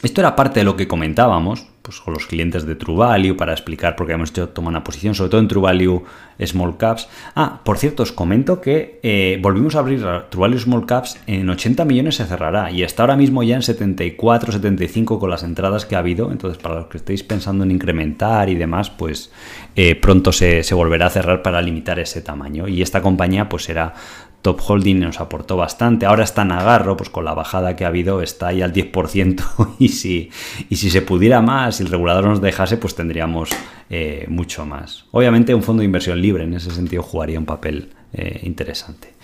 esto 0.02 0.20
era 0.20 0.36
parte 0.36 0.60
de 0.60 0.64
lo 0.64 0.76
que 0.76 0.88
comentábamos 0.88 1.66
pues, 1.82 2.00
con 2.00 2.14
los 2.14 2.26
clientes 2.26 2.64
de 2.66 2.74
True 2.74 2.96
Value 2.96 3.36
para 3.36 3.52
explicar 3.52 3.96
por 3.96 4.06
qué 4.06 4.12
hemos 4.12 4.30
hecho 4.30 4.48
tomar 4.48 4.70
una 4.70 4.84
posición, 4.84 5.14
sobre 5.14 5.30
todo 5.30 5.40
en 5.40 5.48
True 5.48 5.62
Value 5.62 6.04
Small 6.46 6.76
Caps. 6.76 7.08
Ah, 7.34 7.60
por 7.64 7.78
cierto, 7.78 8.02
os 8.02 8.12
comento 8.12 8.60
que 8.60 9.00
eh, 9.02 9.38
volvimos 9.42 9.74
a 9.74 9.80
abrir 9.80 10.00
True 10.30 10.40
Value 10.40 10.58
Small 10.58 10.86
Caps 10.86 11.18
en 11.26 11.50
80 11.50 11.84
millones 11.84 12.16
se 12.16 12.26
cerrará 12.26 12.70
y 12.70 12.82
está 12.82 13.02
ahora 13.02 13.16
mismo 13.16 13.42
ya 13.42 13.56
en 13.56 13.62
74, 13.62 14.52
75 14.52 15.18
con 15.18 15.30
las 15.30 15.42
entradas 15.42 15.84
que 15.84 15.96
ha 15.96 15.98
habido. 15.98 16.30
Entonces, 16.30 16.62
para 16.62 16.76
los 16.76 16.86
que 16.86 16.98
estéis 16.98 17.22
pensando 17.22 17.64
en 17.64 17.70
incrementar 17.70 18.48
y 18.48 18.54
demás, 18.54 18.88
pues 18.88 19.30
eh, 19.74 19.96
pronto 19.96 20.32
se, 20.32 20.62
se 20.62 20.74
volverá 20.74 21.06
a 21.06 21.10
cerrar 21.10 21.42
para 21.42 21.60
limitar 21.60 21.98
ese 21.98 22.22
tamaño. 22.22 22.68
Y 22.68 22.82
esta 22.82 23.02
compañía 23.02 23.48
pues 23.48 23.64
será 23.64 23.94
Top 24.42 24.60
Holding 24.66 25.00
nos 25.00 25.20
aportó 25.20 25.56
bastante. 25.56 26.06
Ahora 26.06 26.24
está 26.24 26.44
Nagarro, 26.44 26.96
pues 26.96 27.10
con 27.10 27.24
la 27.24 27.34
bajada 27.34 27.76
que 27.76 27.84
ha 27.84 27.88
habido, 27.88 28.22
está 28.22 28.48
ahí 28.48 28.62
al 28.62 28.72
10%. 28.72 29.44
Y 29.78 29.88
si, 29.88 30.30
y 30.68 30.76
si 30.76 30.90
se 30.90 31.02
pudiera 31.02 31.40
más, 31.40 31.76
si 31.76 31.82
el 31.82 31.90
regulador 31.90 32.24
nos 32.24 32.40
dejase, 32.40 32.76
pues 32.76 32.94
tendríamos 32.94 33.50
eh, 33.88 34.26
mucho 34.28 34.66
más. 34.66 35.04
Obviamente, 35.10 35.54
un 35.54 35.62
fondo 35.62 35.80
de 35.80 35.86
inversión 35.86 36.20
libre 36.20 36.44
en 36.44 36.54
ese 36.54 36.70
sentido 36.70 37.02
jugaría 37.02 37.38
un 37.38 37.46
papel 37.46 37.90
eh, 38.12 38.40
interesante. 38.42 39.14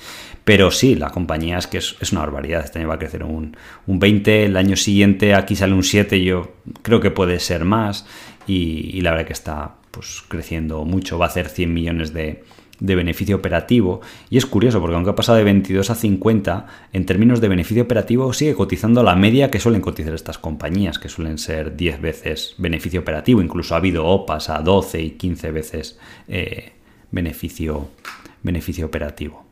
Pero 0.44 0.70
sí, 0.70 0.94
la 0.94 1.10
compañía 1.10 1.58
es 1.58 1.66
que 1.66 1.78
es, 1.78 2.12
una 2.12 2.20
barbaridad. 2.20 2.64
Este 2.64 2.78
año 2.78 2.88
va 2.88 2.94
a 2.94 2.98
crecer 2.98 3.24
un, 3.24 3.56
un 3.86 3.98
20, 3.98 4.44
el 4.44 4.56
año 4.56 4.76
siguiente 4.76 5.34
aquí 5.34 5.56
sale 5.56 5.74
un 5.74 5.82
7, 5.82 6.22
yo 6.22 6.52
creo 6.82 7.00
que 7.00 7.10
puede 7.10 7.40
ser 7.40 7.64
más. 7.64 8.06
Y, 8.46 8.90
y 8.92 9.00
la 9.00 9.10
verdad 9.10 9.26
que 9.26 9.32
está 9.32 9.74
pues, 9.90 10.22
creciendo 10.28 10.84
mucho. 10.84 11.18
Va 11.18 11.26
a 11.26 11.28
hacer 11.28 11.48
100 11.48 11.74
millones 11.74 12.12
de, 12.12 12.44
de 12.80 12.94
beneficio 12.94 13.36
operativo. 13.36 14.00
Y 14.30 14.36
es 14.36 14.46
curioso 14.46 14.80
porque 14.80 14.96
aunque 14.96 15.10
ha 15.10 15.14
pasado 15.14 15.38
de 15.38 15.44
22 15.44 15.90
a 15.90 15.94
50, 15.94 16.66
en 16.92 17.06
términos 17.06 17.40
de 17.40 17.48
beneficio 17.48 17.82
operativo 17.82 18.32
sigue 18.32 18.54
cotizando 18.54 19.02
la 19.02 19.16
media 19.16 19.50
que 19.50 19.60
suelen 19.60 19.80
cotizar 19.80 20.14
estas 20.14 20.38
compañías, 20.38 20.98
que 20.98 21.08
suelen 21.08 21.38
ser 21.38 21.76
10 21.76 22.00
veces 22.00 22.54
beneficio 22.58 23.00
operativo. 23.00 23.40
Incluso 23.40 23.74
ha 23.74 23.78
habido 23.78 24.06
OPAs 24.06 24.50
a 24.50 24.60
12 24.60 25.02
y 25.02 25.10
15 25.12 25.50
veces 25.50 25.98
eh, 26.28 26.72
beneficio, 27.10 27.88
beneficio 28.42 28.86
operativo. 28.86 29.45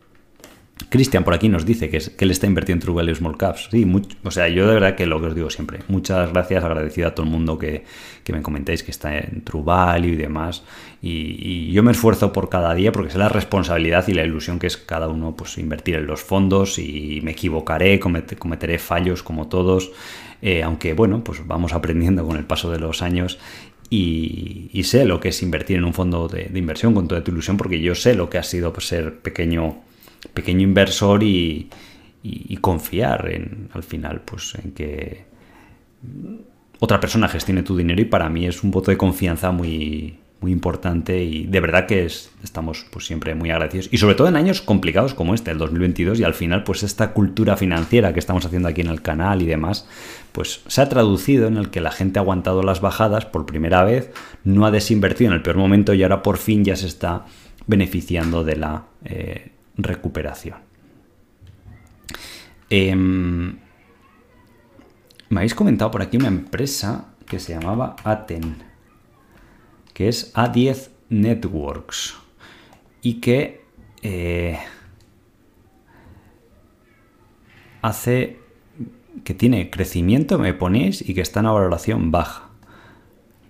Cristian 0.88 1.24
por 1.24 1.34
aquí 1.34 1.48
nos 1.48 1.64
dice 1.64 1.88
que, 1.88 1.98
es, 1.98 2.10
que 2.10 2.24
él 2.24 2.30
está 2.30 2.46
invirtiendo 2.46 2.82
en 2.82 2.86
True 2.86 2.96
Value 2.96 3.14
Small 3.14 3.36
Caps. 3.36 3.68
Sí, 3.70 3.86
o 4.24 4.30
sea, 4.30 4.48
yo 4.48 4.66
de 4.66 4.74
verdad 4.74 4.96
que 4.96 5.06
lo 5.06 5.20
que 5.20 5.28
os 5.28 5.34
digo 5.34 5.50
siempre. 5.50 5.80
Muchas 5.88 6.32
gracias, 6.32 6.64
agradecido 6.64 7.08
a 7.08 7.14
todo 7.14 7.26
el 7.26 7.32
mundo 7.32 7.58
que, 7.58 7.84
me 8.28 8.42
comentéis 8.42 8.82
que 8.82 8.90
está 8.90 9.16
en 9.16 9.42
True 9.42 9.64
y 10.02 10.16
demás. 10.16 10.64
Y, 11.00 11.72
yo 11.72 11.82
me 11.82 11.92
esfuerzo 11.92 12.32
por 12.32 12.48
cada 12.48 12.74
día 12.74 12.92
porque 12.92 13.10
es 13.10 13.16
la 13.16 13.28
responsabilidad 13.28 14.06
y 14.08 14.14
la 14.14 14.24
ilusión 14.24 14.58
que 14.58 14.66
es 14.66 14.76
cada 14.76 15.08
uno 15.08 15.36
pues 15.36 15.58
invertir 15.58 15.96
en 15.96 16.06
los 16.06 16.22
fondos 16.22 16.78
y 16.78 17.20
me 17.22 17.32
equivocaré, 17.32 18.00
cometeré 18.00 18.78
fallos 18.78 19.22
como 19.22 19.48
todos. 19.48 19.92
Eh, 20.42 20.62
aunque 20.62 20.92
bueno, 20.92 21.24
pues 21.24 21.46
vamos 21.46 21.72
aprendiendo 21.72 22.26
con 22.26 22.36
el 22.36 22.44
paso 22.44 22.70
de 22.70 22.78
los 22.78 23.00
años 23.00 23.38
y, 23.90 24.82
sé 24.84 25.04
lo 25.04 25.20
que 25.20 25.28
es 25.28 25.42
invertir 25.42 25.76
en 25.78 25.84
un 25.84 25.94
fondo 25.94 26.28
de, 26.28 26.50
inversión 26.54 26.94
con 26.94 27.08
toda 27.08 27.22
tu 27.22 27.30
ilusión 27.30 27.56
porque 27.56 27.80
yo 27.80 27.94
sé 27.94 28.14
lo 28.14 28.28
que 28.28 28.38
ha 28.38 28.42
sido 28.42 28.72
pues, 28.72 28.88
ser 28.88 29.20
pequeño 29.20 29.76
pequeño 30.32 30.62
inversor 30.62 31.22
y, 31.22 31.70
confiar 32.60 33.30
en, 33.30 33.68
al 33.74 33.82
final, 33.82 34.22
pues 34.24 34.54
en 34.54 34.72
que 34.72 35.24
otra 36.78 36.98
persona 36.98 37.28
gestione 37.28 37.62
tu 37.62 37.76
dinero 37.76 38.00
y 38.00 38.06
para 38.06 38.28
mí 38.28 38.46
es 38.46 38.62
un 38.62 38.70
voto 38.70 38.90
de 38.90 38.96
confianza 38.96 39.50
muy, 39.50 40.18
muy 40.44 40.52
importante 40.52 41.24
y 41.24 41.46
de 41.46 41.60
verdad 41.60 41.86
que 41.86 42.04
estamos 42.04 42.84
pues, 42.90 43.06
siempre 43.06 43.34
muy 43.34 43.50
agradecidos. 43.50 43.88
Y 43.90 43.96
sobre 43.96 44.14
todo 44.14 44.28
en 44.28 44.36
años 44.36 44.60
complicados 44.60 45.14
como 45.14 45.34
este, 45.34 45.50
el 45.50 45.56
2022, 45.56 46.20
y 46.20 46.24
al 46.24 46.34
final 46.34 46.64
pues 46.64 46.82
esta 46.82 47.12
cultura 47.14 47.56
financiera 47.56 48.12
que 48.12 48.20
estamos 48.20 48.44
haciendo 48.44 48.68
aquí 48.68 48.82
en 48.82 48.88
el 48.88 49.00
canal 49.00 49.40
y 49.40 49.46
demás, 49.46 49.88
pues 50.32 50.60
se 50.66 50.82
ha 50.82 50.88
traducido 50.90 51.48
en 51.48 51.56
el 51.56 51.70
que 51.70 51.80
la 51.80 51.90
gente 51.90 52.18
ha 52.18 52.22
aguantado 52.22 52.62
las 52.62 52.82
bajadas 52.82 53.24
por 53.24 53.46
primera 53.46 53.84
vez, 53.84 54.10
no 54.44 54.66
ha 54.66 54.70
desinvertido 54.70 55.30
en 55.30 55.36
el 55.36 55.42
peor 55.42 55.56
momento 55.56 55.94
y 55.94 56.02
ahora 56.02 56.22
por 56.22 56.36
fin 56.36 56.62
ya 56.62 56.76
se 56.76 56.88
está 56.88 57.24
beneficiando 57.66 58.44
de 58.44 58.56
la 58.56 58.84
eh, 59.06 59.53
recuperación. 59.76 60.58
Em, 62.70 63.56
me 65.28 65.40
habéis 65.40 65.54
comentado 65.54 65.90
por 65.90 66.02
aquí 66.02 66.16
una 66.16 66.28
empresa 66.28 67.14
que 67.26 67.38
se 67.38 67.54
llamaba 67.54 67.96
Aten, 68.04 68.56
que 69.92 70.08
es 70.08 70.34
A10 70.34 70.90
Networks 71.08 72.16
y 73.02 73.20
que 73.20 73.64
eh, 74.02 74.58
hace 77.82 78.38
que 79.22 79.34
tiene 79.34 79.70
crecimiento, 79.70 80.38
me 80.38 80.54
ponéis, 80.54 81.06
y 81.06 81.14
que 81.14 81.20
está 81.20 81.40
en 81.40 81.46
una 81.46 81.54
valoración 81.54 82.10
baja. 82.10 82.43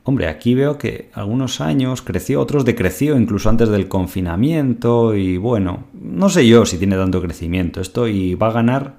Hombre, 0.07 0.29
aquí 0.29 0.55
veo 0.55 0.77
que 0.77 1.11
algunos 1.15 1.63
años 1.63 2.03
creció, 2.03 2.41
otros 2.41 2.67
decreció 2.67 3.17
incluso 3.17 3.49
antes 3.49 3.71
del 3.71 3.89
confinamiento 3.89 5.15
y 5.15 5.39
bueno, 5.39 5.85
no 5.95 6.29
sé 6.29 6.47
yo 6.47 6.67
si 6.67 6.77
tiene 6.77 6.97
tanto 6.97 7.23
crecimiento 7.23 7.81
esto 7.81 8.07
y 8.07 8.35
va 8.35 8.49
a 8.49 8.53
ganar 8.53 8.97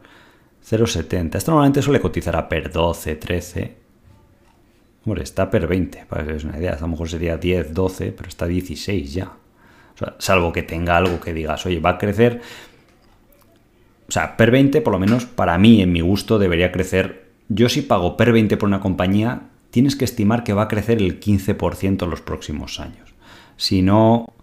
0,70. 0.67 1.35
Esto 1.35 1.51
normalmente 1.51 1.83
suele 1.83 2.01
cotizar 2.01 2.35
a 2.35 2.49
PER 2.49 2.71
12, 2.71 3.15
13. 3.17 3.77
Hombre, 5.05 5.21
está 5.21 5.51
PER 5.51 5.67
20, 5.67 6.05
para 6.09 6.25
que 6.25 6.33
os 6.33 6.43
una 6.43 6.57
idea. 6.57 6.73
A 6.73 6.81
lo 6.81 6.87
mejor 6.87 7.07
sería 7.07 7.37
10, 7.37 7.75
12, 7.75 8.11
pero 8.11 8.27
está 8.27 8.47
16 8.47 9.13
ya. 9.13 9.31
Salvo 10.17 10.51
que 10.51 10.63
tenga 10.63 10.97
algo 10.97 11.19
que 11.21 11.35
digas, 11.35 11.67
oye, 11.67 11.79
va 11.79 11.91
a 11.91 11.97
crecer. 11.99 12.41
O 14.07 14.11
sea, 14.11 14.35
PER 14.35 14.49
20, 14.49 14.81
por 14.81 14.93
lo 14.93 14.99
menos 14.99 15.25
para 15.25 15.55
mí, 15.59 15.83
en 15.83 15.91
mi 15.91 16.01
gusto, 16.01 16.39
debería 16.39 16.71
crecer. 16.71 17.25
Yo 17.47 17.69
si 17.69 17.83
pago 17.83 18.17
PER 18.17 18.31
20 18.31 18.57
por 18.57 18.67
una 18.67 18.79
compañía, 18.79 19.43
tienes 19.75 19.97
que 19.97 20.05
estimar 20.05 20.45
que 20.45 20.53
va 20.53 20.61
a 20.61 20.67
crecer 20.69 21.01
el 21.01 21.19
15% 21.19 22.03
en 22.03 22.09
los 22.09 22.21
próximos 22.21 22.79
años. 22.79 23.13
Si 23.57 23.81
no, 23.81 24.33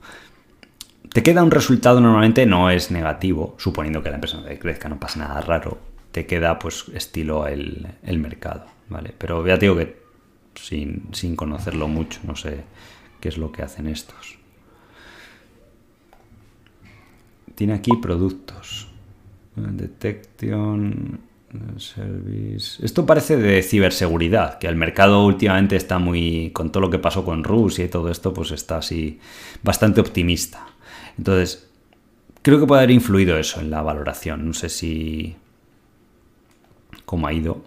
te 1.10 1.22
queda 1.22 1.42
un 1.42 1.50
resultado 1.50 2.02
normalmente 2.02 2.44
no 2.44 2.68
es 2.68 2.90
negativo, 2.90 3.54
suponiendo 3.56 4.02
que 4.02 4.10
la 4.10 4.16
empresa 4.16 4.36
no 4.36 4.58
crezca, 4.58 4.90
no 4.90 5.00
pasa 5.00 5.20
nada 5.20 5.40
raro, 5.40 5.78
te 6.10 6.26
queda 6.26 6.58
pues 6.58 6.84
estilo 6.92 7.46
el, 7.46 7.88
mercado, 8.18 8.66
¿vale? 8.90 9.14
Pero 9.16 9.46
ya 9.46 9.58
te 9.58 9.64
digo 9.64 9.76
que 9.78 10.02
sin, 10.54 11.08
sin, 11.12 11.34
conocerlo 11.34 11.88
mucho, 11.88 12.20
no 12.24 12.36
sé 12.36 12.64
qué 13.18 13.30
es 13.30 13.38
lo 13.38 13.52
que 13.52 13.62
hacen 13.62 13.86
estos. 13.86 14.36
Tiene 17.54 17.72
aquí 17.72 17.92
productos. 18.02 18.88
Detection, 19.56 21.20
Esto 22.82 23.04
parece 23.04 23.36
de 23.36 23.62
ciberseguridad, 23.62 24.58
que 24.58 24.68
el 24.68 24.76
mercado 24.76 25.24
últimamente 25.24 25.76
está 25.76 25.98
muy. 25.98 26.50
con 26.52 26.72
todo 26.72 26.82
lo 26.82 26.90
que 26.90 26.98
pasó 26.98 27.24
con 27.24 27.44
Rusia 27.44 27.84
y 27.84 27.88
todo 27.88 28.10
esto, 28.10 28.32
pues 28.32 28.50
está 28.52 28.78
así 28.78 29.18
bastante 29.62 30.00
optimista. 30.00 30.66
Entonces, 31.18 31.68
creo 32.40 32.58
que 32.58 32.66
puede 32.66 32.82
haber 32.82 32.92
influido 32.92 33.38
eso 33.38 33.60
en 33.60 33.70
la 33.70 33.82
valoración. 33.82 34.46
No 34.46 34.54
sé 34.54 34.70
si 34.70 35.36
cómo 37.04 37.26
ha 37.26 37.32
ido. 37.32 37.62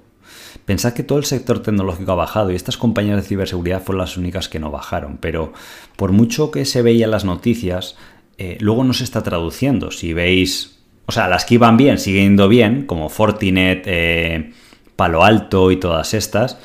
Pensad 0.66 0.94
que 0.94 1.04
todo 1.04 1.20
el 1.20 1.26
sector 1.26 1.62
tecnológico 1.62 2.12
ha 2.12 2.16
bajado 2.16 2.52
y 2.52 2.56
estas 2.56 2.78
compañías 2.78 3.18
de 3.18 3.28
ciberseguridad 3.28 3.84
fueron 3.84 4.02
las 4.02 4.18
únicas 4.18 4.50
que 4.50 4.60
no 4.60 4.72
bajaron, 4.72 5.18
pero 5.18 5.54
por 5.96 6.12
mucho 6.12 6.50
que 6.50 6.66
se 6.66 6.82
veía 6.82 7.06
en 7.06 7.12
las 7.12 7.26
noticias, 7.26 7.96
eh, 8.40 8.58
luego 8.60 8.84
no 8.84 8.94
se 8.94 9.04
está 9.04 9.22
traduciendo. 9.22 9.92
Si 9.92 10.14
veis, 10.14 10.75
o 11.06 11.12
sea, 11.12 11.28
las 11.28 11.46
que 11.46 11.56
iban 11.56 11.78
bien, 11.78 11.98
siguen 11.98 12.24
yendo 12.24 12.48
bien, 12.48 12.86
como 12.86 13.10
Fortinet, 13.10 13.84
eh, 13.86 14.54
Palo 14.96 15.24
Alto 15.24 15.72
y 15.72 15.78
todas 15.78 16.14
estas, 16.14 16.58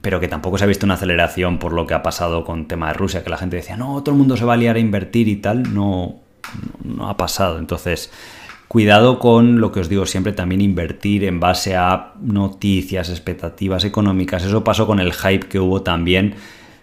pero 0.00 0.20
que 0.20 0.28
tampoco 0.28 0.58
se 0.58 0.64
ha 0.64 0.66
visto 0.66 0.86
una 0.86 0.94
aceleración 0.94 1.58
por 1.58 1.72
lo 1.72 1.86
que 1.86 1.94
ha 1.94 2.02
pasado 2.02 2.44
con 2.44 2.68
tema 2.68 2.88
de 2.88 2.94
Rusia, 2.94 3.22
que 3.24 3.30
la 3.30 3.38
gente 3.38 3.56
decía, 3.56 3.76
no, 3.76 4.02
todo 4.02 4.14
el 4.14 4.18
mundo 4.18 4.36
se 4.36 4.44
va 4.44 4.54
a 4.54 4.56
liar 4.56 4.76
a 4.76 4.80
invertir 4.80 5.28
y 5.28 5.36
tal, 5.36 5.74
no, 5.74 6.20
no 6.84 7.08
ha 7.08 7.16
pasado. 7.16 7.58
Entonces, 7.58 8.10
Cuidado 8.70 9.18
con 9.18 9.60
lo 9.60 9.72
que 9.72 9.80
os 9.80 9.88
digo 9.88 10.06
siempre, 10.06 10.32
también 10.32 10.60
invertir 10.60 11.24
en 11.24 11.40
base 11.40 11.74
a 11.74 12.12
noticias, 12.20 13.10
expectativas 13.10 13.82
económicas. 13.82 14.44
Eso 14.44 14.62
pasó 14.62 14.86
con 14.86 15.00
el 15.00 15.12
hype 15.12 15.48
que 15.48 15.58
hubo 15.58 15.82
también 15.82 16.36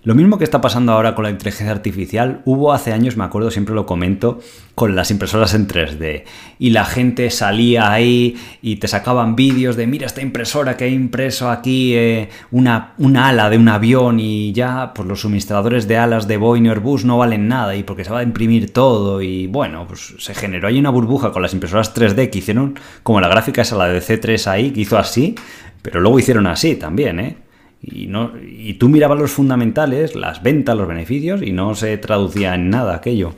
lo 0.08 0.16
mismo 0.16 0.38
que 0.38 0.46
está 0.46 0.62
pasando 0.62 0.94
ahora 0.94 1.16
con 1.16 1.26
la 1.26 1.32
inteligencia 1.32 1.70
artificial, 1.70 2.42
hubo 2.46 2.72
hace 2.72 2.94
años, 2.94 3.18
me 3.18 3.26
acuerdo, 3.26 3.52
siempre 3.52 3.76
lo 3.76 3.86
comento, 3.86 4.40
con 4.74 4.96
las 4.96 5.12
impresoras 5.12 5.54
en 5.54 5.68
3D. 5.68 6.24
Y 6.60 6.70
la 6.70 6.86
gente 6.86 7.30
salía 7.30 7.92
ahí 7.92 8.38
y 8.62 8.78
te 8.78 8.88
sacaban 8.88 9.36
vídeos 9.36 9.76
de, 9.76 9.86
mira 9.86 10.06
esta 10.06 10.22
impresora 10.22 10.78
que 10.78 10.86
ha 10.86 10.88
impreso 10.88 11.50
aquí 11.50 11.94
eh, 11.94 12.30
una, 12.52 12.94
una, 13.00 13.28
ala 13.28 13.50
de 13.50 13.58
un 13.58 13.68
avión 13.68 14.22
y 14.22 14.54
ya 14.54 14.94
pues 14.96 15.06
los 15.06 15.20
suministradores 15.20 15.90
de 15.90 15.98
alas 15.98 16.26
de 16.26 16.38
Boeing 16.38 16.68
y 16.68 16.70
Airbus 16.70 17.04
no 17.04 17.18
valen 17.18 17.50
nada 17.50 17.76
y 17.76 17.84
porque 17.84 18.06
se 18.06 18.12
va 18.12 18.20
a 18.20 18.24
imprimir 18.24 18.72
todo 18.72 19.22
y 19.22 19.48
bueno, 19.48 19.88
pues 19.90 20.14
se 20.20 20.34
generó 20.34 20.70
ahí 20.70 20.80
una 20.80 20.90
burbuja 20.90 21.34
con 21.34 21.42
las 21.42 21.52
impresoras 21.52 21.94
3D 21.94 22.30
que 22.30 22.40
hicieron 22.40 22.80
como 23.04 23.20
la 23.20 23.28
gráfica 23.28 23.62
esa, 23.62 23.76
la 23.76 23.90
de 23.90 24.00
C3 24.00 24.48
ahí, 24.48 24.72
que 24.72 24.80
hizo 24.80 24.98
así, 24.98 25.36
pero 25.82 26.00
luego 26.00 26.18
hicieron 26.18 26.48
así 26.48 26.78
también, 26.78 27.20
¿eh? 27.20 27.47
Y, 27.82 28.08
no, 28.08 28.32
y 28.42 28.74
tú 28.74 28.90
mirabas 28.90 29.20
los 29.20 29.32
fundamentales, 29.32 30.16
las 30.16 30.42
ventas, 30.42 30.76
los 30.76 30.88
beneficios, 30.88 31.42
y 31.42 31.52
no 31.52 31.76
se 31.76 31.98
traducía 31.98 32.56
en 32.56 32.70
nada 32.70 32.96
aquello. 32.96 33.34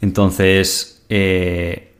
Entonces, 0.00 1.04
eh, 1.08 1.92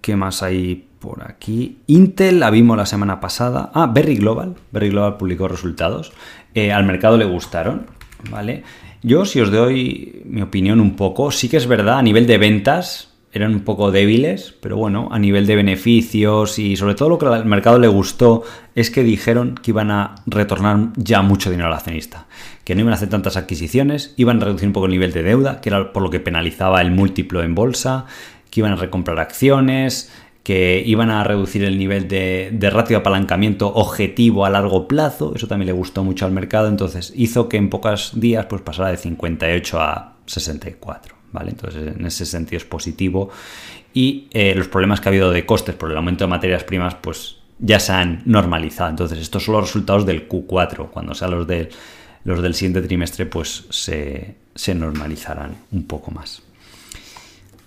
¿qué 0.00 0.16
más 0.16 0.42
hay 0.42 0.86
por 0.98 1.22
aquí? 1.22 1.78
Intel 1.86 2.40
la 2.40 2.50
vimos 2.50 2.76
la 2.76 2.86
semana 2.86 3.20
pasada. 3.20 3.70
Ah, 3.74 3.90
Berry 3.92 4.16
Global. 4.16 4.56
Berry 4.72 4.90
Global 4.90 5.16
publicó 5.16 5.48
resultados. 5.48 6.12
Eh, 6.54 6.72
al 6.72 6.84
mercado 6.84 7.16
le 7.16 7.24
gustaron, 7.24 7.86
¿vale? 8.30 8.64
Yo, 9.02 9.24
si 9.24 9.40
os 9.40 9.50
doy 9.50 10.22
mi 10.24 10.42
opinión 10.42 10.80
un 10.80 10.96
poco, 10.96 11.30
sí 11.30 11.48
que 11.48 11.56
es 11.56 11.66
verdad, 11.66 11.98
a 11.98 12.02
nivel 12.02 12.26
de 12.26 12.38
ventas, 12.38 13.07
eran 13.32 13.54
un 13.54 13.60
poco 13.60 13.90
débiles, 13.90 14.54
pero 14.60 14.76
bueno, 14.76 15.08
a 15.12 15.18
nivel 15.18 15.46
de 15.46 15.56
beneficios 15.56 16.58
y 16.58 16.76
sobre 16.76 16.94
todo 16.94 17.10
lo 17.10 17.18
que 17.18 17.26
al 17.26 17.44
mercado 17.44 17.78
le 17.78 17.88
gustó 17.88 18.42
es 18.74 18.90
que 18.90 19.02
dijeron 19.02 19.54
que 19.62 19.70
iban 19.70 19.90
a 19.90 20.14
retornar 20.26 20.90
ya 20.96 21.20
mucho 21.20 21.50
dinero 21.50 21.68
al 21.68 21.74
accionista, 21.74 22.26
que 22.64 22.74
no 22.74 22.80
iban 22.80 22.92
a 22.92 22.96
hacer 22.96 23.10
tantas 23.10 23.36
adquisiciones, 23.36 24.14
iban 24.16 24.40
a 24.40 24.46
reducir 24.46 24.68
un 24.68 24.72
poco 24.72 24.86
el 24.86 24.92
nivel 24.92 25.12
de 25.12 25.22
deuda, 25.22 25.60
que 25.60 25.68
era 25.68 25.92
por 25.92 26.02
lo 26.02 26.10
que 26.10 26.20
penalizaba 26.20 26.80
el 26.80 26.90
múltiplo 26.90 27.42
en 27.42 27.54
bolsa, 27.54 28.06
que 28.50 28.60
iban 28.60 28.72
a 28.72 28.76
recomprar 28.76 29.18
acciones, 29.18 30.10
que 30.42 30.82
iban 30.86 31.10
a 31.10 31.22
reducir 31.22 31.64
el 31.64 31.78
nivel 31.78 32.08
de, 32.08 32.48
de 32.50 32.70
ratio 32.70 32.96
de 32.96 33.00
apalancamiento 33.00 33.68
objetivo 33.68 34.46
a 34.46 34.50
largo 34.50 34.88
plazo, 34.88 35.34
eso 35.34 35.46
también 35.46 35.66
le 35.66 35.72
gustó 35.72 36.02
mucho 36.02 36.24
al 36.24 36.32
mercado, 36.32 36.68
entonces 36.68 37.12
hizo 37.14 37.50
que 37.50 37.58
en 37.58 37.68
pocos 37.68 38.18
días 38.18 38.46
pues 38.46 38.62
pasara 38.62 38.88
de 38.88 38.96
58 38.96 39.80
a 39.82 40.16
64. 40.24 41.17
¿Vale? 41.32 41.50
Entonces, 41.50 41.96
en 41.96 42.04
ese 42.06 42.26
sentido 42.26 42.58
es 42.58 42.64
positivo. 42.64 43.30
Y 43.94 44.28
eh, 44.32 44.54
los 44.54 44.68
problemas 44.68 45.00
que 45.00 45.08
ha 45.08 45.10
habido 45.10 45.30
de 45.30 45.46
costes 45.46 45.74
por 45.74 45.90
el 45.90 45.96
aumento 45.96 46.24
de 46.24 46.28
materias 46.28 46.64
primas, 46.64 46.94
pues 46.94 47.36
ya 47.58 47.80
se 47.80 47.92
han 47.92 48.22
normalizado. 48.24 48.90
Entonces, 48.90 49.18
estos 49.18 49.44
son 49.44 49.54
los 49.54 49.64
resultados 49.64 50.06
del 50.06 50.28
Q4. 50.28 50.90
Cuando 50.90 51.14
sean 51.14 51.32
los, 51.32 51.46
de, 51.46 51.68
los 52.24 52.42
del 52.42 52.54
siguiente 52.54 52.82
trimestre, 52.82 53.26
pues 53.26 53.66
se, 53.70 54.36
se 54.54 54.74
normalizarán 54.74 55.56
un 55.72 55.84
poco 55.84 56.10
más. 56.10 56.42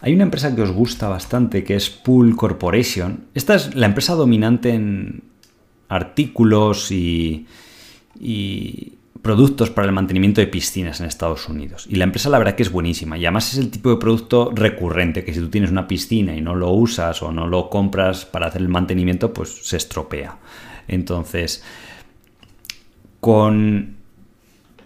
Hay 0.02 0.14
una 0.14 0.24
empresa 0.24 0.56
que 0.56 0.64
os 0.64 0.72
gusta 0.72 1.08
bastante 1.08 1.64
que 1.64 1.76
es 1.76 1.90
Pool 1.90 2.36
Corporation. 2.36 3.26
Esta 3.36 3.56
es 3.56 3.76
la 3.76 3.86
empresa 3.86 4.16
dominante 4.16 4.72
en 4.72 5.24
artículos 5.90 6.92
y, 6.92 7.46
y, 8.20 8.94
productos 9.22 9.70
para 9.70 9.88
el 9.88 9.94
mantenimiento 9.94 10.42
de 10.42 10.48
piscinas 10.48 11.00
en 11.00 11.06
Estados 11.06 11.48
Unidos. 11.48 11.86
Y 11.90 11.96
la 11.96 12.06
empresa 12.06 12.30
la 12.30 12.40
verdad 12.40 12.56
que 12.56 12.64
es 12.64 12.72
buenísima. 12.72 13.18
Y 13.18 13.26
además 13.26 13.54
es 13.54 13.60
el 13.60 13.70
tipo 13.70 13.90
de 13.90 13.98
producto 13.98 14.52
recurrente, 14.54 15.24
que 15.24 15.34
si 15.34 15.40
tú 15.40 15.50
tienes 15.50 15.72
una 15.72 15.88
piscina 15.88 16.36
y 16.36 16.42
no 16.42 16.56
lo 16.56 16.72
usas 16.72 17.22
o 17.22 17.32
no 17.32 17.48
lo 17.48 17.70
compras 17.70 18.26
para 18.26 18.48
hacer 18.48 18.62
el 18.62 18.70
mantenimiento, 18.70 19.32
pues 19.32 19.68
se 19.68 19.78
estropea. 19.78 20.38
Entonces, 20.88 21.64
con 23.20 23.98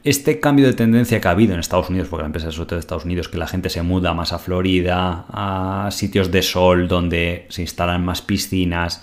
este 0.04 0.40
cambio 0.40 0.68
de 0.68 0.74
tendencia 0.74 1.20
que 1.20 1.28
ha 1.28 1.32
habido 1.32 1.54
en 1.54 1.60
Estados 1.60 1.90
Unidos, 1.90 2.10
porque 2.10 2.22
la 2.24 2.28
empresa 2.28 2.50
es 2.50 2.58
de 2.58 2.78
Estados 2.78 3.06
Unidos, 3.06 3.28
que 3.28 3.38
la 3.38 3.48
gente 3.48 3.70
se 3.70 3.82
muda 3.82 4.14
más 4.14 4.34
a 4.34 4.40
Florida, 4.40 5.26
a 5.30 5.90
sitios 5.92 6.32
de 6.32 6.44
sol 6.44 6.88
donde 6.88 7.48
se 7.50 7.64
instalan 7.64 8.06
más 8.06 8.22
piscinas, 8.22 9.02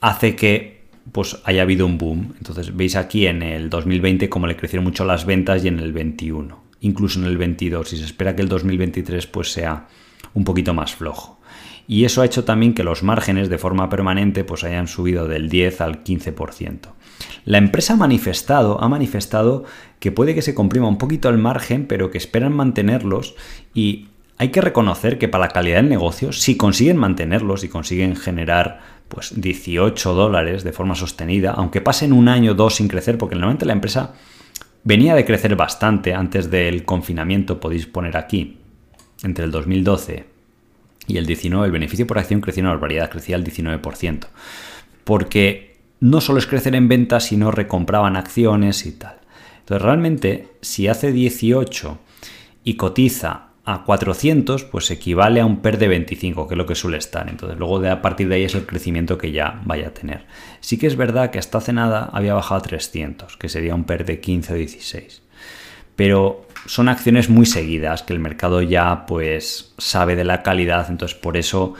hace 0.00 0.36
que 0.36 0.79
pues 1.12 1.38
haya 1.44 1.62
habido 1.62 1.86
un 1.86 1.98
boom. 1.98 2.34
Entonces 2.38 2.76
veis 2.76 2.96
aquí 2.96 3.26
en 3.26 3.42
el 3.42 3.70
2020 3.70 4.28
cómo 4.28 4.46
le 4.46 4.56
crecieron 4.56 4.84
mucho 4.84 5.04
las 5.04 5.24
ventas 5.24 5.64
y 5.64 5.68
en 5.68 5.78
el 5.78 5.92
21, 5.92 6.62
incluso 6.80 7.20
en 7.20 7.26
el 7.26 7.38
22 7.38 7.92
y 7.92 7.96
se 7.96 8.04
espera 8.04 8.36
que 8.36 8.42
el 8.42 8.48
2023 8.48 9.26
pues 9.26 9.52
sea 9.52 9.88
un 10.34 10.44
poquito 10.44 10.74
más 10.74 10.94
flojo. 10.94 11.40
Y 11.86 12.04
eso 12.04 12.22
ha 12.22 12.26
hecho 12.26 12.44
también 12.44 12.74
que 12.74 12.84
los 12.84 13.02
márgenes 13.02 13.48
de 13.48 13.58
forma 13.58 13.88
permanente 13.88 14.44
pues 14.44 14.62
hayan 14.62 14.86
subido 14.86 15.26
del 15.26 15.48
10 15.48 15.80
al 15.80 16.04
15%. 16.04 16.78
La 17.44 17.58
empresa 17.58 17.94
ha 17.94 17.96
manifestado, 17.96 18.80
ha 18.82 18.88
manifestado 18.88 19.64
que 19.98 20.12
puede 20.12 20.34
que 20.34 20.42
se 20.42 20.54
comprima 20.54 20.86
un 20.86 20.98
poquito 20.98 21.28
el 21.28 21.38
margen, 21.38 21.86
pero 21.86 22.10
que 22.10 22.18
esperan 22.18 22.52
mantenerlos 22.52 23.34
y 23.74 24.06
hay 24.38 24.50
que 24.50 24.62
reconocer 24.62 25.18
que 25.18 25.28
para 25.28 25.46
la 25.46 25.52
calidad 25.52 25.76
del 25.76 25.90
negocio, 25.90 26.32
si 26.32 26.56
consiguen 26.56 26.96
mantenerlos 26.96 27.62
y 27.62 27.68
consiguen 27.68 28.16
generar 28.16 28.99
pues 29.10 29.38
18 29.38 30.14
dólares 30.14 30.62
de 30.62 30.72
forma 30.72 30.94
sostenida, 30.94 31.50
aunque 31.50 31.80
pasen 31.80 32.12
un 32.12 32.28
año 32.28 32.52
o 32.52 32.54
dos 32.54 32.76
sin 32.76 32.86
crecer, 32.86 33.18
porque 33.18 33.34
normalmente 33.34 33.66
la 33.66 33.72
empresa 33.72 34.14
venía 34.84 35.16
de 35.16 35.24
crecer 35.24 35.56
bastante 35.56 36.14
antes 36.14 36.48
del 36.48 36.84
confinamiento, 36.84 37.58
podéis 37.58 37.86
poner 37.86 38.16
aquí, 38.16 38.58
entre 39.24 39.44
el 39.44 39.50
2012 39.50 40.26
y 41.08 41.16
el 41.16 41.26
19, 41.26 41.66
el 41.66 41.72
beneficio 41.72 42.06
por 42.06 42.18
acción 42.18 42.40
creció 42.40 42.62
una 42.62 42.70
barbaridad, 42.70 43.10
crecía 43.10 43.34
al 43.34 43.44
19%, 43.44 44.26
porque 45.02 45.76
no 45.98 46.20
solo 46.20 46.38
es 46.38 46.46
crecer 46.46 46.76
en 46.76 46.86
ventas, 46.88 47.24
sino 47.24 47.50
recompraban 47.50 48.16
acciones 48.16 48.86
y 48.86 48.92
tal. 48.92 49.16
Entonces 49.58 49.82
realmente, 49.82 50.48
si 50.60 50.86
hace 50.86 51.10
18 51.10 51.98
y 52.62 52.74
cotiza 52.76 53.49
a 53.74 53.84
400, 53.84 54.64
pues 54.64 54.90
equivale 54.90 55.40
a 55.40 55.46
un 55.46 55.60
PER 55.60 55.78
de 55.78 55.88
25, 55.88 56.48
que 56.48 56.54
es 56.54 56.58
lo 56.58 56.66
que 56.66 56.74
suele 56.74 56.98
estar. 56.98 57.28
Entonces, 57.28 57.58
luego 57.58 57.80
de 57.80 57.90
a 57.90 58.02
partir 58.02 58.28
de 58.28 58.36
ahí 58.36 58.44
es 58.44 58.54
el 58.54 58.66
crecimiento 58.66 59.18
que 59.18 59.32
ya 59.32 59.60
vaya 59.64 59.88
a 59.88 59.94
tener. 59.94 60.26
Sí 60.60 60.78
que 60.78 60.86
es 60.86 60.96
verdad 60.96 61.30
que 61.30 61.38
hasta 61.38 61.58
hace 61.58 61.72
nada 61.72 62.10
había 62.12 62.34
bajado 62.34 62.60
a 62.60 62.62
300, 62.62 63.36
que 63.36 63.48
sería 63.48 63.74
un 63.74 63.84
PER 63.84 64.04
de 64.04 64.20
15 64.20 64.52
o 64.52 64.56
16. 64.56 65.22
Pero 65.96 66.46
son 66.66 66.88
acciones 66.88 67.28
muy 67.28 67.46
seguidas, 67.46 68.02
que 68.02 68.12
el 68.12 68.20
mercado 68.20 68.62
ya 68.62 69.06
pues 69.06 69.74
sabe 69.78 70.16
de 70.16 70.24
la 70.24 70.42
calidad, 70.42 70.86
entonces 70.88 71.16
por 71.16 71.36
eso 71.36 71.74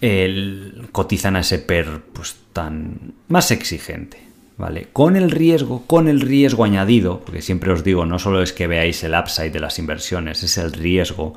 el, 0.00 0.88
cotizan 0.92 1.36
a 1.36 1.40
ese 1.40 1.58
PER 1.58 2.00
pues 2.12 2.36
tan 2.52 3.14
más 3.28 3.50
exigente. 3.50 4.29
¿Vale? 4.60 4.88
Con 4.92 5.16
el 5.16 5.30
riesgo, 5.30 5.82
con 5.86 6.06
el 6.06 6.20
riesgo 6.20 6.64
añadido, 6.64 7.20
porque 7.20 7.42
siempre 7.42 7.72
os 7.72 7.82
digo, 7.82 8.06
no 8.06 8.18
solo 8.18 8.42
es 8.42 8.52
que 8.52 8.66
veáis 8.66 9.02
el 9.02 9.14
upside 9.14 9.50
de 9.50 9.60
las 9.60 9.78
inversiones, 9.78 10.42
es 10.42 10.58
el 10.58 10.72
riesgo 10.72 11.34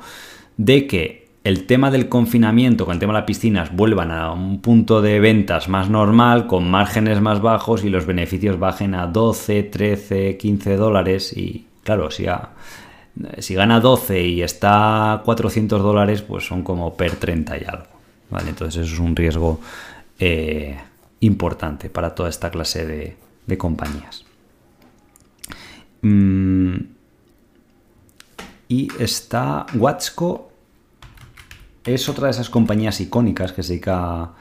de 0.56 0.86
que 0.86 1.24
el 1.42 1.66
tema 1.66 1.90
del 1.90 2.08
confinamiento, 2.08 2.84
con 2.84 2.94
el 2.94 3.00
tema 3.00 3.12
de 3.12 3.20
las 3.20 3.26
piscinas, 3.26 3.74
vuelvan 3.74 4.10
a 4.10 4.32
un 4.32 4.60
punto 4.60 5.02
de 5.02 5.20
ventas 5.20 5.68
más 5.68 5.90
normal, 5.90 6.46
con 6.46 6.70
márgenes 6.70 7.20
más 7.20 7.40
bajos 7.40 7.84
y 7.84 7.90
los 7.90 8.06
beneficios 8.06 8.58
bajen 8.58 8.94
a 8.94 9.06
12, 9.06 9.64
13, 9.64 10.36
15 10.38 10.76
dólares. 10.76 11.36
Y 11.36 11.66
claro, 11.82 12.10
si, 12.10 12.24
gana 13.54 13.80
12 13.80 14.22
y 14.22 14.42
está 14.42 15.14
a 15.14 15.22
400 15.22 15.82
dólares, 15.82 16.22
pues 16.22 16.46
son 16.46 16.62
como 16.62 16.94
per 16.94 17.16
30 17.16 17.58
y 17.58 17.64
algo. 17.64 17.86
¿vale? 18.30 18.50
Entonces 18.50 18.86
eso 18.86 18.94
es 18.94 19.00
un 19.00 19.14
riesgo 19.14 19.60
eh, 20.18 20.78
importante 21.20 21.90
para 21.90 22.14
toda 22.14 22.28
esta 22.28 22.50
clase 22.50 23.16
de, 23.46 23.58
compañías. 23.58 24.24
Mm, 26.02 26.74
y 28.68 28.88
está 28.98 29.66
Watsco, 29.74 30.50
es 31.84 32.08
otra 32.08 32.26
de 32.26 32.32
esas 32.32 32.50
compañías 32.50 33.00
icónicas 33.00 33.52
que 33.52 33.62
se 33.62 33.74
dedica 33.74 34.32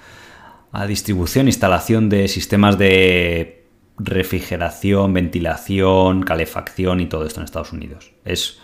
a, 0.71 0.85
distribución, 0.87 1.47
instalación 1.47 2.09
de 2.09 2.27
sistemas 2.27 2.77
de 2.77 3.65
refrigeración, 3.97 5.13
ventilación, 5.13 6.23
calefacción 6.23 6.99
y 6.99 7.05
todo 7.05 7.25
esto 7.25 7.41
en 7.41 7.45
Estados 7.45 7.73
Unidos. 7.73 8.11
Es 8.25 8.59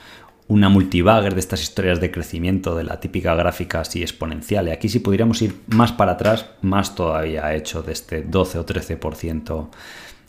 una 0.50 0.68
multibagger 0.68 1.36
de 1.36 1.40
estas 1.40 1.62
historias 1.62 2.02
de 2.02 2.10
crecimiento 2.10 2.76
de 2.76 2.84
la 2.84 3.00
típica 3.00 3.36
gráfica 3.36 3.82
así 3.82 4.02
exponencial. 4.02 4.68
Y 4.68 4.72
aquí 4.72 4.90
si 4.90 5.00
pudiéramos 5.00 5.42
ir 5.44 5.56
más 5.68 5.92
para 5.92 6.14
atrás, 6.14 6.48
más 6.62 6.96
todavía 6.96 7.46
ha 7.46 7.56
hecho 7.56 7.84
de 7.84 7.94
este 7.94 8.24
12 8.24 8.58
o 8.58 8.66
13% 8.66 9.68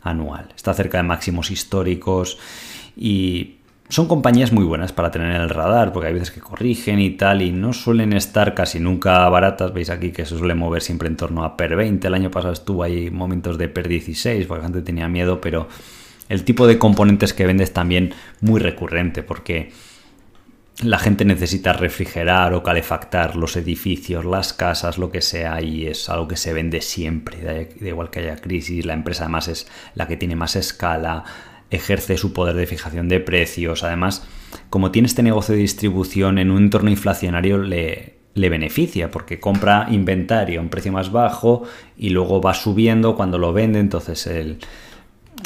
anual. 0.03 0.49
Está 0.55 0.75
cerca 0.75 0.99
de 0.99 1.05
máximos 1.05 1.51
históricos 1.51 2.39
y 2.95 3.57
son 3.89 4.09
compañías 4.09 4.53
muy 4.53 4.65
buenas 4.65 4.93
para 4.93 5.11
tener 5.11 5.35
en 5.35 5.41
el 5.41 5.49
radar, 5.49 5.91
porque 5.91 6.09
hay 6.09 6.15
veces 6.15 6.31
que 6.31 6.41
corrigen 6.41 7.01
y 7.01 7.11
tal, 7.11 7.41
y 7.41 7.51
no 7.51 7.73
suelen 7.73 8.13
estar 8.13 8.55
casi 8.55 8.79
nunca 8.79 9.27
baratas. 9.31 9.73
Veis 9.73 9.89
aquí 9.89 10.13
que 10.13 10.27
se 10.27 10.37
suele 10.37 10.55
mover 10.55 10.83
siempre 10.83 11.09
en 11.09 11.17
torno 11.17 11.45
a 11.45 11.57
PER 11.57 11.77
20. 11.77 12.07
El 12.07 12.15
año 12.15 12.31
pasado 12.31 12.53
estuvo 12.53 12.83
ahí 12.83 13.11
momentos 13.11 13.57
de 13.57 13.69
PER 13.69 13.89
16, 13.89 14.47
porque 14.47 14.61
la 14.61 14.69
gente 14.69 14.83
tenía 14.83 15.09
miedo, 15.09 15.41
pero 15.41 15.67
el 16.29 16.45
tipo 16.45 16.67
de 16.67 16.79
componentes 16.79 17.33
que 17.33 17.47
vendes 17.47 17.73
también 17.73 18.13
muy 18.43 18.61
recurrente, 18.61 19.23
porque 19.23 19.73
la 20.83 20.99
gente 20.99 21.25
necesita 21.25 21.73
refrigerar 21.73 22.55
o 22.55 22.63
calefactar 22.63 23.37
los 23.37 23.57
edificios, 23.57 24.25
las 24.25 24.53
casas, 24.53 24.99
lo 24.99 25.11
que 25.11 25.21
sea, 25.21 25.61
y 25.61 25.87
es 25.87 26.09
algo 26.09 26.29
que 26.29 26.37
se 26.37 26.53
vende 26.53 26.81
siempre, 26.81 27.69
da 27.79 27.89
igual 27.89 28.11
que 28.11 28.21
haya 28.21 28.37
crisis, 28.37 28.87
la 28.87 28.95
empresa 28.95 29.25
además 29.25 29.49
es 29.49 29.69
la 29.95 30.09
que 30.09 30.17
tiene 30.17 30.37
más 30.37 30.57
escala, 30.57 31.25
ejerce 31.71 32.17
su 32.17 32.33
poder 32.33 32.57
de 32.57 32.67
fijación 32.67 33.09
de 33.09 33.21
precios, 33.21 33.85
además, 33.85 34.27
como 34.71 34.91
tiene 34.91 35.07
este 35.07 35.23
negocio 35.23 35.55
de 35.55 35.61
distribución 35.61 36.39
en 36.39 36.51
un 36.51 36.65
entorno 36.65 36.91
inflacionario, 36.91 37.59
le, 37.59 38.17
beneficia 38.35 39.11
porque 39.11 39.39
compra 39.39 39.87
inventario 39.91 40.61
a 40.61 40.63
un 40.63 40.71
precio 40.71 40.93
más 40.93 41.13
bajo 41.13 41.65
y 41.99 42.09
luego 42.09 42.41
va 42.41 42.55
subiendo 42.55 43.15
cuando 43.15 43.37
lo 43.37 43.53
vende, 43.53 43.81
entonces 43.81 44.27
el 44.27 44.61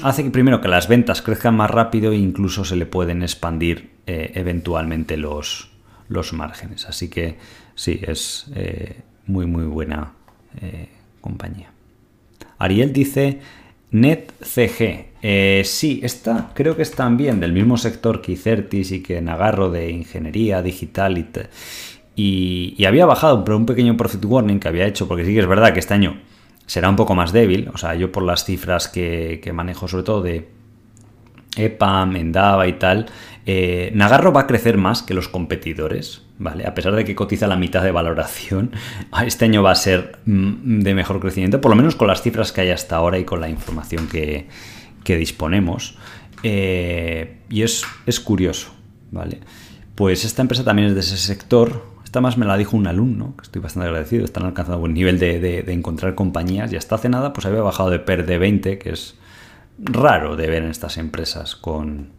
hace 0.04 0.22
que 0.22 0.30
primero 0.30 0.60
que 0.60 0.68
las 0.68 0.86
ventas 0.86 1.20
crezcan 1.20 1.56
más 1.56 1.72
rápido 1.72 2.12
e 2.12 2.16
incluso 2.16 2.64
se 2.64 2.76
le 2.76 2.86
pueden 2.86 3.22
expandir 3.22 3.93
eh, 4.06 4.32
eventualmente 4.34 5.16
los, 5.16 5.70
los, 6.08 6.32
márgenes. 6.32 6.86
Así 6.86 7.08
que 7.08 7.36
sí, 7.74 8.00
es 8.02 8.46
eh, 8.54 9.00
muy 9.26 9.46
muy 9.46 9.64
buena 9.64 10.12
eh, 10.60 10.88
compañía. 11.20 11.70
Ariel 12.58 12.92
dice 12.92 13.40
NetCG. 13.90 15.64
sí, 15.64 16.00
esta 16.02 16.52
creo 16.54 16.76
que 16.76 16.82
es 16.82 16.92
también 16.92 17.40
del 17.40 17.52
mismo 17.52 17.76
sector 17.76 18.20
que 18.20 18.32
Icertis 18.32 18.92
y 18.92 19.02
que 19.02 19.20
Nagarro 19.20 19.70
de 19.70 19.90
ingeniería 19.90 20.62
digital 20.62 21.18
y, 22.16 22.74
y 22.76 22.84
había 22.84 23.06
bajado, 23.06 23.44
pero 23.44 23.56
un 23.56 23.66
pequeño 23.66 23.96
profit 23.96 24.24
warning 24.24 24.60
que 24.60 24.68
había 24.68 24.86
hecho, 24.86 25.08
porque 25.08 25.24
sí 25.24 25.34
que 25.34 25.40
es 25.40 25.46
verdad 25.46 25.72
que 25.72 25.80
este 25.80 25.94
año 25.94 26.16
será 26.66 26.88
un 26.88 26.96
poco 26.96 27.14
más 27.14 27.32
débil. 27.32 27.70
O 27.72 27.78
sea, 27.78 27.94
yo 27.94 28.12
por 28.12 28.22
las 28.22 28.44
cifras 28.44 28.88
que, 28.88 29.50
manejo, 29.54 29.88
sobre 29.88 30.04
todo 30.04 30.22
de 30.22 30.48
EPAM, 31.56 32.16
Endava 32.16 32.66
y 32.66 32.74
tal, 32.74 33.06
eh, 33.46 33.90
Nagarro 33.94 34.32
va 34.32 34.42
a 34.42 34.46
crecer 34.46 34.78
más 34.78 35.02
que 35.02 35.14
los 35.14 35.28
competidores, 35.28 36.22
¿vale? 36.38 36.66
A 36.66 36.74
pesar 36.74 36.94
de 36.94 37.04
que 37.04 37.14
cotiza 37.14 37.46
la 37.46 37.56
mitad 37.56 37.82
de 37.82 37.90
valoración, 37.90 38.72
este 39.26 39.44
año 39.44 39.62
va 39.62 39.72
a 39.72 39.76
ser 39.76 40.18
mm, 40.24 40.80
de 40.80 40.94
mejor 40.94 41.20
crecimiento, 41.20 41.60
por 41.60 41.70
lo 41.70 41.76
menos 41.76 41.96
con 41.96 42.08
las 42.08 42.22
cifras 42.22 42.52
que 42.52 42.62
hay 42.62 42.70
hasta 42.70 42.96
ahora 42.96 43.18
y 43.18 43.24
con 43.24 43.40
la 43.40 43.48
información 43.48 44.08
que, 44.08 44.46
disponemos. 45.04 45.98
Eh, 46.42 47.38
y 47.48 47.62
es, 47.62 47.84
es 48.06 48.20
curioso, 48.20 48.74
¿vale? 49.10 49.40
Pues 49.94 50.24
esta 50.24 50.42
empresa 50.42 50.64
también 50.64 50.88
es 50.88 50.94
de 50.94 51.00
ese 51.00 51.16
sector, 51.16 51.94
esta 52.14 52.20
más 52.20 52.38
me 52.38 52.46
la 52.46 52.56
dijo 52.56 52.76
un 52.76 52.86
alumno, 52.86 53.34
que 53.36 53.42
estoy 53.42 53.60
bastante 53.60 53.88
agradecido, 53.88 54.24
están 54.24 54.44
alcanzando 54.44 54.78
buen 54.78 54.94
nivel 54.94 55.18
de, 55.18 55.64
encontrar 55.68 56.14
compañías 56.14 56.72
y 56.72 56.76
hasta 56.76 56.94
hace 56.94 57.08
nada 57.08 57.32
pues 57.32 57.44
había 57.46 57.60
bajado 57.60 57.90
de 57.90 57.98
PER 57.98 58.24
de 58.24 58.38
20, 58.38 58.78
que 58.78 58.90
es 58.90 59.16
raro 59.78 60.36
de 60.36 60.46
ver 60.46 60.62
en 60.62 60.70
estas 60.70 60.96
empresas 60.96 61.56
con, 61.56 62.10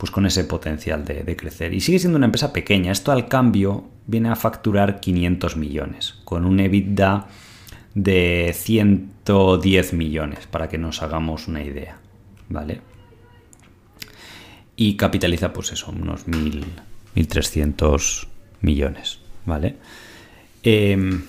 pues 0.00 0.10
con 0.10 0.24
ese 0.24 0.44
potencial 0.44 1.04
de, 1.04 1.36
crecer. 1.36 1.74
Y 1.74 1.82
sigue 1.82 1.98
siendo 1.98 2.16
una 2.16 2.24
empresa 2.24 2.54
pequeña. 2.54 2.90
Esto 2.90 3.12
al 3.12 3.28
cambio 3.28 3.84
viene 4.06 4.30
a 4.30 4.34
facturar 4.34 4.98
500 4.98 5.58
millones, 5.58 6.14
con 6.24 6.46
un 6.46 6.58
EBITDA 6.58 7.28
de 7.94 8.50
110 8.56 9.92
millones, 9.92 10.46
para 10.46 10.70
que 10.70 10.78
nos 10.78 11.02
hagamos 11.02 11.48
una 11.48 11.62
idea. 11.62 11.98
¿Vale? 12.48 12.80
Y 14.74 14.96
capitaliza, 14.96 15.52
pues 15.52 15.72
eso, 15.72 15.90
unos 15.90 16.26
1.300 16.26 18.26
millones. 18.62 19.18
¿vale? 19.44 19.76
Em, 20.62 21.24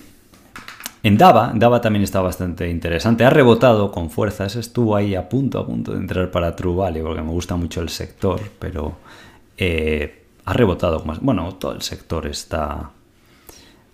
en 1.04 1.18
Dava, 1.18 1.52
Dava 1.54 1.80
también 1.80 2.04
está 2.04 2.20
bastante 2.20 2.68
interesante. 2.68 3.24
Ha 3.24 3.30
rebotado 3.30 3.90
con 3.90 4.08
fuerzas, 4.08 4.54
estuvo 4.54 4.94
ahí 4.94 5.16
a 5.16 5.28
punto, 5.28 5.58
a 5.58 5.66
punto 5.66 5.92
de 5.92 5.98
entrar 5.98 6.30
para 6.30 6.54
True 6.54 6.76
Valley, 6.76 7.02
porque 7.02 7.22
me 7.22 7.30
gusta 7.30 7.56
mucho 7.56 7.80
el 7.80 7.88
sector, 7.88 8.40
pero 8.58 8.98
eh, 9.56 10.22
ha 10.44 10.52
rebotado 10.52 11.04
más. 11.04 11.20
Bueno, 11.20 11.54
todo 11.56 11.72
el 11.72 11.82
sector 11.82 12.26
está, 12.28 12.90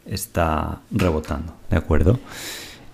está 0.04 0.80
rebotando, 0.90 1.54
¿de 1.70 1.76
acuerdo? 1.78 2.18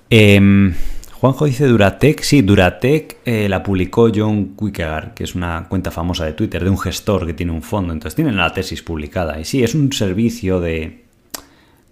Em, 0.08 0.72
Juanjo 1.20 1.46
dice 1.46 1.66
Duratec. 1.66 2.22
Sí, 2.22 2.42
Duratec 2.42 3.16
eh, 3.24 3.48
la 3.48 3.64
publicó 3.64 4.12
John 4.14 4.54
Quickegar, 4.56 5.14
que 5.14 5.24
es 5.24 5.34
una 5.34 5.66
cuenta 5.68 5.90
famosa 5.90 6.24
de 6.24 6.34
Twitter 6.34 6.62
de 6.62 6.70
un 6.70 6.78
gestor 6.78 7.26
que 7.26 7.34
tiene 7.34 7.50
un 7.50 7.62
fondo. 7.62 7.92
Entonces 7.92 8.14
tienen 8.14 8.36
la 8.36 8.52
tesis 8.52 8.82
publicada. 8.82 9.40
Y 9.40 9.44
sí, 9.44 9.64
es 9.64 9.74
un 9.74 9.92
servicio 9.92 10.60
de, 10.60 11.04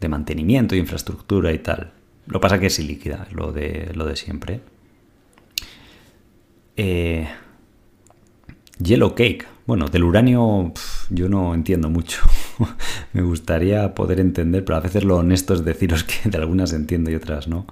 de 0.01 0.09
mantenimiento, 0.09 0.77
de 0.77 0.81
infraestructura 0.83 1.51
y 1.53 1.59
tal. 1.59 1.93
Lo 2.27 2.41
pasa 2.41 2.59
que 2.59 2.67
es 2.67 2.79
ilíquida, 2.79 3.27
lo 3.33 3.53
de, 3.53 3.91
lo 3.95 4.07
de 4.07 4.17
siempre. 4.17 4.61
Eh, 6.77 7.29
yellow 8.79 9.15
Cake. 9.15 9.47
Bueno, 9.67 9.87
del 9.87 10.05
uranio 10.05 10.73
yo 11.11 11.29
no 11.29 11.55
entiendo 11.55 11.89
mucho. 11.89 12.23
Me 13.13 13.23
gustaría 13.23 13.95
poder 13.95 14.21
entender, 14.21 14.65
pero 14.65 14.77
a 14.77 14.81
veces 14.81 15.05
lo 15.05 15.19
honesto 15.19 15.55
es 15.55 15.65
deciros 15.65 16.05
que 16.05 16.29
de 16.29 16.39
algunas 16.39 16.73
entiendo 16.73 17.11
y 17.11 17.15
otras 17.15 17.49
no. 17.49 17.67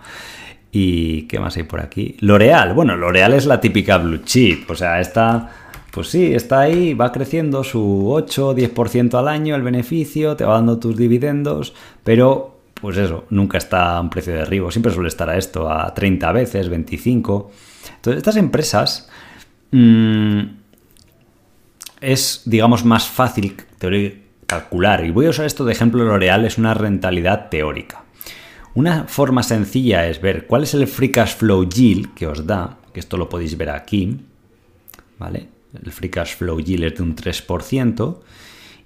¿Y 0.73 1.23
qué 1.23 1.41
más 1.41 1.57
hay 1.57 1.65
por 1.65 1.81
aquí? 1.81 2.17
L'Oreal. 2.21 2.75
Bueno, 2.75 2.97
L'Oreal 2.97 3.35
es 3.35 3.47
la 3.47 3.61
típica 3.61 3.99
blue 3.99 4.23
chip. 4.25 4.71
O 4.71 4.75
sea, 4.75 5.01
está... 5.01 5.51
Pues 5.91 6.07
sí, 6.07 6.33
está 6.33 6.61
ahí, 6.61 6.95
va 6.95 7.11
creciendo 7.11 7.65
su 7.65 8.13
8 8.13 8.55
10% 8.55 9.19
al 9.19 9.27
año 9.27 9.57
el 9.57 9.63
beneficio, 9.63 10.37
te 10.37 10.45
va 10.45 10.55
dando 10.55 10.79
tus 10.79 10.97
dividendos, 10.97 11.75
pero 12.05 12.60
pues 12.81 12.97
eso, 12.97 13.27
nunca 13.31 13.59
está 13.59 13.97
a 13.97 14.01
un 14.01 14.11
precio 14.11 14.33
de 14.33 14.41
derribo, 14.41 14.71
siempre 14.71 14.93
suele 14.93 15.09
estar 15.09 15.29
a 15.29 15.37
esto, 15.37 15.71
a 15.71 15.93
30 15.93 16.33
veces, 16.33 16.69
25. 16.69 17.51
Entonces, 17.97 18.19
estas 18.19 18.37
empresas 18.37 19.09
mmm, 19.71 20.41
es, 22.01 22.43
digamos, 22.45 22.85
más 22.85 23.09
fácil 23.09 23.57
calcular. 24.47 25.05
Y 25.05 25.11
voy 25.11 25.27
a 25.27 25.31
usar 25.31 25.47
esto 25.47 25.65
de 25.65 25.73
ejemplo, 25.73 26.05
L'Oreal 26.05 26.45
es 26.45 26.59
una 26.59 26.75
rentabilidad 26.75 27.49
teórica. 27.49 28.05
Una 28.75 29.05
forma 29.05 29.43
sencilla 29.43 30.09
es 30.09 30.21
ver 30.21 30.47
cuál 30.47 30.63
es 30.63 30.75
el 30.75 30.87
free 30.87 31.11
cash 31.11 31.37
flow 31.37 31.69
yield 31.69 32.15
que 32.15 32.27
os 32.27 32.47
da, 32.47 32.79
que 32.93 33.01
esto 33.01 33.17
lo 33.17 33.29
podéis 33.29 33.57
ver 33.57 33.71
aquí, 33.71 34.21
¿vale? 35.19 35.49
El 35.75 35.91
free 35.93 36.11
cash 36.11 36.37
flow 36.37 36.61
yield 36.61 36.85
es 36.85 36.95
de 36.95 37.03
un 37.03 37.17
3%, 37.17 38.19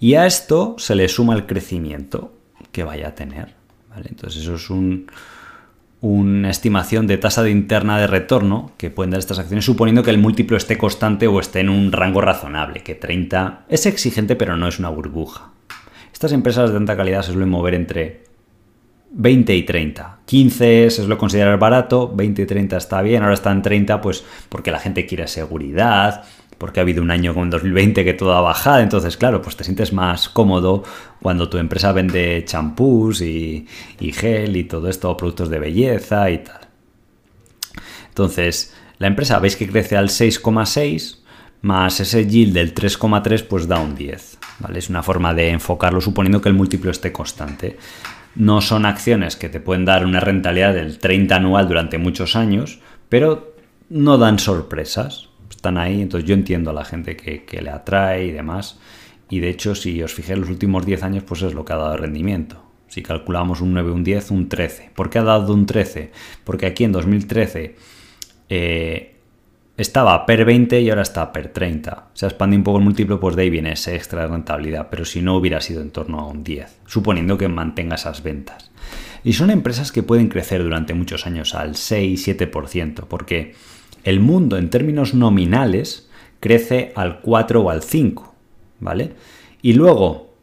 y 0.01 0.15
a 0.15 0.27
esto 0.27 0.75
se 0.79 0.95
le 0.95 1.09
suma 1.09 1.35
el 1.35 1.47
crecimiento 1.47 2.33
que 2.73 2.83
vaya 2.83 3.09
a 3.09 3.15
tener, 3.15 3.55
Entonces 3.97 4.43
eso 4.43 4.55
es 4.55 4.71
un, 4.71 5.07
una 6.01 6.51
estimación 6.51 7.07
de 7.07 7.16
tasa 7.16 7.43
de 7.43 7.51
interna 7.51 7.99
de 7.99 8.07
retorno 8.07 8.73
que 8.77 8.91
pueden 8.91 9.11
dar 9.11 9.21
estas 9.21 9.39
acciones, 9.39 9.65
suponiendo 9.65 10.03
que 10.03 10.11
el 10.11 10.19
múltiplo 10.19 10.57
esté 10.57 10.77
constante 10.77 11.27
o 11.27 11.41
esté 11.41 11.61
en 11.61 11.71
un 11.71 11.93
rango 11.93 12.21
razonable, 12.21 12.83
que 12.83 12.95
30 12.95 13.65
es 13.69 13.87
exigente 13.87 14.37
pero 14.37 14.57
no 14.57 14.69
es 14.69 14.79
una 14.79 14.91
burbuja. 14.91 15.53
Estas 16.12 16.33
empresas 16.33 16.71
de 16.71 16.77
alta 16.77 16.97
calidad 16.97 17.23
se 17.23 17.33
suelen 17.33 17.49
mover 17.49 17.75
entre 17.75 18.25
20 19.12 19.55
y 19.55 19.62
30. 19.62 20.19
15 20.27 20.87
es, 20.87 20.99
lo 20.99 21.16
considerar 21.16 21.59
barato, 21.59 22.12
20 22.15 22.43
y 22.43 22.47
30 22.47 22.77
está 22.77 23.01
bien, 23.01 23.23
ahora 23.23 23.35
está 23.35 23.51
en 23.53 23.62
30 23.62 24.01
pues 24.01 24.25
porque 24.49 24.71
la 24.71 24.81
gente 24.81 25.07
quiere 25.07 25.27
seguridad, 25.27 26.25
porque 26.59 26.81
ha 26.81 26.82
habido 26.82 27.02
un 27.02 27.10
año 27.10 27.35
como 27.35 27.47
2020 27.47 28.05
que 28.05 28.14
todo 28.14 28.35
ha 28.35 28.40
bajado, 28.40 28.81
entonces 28.81 29.16
claro, 29.16 29.43
pues 29.43 29.56
te 29.56 29.64
sientes 29.64 29.93
más 29.93 30.28
cómodo 30.28 30.82
cuando 31.20 31.48
tu 31.48 31.59
empresa 31.59 31.93
vende 31.93 32.44
champús 32.47 33.20
y, 33.20 33.66
y 34.01 34.12
gel 34.12 34.56
y 34.56 34.64
todo 34.64 34.89
esto, 34.89 35.16
productos 35.16 35.48
de 35.48 35.59
belleza 35.59 36.31
y 36.31 36.39
tal. 36.39 36.60
Entonces, 38.09 38.74
la 38.98 39.09
empresa 39.09 39.39
veis 39.40 39.56
que 39.56 39.68
crece 39.68 39.97
al 39.97 40.09
6,6 40.09 41.18
más 41.62 41.98
ese 42.01 42.26
yield 42.26 42.52
del 42.55 42.74
3,3 42.74 43.47
pues 43.47 43.66
da 43.66 43.81
un 43.81 43.94
10, 43.94 44.39
¿vale? 44.60 44.78
Es 44.78 44.90
una 44.90 45.02
forma 45.02 45.35
de 45.35 45.48
enfocarlo 45.48 46.01
suponiendo 46.01 46.40
que 46.40 46.48
el 46.48 46.55
múltiplo 46.55 46.90
esté 46.90 47.10
constante 47.10 47.78
no 48.35 48.60
son 48.60 48.86
acciones 48.86 49.36
que 49.36 49.48
te 49.48 49.60
pueden 49.60 49.85
dar 49.85 50.05
una 50.05 50.20
rentabilidad 50.20 50.74
del 50.74 50.98
30 50.98 51.36
anual 51.36 51.68
durante 51.68 51.98
muchos 51.98 52.36
años, 52.36 52.81
pero 53.09 53.55
no 53.89 54.18
dan 54.18 54.39
sorpresas. 54.39 55.28
Están 55.56 55.78
ahí, 55.78 56.02
entonces 56.02 56.28
yo 56.28 56.35
entiendo 56.35 56.70
a 56.70 56.74
la 56.74 56.85
gente 56.85 57.16
que, 57.16 57.60
le 57.62 57.70
atrae 57.70 58.26
y 58.26 58.32
demás. 58.32 58.78
Y 59.31 59.40
de 59.40 59.51
hecho, 59.51 59.74
si 59.74 60.02
os 60.02 60.12
fijáis, 60.12 60.39
los 60.39 60.51
últimos 60.51 60.85
10 60.85 61.02
años, 61.02 61.24
pues 61.24 61.43
es 61.43 61.55
lo 61.55 61.64
que 61.64 61.72
ha 61.72 61.76
dado 61.76 61.97
rendimiento. 61.97 62.62
Si 62.89 63.02
calculamos 63.02 63.60
un 63.60 63.72
9, 63.72 63.90
un 63.90 64.05
10, 64.05 64.31
un 64.31 64.48
13. 64.48 64.90
¿Por 64.94 65.10
qué 65.10 65.18
ha 65.18 65.24
dado 65.24 65.52
un 65.52 65.66
13? 65.66 66.12
Porque 66.44 66.66
aquí 66.66 66.85
en 66.85 66.93
2013 66.93 67.76
eh, 68.48 69.14
estaba 69.76 70.24
per 70.26 70.44
20 70.44 70.81
y 70.81 70.90
ahora 70.90 71.02
está 71.02 71.32
per 71.32 71.48
30. 71.48 72.10
Se 72.14 72.26
expande 72.26 72.56
un 72.56 72.62
poco 72.62 72.78
el 72.78 72.85
múltiplo, 72.85 73.18
pues 73.18 73.35
de 73.35 73.43
ahí 73.43 73.51
viene 73.51 73.72
ese 73.72 73.97
extra 73.97 74.22
de 74.22 74.28
rentabilidad, 74.28 74.89
pero 74.90 75.05
si 75.05 75.22
no 75.22 75.36
hubiera 75.36 75.60
sido 75.60 75.82
en 75.82 75.90
torno 75.90 76.20
a 76.20 76.28
un 76.28 76.44
10, 76.44 76.82
suponiendo 76.86 77.36
que 77.36 77.48
mantenga 77.48 77.97
esas 77.97 78.22
ventas. 78.22 78.70
Y 79.24 79.32
son 79.32 79.51
empresas 79.51 79.90
que 79.90 80.02
pueden 80.02 80.28
crecer 80.28 80.62
durante 80.62 80.94
muchos 80.94 81.26
años 81.26 81.55
al 81.55 81.72
6-7%, 81.74 83.06
porque 83.09 83.55
el 84.05 84.20
mundo 84.20 84.56
en 84.56 84.70
términos 84.70 85.14
nominales 85.14 86.09
crece 86.40 86.93
al 86.94 87.20
4 87.20 87.62
o 87.62 87.70
al 87.70 87.82
5, 87.82 88.35
¿vale? 88.81 89.12
Y 89.62 89.72
luego 89.72 90.35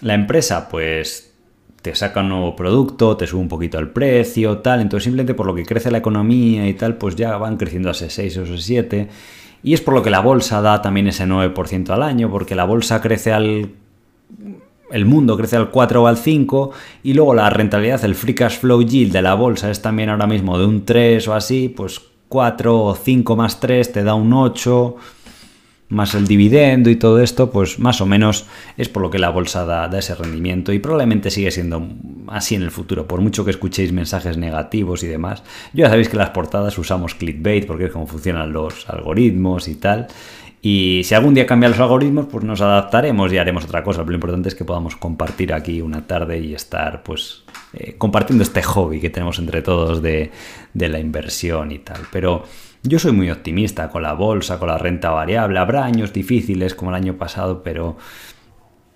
la 0.00 0.14
empresa 0.14 0.68
pues 0.68 1.34
te 1.82 1.94
saca 1.94 2.20
un 2.20 2.28
nuevo 2.28 2.56
producto, 2.56 3.16
te 3.16 3.26
sube 3.26 3.40
un 3.40 3.48
poquito 3.48 3.78
el 3.78 3.88
precio, 3.88 4.58
tal, 4.58 4.80
entonces 4.80 5.04
simplemente 5.04 5.34
por 5.34 5.46
lo 5.46 5.54
que 5.54 5.64
crece 5.64 5.90
la 5.90 5.98
economía 5.98 6.68
y 6.68 6.74
tal, 6.74 6.96
pues 6.96 7.16
ya 7.16 7.36
van 7.36 7.56
creciendo 7.56 7.88
a 7.88 7.92
ese 7.92 8.10
6 8.10 8.36
o 8.38 8.42
ese 8.42 8.58
7. 8.58 9.08
Y 9.62 9.74
es 9.74 9.80
por 9.80 9.94
lo 9.94 10.02
que 10.02 10.10
la 10.10 10.20
bolsa 10.20 10.62
da 10.62 10.80
también 10.80 11.08
ese 11.08 11.26
9% 11.26 11.90
al 11.90 12.02
año, 12.02 12.30
porque 12.30 12.54
la 12.54 12.64
bolsa 12.64 13.00
crece 13.00 13.32
al... 13.32 13.70
El 14.90 15.04
mundo 15.04 15.36
crece 15.36 15.54
al 15.56 15.70
4 15.70 16.02
o 16.02 16.06
al 16.08 16.16
5 16.16 16.72
y 17.04 17.14
luego 17.14 17.32
la 17.32 17.48
rentabilidad, 17.48 18.04
el 18.04 18.16
free 18.16 18.34
cash 18.34 18.58
flow 18.58 18.82
yield 18.82 19.12
de 19.12 19.22
la 19.22 19.34
bolsa 19.34 19.70
es 19.70 19.80
también 19.82 20.08
ahora 20.08 20.26
mismo 20.26 20.58
de 20.58 20.66
un 20.66 20.84
3 20.84 21.28
o 21.28 21.34
así, 21.34 21.68
pues 21.68 22.09
4 22.30 22.84
o 22.84 22.94
5 22.94 23.36
más 23.36 23.58
3 23.58 23.92
te 23.92 24.04
da 24.04 24.14
un 24.14 24.32
8 24.32 24.96
más 25.88 26.14
el 26.14 26.28
dividendo 26.28 26.88
y 26.88 26.94
todo 26.94 27.20
esto, 27.20 27.50
pues 27.50 27.80
más 27.80 28.00
o 28.00 28.06
menos 28.06 28.46
es 28.76 28.88
por 28.88 29.02
lo 29.02 29.10
que 29.10 29.18
la 29.18 29.30
bolsa 29.30 29.64
da, 29.64 29.90
ese 29.98 30.14
rendimiento 30.14 30.72
y 30.72 30.78
probablemente 30.78 31.32
sigue 31.32 31.50
siendo 31.50 31.84
así 32.28 32.54
en 32.54 32.62
el 32.62 32.70
futuro, 32.70 33.08
por 33.08 33.20
mucho 33.20 33.44
que 33.44 33.50
escuchéis 33.50 33.92
mensajes 33.92 34.36
negativos 34.36 35.02
y 35.02 35.08
demás. 35.08 35.42
Yo 35.72 35.82
ya 35.82 35.88
sabéis 35.88 36.08
que 36.08 36.16
las 36.16 36.30
portadas 36.30 36.78
usamos 36.78 37.16
clickbait 37.16 37.66
porque 37.66 37.86
es 37.86 37.92
como 37.92 38.06
funcionan 38.06 38.52
los 38.52 38.88
algoritmos 38.88 39.66
y 39.66 39.74
tal. 39.74 40.06
Y 40.62 41.02
si 41.04 41.14
algún 41.14 41.32
día 41.32 41.46
cambian 41.46 41.72
los 41.72 41.80
algoritmos, 41.80 42.26
pues 42.26 42.44
nos 42.44 42.60
adaptaremos 42.60 43.32
y 43.32 43.38
haremos 43.38 43.64
otra 43.64 43.82
cosa. 43.82 44.02
Lo 44.02 44.12
importante 44.12 44.48
es 44.50 44.54
que 44.54 44.64
podamos 44.64 44.94
compartir 44.94 45.54
aquí 45.54 45.80
una 45.80 46.06
tarde 46.06 46.38
y 46.38 46.54
estar, 46.54 47.02
pues, 47.02 47.44
eh, 47.72 47.94
compartiendo 47.96 48.42
este 48.42 48.62
hobby 48.62 49.00
que 49.00 49.08
tenemos 49.08 49.38
entre 49.38 49.62
todos 49.62 50.02
de, 50.02 50.30
de 50.74 50.88
la 50.90 50.98
inversión 50.98 51.72
y 51.72 51.78
tal. 51.78 52.02
Pero 52.12 52.44
yo 52.82 52.98
soy 52.98 53.12
muy 53.12 53.30
optimista 53.30 53.88
con 53.88 54.02
la 54.02 54.12
bolsa, 54.12 54.58
con 54.58 54.68
la 54.68 54.76
renta 54.76 55.10
variable. 55.10 55.58
Habrá 55.58 55.84
años 55.84 56.12
difíciles 56.12 56.74
como 56.74 56.90
el 56.90 56.96
año 56.96 57.16
pasado, 57.16 57.62
pero 57.62 57.96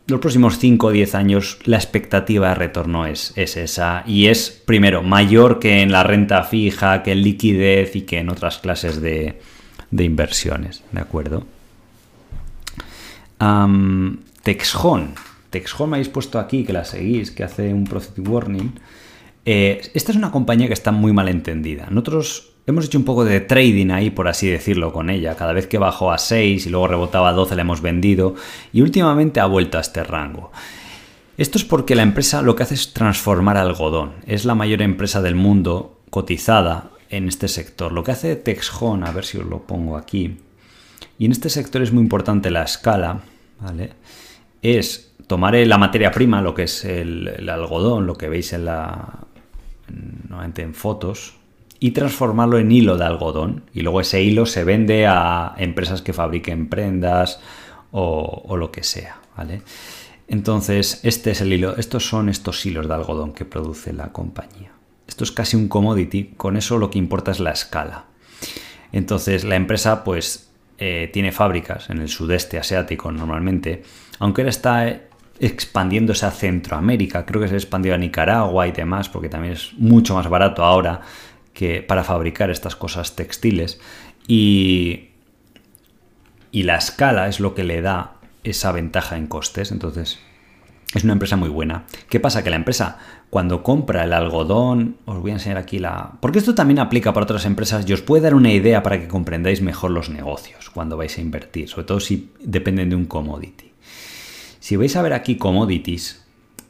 los 0.06 0.20
próximos 0.20 0.58
5 0.58 0.86
o 0.86 0.90
10 0.90 1.14
años 1.14 1.58
la 1.64 1.78
expectativa 1.78 2.50
de 2.50 2.56
retorno 2.56 3.06
es, 3.06 3.32
es, 3.36 3.56
esa 3.56 4.04
y 4.06 4.26
es, 4.26 4.50
primero, 4.66 5.02
mayor 5.02 5.58
que 5.58 5.80
en 5.80 5.92
la 5.92 6.02
renta 6.02 6.42
fija, 6.42 7.02
que 7.02 7.12
en 7.12 7.22
liquidez 7.22 7.96
y 7.96 8.02
que 8.02 8.18
en 8.18 8.28
otras 8.28 8.58
clases 8.58 9.00
de, 9.00 9.40
de 9.94 10.04
inversiones, 10.04 10.82
¿de 10.90 11.00
acuerdo? 11.00 11.44
Um, 13.40 14.18
Texhon. 14.42 15.14
Texhon 15.50 15.90
me 15.90 15.96
habéis 15.96 16.08
puesto 16.08 16.40
aquí, 16.40 16.64
que 16.64 16.72
la 16.72 16.84
seguís, 16.84 17.30
que 17.30 17.44
hace 17.44 17.72
un 17.72 17.84
profit 17.84 18.26
warning. 18.26 18.72
Eh, 19.44 19.80
esta 19.94 20.10
es 20.10 20.18
una 20.18 20.32
compañía 20.32 20.66
que 20.66 20.72
está 20.72 20.90
muy 20.90 21.12
mal 21.12 21.28
entendida. 21.28 21.86
Nosotros 21.90 22.50
Hemos 22.66 22.86
hecho 22.86 22.96
un 22.96 23.04
poco 23.04 23.26
de 23.26 23.42
trading 23.42 23.90
ahí, 23.90 24.08
por 24.08 24.26
así 24.26 24.48
decirlo, 24.48 24.90
con 24.90 25.10
ella. 25.10 25.36
Cada 25.36 25.52
vez 25.52 25.66
que 25.66 25.76
bajó 25.76 26.10
a 26.10 26.16
6 26.16 26.64
y 26.64 26.70
luego 26.70 26.88
rebotaba 26.88 27.28
a 27.28 27.32
12 27.34 27.56
la 27.56 27.60
hemos 27.60 27.82
vendido 27.82 28.36
y 28.72 28.80
últimamente 28.80 29.38
ha 29.38 29.44
vuelto 29.44 29.76
a 29.76 29.82
este 29.82 30.02
rango. 30.02 30.50
Esto 31.36 31.58
es 31.58 31.64
porque 31.64 31.94
la 31.94 32.04
empresa 32.04 32.40
lo 32.40 32.56
que 32.56 32.62
hace 32.62 32.74
es 32.74 32.94
transformar 32.94 33.58
algodón. 33.58 34.12
Es 34.26 34.46
la 34.46 34.54
mayor 34.54 34.80
empresa 34.80 35.20
del 35.20 35.34
mundo 35.34 36.00
cotizada 36.08 36.88
en 37.16 37.28
este 37.28 37.48
sector. 37.48 37.92
Lo 37.92 38.02
que 38.02 38.12
hace 38.12 38.36
Texhon, 38.36 39.04
a 39.04 39.12
ver 39.12 39.24
si 39.24 39.38
os 39.38 39.46
lo 39.46 39.62
pongo 39.62 39.96
aquí, 39.96 40.38
y 41.18 41.26
en 41.26 41.32
este 41.32 41.48
sector 41.48 41.82
es 41.82 41.92
muy 41.92 42.02
importante 42.02 42.50
la 42.50 42.64
escala, 42.64 43.20
¿vale? 43.60 43.90
Es 44.62 45.12
tomar 45.26 45.54
la 45.54 45.78
materia 45.78 46.10
prima, 46.10 46.42
lo 46.42 46.54
que 46.54 46.64
es 46.64 46.84
el, 46.84 47.48
algodón, 47.48 48.06
lo 48.06 48.16
que 48.16 48.28
veis 48.28 48.52
en 48.52 48.64
la, 48.64 49.20
nuevamente 50.28 50.62
en 50.62 50.74
fotos, 50.74 51.36
y 51.78 51.92
transformarlo 51.92 52.58
en 52.58 52.72
hilo 52.72 52.96
de 52.96 53.04
algodón. 53.04 53.64
Y 53.72 53.82
luego 53.82 54.00
ese 54.00 54.22
hilo 54.22 54.46
se 54.46 54.64
vende 54.64 55.06
a 55.06 55.54
empresas 55.58 56.02
que 56.02 56.12
fabriquen 56.12 56.68
prendas 56.68 57.40
o, 57.92 58.56
lo 58.56 58.72
que 58.72 58.82
sea, 58.82 59.18
¿vale? 59.36 59.62
Entonces, 60.26 61.00
este 61.04 61.32
es 61.32 61.40
el 61.42 61.52
hilo, 61.52 61.76
estos 61.76 62.08
son 62.08 62.28
estos 62.28 62.64
hilos 62.66 62.88
de 62.88 62.94
algodón 62.94 63.34
que 63.34 63.44
produce 63.44 63.92
la 63.92 64.10
compañía. 64.10 64.73
Esto 65.06 65.24
es 65.24 65.32
casi 65.32 65.56
un 65.56 65.68
commodity, 65.68 66.34
con 66.36 66.56
eso 66.56 66.78
lo 66.78 66.90
que 66.90 66.98
importa 66.98 67.30
es 67.30 67.40
la 67.40 67.50
escala. 67.50 68.04
Entonces, 68.92 69.44
la 69.44 69.56
empresa 69.56 70.04
pues 70.04 70.50
eh, 70.78 71.10
tiene 71.12 71.32
fábricas 71.32 71.90
en 71.90 71.98
el 71.98 72.08
sudeste 72.08 72.58
asiático 72.58 73.12
normalmente, 73.12 73.82
aunque 74.18 74.42
ahora 74.42 74.50
está 74.50 75.00
expandiéndose 75.40 76.26
a 76.26 76.30
Centroamérica, 76.30 77.26
creo 77.26 77.40
que 77.40 77.48
se 77.48 77.54
ha 77.54 77.58
expandido 77.58 77.94
a 77.94 77.98
Nicaragua 77.98 78.68
y 78.68 78.72
demás, 78.72 79.08
porque 79.08 79.28
también 79.28 79.54
es 79.54 79.72
mucho 79.74 80.14
más 80.14 80.28
barato 80.28 80.64
ahora 80.64 81.00
que 81.52 81.82
para 81.82 82.04
fabricar 82.04 82.50
estas 82.50 82.76
cosas 82.76 83.16
textiles 83.16 83.80
y, 84.26 85.10
y 86.50 86.62
la 86.62 86.76
escala 86.76 87.28
es 87.28 87.40
lo 87.40 87.54
que 87.54 87.64
le 87.64 87.80
da 87.80 88.14
esa 88.44 88.72
ventaja 88.72 89.16
en 89.16 89.26
costes. 89.26 89.72
Entonces, 89.72 90.18
es 90.92 91.04
una 91.04 91.12
empresa 91.14 91.36
muy 91.36 91.48
buena. 91.48 91.84
¿Qué 92.08 92.20
pasa? 92.20 92.44
Que 92.44 92.50
la 92.50 92.56
empresa, 92.56 92.98
cuando 93.30 93.62
compra 93.62 94.04
el 94.04 94.12
algodón, 94.12 94.96
os 95.06 95.20
voy 95.20 95.30
a 95.30 95.34
enseñar 95.34 95.58
aquí 95.58 95.78
la... 95.78 96.12
Porque 96.20 96.38
esto 96.38 96.54
también 96.54 96.78
aplica 96.78 97.12
para 97.12 97.24
otras 97.24 97.46
empresas 97.46 97.88
y 97.88 97.92
os 97.92 98.02
puede 98.02 98.22
dar 98.22 98.34
una 98.34 98.52
idea 98.52 98.82
para 98.82 99.00
que 99.00 99.08
comprendáis 99.08 99.60
mejor 99.62 99.90
los 99.90 100.10
negocios 100.10 100.70
cuando 100.70 100.96
vais 100.96 101.16
a 101.18 101.20
invertir, 101.20 101.68
sobre 101.68 101.86
todo 101.86 102.00
si 102.00 102.30
dependen 102.40 102.90
de 102.90 102.96
un 102.96 103.06
commodity. 103.06 103.72
Si 104.60 104.76
vais 104.76 104.94
a 104.96 105.02
ver 105.02 105.12
aquí 105.12 105.36
commodities, 105.36 106.24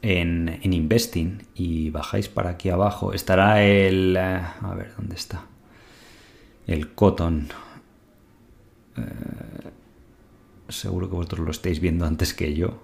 en, 0.04 0.60
Investing 0.62 1.46
y 1.54 1.90
bajáis 1.90 2.28
para 2.28 2.50
aquí 2.50 2.68
abajo, 2.68 3.12
estará 3.12 3.64
el... 3.64 4.16
Eh, 4.16 4.40
a 4.60 4.74
ver, 4.74 4.92
¿dónde 4.96 5.16
está? 5.16 5.46
El 6.66 6.92
cotton. 6.92 7.48
Eh, 8.96 9.02
seguro 10.68 11.08
que 11.08 11.16
vosotros 11.16 11.40
lo 11.40 11.50
estáis 11.50 11.80
viendo 11.80 12.04
antes 12.04 12.34
que 12.34 12.54
yo, 12.54 12.82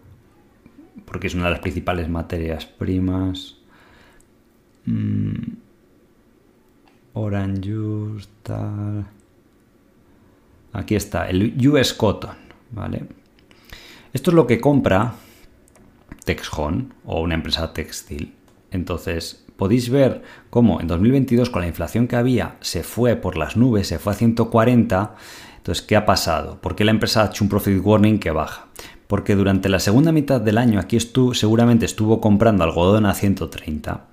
porque 1.11 1.27
es 1.27 1.35
una 1.35 1.47
de 1.47 1.51
las 1.51 1.61
principales 1.61 2.09
materias 2.09 2.67
primas. 2.67 3.57
Mm, 4.87 5.55
orange 7.15 7.69
juice, 7.69 8.29
tal. 8.45 9.07
Aquí 10.73 10.95
está, 10.95 11.29
el 11.29 11.57
US 11.69 11.95
Cotton, 11.95 12.37
¿vale? 12.71 13.07
Esto 14.13 14.31
es 14.31 14.35
lo 14.37 14.47
que 14.47 14.61
compra 14.61 15.15
Texhon 16.25 16.95
o 17.05 17.23
una 17.23 17.35
empresa 17.35 17.73
textil. 17.73 18.33
Entonces, 18.71 19.45
podéis 19.57 19.91
ver 19.91 20.23
cómo 20.49 20.81
en 20.81 20.87
2022 20.87 21.51
con 21.51 21.63
la 21.63 21.69
inflación 21.69 22.07
que 22.07 22.15
había 22.15 22.57
se 22.61 22.85
fue 22.85 23.17
por 23.17 23.37
las 23.37 23.57
nubes, 23.57 23.89
se 23.89 23.99
fue 23.99 24.13
a 24.13 24.17
140. 24.17 25.17
Entonces, 25.57 25.85
¿qué 25.85 25.97
ha 25.97 26.07
pasado? 26.07 26.61
¿Por 26.61 26.77
qué 26.77 26.85
la 26.85 26.93
empresa 26.93 27.25
ha 27.25 27.27
hecho 27.27 27.43
un 27.43 27.51
profit 27.51 27.85
warning 27.85 28.21
que 28.21 28.31
baja? 28.31 28.69
Porque 29.11 29.35
durante 29.35 29.69
la 29.69 29.81
segunda 29.81 30.13
mitad 30.13 30.41
del 30.41 30.57
año 30.57 30.79
aquí 30.79 30.99
seguramente 31.33 31.85
estuvo 31.85 32.21
comprando 32.21 32.63
algodón 32.63 33.07
a 33.07 33.15
130. 33.15 34.07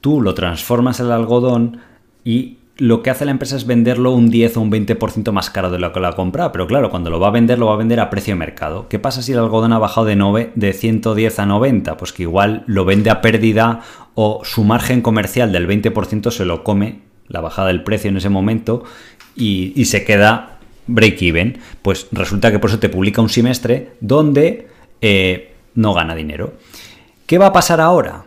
Tú 0.00 0.22
lo 0.22 0.32
transformas 0.32 1.00
el 1.00 1.12
algodón 1.12 1.80
y 2.24 2.56
lo 2.78 3.02
que 3.02 3.10
hace 3.10 3.26
la 3.26 3.32
empresa 3.32 3.56
es 3.56 3.66
venderlo 3.66 4.12
un 4.12 4.30
10 4.30 4.56
o 4.56 4.62
un 4.62 4.72
20% 4.72 5.32
más 5.32 5.50
caro 5.50 5.70
de 5.70 5.78
lo 5.78 5.92
que 5.92 6.00
lo 6.00 6.06
ha 6.06 6.16
comprado. 6.16 6.50
Pero 6.50 6.66
claro, 6.66 6.88
cuando 6.88 7.10
lo 7.10 7.20
va 7.20 7.28
a 7.28 7.32
vender, 7.32 7.58
lo 7.58 7.66
va 7.66 7.74
a 7.74 7.76
vender 7.76 8.00
a 8.00 8.08
precio 8.08 8.32
de 8.32 8.38
mercado. 8.38 8.88
¿Qué 8.88 8.98
pasa 8.98 9.20
si 9.20 9.32
el 9.32 9.38
algodón 9.38 9.74
ha 9.74 9.78
bajado 9.78 10.06
de, 10.06 10.50
de 10.54 10.72
110 10.72 11.38
a 11.38 11.44
90? 11.44 11.98
Pues 11.98 12.14
que 12.14 12.22
igual 12.22 12.64
lo 12.66 12.86
vende 12.86 13.10
a 13.10 13.20
pérdida 13.20 13.80
o 14.14 14.40
su 14.44 14.64
margen 14.64 15.02
comercial 15.02 15.52
del 15.52 15.68
20% 15.68 16.30
se 16.30 16.46
lo 16.46 16.64
come 16.64 17.02
la 17.28 17.42
bajada 17.42 17.68
del 17.68 17.82
precio 17.84 18.08
en 18.08 18.16
ese 18.16 18.30
momento 18.30 18.84
y, 19.36 19.84
se 19.84 20.04
queda 20.04 20.51
break-even. 20.86 21.58
Pues 21.82 22.08
resulta 22.12 22.50
que 22.50 22.58
por 22.58 22.70
eso 22.70 22.78
te 22.78 22.88
publica 22.88 23.22
un 23.22 23.28
semestre 23.28 23.92
donde 24.00 24.68
eh, 25.00 25.54
no 25.74 25.94
gana 25.94 26.14
dinero. 26.14 26.54
¿Qué 27.26 27.38
va 27.38 27.46
a 27.46 27.52
pasar 27.52 27.80
ahora? 27.80 28.24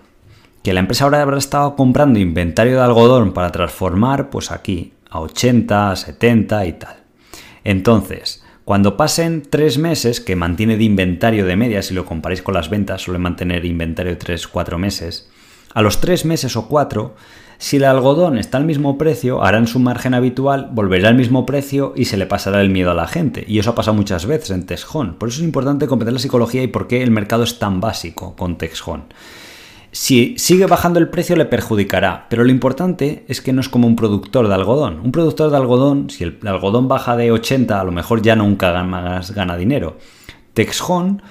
que 0.65 0.73
la 0.73 0.79
empresa 0.79 1.03
ahora 1.03 1.21
habrá 1.21 1.37
estado 1.37 1.75
comprando 1.75 2.17
inventario 2.17 2.77
de 2.77 2.81
algodón 2.81 3.33
para 3.33 3.51
transformar, 3.51 4.31
pues 4.31 4.49
aquí, 4.49 4.93
a 5.11 5.19
80, 5.19 5.95
70 5.95 6.65
y 6.65 6.73
tal. 6.73 6.95
Entonces, 7.63 8.43
cuando 8.63 8.97
pasen 8.97 9.43
tres 9.47 9.77
meses, 9.77 10.19
que 10.19 10.35
mantiene 10.35 10.75
de 10.75 10.83
inventario 10.83 11.45
de 11.45 11.55
media, 11.55 11.83
si 11.83 11.93
lo 11.93 12.03
comparáis 12.03 12.41
con 12.41 12.55
las 12.55 12.71
ventas, 12.71 13.03
suele 13.03 13.19
mantener 13.19 13.63
inventario 13.63 14.13
de 14.13 14.17
3, 14.17 14.47
4 14.47 14.79
meses, 14.79 15.29
a 15.75 15.83
los 15.83 16.01
tres 16.01 16.25
meses 16.25 16.55
o 16.55 16.67
cuatro, 16.67 17.15
si 17.57 17.77
el 17.77 17.85
algodón 17.85 18.37
está 18.37 18.57
al 18.57 18.65
mismo 18.65 18.97
precio, 18.97 19.43
harán 19.43 19.67
su 19.67 19.79
margen 19.79 20.13
habitual, 20.13 20.69
volverá 20.71 21.09
al 21.09 21.15
mismo 21.15 21.45
precio 21.45 21.93
y 21.95 22.05
se 22.05 22.17
le 22.17 22.25
pasará 22.25 22.61
el 22.61 22.69
miedo 22.69 22.91
a 22.91 22.95
la 22.95 23.07
gente. 23.07 23.45
Y 23.47 23.59
eso 23.59 23.71
ha 23.71 23.75
pasado 23.75 23.95
muchas 23.95 24.25
veces 24.25 24.51
en 24.51 24.65
Texjón. 24.65 25.15
Por 25.15 25.29
eso 25.29 25.39
es 25.39 25.45
importante 25.45 25.87
comprender 25.87 26.13
la 26.13 26.19
psicología 26.19 26.63
y 26.63 26.67
por 26.67 26.87
qué 26.87 27.01
el 27.01 27.11
mercado 27.11 27.43
es 27.43 27.59
tan 27.59 27.79
básico 27.79 28.35
con 28.35 28.57
Texjón. 28.57 29.05
Si 29.91 30.35
sigue 30.37 30.65
bajando 30.65 30.99
el 30.99 31.07
precio 31.07 31.37
le 31.37 31.45
perjudicará, 31.45 32.27
pero 32.29 32.43
lo 32.43 32.51
importante 32.51 33.23
es 33.29 33.39
que 33.39 33.53
no 33.53 33.61
es 33.61 33.69
como 33.69 33.87
un 33.87 33.95
productor 33.95 34.49
de 34.49 34.53
algodón. 34.53 34.99
Un 34.99 35.13
productor 35.13 35.49
de 35.49 35.55
algodón, 35.55 36.09
si 36.09 36.25
el 36.25 36.39
algodón 36.45 36.89
baja 36.89 37.15
de 37.15 37.31
80, 37.31 37.79
a 37.79 37.83
lo 37.85 37.93
mejor 37.93 38.21
ya 38.21 38.35
nunca 38.35 38.73
gana 38.73 39.55
dinero. 39.55 39.97
Texjón, 40.53 41.21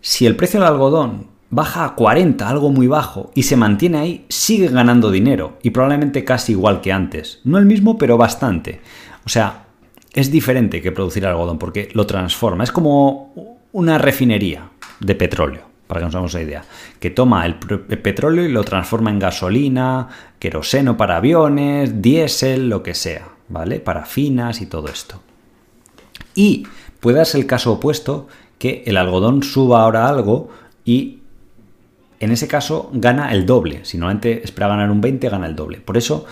si 0.00 0.24
el 0.24 0.36
precio 0.36 0.58
del 0.58 0.70
algodón 0.70 1.33
baja 1.54 1.84
a 1.84 1.94
40, 1.94 2.48
algo 2.48 2.70
muy 2.70 2.86
bajo, 2.86 3.30
y 3.34 3.44
se 3.44 3.56
mantiene 3.56 3.98
ahí, 3.98 4.26
sigue 4.28 4.68
ganando 4.68 5.10
dinero, 5.10 5.58
y 5.62 5.70
probablemente 5.70 6.24
casi 6.24 6.52
igual 6.52 6.80
que 6.80 6.92
antes. 6.92 7.40
No 7.44 7.58
el 7.58 7.66
mismo, 7.66 7.96
pero 7.96 8.16
bastante. 8.16 8.80
O 9.24 9.28
sea, 9.28 9.66
es 10.12 10.30
diferente 10.30 10.82
que 10.82 10.92
producir 10.92 11.26
algodón, 11.26 11.58
porque 11.58 11.88
lo 11.94 12.06
transforma. 12.06 12.64
Es 12.64 12.72
como 12.72 13.58
una 13.72 13.98
refinería 13.98 14.70
de 15.00 15.14
petróleo 15.14 15.74
para 15.86 16.00
que 16.00 16.06
nos 16.06 16.14
hagamos 16.14 16.34
una 16.34 16.42
idea, 16.42 16.64
que 16.98 17.10
toma 17.10 17.44
el, 17.44 17.56
petróleo 17.56 18.44
y 18.44 18.50
lo 18.50 18.64
transforma 18.64 19.10
en 19.10 19.18
gasolina, 19.18 20.08
queroseno 20.38 20.96
para 20.96 21.18
aviones, 21.18 22.00
diésel, 22.00 22.68
lo 22.68 22.82
que 22.82 22.94
sea, 22.94 23.28
¿vale? 23.48 23.80
Parafinas 23.80 24.60
y 24.62 24.66
todo 24.66 24.88
esto. 24.88 25.20
Y 26.34 26.66
puede 27.00 27.18
darse 27.18 27.38
el 27.38 27.46
caso 27.46 27.72
opuesto, 27.72 28.28
que 28.58 28.82
el 28.86 28.96
algodón 28.96 29.42
suba 29.42 29.82
ahora 29.82 30.08
algo 30.08 30.48
y 30.86 31.18
en 32.20 32.30
ese 32.30 32.48
caso 32.48 32.90
gana 32.92 33.32
el 33.32 33.46
doble. 33.46 33.84
Si 33.84 33.98
normalmente 33.98 34.42
espera 34.44 34.68
ganar 34.68 34.90
un 34.90 35.00
20, 35.00 35.28
gana 35.28 35.46
el 35.46 35.56
doble. 35.56 35.80
Por 35.80 35.96
eso 35.96 36.26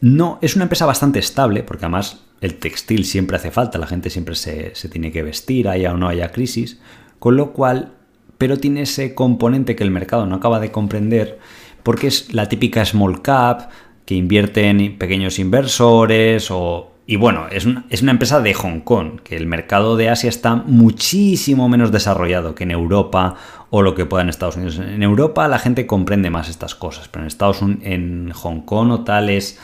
no 0.00 0.38
es 0.42 0.56
una 0.56 0.64
empresa 0.64 0.86
bastante 0.86 1.18
estable, 1.18 1.62
porque 1.62 1.84
además 1.84 2.24
el 2.40 2.56
textil 2.56 3.04
siempre 3.04 3.36
hace 3.36 3.50
falta, 3.50 3.78
la 3.78 3.86
gente 3.86 4.10
siempre 4.10 4.34
se, 4.34 4.74
se 4.74 4.88
tiene 4.88 5.12
que 5.12 5.22
vestir, 5.22 5.68
haya 5.68 5.92
o 5.92 5.96
no 5.96 6.08
haya 6.08 6.30
crisis, 6.30 6.78
con 7.18 7.36
lo 7.36 7.52
cual 7.52 7.92
pero 8.38 8.58
tiene 8.58 8.82
ese 8.82 9.14
componente 9.14 9.76
que 9.76 9.84
el 9.84 9.90
mercado 9.90 10.26
no 10.26 10.36
acaba 10.36 10.60
de 10.60 10.72
comprender 10.72 11.38
porque 11.82 12.08
es 12.08 12.34
la 12.34 12.48
típica 12.48 12.84
small 12.84 13.22
cap 13.22 13.70
que 14.04 14.14
invierte 14.14 14.68
en 14.68 14.98
pequeños 14.98 15.38
inversores 15.38 16.50
o... 16.50 16.90
Y 17.06 17.16
bueno, 17.16 17.46
es 17.50 17.66
una, 17.66 17.84
es 17.90 18.00
una 18.00 18.12
empresa 18.12 18.40
de 18.40 18.54
Hong 18.54 18.80
Kong, 18.80 19.20
que 19.22 19.36
el 19.36 19.46
mercado 19.46 19.96
de 19.96 20.08
Asia 20.08 20.28
está 20.28 20.54
muchísimo 20.54 21.68
menos 21.68 21.92
desarrollado 21.92 22.54
que 22.54 22.64
en 22.64 22.70
Europa 22.70 23.36
o 23.68 23.82
lo 23.82 23.94
que 23.94 24.06
pueda 24.06 24.22
en 24.22 24.30
Estados 24.30 24.56
Unidos. 24.56 24.78
En 24.78 25.02
Europa 25.02 25.46
la 25.48 25.58
gente 25.58 25.86
comprende 25.86 26.30
más 26.30 26.48
estas 26.48 26.74
cosas, 26.74 27.08
pero 27.08 27.22
en 27.22 27.26
Estados 27.26 27.60
Unidos, 27.60 27.82
en 27.84 28.30
Hong 28.32 28.60
Kong 28.60 28.90
o 28.90 29.04
tal 29.04 29.28
es 29.28 29.58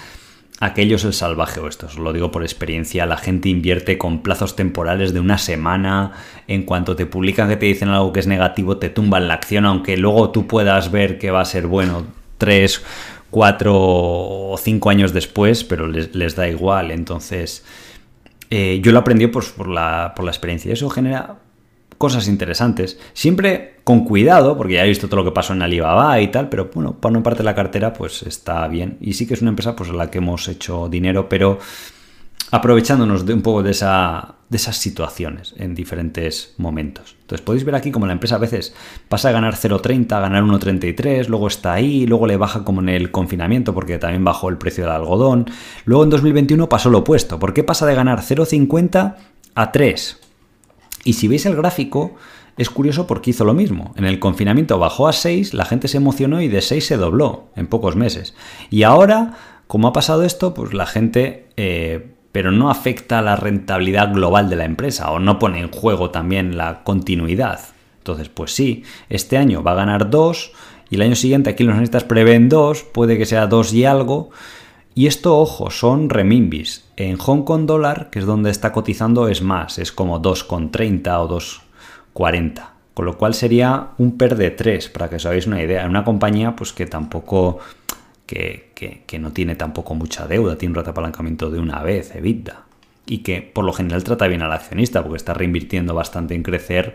aquello 0.60 0.96
es 0.96 1.04
el 1.04 1.14
salvaje 1.14 1.58
o 1.58 1.68
esto, 1.68 1.88
lo 1.98 2.12
digo 2.12 2.30
por 2.30 2.42
experiencia, 2.42 3.06
la 3.06 3.16
gente 3.16 3.48
invierte 3.48 3.96
con 3.96 4.22
plazos 4.22 4.56
temporales 4.56 5.14
de 5.14 5.20
una 5.20 5.38
semana, 5.38 6.12
en 6.46 6.64
cuanto 6.64 6.96
te 6.96 7.06
publican 7.06 7.48
que 7.48 7.56
te 7.56 7.64
dicen 7.64 7.88
algo 7.88 8.12
que 8.12 8.20
es 8.20 8.26
negativo, 8.26 8.76
te 8.76 8.90
tumban 8.90 9.26
la 9.26 9.34
acción, 9.34 9.64
aunque 9.64 9.96
luego 9.96 10.30
tú 10.30 10.46
puedas 10.46 10.90
ver 10.90 11.18
que 11.18 11.30
va 11.30 11.40
a 11.40 11.46
ser 11.46 11.66
bueno 11.66 12.04
tres, 12.36 12.82
cuatro 13.30 13.74
o 13.76 14.56
cinco 14.58 14.90
años 14.90 15.12
después, 15.12 15.64
pero 15.64 15.86
les, 15.86 16.36
da 16.36 16.48
igual, 16.48 16.90
entonces... 16.90 17.64
Eh, 18.52 18.80
yo 18.82 18.90
lo 18.90 18.98
aprendí 18.98 19.28
por, 19.28 19.68
la, 19.68 20.12
por 20.16 20.24
la 20.24 20.32
experiencia. 20.32 20.72
Eso 20.72 20.90
genera 20.90 21.38
cosas 22.00 22.28
interesantes. 22.28 22.98
Siempre 23.12 23.74
con 23.84 24.06
cuidado, 24.06 24.56
porque 24.56 24.72
ya 24.72 24.86
he 24.86 24.88
visto 24.88 25.06
todo 25.06 25.16
lo 25.20 25.24
que 25.24 25.34
pasó 25.34 25.52
en 25.52 25.60
Alibaba 25.60 26.18
y 26.18 26.28
tal, 26.28 26.48
pero 26.48 26.70
bueno, 26.72 26.94
para 26.98 27.10
una 27.12 27.22
parte 27.22 27.40
de 27.40 27.44
la 27.44 27.54
cartera, 27.54 27.92
pues 27.92 28.22
está 28.22 28.66
bien. 28.68 28.96
Y 29.02 29.12
sí 29.12 29.26
que 29.26 29.34
es 29.34 29.42
una 29.42 29.50
empresa 29.50 29.76
pues, 29.76 29.90
en 29.90 29.98
la 29.98 30.10
que 30.10 30.16
hemos 30.16 30.48
hecho 30.48 30.88
dinero, 30.88 31.28
pero 31.28 31.58
aprovechándonos 32.52 33.26
de 33.26 33.34
un 33.34 33.42
poco 33.42 33.62
de, 33.62 33.72
esa, 33.72 34.36
de 34.48 34.56
esas 34.56 34.78
situaciones 34.78 35.54
en 35.58 35.74
diferentes 35.74 36.54
momentos. 36.56 37.16
Entonces 37.30 37.44
podéis 37.44 37.64
ver 37.64 37.76
aquí 37.76 37.92
como 37.92 38.06
la 38.06 38.12
empresa 38.12 38.34
a 38.34 38.38
veces 38.38 38.74
pasa 39.08 39.28
a 39.28 39.32
ganar 39.32 39.54
0,30 39.54 40.12
a 40.12 40.20
ganar 40.20 40.42
1,33, 40.42 41.28
luego 41.28 41.46
está 41.46 41.72
ahí, 41.72 42.04
luego 42.04 42.26
le 42.26 42.36
baja 42.36 42.64
como 42.64 42.80
en 42.80 42.88
el 42.88 43.12
confinamiento 43.12 43.72
porque 43.72 43.98
también 43.98 44.24
bajó 44.24 44.48
el 44.48 44.58
precio 44.58 44.84
del 44.84 44.92
algodón. 44.92 45.46
Luego 45.84 46.02
en 46.02 46.10
2021 46.10 46.68
pasó 46.68 46.90
lo 46.90 46.98
opuesto. 46.98 47.38
¿Por 47.38 47.54
qué 47.54 47.62
pasa 47.62 47.86
de 47.86 47.94
ganar 47.94 48.20
0,50 48.20 49.14
a 49.54 49.72
3? 49.72 50.20
Y 51.04 51.12
si 51.12 51.28
veis 51.28 51.46
el 51.46 51.54
gráfico, 51.54 52.16
es 52.56 52.68
curioso 52.68 53.06
porque 53.06 53.30
hizo 53.30 53.44
lo 53.44 53.54
mismo. 53.54 53.94
En 53.96 54.04
el 54.04 54.18
confinamiento 54.18 54.78
bajó 54.78 55.06
a 55.06 55.12
6, 55.12 55.54
la 55.54 55.64
gente 55.64 55.86
se 55.86 55.98
emocionó 55.98 56.42
y 56.42 56.48
de 56.48 56.60
6 56.60 56.84
se 56.84 56.96
dobló 56.96 57.48
en 57.54 57.68
pocos 57.68 57.94
meses. 57.94 58.34
Y 58.70 58.82
ahora, 58.82 59.34
como 59.68 59.86
ha 59.86 59.92
pasado 59.92 60.24
esto, 60.24 60.52
pues 60.52 60.74
la 60.74 60.86
gente... 60.86 61.46
Eh, 61.56 62.09
pero 62.32 62.52
no 62.52 62.70
afecta 62.70 63.18
a 63.18 63.22
la 63.22 63.36
rentabilidad 63.36 64.12
global 64.12 64.48
de 64.48 64.56
la 64.56 64.64
empresa 64.64 65.10
o 65.10 65.18
no 65.18 65.38
pone 65.38 65.60
en 65.60 65.70
juego 65.70 66.10
también 66.10 66.56
la 66.56 66.82
continuidad. 66.84 67.60
Entonces, 67.98 68.28
pues 68.28 68.52
sí, 68.54 68.84
este 69.08 69.36
año 69.36 69.62
va 69.62 69.72
a 69.72 69.76
ganar 69.76 70.10
2 70.10 70.52
y 70.90 70.94
el 70.96 71.02
año 71.02 71.16
siguiente 71.16 71.50
aquí 71.50 71.64
los 71.64 71.72
analistas 71.72 72.04
prevén 72.04 72.48
2, 72.48 72.84
puede 72.84 73.18
que 73.18 73.26
sea 73.26 73.46
2 73.46 73.72
y 73.74 73.84
algo, 73.84 74.30
y 74.94 75.06
esto, 75.06 75.38
ojo, 75.38 75.70
son 75.70 76.10
remimbis. 76.10 76.84
En 76.96 77.16
Hong 77.16 77.44
Kong 77.44 77.64
dólar, 77.64 78.10
que 78.10 78.18
es 78.18 78.26
donde 78.26 78.50
está 78.50 78.72
cotizando, 78.72 79.28
es 79.28 79.40
más, 79.40 79.78
es 79.78 79.92
como 79.92 80.20
2,30 80.20 81.20
o 81.20 81.38
2,40. 81.38 82.70
Con 82.92 83.06
lo 83.06 83.16
cual 83.16 83.34
sería 83.34 83.90
un 83.98 84.18
PER 84.18 84.36
de 84.36 84.50
3, 84.50 84.88
para 84.88 85.08
que 85.08 85.16
os 85.16 85.26
hagáis 85.26 85.46
una 85.46 85.62
idea. 85.62 85.84
En 85.84 85.90
una 85.90 86.04
compañía 86.04 86.56
pues 86.56 86.72
que 86.72 86.86
tampoco, 86.86 87.60
que, 88.30 89.18
no 89.18 89.32
tiene 89.32 89.56
tampoco 89.56 89.94
mucha 89.94 90.26
deuda, 90.26 90.56
tiene 90.56 90.72
un 90.72 90.76
ratapalancamiento 90.76 91.50
de 91.50 91.58
una 91.58 91.82
vez, 91.82 92.14
EBITDA. 92.14 92.64
Y 93.06 93.18
que 93.18 93.42
por 93.42 93.64
lo 93.64 93.72
general 93.72 94.04
trata 94.04 94.28
bien 94.28 94.42
al 94.42 94.52
accionista, 94.52 95.02
porque 95.02 95.16
está 95.16 95.34
reinvirtiendo 95.34 95.94
bastante 95.94 96.34
en 96.34 96.42
crecer 96.42 96.94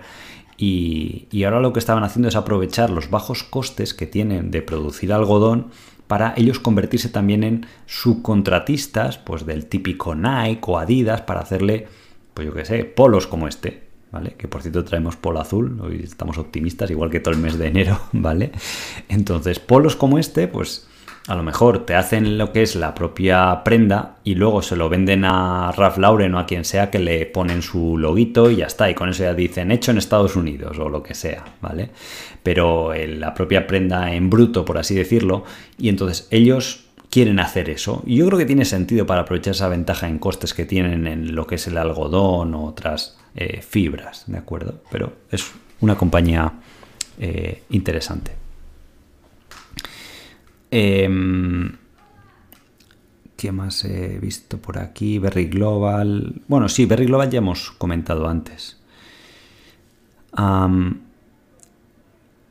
y, 0.58 1.28
y, 1.32 1.44
ahora 1.44 1.60
lo 1.60 1.74
que 1.74 1.80
estaban 1.80 2.06
haciendo 2.06 2.30
es 2.30 2.38
aprovechar 2.38 2.90
los 2.90 3.10
bajos 3.10 3.44
costes 3.44 3.94
que 3.94 4.06
tienen 4.06 4.52
de 4.52 4.62
producir 4.62 5.12
algodón 5.12 5.72
para 6.08 6.34
ellos 6.38 6.60
convertirse 6.60 7.10
también 7.10 7.44
en 7.44 7.66
subcontratistas 7.88 9.18
pues 9.18 9.46
del 9.46 9.66
típico 9.66 10.16
Nike 10.16 10.62
o 10.68 10.78
Adidas 10.78 11.24
para 11.24 11.42
hacerle, 11.42 11.88
pues 12.34 12.48
yo 12.48 12.54
qué 12.54 12.64
sé, 12.64 12.86
polos 12.86 13.28
como 13.28 13.50
este, 13.50 13.84
¿vale? 14.14 14.36
Que 14.38 14.48
por 14.48 14.62
cierto 14.62 14.86
traemos 14.86 15.18
polo 15.18 15.42
azul, 15.42 15.78
hoy 15.82 16.00
estamos 16.02 16.38
optimistas, 16.38 16.90
igual 16.90 17.10
que 17.10 17.20
todo 17.20 17.34
el 17.34 17.42
mes 17.42 17.58
de 17.58 17.68
enero, 17.68 18.00
¿vale? 18.14 18.54
Entonces, 19.10 19.60
polos 19.60 19.98
como 19.98 20.20
este, 20.20 20.48
pues 20.48 20.88
a 21.28 21.36
lo 21.36 21.42
mejor 21.42 21.86
te 21.86 21.96
hacen 21.96 22.38
lo 22.38 22.52
que 22.52 22.62
es 22.62 22.76
la 22.76 22.94
propia 22.94 23.64
prenda 23.64 24.18
y 24.24 24.36
luego 24.36 24.62
se 24.62 24.76
lo 24.76 24.90
venden 24.90 25.26
a 25.26 25.72
Ralph 25.72 25.98
Lauren 25.98 26.36
o 26.36 26.40
a 26.40 26.46
quien 26.46 26.66
sea 26.66 26.92
que 26.92 27.00
le 27.00 27.26
ponen 27.26 27.64
su 27.64 27.98
loguito 27.98 28.52
y 28.52 28.58
ya 28.58 28.68
está. 28.68 28.90
Y 28.90 28.94
con 28.94 29.10
eso 29.10 29.24
ya 29.24 29.34
dicen 29.34 29.72
hecho 29.72 29.92
en 29.92 29.98
Estados 29.98 30.36
Unidos 30.36 30.78
o 30.78 30.88
lo 30.88 31.02
que 31.02 31.16
sea, 31.16 31.44
¿vale? 31.62 31.90
Pero 32.44 32.94
la 32.94 33.34
propia 33.34 33.66
prenda 33.66 34.14
en 34.14 34.30
bruto, 34.30 34.66
por 34.66 34.78
así 34.78 34.94
decirlo, 34.94 35.46
y 35.80 35.90
entonces 35.90 36.28
ellos 36.30 36.86
quieren 37.10 37.40
hacer 37.40 37.72
eso. 37.72 38.04
Y 38.06 38.18
yo 38.18 38.28
creo 38.28 38.38
que 38.38 38.46
tiene 38.46 38.66
sentido 38.66 39.08
para 39.08 39.22
aprovechar 39.22 39.56
esa 39.56 39.68
ventaja 39.68 40.08
en 40.08 40.20
costes 40.20 40.54
que 40.54 40.66
tienen 40.66 41.08
en 41.08 41.34
lo 41.34 41.48
que 41.48 41.56
es 41.56 41.66
el 41.66 41.78
algodón 41.78 42.54
o 42.54 42.66
otras 42.66 43.18
eh, 43.36 43.62
fibras, 43.62 44.26
¿de 44.28 44.38
acuerdo? 44.38 44.76
Pero 44.92 45.14
es 45.32 45.52
una 45.82 45.96
compañía 45.96 46.54
eh, 47.20 47.64
interesante. 47.72 48.45
Em, 50.78 51.72
¿Qué 53.38 53.54
más 53.54 53.86
he 53.86 54.20
visto 54.20 54.58
por 54.58 54.78
aquí? 54.78 55.20
Berry 55.20 55.46
Global. 55.46 56.42
Bueno, 56.50 56.68
sí, 56.68 56.86
Berry 56.86 57.06
Global 57.06 57.30
ya 57.30 57.38
hemos 57.38 57.72
comentado 57.72 58.28
antes. 58.28 58.78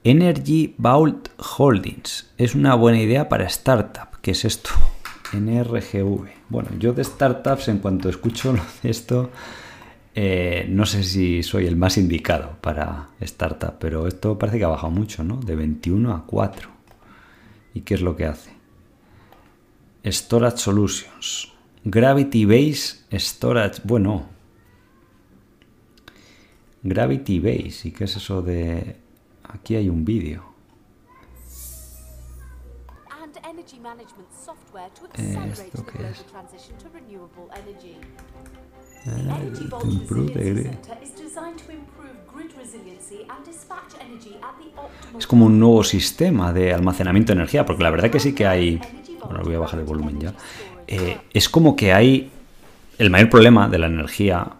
Energy 0.04 0.74
Vault 0.78 1.28
Holdings. 1.58 2.32
Es 2.38 2.54
una 2.54 2.74
buena 2.76 2.98
idea 2.98 3.28
para 3.28 3.44
startup. 3.44 4.18
¿Qué 4.22 4.30
es 4.30 4.46
esto? 4.46 4.70
NRGV. 5.34 6.26
Bueno, 6.48 6.70
yo 6.78 6.94
de 6.94 7.04
startups, 7.04 7.68
en 7.68 7.78
cuanto 7.78 8.08
escucho 8.08 8.56
esto, 8.82 9.32
eh, 10.14 10.64
no 10.70 10.86
sé 10.86 11.02
si 11.02 11.42
soy 11.42 11.66
el 11.66 11.76
más 11.76 11.98
indicado 11.98 12.56
para 12.62 13.10
startup, 13.20 13.74
pero 13.78 14.06
esto 14.06 14.38
parece 14.38 14.56
que 14.56 14.64
ha 14.64 14.68
bajado 14.68 14.92
mucho, 14.92 15.22
¿no? 15.24 15.36
De 15.36 15.56
21 15.56 16.14
a 16.14 16.24
4. 16.24 16.73
¿Y 17.74 17.80
qué 17.82 17.94
es 17.94 18.00
lo 18.00 18.16
que 18.16 18.26
hace? 18.26 18.52
Storage 20.04 20.58
Solutions. 20.58 21.52
Gravity 21.84 22.44
Base 22.46 23.04
Storage. 23.12 23.82
Bueno. 23.84 24.26
Gravity 26.82 27.40
Base. 27.40 27.88
¿Y 27.88 27.92
qué 27.92 28.04
es 28.04 28.16
eso 28.16 28.42
de...? 28.42 28.96
Aquí 29.42 29.76
hay 29.76 29.88
un 29.88 30.04
vídeo. 30.04 30.54
Eh, 35.16 35.52
¿Esto 35.52 35.86
qué 35.86 36.08
es? 36.08 36.24
Es 45.18 45.26
como 45.26 45.46
un 45.46 45.58
nuevo 45.58 45.84
sistema 45.84 46.52
de 46.52 46.72
almacenamiento 46.72 47.32
de 47.32 47.38
energía, 47.38 47.64
porque 47.64 47.82
la 47.82 47.90
verdad 47.90 48.10
que 48.10 48.20
sí 48.20 48.34
que 48.34 48.46
hay... 48.46 48.80
Bueno, 49.24 49.42
voy 49.44 49.54
a 49.54 49.58
bajar 49.58 49.80
el 49.80 49.86
volumen 49.86 50.20
ya. 50.20 50.34
Eh, 50.86 51.18
es 51.32 51.48
como 51.48 51.76
que 51.76 51.92
hay... 51.92 52.30
El 52.98 53.10
mayor 53.10 53.30
problema 53.30 53.68
de 53.68 53.78
la 53.78 53.86
energía, 53.86 54.52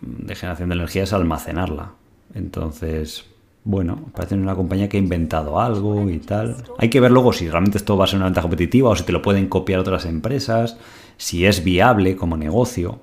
de 0.00 0.34
generación 0.34 0.68
de 0.68 0.74
energía, 0.74 1.04
es 1.04 1.12
almacenarla. 1.12 1.92
Entonces, 2.34 3.24
bueno, 3.64 4.10
parece 4.14 4.34
una 4.34 4.54
compañía 4.54 4.88
que 4.88 4.96
ha 4.96 5.00
inventado 5.00 5.60
algo 5.60 6.08
y 6.10 6.18
tal. 6.18 6.56
Hay 6.78 6.90
que 6.90 7.00
ver 7.00 7.10
luego 7.10 7.32
si 7.32 7.48
realmente 7.48 7.78
esto 7.78 7.96
va 7.96 8.04
a 8.04 8.08
ser 8.08 8.16
una 8.16 8.26
ventaja 8.26 8.44
competitiva 8.44 8.90
o 8.90 8.96
si 8.96 9.04
te 9.04 9.12
lo 9.12 9.22
pueden 9.22 9.48
copiar 9.48 9.80
otras 9.80 10.06
empresas, 10.06 10.78
si 11.16 11.46
es 11.46 11.62
viable 11.64 12.16
como 12.16 12.36
negocio. 12.36 13.00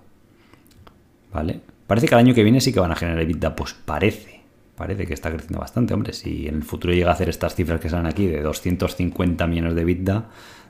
¿Vale? 1.33 1.61
Parece 1.87 2.07
que 2.07 2.15
el 2.15 2.19
año 2.19 2.33
que 2.33 2.43
viene 2.43 2.61
sí 2.61 2.73
que 2.73 2.79
van 2.79 2.91
a 2.91 2.95
generar 2.95 3.21
EBITDA, 3.21 3.55
pues 3.55 3.73
parece. 3.73 4.41
Parece 4.75 5.07
que 5.07 5.13
está 5.13 5.31
creciendo 5.31 5.59
bastante, 5.59 5.93
hombre. 5.93 6.13
Si 6.13 6.47
en 6.47 6.55
el 6.55 6.63
futuro 6.63 6.93
llega 6.93 7.09
a 7.09 7.13
hacer 7.13 7.29
estas 7.29 7.55
cifras 7.55 7.79
que 7.79 7.89
salen 7.89 8.05
aquí 8.05 8.27
de 8.27 8.41
250 8.41 9.47
millones 9.47 9.73
de 9.73 9.81
EBITDA, 9.81 10.25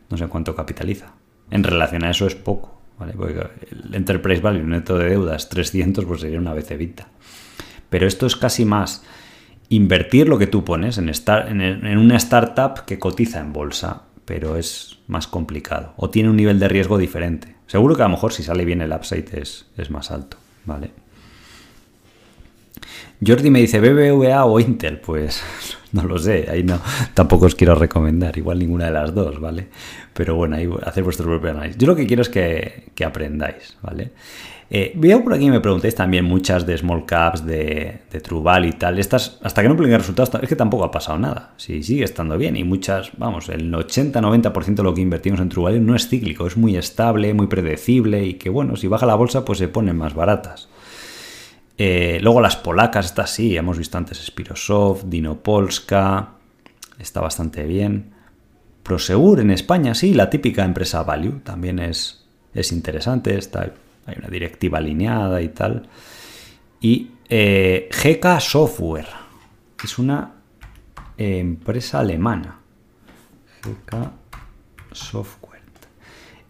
no 0.09 0.17
sé 0.17 0.27
cuánto 0.27 0.55
capitaliza. 0.55 1.13
En 1.51 1.63
relación 1.63 2.05
a 2.05 2.11
eso 2.11 2.27
es 2.27 2.35
poco, 2.35 2.79
¿vale? 2.99 3.13
Porque 3.13 3.45
el 3.71 3.95
Enterprise 3.95 4.41
Value 4.41 4.63
neto 4.63 4.97
de 4.97 5.09
deuda 5.09 5.35
es 5.35 5.49
300, 5.49 6.05
pues 6.05 6.21
sería 6.21 6.39
una 6.39 6.53
vez 6.53 6.69
EBITDA. 6.71 7.07
Pero 7.89 8.07
esto 8.07 8.25
es 8.25 8.35
casi 8.35 8.63
más 8.63 9.03
invertir 9.69 10.29
lo 10.29 10.37
que 10.37 10.47
tú 10.47 10.63
pones 10.63 10.97
en, 10.97 11.09
estar, 11.09 11.49
en, 11.49 11.97
una 11.97 12.15
startup 12.17 12.85
que 12.85 12.99
cotiza 12.99 13.39
en 13.39 13.53
bolsa, 13.53 14.03
pero 14.25 14.55
es 14.55 14.99
más 15.07 15.27
complicado 15.27 15.93
o 15.97 16.09
tiene 16.09 16.29
un 16.29 16.37
nivel 16.37 16.59
de 16.59 16.67
riesgo 16.67 16.97
diferente. 16.97 17.55
Seguro 17.65 17.95
que 17.95 18.03
a 18.03 18.05
lo 18.05 18.11
mejor 18.11 18.33
si 18.33 18.43
sale 18.43 18.65
bien 18.65 18.81
el 18.81 18.91
upside 18.91 19.39
es, 19.39 19.67
es 19.77 19.89
más 19.89 20.11
alto, 20.11 20.37
¿vale? 20.65 20.91
Jordi 23.25 23.49
me 23.49 23.59
dice 23.59 23.79
BBVA 23.79 24.45
o 24.45 24.59
Intel, 24.59 24.99
pues 24.99 25.41
no 25.91 26.03
lo 26.03 26.17
sé, 26.17 26.47
ahí 26.49 26.63
no, 26.63 26.79
tampoco 27.13 27.45
os 27.45 27.55
quiero 27.55 27.75
recomendar, 27.75 28.37
igual 28.37 28.59
ninguna 28.59 28.85
de 28.85 28.91
las 28.91 29.13
dos, 29.13 29.39
¿vale? 29.39 29.67
Pero 30.13 30.35
bueno, 30.35 30.55
ahí 30.55 30.69
hacer 30.83 31.03
vuestro 31.03 31.25
propio 31.25 31.51
análisis. 31.51 31.77
Yo 31.77 31.87
lo 31.87 31.95
que 31.95 32.07
quiero 32.07 32.21
es 32.21 32.29
que, 32.29 32.91
que 32.95 33.05
aprendáis, 33.05 33.77
¿vale? 33.81 34.11
Eh, 34.69 34.91
veo 34.95 35.23
por 35.23 35.33
aquí 35.33 35.49
me 35.49 35.61
preguntéis 35.61 35.95
también 35.95 36.25
muchas 36.25 36.65
de 36.65 36.77
small 36.77 37.05
caps, 37.05 37.45
de, 37.45 38.01
de 38.11 38.67
y 38.67 38.71
tal. 38.73 38.99
Estas, 38.99 39.39
hasta 39.41 39.61
que 39.61 39.69
no 39.69 39.77
publiquen 39.77 39.99
resultados, 39.99 40.29
es 40.41 40.49
que 40.49 40.55
tampoco 40.55 40.83
ha 40.83 40.91
pasado 40.91 41.17
nada. 41.17 41.53
Si 41.57 41.83
sigue 41.83 42.03
estando 42.03 42.37
bien 42.37 42.57
y 42.57 42.63
muchas, 42.63 43.11
vamos, 43.17 43.47
el 43.49 43.71
80-90% 43.73 44.75
de 44.75 44.83
lo 44.83 44.93
que 44.93 45.01
invertimos 45.01 45.39
en 45.39 45.49
Truval 45.49 45.85
no 45.85 45.95
es 45.95 46.09
cíclico, 46.09 46.47
es 46.47 46.57
muy 46.57 46.75
estable, 46.75 47.33
muy 47.33 47.47
predecible 47.47 48.25
y 48.25 48.33
que 48.33 48.49
bueno, 48.49 48.75
si 48.75 48.87
baja 48.87 49.05
la 49.05 49.15
bolsa 49.15 49.45
pues 49.45 49.59
se 49.59 49.69
ponen 49.69 49.97
más 49.97 50.13
baratas. 50.13 50.67
Eh, 51.77 52.19
luego 52.21 52.41
las 52.41 52.55
polacas, 52.55 53.05
estas 53.05 53.29
sí, 53.29 53.55
hemos 53.55 53.77
visto 53.77 53.97
antes 53.97 54.25
Spirosoft, 54.25 55.03
Dinopolska, 55.05 56.29
está 56.97 57.21
bastante 57.21 57.63
bien. 57.65 58.13
Prosegur 58.83 59.39
en 59.39 59.51
España, 59.51 59.93
sí, 59.93 60.13
la 60.13 60.29
típica 60.29 60.65
empresa 60.65 61.03
Value, 61.03 61.41
también 61.43 61.79
es, 61.79 62.25
es 62.53 62.71
interesante, 62.71 63.37
está 63.37 63.71
hay 64.07 64.15
una 64.17 64.29
directiva 64.29 64.79
alineada 64.79 65.41
y 65.41 65.49
tal. 65.49 65.87
Y 66.79 67.11
eh, 67.29 67.89
GK 67.91 68.39
Software, 68.39 69.07
es 69.83 69.99
una 69.99 70.33
empresa 71.17 71.99
alemana. 71.99 72.59
GK 73.61 74.11
Software. 74.93 75.46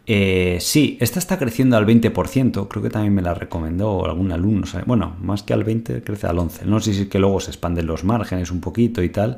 Eh, 0.09 0.59
sí, 0.61 0.97
esta 1.01 1.19
está 1.19 1.37
creciendo 1.37 1.75
al 1.75 1.85
20%, 1.85 2.69
creo 2.69 2.81
que 2.81 2.89
también 2.89 3.13
me 3.13 3.21
la 3.21 3.33
recomendó 3.33 4.05
algún 4.05 4.31
alumno. 4.31 4.65
Bueno, 4.85 5.17
más 5.21 5.43
que 5.43 5.53
al 5.53 5.65
20, 5.65 6.01
crece 6.01 6.27
al 6.27 6.39
11. 6.39 6.65
No 6.65 6.79
sé 6.79 6.93
si 6.93 7.01
es 7.01 7.07
que 7.09 7.19
luego 7.19 7.41
se 7.41 7.51
expanden 7.51 7.85
los 7.85 8.05
márgenes 8.05 8.49
un 8.49 8.61
poquito 8.61 9.03
y 9.03 9.09
tal, 9.09 9.37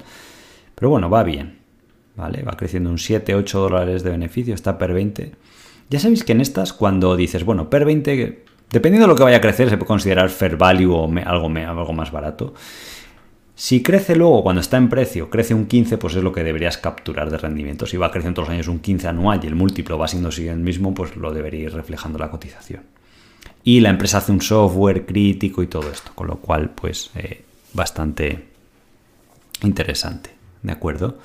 pero 0.76 0.90
bueno, 0.90 1.10
va 1.10 1.24
bien. 1.24 1.58
¿Vale? 2.16 2.44
Va 2.44 2.52
creciendo 2.52 2.90
un 2.90 3.00
7, 3.00 3.34
8 3.34 3.60
dólares 3.60 4.04
de 4.04 4.10
beneficio, 4.12 4.54
está 4.54 4.78
per 4.78 4.94
20. 4.94 5.32
Ya 5.90 6.00
sabéis 6.00 6.24
que 6.24 6.34
en 6.34 6.42
estas, 6.42 6.74
cuando 6.74 7.16
dices, 7.16 7.44
bueno, 7.44 7.70
PER 7.70 7.86
20, 7.86 8.44
dependiendo 8.70 9.08
de 9.08 9.14
lo 9.14 9.16
que 9.16 9.24
vaya 9.24 9.38
a 9.38 9.42
crecer, 9.42 9.70
se 9.70 9.78
puede 9.78 9.88
considerar 9.88 10.30
fair 10.30 10.56
value 10.56 10.94
o 10.94 11.06
algo, 11.26 11.48
algo 11.48 11.94
más 11.94 12.12
barato. 12.12 12.54
Si 13.60 13.84
crece 13.84 14.16
luego, 14.16 14.42
cuando 14.42 14.62
está 14.62 14.78
en 14.78 14.88
precio, 14.88 15.30
crece 15.30 15.54
un 15.54 15.66
15, 15.66 15.98
pues 15.98 16.16
es 16.16 16.24
lo 16.24 16.32
que 16.32 16.46
deberías 16.46 16.78
capturar 16.78 17.30
de 17.30 17.38
rendimiento. 17.38 17.86
Si 17.86 17.98
va 17.98 18.10
creciendo 18.10 18.36
todos 18.36 18.48
los 18.48 18.54
años 18.54 18.70
un 18.70 18.80
15 18.80 19.10
anual 19.10 19.42
y 19.44 19.48
el 19.48 19.56
múltiplo 19.56 19.98
va 19.98 20.08
siendo 20.08 20.30
el 20.30 20.60
mismo, 20.60 20.94
pues 20.94 21.18
lo 21.18 21.34
debería 21.34 21.64
ir 21.64 21.74
reflejando 21.74 22.18
la 22.18 22.32
cotización. 22.32 22.84
Y 23.66 23.82
la 23.82 23.90
empresa 23.90 24.20
hace 24.20 24.32
un 24.32 24.42
software 24.42 25.06
crítico 25.06 25.62
y 25.62 25.68
todo 25.68 25.92
esto, 25.92 26.14
con 26.16 26.28
lo 26.28 26.38
cual, 26.38 26.70
pues, 26.70 27.12
eh, 27.16 27.44
bastante 27.74 28.46
interesante. 29.64 30.30
¿De 30.64 30.72
acuerdo? 30.72 31.18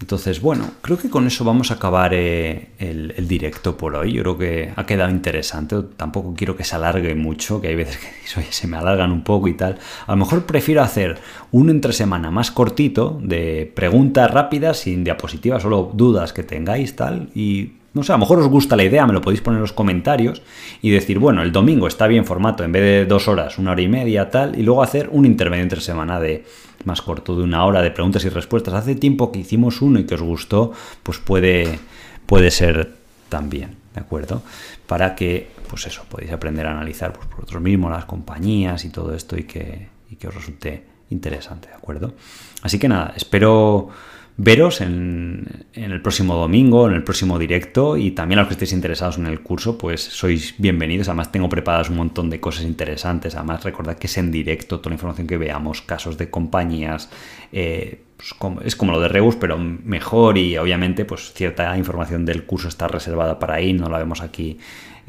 Entonces, 0.00 0.40
bueno, 0.40 0.70
creo 0.80 0.96
que 0.96 1.10
con 1.10 1.26
eso 1.26 1.44
vamos 1.44 1.70
a 1.70 1.74
acabar 1.74 2.12
eh, 2.14 2.68
el, 2.78 3.26
directo 3.26 3.76
por 3.76 3.96
hoy. 3.96 4.12
Yo 4.12 4.22
creo 4.22 4.38
que 4.38 4.72
ha 4.76 4.86
quedado 4.86 5.10
interesante. 5.10 5.76
Tampoco 5.96 6.34
quiero 6.36 6.56
que 6.56 6.64
se 6.64 6.76
alargue 6.76 7.14
mucho, 7.14 7.60
que 7.60 7.68
hay 7.68 7.74
veces 7.74 7.98
que 7.98 8.42
se 8.50 8.66
me 8.68 8.76
alargan 8.76 9.10
un 9.10 9.24
poco 9.24 9.48
y 9.48 9.54
tal. 9.54 9.78
A 10.06 10.12
lo 10.12 10.18
mejor 10.18 10.46
prefiero 10.46 10.82
hacer 10.82 11.18
un 11.50 11.68
entre 11.70 11.92
semana 11.92 12.30
más 12.30 12.50
cortito 12.50 13.18
de 13.22 13.70
preguntas 13.74 14.30
rápidas, 14.30 14.78
sin 14.78 15.02
diapositivas, 15.02 15.62
solo 15.62 15.90
dudas 15.92 16.32
que 16.32 16.44
tengáis, 16.44 16.94
tal. 16.94 17.30
Y 17.34 17.72
no 17.94 18.04
sé, 18.04 18.12
a 18.12 18.16
lo 18.16 18.20
mejor 18.20 18.38
os 18.38 18.48
gusta 18.48 18.76
la 18.76 18.84
idea, 18.84 19.06
me 19.06 19.12
lo 19.12 19.20
podéis 19.20 19.40
poner 19.40 19.58
en 19.58 19.62
los 19.62 19.72
comentarios 19.72 20.42
y 20.82 20.90
decir, 20.90 21.18
bueno, 21.18 21.42
el 21.42 21.50
domingo 21.50 21.88
está 21.88 22.06
bien 22.06 22.24
formato, 22.24 22.62
en 22.62 22.70
vez 22.70 22.82
de 22.82 23.06
dos 23.06 23.26
horas, 23.26 23.58
una 23.58 23.72
hora 23.72 23.82
y 23.82 23.88
media, 23.88 24.30
tal, 24.30 24.56
y 24.56 24.62
luego 24.62 24.82
hacer 24.82 25.08
un 25.10 25.26
intermedio 25.26 25.64
entre 25.64 25.80
semana 25.80 26.20
de 26.20 26.44
más 26.88 27.02
corto 27.02 27.36
de 27.36 27.44
una 27.44 27.64
hora 27.64 27.82
de 27.82 27.92
preguntas 27.92 28.24
y 28.24 28.28
respuestas. 28.28 28.74
Hace 28.74 28.96
tiempo 28.96 29.30
que 29.30 29.38
hicimos 29.38 29.80
uno 29.80 30.00
y 30.00 30.06
que 30.06 30.16
os 30.16 30.22
gustó, 30.22 30.72
pues 31.04 31.18
puede, 31.18 31.78
puede 32.26 32.50
ser 32.50 32.96
también, 33.28 33.76
¿de 33.94 34.00
acuerdo? 34.00 34.42
Para 34.88 35.14
que, 35.14 35.50
pues 35.68 35.86
eso, 35.86 36.04
podéis 36.08 36.32
aprender 36.32 36.66
a 36.66 36.72
analizar 36.72 37.12
pues, 37.12 37.26
por 37.26 37.36
vosotros 37.36 37.62
mismos 37.62 37.92
las 37.92 38.06
compañías 38.06 38.84
y 38.84 38.90
todo 38.90 39.14
esto 39.14 39.38
y 39.38 39.44
que, 39.44 39.88
y 40.10 40.16
que 40.16 40.26
os 40.26 40.34
resulte 40.34 40.84
interesante, 41.10 41.68
¿de 41.68 41.74
acuerdo? 41.74 42.14
Así 42.62 42.78
que 42.78 42.88
nada, 42.88 43.12
espero 43.16 43.90
veros 44.38 44.80
en, 44.80 45.66
el 45.72 46.00
próximo 46.00 46.36
domingo, 46.36 46.86
en 46.86 46.94
el 46.94 47.02
próximo 47.02 47.40
directo 47.40 47.96
y 47.96 48.12
también 48.12 48.38
a 48.38 48.42
los 48.42 48.48
que 48.48 48.54
estéis 48.54 48.72
interesados 48.72 49.18
en 49.18 49.26
el 49.26 49.40
curso, 49.40 49.76
pues 49.76 50.00
sois 50.00 50.54
bienvenidos. 50.58 51.08
Además 51.08 51.32
tengo 51.32 51.48
preparadas 51.48 51.90
un 51.90 51.96
montón 51.96 52.30
de 52.30 52.38
cosas 52.38 52.64
interesantes. 52.64 53.34
Además 53.34 53.64
recordad 53.64 53.98
que 53.98 54.06
es 54.06 54.16
en 54.16 54.30
directo 54.30 54.78
toda 54.78 54.90
la 54.90 54.94
información 54.94 55.26
que 55.26 55.36
veamos, 55.36 55.82
casos 55.82 56.16
de 56.16 56.30
compañías. 56.30 57.10
Eh, 57.52 58.00
pues 58.16 58.32
es 58.64 58.76
como 58.76 58.92
lo 58.92 59.00
de 59.00 59.08
Rebus, 59.08 59.34
pero 59.34 59.58
mejor 59.58 60.38
y 60.38 60.56
obviamente 60.56 61.04
pues 61.04 61.32
cierta 61.32 61.76
información 61.76 62.24
del 62.24 62.46
curso 62.46 62.68
está 62.68 62.86
reservada 62.86 63.40
para 63.40 63.54
ahí, 63.54 63.72
no 63.72 63.88
la 63.88 63.98
vemos 63.98 64.20
aquí 64.22 64.58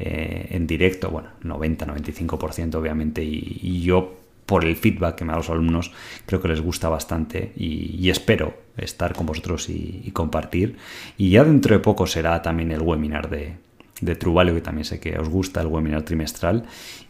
eh, 0.00 0.48
en 0.50 0.66
directo, 0.66 1.08
bueno, 1.10 1.28
90-95% 1.42 2.74
obviamente 2.74 3.22
y 3.22 3.82
yo 3.82 4.20
por 4.50 4.64
el 4.64 4.74
feedback 4.74 5.14
que 5.14 5.24
me 5.24 5.28
dan 5.28 5.38
los 5.38 5.48
alumnos, 5.48 5.92
creo 6.26 6.42
que 6.42 6.48
les 6.48 6.60
gusta 6.60 6.88
bastante 6.88 7.52
y, 7.56 8.10
espero 8.10 8.52
estar 8.84 9.14
con 9.14 9.26
vosotros 9.26 9.68
y, 9.68 10.10
compartir. 10.12 10.76
Y 11.16 11.30
ya 11.30 11.44
dentro 11.44 11.74
de 11.74 11.80
poco 11.80 12.06
será 12.06 12.42
también 12.42 12.72
el 12.72 12.82
webinar 12.82 13.30
de, 13.30 13.56
de 14.00 14.18
que 14.18 14.60
también 14.60 14.84
sé 14.84 15.00
que 15.00 15.18
os 15.18 15.28
gusta 15.28 15.60
el 15.60 15.68
webinar 15.68 16.02
trimestral. 16.02 16.64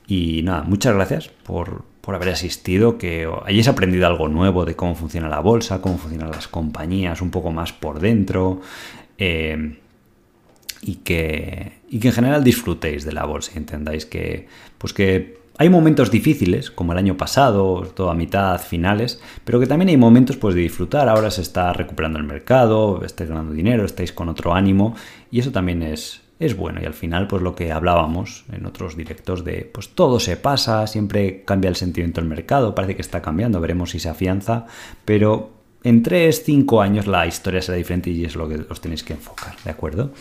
Y 0.06 0.42
nada, 0.42 0.62
muchas 0.62 0.94
gracias 0.94 1.28
por, 1.28 1.84
haber 2.06 2.30
asistido, 2.30 2.98
que 2.98 3.28
hayáis 3.44 3.68
aprendido 3.68 4.06
algo 4.06 4.28
nuevo 4.28 4.64
de 4.64 4.74
cómo 4.74 4.96
funciona 4.96 5.28
la 5.28 5.40
bolsa, 5.40 5.80
cómo 5.80 5.96
funcionan 5.96 6.30
las 6.30 6.48
compañías, 6.48 7.22
un 7.22 7.30
poco 7.30 7.52
más 7.52 7.72
por 7.72 8.00
dentro. 8.00 8.60
Eh, 9.18 9.76
y 10.82 10.96
que, 10.96 11.72
y 11.88 12.00
que 12.00 12.08
en 12.08 12.14
general 12.14 12.42
disfrutéis 12.42 13.04
de 13.04 13.12
la 13.12 13.24
bolsa 13.24 13.52
y 13.54 13.58
entendáis 13.58 14.06
que, 14.06 14.48
pues 14.78 14.92
que 14.92 15.39
hay 15.60 15.68
momentos 15.68 16.10
difíciles, 16.10 16.70
como 16.70 16.92
el 16.92 16.98
año 16.98 17.18
pasado, 17.18 17.82
toda 17.94 18.14
mitad, 18.14 18.58
finales, 18.58 19.20
pero 19.44 19.60
que 19.60 19.66
también 19.66 19.90
hay 19.90 19.98
momentos 19.98 20.38
pues, 20.38 20.54
de 20.54 20.62
disfrutar. 20.62 21.06
Ahora 21.06 21.30
se 21.30 21.42
está 21.42 21.74
recuperando 21.74 22.18
el 22.18 22.24
mercado, 22.24 23.04
estáis 23.04 23.28
ganando 23.28 23.52
dinero, 23.52 23.84
estáis 23.84 24.10
con 24.10 24.30
otro 24.30 24.54
ánimo 24.54 24.94
y 25.30 25.38
eso 25.38 25.52
también 25.52 25.82
es, 25.82 26.22
es 26.38 26.56
bueno. 26.56 26.80
Y 26.80 26.86
al 26.86 26.94
final, 26.94 27.26
pues 27.26 27.42
lo 27.42 27.54
que 27.54 27.72
hablábamos 27.72 28.46
en 28.50 28.64
otros 28.64 28.96
directos 28.96 29.44
de, 29.44 29.70
pues 29.70 29.90
todo 29.90 30.18
se 30.18 30.38
pasa, 30.38 30.86
siempre 30.86 31.42
cambia 31.44 31.68
el 31.68 31.76
sentimiento 31.76 32.22
del 32.22 32.30
mercado, 32.30 32.74
parece 32.74 32.96
que 32.96 33.02
está 33.02 33.20
cambiando, 33.20 33.60
veremos 33.60 33.90
si 33.90 34.00
se 34.00 34.08
afianza, 34.08 34.64
pero 35.04 35.50
en 35.84 36.02
3, 36.02 36.42
5 36.42 36.80
años 36.80 37.06
la 37.06 37.26
historia 37.26 37.60
será 37.60 37.76
diferente 37.76 38.08
y 38.08 38.24
es 38.24 38.34
lo 38.34 38.48
que 38.48 38.64
os 38.66 38.80
tenéis 38.80 39.02
que 39.02 39.12
enfocar, 39.12 39.56
¿de 39.62 39.70
acuerdo? 39.70 40.12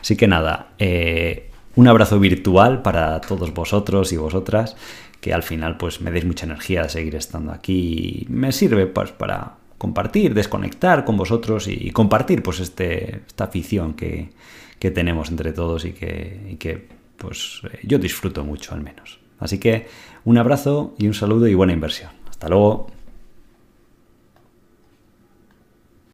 Así 0.00 0.14
que 0.14 0.28
nada, 0.28 0.68
eh, 0.78 1.50
un 1.76 1.88
abrazo 1.88 2.18
virtual 2.20 2.82
para 2.82 3.20
todos 3.20 3.52
vosotros 3.52 4.12
y 4.12 4.16
vosotras, 4.16 4.76
que 5.20 5.32
al 5.32 5.42
final 5.42 5.76
pues 5.76 6.00
me 6.00 6.10
deis 6.10 6.24
mucha 6.24 6.46
energía 6.46 6.82
de 6.82 6.88
seguir 6.88 7.14
estando 7.16 7.52
aquí 7.52 8.26
me 8.28 8.52
sirve 8.52 8.86
pues 8.86 9.10
para 9.12 9.54
compartir, 9.78 10.34
desconectar 10.34 11.04
con 11.04 11.16
vosotros 11.16 11.68
y, 11.68 11.90
compartir 11.90 12.42
pues 12.42 12.60
este, 12.60 13.22
esta 13.26 13.44
afición 13.44 13.94
que, 13.94 14.30
tenemos 14.94 15.30
entre 15.30 15.54
todos 15.54 15.86
y 15.86 15.92
que, 15.92 16.46
y 16.50 16.56
que 16.56 16.88
pues 17.16 17.62
yo 17.82 17.98
disfruto 17.98 18.44
mucho 18.44 18.74
al 18.74 18.82
menos. 18.82 19.18
Así 19.38 19.56
que 19.58 19.86
un 20.26 20.36
abrazo 20.36 20.94
y 20.98 21.06
un 21.06 21.14
saludo 21.14 21.48
y 21.48 21.54
buena 21.54 21.72
inversión. 21.72 22.10
Hasta 22.28 22.50
luego. 22.50 22.88